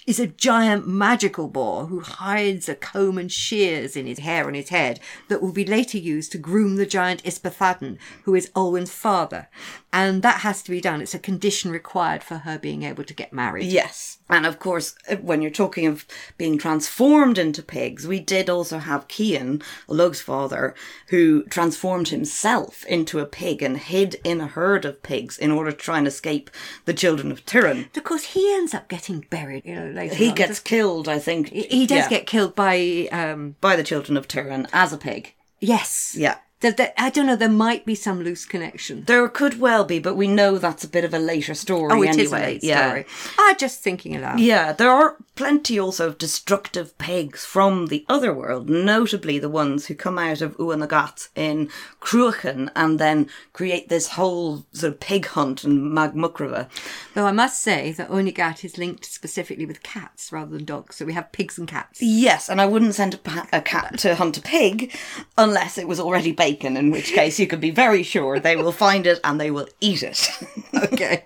is 0.08 0.18
a 0.18 0.26
giant 0.26 0.88
magical 0.88 1.48
boar 1.48 1.84
who 1.84 2.00
hides 2.00 2.66
a 2.66 2.74
comb 2.74 3.18
and 3.18 3.30
shears 3.30 3.94
in 3.94 4.06
his 4.06 4.20
hair 4.20 4.46
on 4.46 4.54
his 4.54 4.70
head 4.70 4.98
that 5.28 5.42
will 5.42 5.52
be 5.52 5.66
later 5.66 5.98
used 5.98 6.32
to 6.32 6.38
groom 6.38 6.76
the 6.76 6.86
giant 6.86 7.22
Ysbaddaden, 7.24 7.98
who 8.22 8.34
is 8.34 8.50
Olwen's 8.56 8.90
father. 8.90 9.48
And 9.92 10.22
that 10.22 10.40
has 10.40 10.62
to 10.62 10.70
be 10.70 10.80
done. 10.80 11.02
It's 11.02 11.14
a 11.14 11.18
condition 11.18 11.70
required 11.70 12.24
for 12.24 12.38
her 12.38 12.58
being 12.58 12.84
able 12.84 13.04
to 13.04 13.12
get 13.12 13.34
married. 13.34 13.66
Yes. 13.66 14.17
And 14.30 14.44
of 14.44 14.58
course, 14.58 14.94
uh, 15.10 15.16
when 15.16 15.40
you're 15.40 15.50
talking 15.50 15.86
of 15.86 16.04
being 16.36 16.58
transformed 16.58 17.38
into 17.38 17.62
pigs, 17.62 18.06
we 18.06 18.20
did 18.20 18.50
also 18.50 18.78
have 18.78 19.06
Cian, 19.08 19.62
Lug's 19.88 20.20
father, 20.20 20.74
who 21.08 21.44
transformed 21.44 22.08
himself 22.08 22.84
into 22.86 23.20
a 23.20 23.26
pig 23.26 23.62
and 23.62 23.78
hid 23.78 24.16
in 24.24 24.40
a 24.40 24.46
herd 24.46 24.84
of 24.84 25.02
pigs 25.02 25.38
in 25.38 25.50
order 25.50 25.70
to 25.72 25.76
try 25.76 25.98
and 25.98 26.06
escape 26.06 26.50
the 26.84 26.92
children 26.94 27.32
of 27.32 27.44
Tuireann. 27.46 27.96
Of 27.96 28.04
course, 28.04 28.24
he 28.24 28.52
ends 28.54 28.74
up 28.74 28.88
getting 28.88 29.20
buried, 29.30 29.64
you 29.64 29.74
know, 29.74 29.90
later 29.90 30.14
He 30.14 30.28
on. 30.28 30.34
gets 30.34 30.60
killed, 30.60 31.08
I 31.08 31.18
think. 31.18 31.48
He 31.48 31.62
he 31.62 31.86
does 31.86 31.98
yeah, 32.04 32.08
get 32.10 32.26
killed 32.26 32.54
by, 32.54 33.08
um, 33.12 33.56
by 33.60 33.76
the 33.76 33.82
children 33.82 34.16
of 34.16 34.28
Tuireann 34.28 34.68
as 34.72 34.92
a 34.92 34.98
pig. 34.98 35.34
yes. 35.60 36.14
Yeah. 36.16 36.36
There- 36.60 36.72
there- 36.72 36.92
I 36.98 37.10
don't 37.10 37.26
know, 37.26 37.36
there 37.36 37.48
might 37.48 37.86
be 37.86 37.94
some 37.94 38.20
loose 38.22 38.44
connection. 38.44 39.04
There 39.06 39.28
could 39.28 39.60
well 39.60 39.84
be, 39.84 40.00
but 40.00 40.16
we 40.16 40.26
know 40.26 40.58
that's 40.58 40.82
a 40.82 40.88
bit 40.88 41.04
of 41.04 41.14
a 41.14 41.18
later 41.18 41.54
story 41.54 41.90
Oh, 41.92 42.02
it 42.02 42.08
anyway. 42.08 42.24
is 42.24 42.32
a 42.32 42.36
late 42.36 42.64
yeah. 42.64 42.86
story. 42.88 43.06
Ah, 43.38 43.54
just 43.58 43.80
thinking 43.80 44.16
aloud. 44.16 44.40
Yeah, 44.40 44.72
there 44.72 44.90
are 44.90 45.16
plenty 45.36 45.78
also 45.78 46.08
of 46.08 46.18
destructive 46.18 46.98
pigs 46.98 47.44
from 47.44 47.86
the 47.86 48.04
other 48.08 48.34
world, 48.34 48.68
notably 48.68 49.38
the 49.38 49.48
ones 49.48 49.86
who 49.86 49.94
come 49.94 50.18
out 50.18 50.40
of 50.40 50.56
Uanagat 50.56 51.28
in 51.36 51.68
Cruachan 52.00 52.70
and 52.74 52.98
then 52.98 53.28
create 53.52 53.88
this 53.88 54.08
whole 54.08 54.64
sort 54.72 54.94
of 54.94 54.98
pig 55.00 55.26
hunt 55.26 55.62
in 55.62 55.92
Magmukrava. 55.92 56.68
Though 57.14 57.26
I 57.26 57.32
must 57.32 57.62
say 57.62 57.92
that 57.92 58.10
Onigat 58.10 58.64
is 58.64 58.78
linked 58.78 59.04
specifically 59.04 59.64
with 59.66 59.84
cats 59.84 60.32
rather 60.32 60.50
than 60.56 60.64
dogs, 60.64 60.96
so 60.96 61.04
we 61.04 61.12
have 61.12 61.30
pigs 61.30 61.56
and 61.56 61.68
cats. 61.68 62.00
Yes, 62.02 62.48
and 62.48 62.60
I 62.60 62.66
wouldn't 62.66 62.96
send 62.96 63.14
a, 63.14 63.46
a 63.52 63.60
cat 63.60 63.98
to 64.00 64.16
hunt 64.16 64.38
a 64.38 64.42
pig 64.42 64.92
unless 65.36 65.78
it 65.78 65.86
was 65.86 66.00
already 66.00 66.32
bacon, 66.48 66.76
in 66.76 66.90
which 66.90 67.12
case 67.12 67.38
you 67.38 67.46
can 67.46 67.60
be 67.60 67.70
very 67.70 68.02
sure 68.02 68.38
they 68.38 68.56
will 68.56 68.72
find 68.72 69.06
it 69.06 69.20
and 69.24 69.40
they 69.40 69.50
will 69.50 69.68
eat 69.80 70.02
it. 70.02 70.30
Okay. 70.74 71.24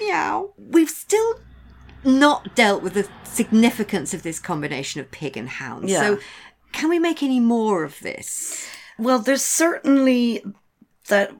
yeah. 0.00 0.42
We've 0.58 0.90
still 0.90 1.40
not 2.04 2.54
dealt 2.54 2.82
with 2.82 2.92
the 2.92 3.08
significance 3.24 4.12
of 4.12 4.22
this 4.22 4.38
combination 4.38 5.00
of 5.00 5.10
pig 5.10 5.38
and 5.38 5.48
hound. 5.48 5.88
Yeah. 5.88 6.00
So 6.00 6.18
can 6.72 6.90
we 6.90 6.98
make 6.98 7.22
any 7.22 7.40
more 7.40 7.82
of 7.82 7.98
this? 8.00 8.68
Well, 8.98 9.20
there's 9.20 9.42
certainly 9.42 10.44
that 11.08 11.32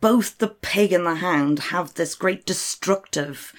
both 0.00 0.36
the 0.36 0.48
pig 0.48 0.92
and 0.92 1.06
the 1.06 1.14
hound 1.16 1.58
have 1.70 1.94
this 1.94 2.14
great 2.14 2.44
destructive 2.44 3.54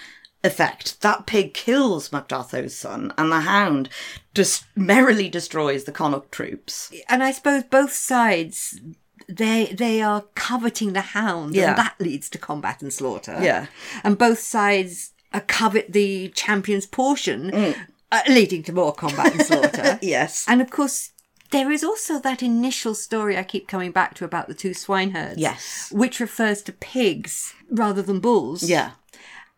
effect. 0.46 1.02
That 1.02 1.26
pig 1.26 1.54
kills 1.54 2.12
Mac 2.12 2.30
Dathó's 2.30 2.76
son, 2.78 3.14
and 3.18 3.32
the 3.32 3.42
hound 3.42 3.90
just 4.34 4.66
merrily 4.76 5.30
destroys 5.30 5.84
the 5.86 5.92
Connaught 5.92 6.32
troops. 6.32 6.92
And 7.10 7.24
I 7.24 7.32
suppose 7.32 7.64
both 7.64 7.92
sides 7.94 8.80
they 9.28 9.66
they 9.76 10.02
are 10.02 10.26
coveting 10.36 10.94
the 10.94 11.02
hound 11.02 11.56
Yeah. 11.56 11.70
and 11.70 11.78
that 11.80 11.96
leads 12.00 12.30
to 12.30 12.38
combat 12.38 12.82
and 12.82 12.94
slaughter. 12.94 13.40
Yeah. 13.42 13.66
And 14.04 14.18
both 14.18 14.40
sides 14.40 15.12
uh, 15.34 15.40
covet 15.48 15.92
the 15.94 16.30
champion's 16.30 16.86
portion 16.86 17.50
Mm. 17.52 17.76
uh, 18.12 18.22
leading 18.30 18.62
to 18.64 18.72
more 18.74 18.94
combat 18.94 19.34
and 19.34 19.42
slaughter. 19.46 20.00
Yes. 20.04 20.46
And 20.48 20.62
of 20.62 20.70
course, 20.70 21.12
there 21.52 21.72
is 21.72 21.84
also 21.84 22.20
that 22.20 22.44
initial 22.44 22.94
story 22.94 23.36
I 23.38 23.44
keep 23.44 23.68
coming 23.68 23.92
back 23.92 24.14
to 24.16 24.26
about 24.26 24.48
the 24.48 24.54
two 24.54 24.74
swineherds. 24.74 25.38
Yes. 25.38 25.90
Which 25.92 26.20
refers 26.20 26.62
to 26.64 26.72
pigs 26.72 27.54
rather 27.72 28.02
than 28.04 28.20
bulls. 28.20 28.64
Yeah. 28.64 28.92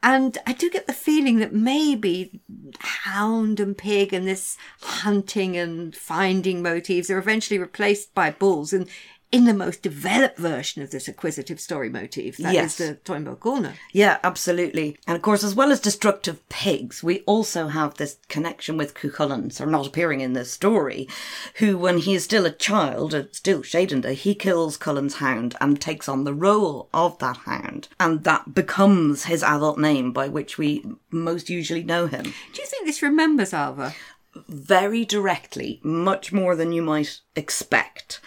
And 0.03 0.37
I 0.45 0.53
do 0.53 0.69
get 0.69 0.87
the 0.87 0.93
feeling 0.93 1.39
that 1.39 1.53
maybe 1.53 2.39
hound 2.79 3.59
and 3.59 3.77
pig 3.77 4.13
and 4.13 4.27
this 4.27 4.57
hunting 4.81 5.57
and 5.57 5.95
finding 5.95 6.61
motifs 6.61 7.09
are 7.09 7.17
eventually 7.17 7.57
replaced 7.57 8.13
by 8.13 8.31
bulls. 8.31 8.73
And 8.73 8.87
in 9.31 9.43
the 9.45 9.53
most 9.53 9.81
developed 9.81 10.37
version 10.37 10.81
of 10.81 10.91
this 10.91 11.07
acquisitive 11.07 11.59
story 11.59 11.89
motif. 11.89 12.37
That 12.37 12.49
is 12.49 12.53
Yes. 12.53 12.77
the 12.77 12.97
Táin 13.03 13.25
Bó 13.25 13.35
Cúailnge. 13.35 13.73
Yeah, 13.91 14.19
absolutely. 14.23 14.97
And 15.05 15.15
of 15.17 15.21
course, 15.21 15.43
as 15.43 15.53
well 15.53 15.71
as 15.71 15.81
destructive 15.81 16.47
pigs, 16.47 17.03
we 17.03 17.19
also 17.21 17.67
have 17.67 17.95
this 17.95 18.17
connection 18.29 18.77
with 18.77 18.93
Cuchulainn, 18.93 19.51
so 19.51 19.65
not 19.65 19.85
appearing 19.87 20.21
in 20.21 20.31
this 20.33 20.51
story, 20.51 21.09
who, 21.55 21.77
when 21.77 21.97
he 21.97 22.15
is 22.15 22.23
still 22.23 22.45
a 22.45 22.51
child, 22.51 23.27
still 23.33 23.63
Sétanta, 23.63 24.13
he 24.13 24.33
kills 24.33 24.77
Culann's 24.77 25.15
hound 25.15 25.55
and 25.59 25.79
takes 25.81 26.07
on 26.07 26.23
the 26.23 26.33
role 26.33 26.87
of 26.93 27.19
that 27.19 27.37
hound. 27.37 27.89
And 27.99 28.23
that 28.23 28.53
becomes 28.53 29.25
his 29.25 29.43
adult 29.43 29.77
name 29.77 30.13
by 30.13 30.29
which 30.29 30.57
we 30.57 30.85
most 31.11 31.49
usually 31.49 31.83
know 31.83 32.07
him. 32.07 32.23
Do 32.23 32.61
you 32.61 32.67
think 32.67 32.85
this 32.85 33.01
remembers 33.01 33.51
Ailbe? 33.51 33.93
very 34.47 35.03
directly, 35.03 35.79
much 35.83 36.31
more 36.31 36.55
than 36.55 36.71
you 36.71 36.81
might 36.81 37.21
expect. 37.35 38.19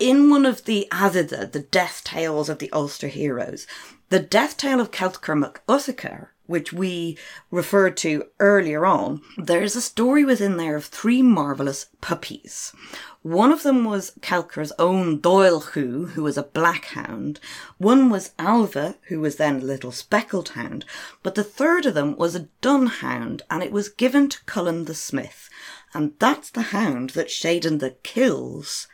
In 0.00 0.30
one 0.30 0.46
of 0.46 0.64
the 0.64 0.88
Azida, 0.90 1.52
the 1.52 1.60
death 1.60 2.00
tales 2.04 2.48
of 2.48 2.58
the 2.58 2.72
Ulster 2.72 3.08
heroes, 3.08 3.66
the 4.08 4.18
death 4.18 4.56
tale 4.56 4.80
of 4.80 4.90
Celtchar 4.90 5.38
Mac 5.38 5.60
Uthechair, 5.66 6.28
which 6.46 6.72
we 6.72 7.18
referred 7.50 7.98
to 7.98 8.24
earlier 8.40 8.86
on, 8.86 9.20
there's 9.36 9.76
a 9.76 9.82
story 9.82 10.24
within 10.24 10.56
there 10.56 10.74
of 10.74 10.86
three 10.86 11.20
marvellous 11.20 11.88
puppies. 12.00 12.72
One 13.20 13.52
of 13.52 13.62
them 13.62 13.84
was 13.84 14.12
Celtchar's 14.22 14.72
own 14.78 15.20
Doilchu, 15.20 16.12
who 16.12 16.22
was 16.22 16.38
a 16.38 16.44
black 16.44 16.86
hound. 16.86 17.38
One 17.76 18.08
was 18.08 18.30
Ailbe, 18.38 18.94
who 19.08 19.20
was 19.20 19.36
then 19.36 19.56
a 19.56 19.64
little 19.64 19.92
speckled 19.92 20.48
hound. 20.48 20.86
But 21.22 21.34
the 21.34 21.44
third 21.44 21.84
of 21.84 21.92
them 21.92 22.16
was 22.16 22.34
a 22.34 22.48
dun 22.62 22.86
hound, 22.86 23.42
and 23.50 23.62
it 23.62 23.70
was 23.70 23.90
given 23.90 24.30
to 24.30 24.42
Culann 24.46 24.86
the 24.86 24.94
Smith. 24.94 25.50
And 25.92 26.14
that's 26.18 26.48
the 26.48 26.72
hound 26.72 27.10
that 27.10 27.28
Sétanta 27.28 27.96
kills. 28.02 28.88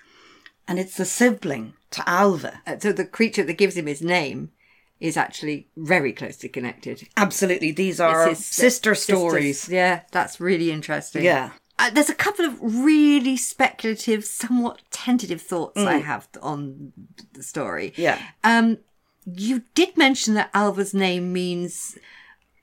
And 0.69 0.79
it's 0.79 0.97
the 0.97 1.05
sibling 1.05 1.75
to 1.93 2.01
Ailbe. 2.03 2.59
Uh, 2.67 2.79
so 2.79 2.93
the 2.93 3.05
creature 3.05 3.45
that 3.45 3.55
gives 3.55 3.77
him 3.77 3.87
his 3.87 4.03
name 4.03 4.51
is 4.99 5.17
actually 5.17 5.69
very 5.77 6.13
closely 6.13 6.49
connected. 6.49 7.09
Absolutely, 7.17 7.71
these 7.71 8.01
are 8.01 8.29
his 8.29 8.45
sister 8.45 8.95
sisters. 8.95 9.19
stories. 9.19 9.69
Yeah, 9.69 10.03
that's 10.11 10.41
really 10.41 10.71
interesting. 10.71 11.23
Yeah. 11.25 11.51
Uh, 11.79 11.91
there's 11.91 12.09
a 12.09 12.15
couple 12.15 12.47
of 12.47 12.59
really 12.63 13.37
speculative, 13.37 14.25
somewhat 14.25 14.81
tentative 14.91 15.43
thoughts 15.43 15.79
I 15.79 15.99
have 15.99 16.27
on 16.43 16.93
the 17.35 17.43
story. 17.43 17.91
Mm. 17.91 17.99
Yeah. 17.99 18.23
Um, 18.43 18.79
you 19.27 19.63
did 19.75 19.97
mention 19.99 20.35
that 20.35 20.53
Ailbe's 20.55 20.95
name 20.95 21.35
means 21.35 21.99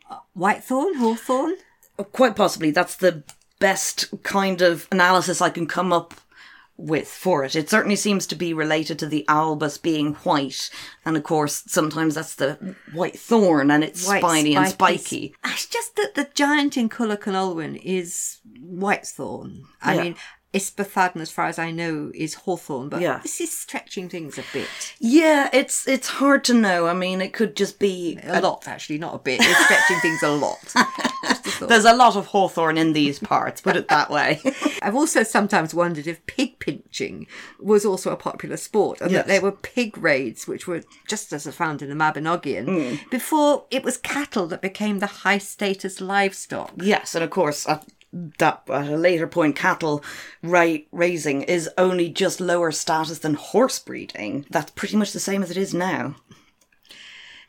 uh, 0.09 0.17
whitethorn, 0.35 0.95
hawthorn. 0.95 1.57
Quite 2.11 2.35
possibly, 2.35 2.71
that's 2.71 2.95
the 2.95 3.23
best 3.59 4.23
kind 4.23 4.61
of 4.61 4.87
analysis 4.91 5.41
I 5.41 5.51
can 5.51 5.67
come 5.67 5.93
up 5.93 6.15
with 6.85 7.07
for 7.07 7.43
it. 7.45 7.55
It 7.55 7.69
certainly 7.69 7.95
seems 7.95 8.27
to 8.27 8.35
be 8.35 8.53
related 8.53 8.99
to 8.99 9.07
the 9.07 9.25
albus 9.27 9.77
being 9.77 10.13
white, 10.15 10.69
and 11.05 11.15
of 11.15 11.23
course, 11.23 11.63
sometimes 11.67 12.15
that's 12.15 12.35
the 12.35 12.75
white 12.93 13.17
thorn, 13.17 13.71
and 13.71 13.83
it's 13.83 14.05
White, 14.07 14.21
spiny 14.21 14.55
and 14.55 14.67
spiky. 14.67 14.97
spiky. 14.99 15.35
It's 15.45 15.65
just 15.67 15.95
that 15.95 16.15
the 16.15 16.27
giant 16.33 16.75
in 16.77 16.89
Culhwch 16.89 17.23
Olwen 17.23 17.79
is 17.83 18.39
whitethorn. 18.61 19.61
I 19.81 19.95
Yeah. 19.95 20.03
mean, 20.03 20.15
Ysbaddaden, 20.53 21.19
as 21.21 21.31
far 21.31 21.47
as 21.47 21.57
I 21.57 21.71
know, 21.71 22.11
is 22.13 22.35
hawthorn, 22.35 22.89
but 22.89 23.01
Yeah. 23.01 23.19
this 23.23 23.41
is 23.41 23.51
stretching 23.51 24.07
things 24.07 24.37
a 24.37 24.43
bit. 24.53 24.67
Yeah, 24.99 25.49
it's 25.51 25.87
it's 25.87 26.07
hard 26.07 26.43
to 26.45 26.53
know. 26.53 26.85
I 26.87 26.93
mean, 26.93 27.21
it 27.21 27.33
could 27.33 27.55
just 27.55 27.79
be 27.79 28.19
A 28.23 28.39
lot, 28.41 28.67
actually, 28.67 28.99
not 28.99 29.15
a 29.15 29.17
bit. 29.19 29.39
It's 29.41 29.65
stretching 29.65 29.99
things 29.99 30.21
a 30.23 30.29
lot. 30.29 30.59
A. 31.61 31.65
There's 31.67 31.85
a 31.85 31.95
lot 31.95 32.15
of 32.15 32.27
hawthorn 32.27 32.77
in 32.77 32.93
these 32.93 33.19
parts, 33.19 33.61
put 33.61 33.75
it 33.75 33.87
that 33.87 34.09
way. 34.09 34.41
I've 34.81 34.95
also 34.95 35.23
sometimes 35.23 35.73
wondered 35.73 36.07
if 36.07 36.25
pig 36.25 36.59
pinching 36.59 37.25
was 37.59 37.85
also 37.85 38.11
a 38.11 38.17
popular 38.17 38.57
sport 38.57 38.99
and 39.01 39.11
Yes. 39.11 39.19
that 39.21 39.27
there 39.27 39.41
were 39.41 39.51
pig 39.51 39.97
raids, 39.97 40.47
which 40.47 40.67
were 40.67 40.83
just 41.07 41.31
as 41.33 41.47
are 41.47 41.51
found 41.51 41.81
in 41.81 41.89
the 41.89 41.95
Mabinogion, 41.95 42.65
Hmm. 42.65 43.09
before 43.09 43.65
it 43.71 43.83
was 43.83 43.97
cattle 43.97 44.45
that 44.47 44.61
became 44.61 44.99
the 44.99 45.07
high 45.23 45.37
status 45.37 46.01
livestock. 46.01 46.73
yes, 46.77 47.15
and 47.15 47.23
of 47.23 47.29
course, 47.29 47.67
at 47.67 47.85
that 48.13 48.63
at 48.69 48.87
a 48.87 48.95
later 48.97 49.27
point, 49.27 49.55
cattle 49.55 50.03
ra- 50.41 50.77
raising 50.91 51.41
is 51.41 51.69
only 51.77 52.09
just 52.09 52.39
lower 52.39 52.71
status 52.71 53.19
than 53.19 53.33
horse 53.33 53.79
breeding. 53.79 54.45
That's 54.49 54.71
pretty 54.71 54.95
much 54.95 55.11
the 55.13 55.19
same 55.19 55.41
as 55.43 55.49
it 55.51 55.57
is 55.57 55.73
now. 55.73 56.15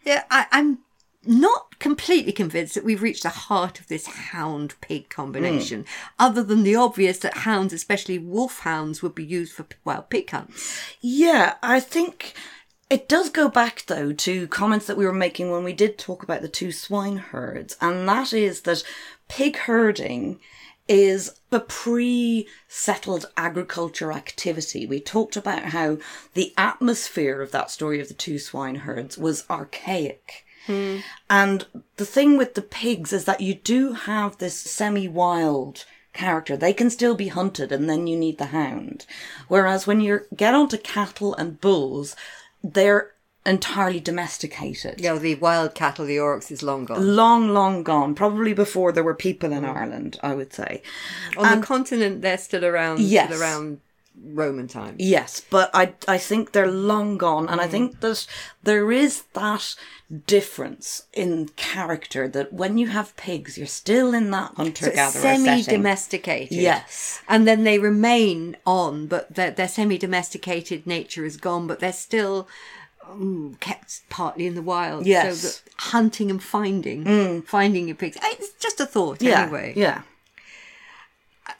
Yeah, 0.04 0.24
I, 0.30 0.46
I'm 0.52 0.78
not 1.26 1.78
completely 1.78 2.32
convinced 2.32 2.74
that 2.74 2.84
we've 2.84 3.00
reached 3.02 3.22
the 3.22 3.30
heart 3.30 3.80
of 3.80 3.88
this 3.88 4.06
hound 4.06 4.74
pig 4.82 5.08
combination, 5.08 5.80
Hmm. 5.80 5.86
other 6.18 6.42
than 6.42 6.62
the 6.62 6.76
obvious 6.76 7.18
that 7.20 7.38
hounds, 7.38 7.72
especially 7.72 8.18
wolfhounds, 8.18 9.02
would 9.02 9.14
be 9.14 9.24
used 9.24 9.54
for 9.54 9.66
wild 9.84 10.10
pig 10.10 10.30
hunts. 10.30 10.78
Yeah, 11.00 11.54
I 11.62 11.80
think 11.80 12.34
it 12.90 13.08
does 13.08 13.30
go 13.30 13.48
back 13.48 13.84
though 13.86 14.12
to 14.12 14.46
comments 14.48 14.86
that 14.86 14.96
we 14.96 15.06
were 15.06 15.12
making 15.12 15.50
when 15.50 15.64
we 15.64 15.72
did 15.72 15.98
talk 15.98 16.22
about 16.22 16.42
the 16.42 16.48
two 16.48 16.72
swine 16.72 17.16
herds, 17.16 17.76
and 17.80 18.08
that 18.08 18.32
is 18.32 18.62
that 18.62 18.82
pig 19.28 19.56
herding 19.56 20.38
is 20.86 21.40
a 21.50 21.60
pre-settled 21.60 23.26
agriculture 23.36 24.12
activity. 24.12 24.84
We 24.86 25.00
talked 25.00 25.36
about 25.36 25.66
how 25.66 25.98
the 26.34 26.52
atmosphere 26.58 27.40
of 27.40 27.52
that 27.52 27.70
story 27.70 28.00
of 28.00 28.08
the 28.08 28.14
two 28.14 28.38
swine 28.38 28.76
herds 28.76 29.16
was 29.16 29.48
archaic. 29.48 30.44
Hmm. 30.66 30.98
And 31.30 31.66
the 31.96 32.04
thing 32.04 32.36
with 32.36 32.54
the 32.54 32.62
pigs 32.62 33.12
is 33.12 33.24
that 33.24 33.40
you 33.40 33.54
do 33.54 33.92
have 33.92 34.36
this 34.36 34.58
semi-wild 34.58 35.86
character. 36.12 36.56
They 36.56 36.72
can 36.72 36.90
still 36.90 37.14
be 37.14 37.28
hunted 37.28 37.72
and 37.72 37.88
then 37.88 38.06
you 38.06 38.16
need 38.16 38.38
the 38.38 38.46
hound. 38.46 39.06
Whereas 39.48 39.86
when 39.86 40.00
you 40.00 40.22
get 40.34 40.54
onto 40.54 40.78
cattle 40.78 41.34
and 41.34 41.60
bulls, 41.60 42.14
they're 42.64 43.12
entirely 43.46 44.00
domesticated. 44.00 45.00
Know, 45.02 45.18
the 45.18 45.34
wild 45.34 45.74
cattle, 45.74 46.06
the 46.06 46.18
oryx, 46.18 46.50
is 46.50 46.62
long 46.62 46.86
gone. 46.86 47.14
Long, 47.14 47.50
long 47.50 47.82
gone. 47.82 48.14
Probably 48.14 48.54
before 48.54 48.90
there 48.90 49.04
were 49.04 49.14
people 49.14 49.52
in 49.52 49.64
mm. 49.64 49.76
Ireland, 49.76 50.18
I 50.22 50.34
would 50.34 50.52
say. 50.52 50.82
On 51.36 51.60
the 51.60 51.66
continent, 51.66 52.22
they're 52.22 52.38
still 52.38 52.64
around, 52.64 53.00
Yes. 53.00 53.28
still 53.28 53.42
around 53.42 53.80
Roman 54.22 54.68
times. 54.68 54.96
Yes, 54.98 55.40
but 55.50 55.70
I 55.74 55.94
I 56.06 56.18
think 56.18 56.52
they're 56.52 56.70
long 56.70 57.18
gone, 57.18 57.48
and 57.48 57.60
I 57.60 57.66
think 57.66 58.00
that 58.00 58.26
there 58.62 58.92
is 58.92 59.22
that 59.34 59.74
difference 60.26 61.06
in 61.12 61.48
character 61.56 62.28
that 62.28 62.52
when 62.52 62.78
you 62.78 62.88
have 62.88 63.16
pigs, 63.16 63.58
you're 63.58 63.66
still 63.66 64.14
in 64.14 64.30
that 64.30 64.52
hunter 64.56 64.90
gatherer 64.90 65.22
setting. 65.22 65.44
semi-domesticated. 65.44 66.52
Yes. 66.56 67.20
and 67.28 67.46
then 67.48 67.64
they 67.64 67.78
remain 67.78 68.56
on, 68.64 69.06
but 69.06 69.34
their, 69.34 69.50
their 69.50 69.68
semi-domesticated 69.68 70.86
nature 70.86 71.24
is 71.24 71.36
gone, 71.36 71.66
but 71.66 71.80
they're 71.80 71.92
still 71.92 72.46
um, 73.08 73.56
kept 73.60 74.08
partly 74.10 74.46
in 74.46 74.54
the 74.54 74.62
wild. 74.62 75.06
Yes. 75.06 75.38
so 75.40 75.48
that 75.48 75.62
hunting 75.82 76.30
and 76.30 76.42
finding, 76.42 77.42
finding 77.42 77.88
your 77.88 77.96
pigs. 77.96 78.16
It's 78.22 78.52
just 78.60 78.80
a 78.80 78.86
thought, 78.86 79.20
Yeah, 79.22 79.42
anyway. 79.42 79.72
yeah, 79.76 80.02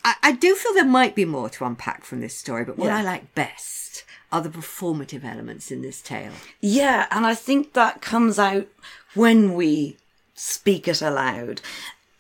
I, 0.05 0.15
I 0.23 0.33
do 0.33 0.55
feel 0.55 0.73
there 0.75 0.85
might 0.85 1.15
be 1.15 1.25
more 1.25 1.49
to 1.51 1.65
unpack 1.65 2.05
from 2.05 2.21
this 2.21 2.37
story, 2.37 2.65
but 2.65 2.79
what 2.79 2.87
Yeah. 2.87 2.99
I 2.99 3.03
like 3.03 3.35
best 3.35 4.05
are 4.33 4.41
the 4.41 4.49
performative 4.49 5.25
elements 5.25 5.71
in 5.71 5.83
this 5.83 6.01
tale. 6.01 6.33
yeah, 6.61 7.07
and 7.11 7.25
I 7.27 7.35
think 7.35 7.73
that 7.75 8.01
comes 8.01 8.39
out 8.39 8.67
when 9.15 9.55
we 9.55 9.97
speak 10.35 10.89
it 10.89 11.01
aloud. 11.03 11.61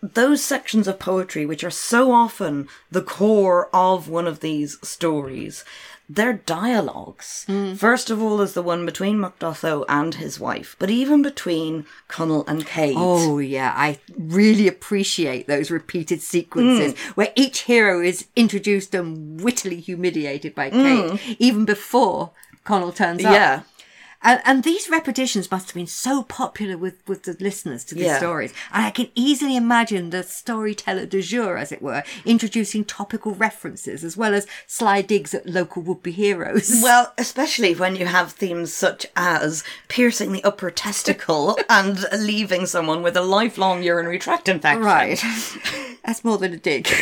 Those 0.03 0.45
sections 0.45 0.86
of 0.86 0.99
poetry, 0.99 1.47
which 1.47 1.65
are 1.65 1.70
so 1.70 2.12
often 2.12 2.69
the 2.91 3.03
core 3.03 3.69
of 3.74 4.09
one 4.09 4.27
of 4.27 4.41
these 4.41 4.78
stories, 4.86 5.65
they're 6.09 6.35
dialogues. 6.35 7.47
First 7.77 8.11
of 8.11 8.21
all, 8.23 8.41
is 8.41 8.53
the 8.55 8.63
one 8.63 8.85
between 8.85 9.21
Mac 9.21 9.39
Dathó 9.39 9.85
and 9.89 10.15
his 10.15 10.39
wife, 10.41 10.77
but 10.79 10.91
even 10.91 11.23
between 11.23 11.87
Conall 12.09 12.45
and 12.47 12.67
Cet. 12.67 12.95
Oh 12.97 13.39
yeah, 13.39 13.73
I 13.77 13.99
really 14.19 14.69
appreciate 14.69 15.47
those 15.47 15.71
repeated 15.71 16.21
sequences 16.21 16.93
Mm. 16.95 16.99
where 17.17 17.33
each 17.37 17.61
hero 17.63 18.01
is 18.03 18.27
introduced 18.37 18.95
and 18.95 19.41
wittily 19.41 19.81
humiliated 19.81 20.55
by 20.55 20.71
Cet, 20.71 21.21
even 21.39 21.65
before 21.65 22.31
Conall 22.67 22.95
turns 22.95 23.25
up. 23.25 23.31
Mm. 23.31 23.35
yeah. 23.35 23.61
And, 24.25 24.41
and 24.45 24.65
these 24.65 24.89
repetitions 24.89 25.51
must 25.51 25.69
have 25.69 25.75
been 25.75 25.87
so 25.87 26.23
popular 26.23 26.79
with, 26.79 26.97
with 27.07 27.25
the 27.25 27.37
listeners 27.39 27.85
to 27.85 27.95
these 27.95 28.05
Yeah. 28.05 28.17
stories. 28.19 28.53
And 28.73 28.85
I 28.87 28.91
can 28.91 29.09
easily 29.15 29.55
imagine 29.55 30.11
the 30.11 30.23
storyteller 30.23 31.05
du 31.07 31.21
jour, 31.23 31.59
as 31.59 31.71
it 31.71 31.83
were, 31.83 32.03
introducing 32.25 32.85
topical 32.87 33.33
references 33.35 34.03
as 34.03 34.17
well 34.17 34.33
as 34.35 34.47
sly 34.67 35.03
digs 35.03 35.35
at 35.35 35.47
local 35.47 35.83
would-be 35.83 36.11
heroes. 36.13 36.81
Well, 36.83 37.13
especially 37.19 37.75
when 37.75 37.97
you 37.97 38.07
have 38.07 38.33
themes 38.33 38.73
such 38.73 39.07
as 39.15 39.63
piercing 39.89 40.33
the 40.33 40.43
upper 40.43 40.71
testicle 40.71 41.59
and 41.69 42.05
leaving 42.19 42.65
someone 42.67 43.03
with 43.03 43.17
a 43.17 43.23
lifelong 43.23 43.83
urinary 43.83 44.19
tract 44.19 44.49
infection. 44.49 44.83
Right. 44.83 45.23
That's 46.05 46.25
more 46.25 46.39
than 46.39 46.55
a 46.55 46.57
dig. 46.57 46.89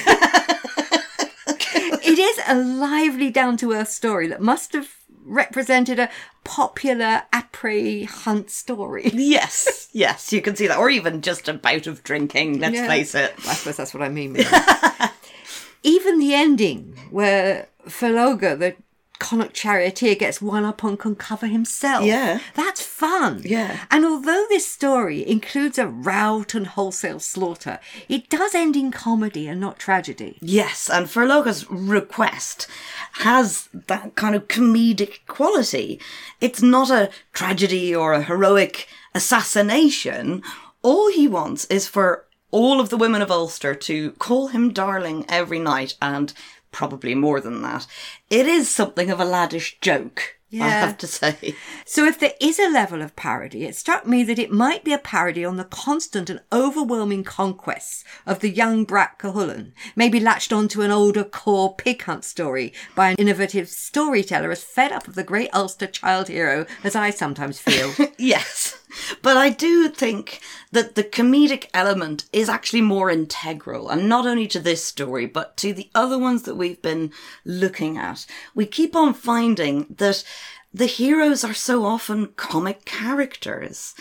it 1.46 2.18
is 2.18 2.40
a 2.48 2.54
lively, 2.56 3.30
down 3.30 3.56
to 3.58 3.72
earth 3.72 3.90
story 3.90 4.26
that 4.28 4.40
must 4.40 4.72
have 4.72 4.88
represented 5.32 5.98
a 5.98 6.10
popular 6.44 7.22
après 7.32 8.06
hunt 8.06 8.50
story. 8.50 9.10
Yes, 9.14 9.88
yes, 9.92 10.32
you 10.32 10.42
can 10.42 10.54
see 10.56 10.66
that. 10.66 10.78
Or 10.78 10.90
even 10.90 11.22
just 11.22 11.48
a 11.48 11.54
bout 11.54 11.86
of 11.86 12.02
drinking, 12.04 12.60
let's 12.60 12.74
Yeah. 12.74 12.86
face 12.86 13.14
it. 13.14 13.32
I 13.48 13.54
suppose 13.54 13.76
that's 13.76 13.94
what 13.94 14.02
I 14.02 14.08
mean. 14.08 14.36
Even 15.84 16.18
the 16.20 16.32
ending, 16.34 16.96
where 17.10 17.68
Fer 17.88 18.10
Loga, 18.10 18.56
the 18.58 18.76
Connacht 19.22 19.54
charioteer 19.54 20.16
gets 20.16 20.42
one 20.42 20.64
up 20.64 20.82
on 20.82 20.96
Conchobar 20.96 21.48
himself. 21.48 22.04
Yeah. 22.04 22.40
That's 22.54 22.82
fun. 22.82 23.42
Yeah. 23.44 23.78
And 23.88 24.04
although 24.04 24.46
this 24.48 24.66
story 24.66 25.26
includes 25.26 25.78
a 25.78 25.86
rout 25.86 26.54
and 26.54 26.66
wholesale 26.66 27.20
slaughter, 27.20 27.78
it 28.08 28.28
does 28.28 28.52
end 28.52 28.74
in 28.74 28.90
comedy 28.90 29.46
and 29.46 29.60
not 29.60 29.78
tragedy. 29.78 30.38
Yes, 30.40 30.90
and 30.90 31.08
Fer 31.08 31.24
Loga's 31.24 31.70
request 31.70 32.66
has 33.12 33.68
that 33.72 34.16
kind 34.16 34.34
of 34.34 34.48
comedic 34.48 35.20
quality. 35.28 36.00
It's 36.40 36.60
not 36.60 36.90
a 36.90 37.10
tragedy 37.32 37.94
or 37.94 38.14
a 38.14 38.24
heroic 38.24 38.88
assassination. 39.14 40.42
All 40.82 41.12
he 41.12 41.28
wants 41.28 41.64
is 41.66 41.86
for 41.86 42.26
all 42.50 42.80
of 42.80 42.88
the 42.88 42.96
women 42.96 43.22
of 43.22 43.30
Ulster 43.30 43.74
to 43.74 44.10
call 44.12 44.48
him 44.48 44.72
darling 44.72 45.24
every 45.28 45.60
night 45.60 45.94
and 46.02 46.34
probably 46.72 47.14
more 47.14 47.40
than 47.40 47.62
that. 47.62 47.86
It 48.30 48.46
is 48.46 48.68
something 48.68 49.10
of 49.10 49.20
a 49.20 49.24
laddish 49.24 49.80
joke, 49.80 50.38
I 50.52 50.68
have 50.68 50.98
to 50.98 51.06
say. 51.06 51.54
So, 51.86 52.04
if 52.04 52.18
there 52.18 52.32
is 52.40 52.58
a 52.58 52.68
level 52.68 53.00
of 53.00 53.16
parody, 53.16 53.64
it 53.64 53.74
struck 53.76 54.06
me 54.06 54.22
that 54.24 54.38
it 54.38 54.50
might 54.50 54.84
be 54.84 54.92
a 54.92 54.98
parody 54.98 55.44
on 55.44 55.56
the 55.56 55.64
constant 55.64 56.28
and 56.28 56.40
overwhelming 56.52 57.24
conquests 57.24 58.04
of 58.26 58.40
the 58.40 58.50
young 58.50 58.84
brat 58.84 59.18
Cuchulainn, 59.18 59.72
maybe 59.96 60.20
latched 60.20 60.52
onto 60.52 60.82
an 60.82 60.90
older 60.90 61.24
core 61.24 61.74
pig 61.74 62.02
hunt 62.02 62.24
story 62.24 62.72
by 62.94 63.10
an 63.10 63.16
innovative 63.18 63.68
storyteller 63.68 64.50
as 64.50 64.64
fed 64.64 64.92
up 64.92 65.08
of 65.08 65.14
the 65.14 65.24
great 65.24 65.48
Ulster 65.54 65.86
child 65.86 66.28
hero 66.28 66.66
as 66.84 66.96
I 66.96 67.10
sometimes 67.10 67.58
feel. 67.58 67.92
Yes. 68.18 68.78
But 69.22 69.36
I 69.36 69.50
do 69.50 69.88
think 69.88 70.40
that 70.70 70.94
the 70.94 71.04
comedic 71.04 71.66
element 71.74 72.24
is 72.32 72.48
actually 72.48 72.80
more 72.82 73.10
integral, 73.10 73.88
and 73.88 74.08
not 74.08 74.26
only 74.26 74.46
to 74.48 74.60
this 74.60 74.84
story, 74.84 75.26
but 75.26 75.56
to 75.58 75.72
the 75.72 75.90
other 75.94 76.18
ones 76.18 76.42
that 76.42 76.56
we've 76.56 76.80
been 76.82 77.12
looking 77.44 77.98
at. 77.98 78.26
We 78.54 78.66
keep 78.66 78.96
on 78.96 79.14
finding 79.14 79.86
that 79.98 80.24
the 80.72 80.86
heroes 80.86 81.44
are 81.44 81.54
so 81.54 81.84
often 81.84 82.28
comic 82.36 82.84
characters 82.84 83.94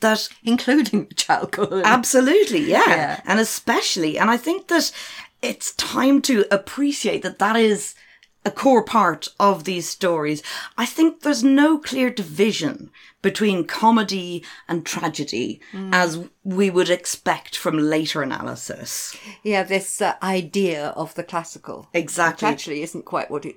that 0.00 0.28
including 0.44 1.06
the 1.06 1.14
child. 1.14 1.56
Absolutely, 1.84 2.60
yeah. 2.70 2.88
Yeah. 2.88 3.20
And 3.24 3.40
especially, 3.40 4.18
and 4.18 4.30
I 4.30 4.36
think 4.36 4.68
that 4.68 4.92
it's 5.40 5.72
time 5.74 6.22
to 6.22 6.44
appreciate 6.50 7.22
that 7.22 7.38
that 7.40 7.56
is 7.56 7.94
a 8.44 8.50
core 8.50 8.82
part 8.82 9.28
of 9.38 9.64
these 9.64 9.88
stories. 9.88 10.42
I 10.76 10.86
think 10.86 11.20
there's 11.22 11.44
no 11.44 11.78
clear 11.78 12.10
division 12.10 12.90
between 13.22 13.64
comedy 13.64 14.44
and 14.68 14.84
tragedy 14.84 15.60
as 15.92 16.28
we 16.42 16.68
would 16.70 16.90
expect 16.90 17.56
from 17.56 17.78
later 17.78 18.20
analysis. 18.22 19.16
yeah, 19.44 19.62
this 19.62 20.00
uh, 20.02 20.14
idea 20.22 20.88
of 20.88 21.14
the 21.14 21.22
classical. 21.22 21.88
Exactly. 21.94 22.46
Which 22.46 22.52
actually 22.52 22.82
isn't 22.82 23.04
quite 23.04 23.30
what 23.30 23.46
it. 23.46 23.56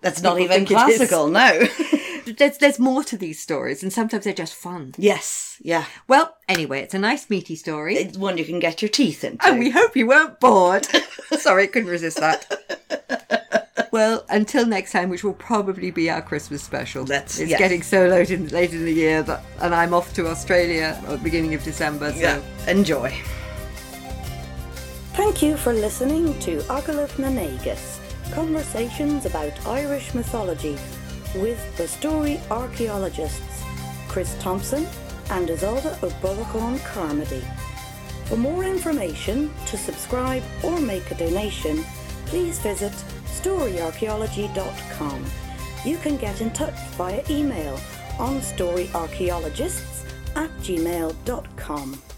That's 0.00 0.22
not 0.22 0.38
even 0.40 0.64
think 0.66 0.70
it 0.70 0.74
is. 0.74 0.96
classical, 0.98 1.28
no. 1.28 1.62
There's, 2.36 2.58
there's 2.58 2.78
more 2.78 3.02
to 3.04 3.16
these 3.16 3.40
stories, 3.40 3.82
and 3.82 3.92
sometimes 3.92 4.24
they're 4.24 4.32
just 4.32 4.54
fun. 4.54 4.94
yes, 4.98 5.56
yeah. 5.62 5.86
Well, 6.06 6.36
anyway, 6.48 6.80
it's 6.80 6.94
a 6.94 6.98
nice 6.98 7.28
meaty 7.28 7.56
story. 7.56 7.96
It's 7.96 8.16
one 8.16 8.38
you 8.38 8.44
can 8.44 8.60
get 8.60 8.82
your 8.82 8.88
teeth 8.90 9.24
into. 9.24 9.44
And 9.44 9.58
we 9.58 9.70
hope 9.70 9.96
you 9.96 10.06
weren't 10.06 10.38
bored. 10.38 10.86
Sorry, 11.38 11.66
couldn't 11.66 11.88
resist 11.88 12.18
that. 12.18 12.46
well, 14.00 14.24
until 14.30 14.64
next 14.64 14.92
time, 14.92 15.10
which 15.10 15.22
will 15.22 15.34
probably 15.34 15.90
be 15.90 16.08
our 16.08 16.22
Christmas 16.22 16.62
special. 16.62 17.04
Let's- 17.04 17.38
it's 17.38 17.50
yes. 17.50 17.58
getting 17.58 17.82
so 17.82 18.06
late 18.06 18.30
in 18.30 18.48
late 18.48 18.72
in 18.72 18.84
the 18.86 18.96
year 19.04 19.22
that, 19.28 19.40
and 19.60 19.74
I'm 19.74 19.92
off 19.92 20.08
to 20.14 20.22
Australia 20.26 20.88
at 21.02 21.08
the 21.18 21.24
beginning 21.28 21.52
of 21.52 21.62
December. 21.62 22.12
So 22.12 22.18
yeah, 22.18 22.40
enjoy. 22.66 23.10
Thank 25.20 25.42
you 25.42 25.52
for 25.64 25.72
listening 25.74 26.26
to 26.46 26.52
Agalith 26.76 27.16
Nanegus, 27.24 27.84
conversations 28.32 29.26
about 29.26 29.54
Irish 29.66 30.14
mythology 30.14 30.76
with 31.44 31.60
the 31.76 31.86
story 31.86 32.40
archaeologists 32.50 33.56
Chris 34.08 34.34
Thompson 34.44 34.86
and 35.36 35.50
Isolde 35.50 35.90
Ó 36.06 36.08
Brolcháin 36.22 36.78
Carmody. 36.94 37.42
For 38.28 38.38
more 38.38 38.64
information, 38.64 39.50
to 39.66 39.76
subscribe 39.76 40.44
or 40.62 40.80
make 40.80 41.10
a 41.10 41.16
donation, 41.26 41.84
please 42.30 42.58
visit 42.70 42.94
storyarchaeology.com. 43.30 45.24
You 45.84 45.96
can 45.98 46.16
get 46.16 46.40
in 46.40 46.50
touch 46.50 46.74
via 46.96 47.22
email 47.30 47.78
on 48.18 48.40
storyarchaeologists 48.40 50.04
at 50.36 50.50
gmail.com. 50.58 52.09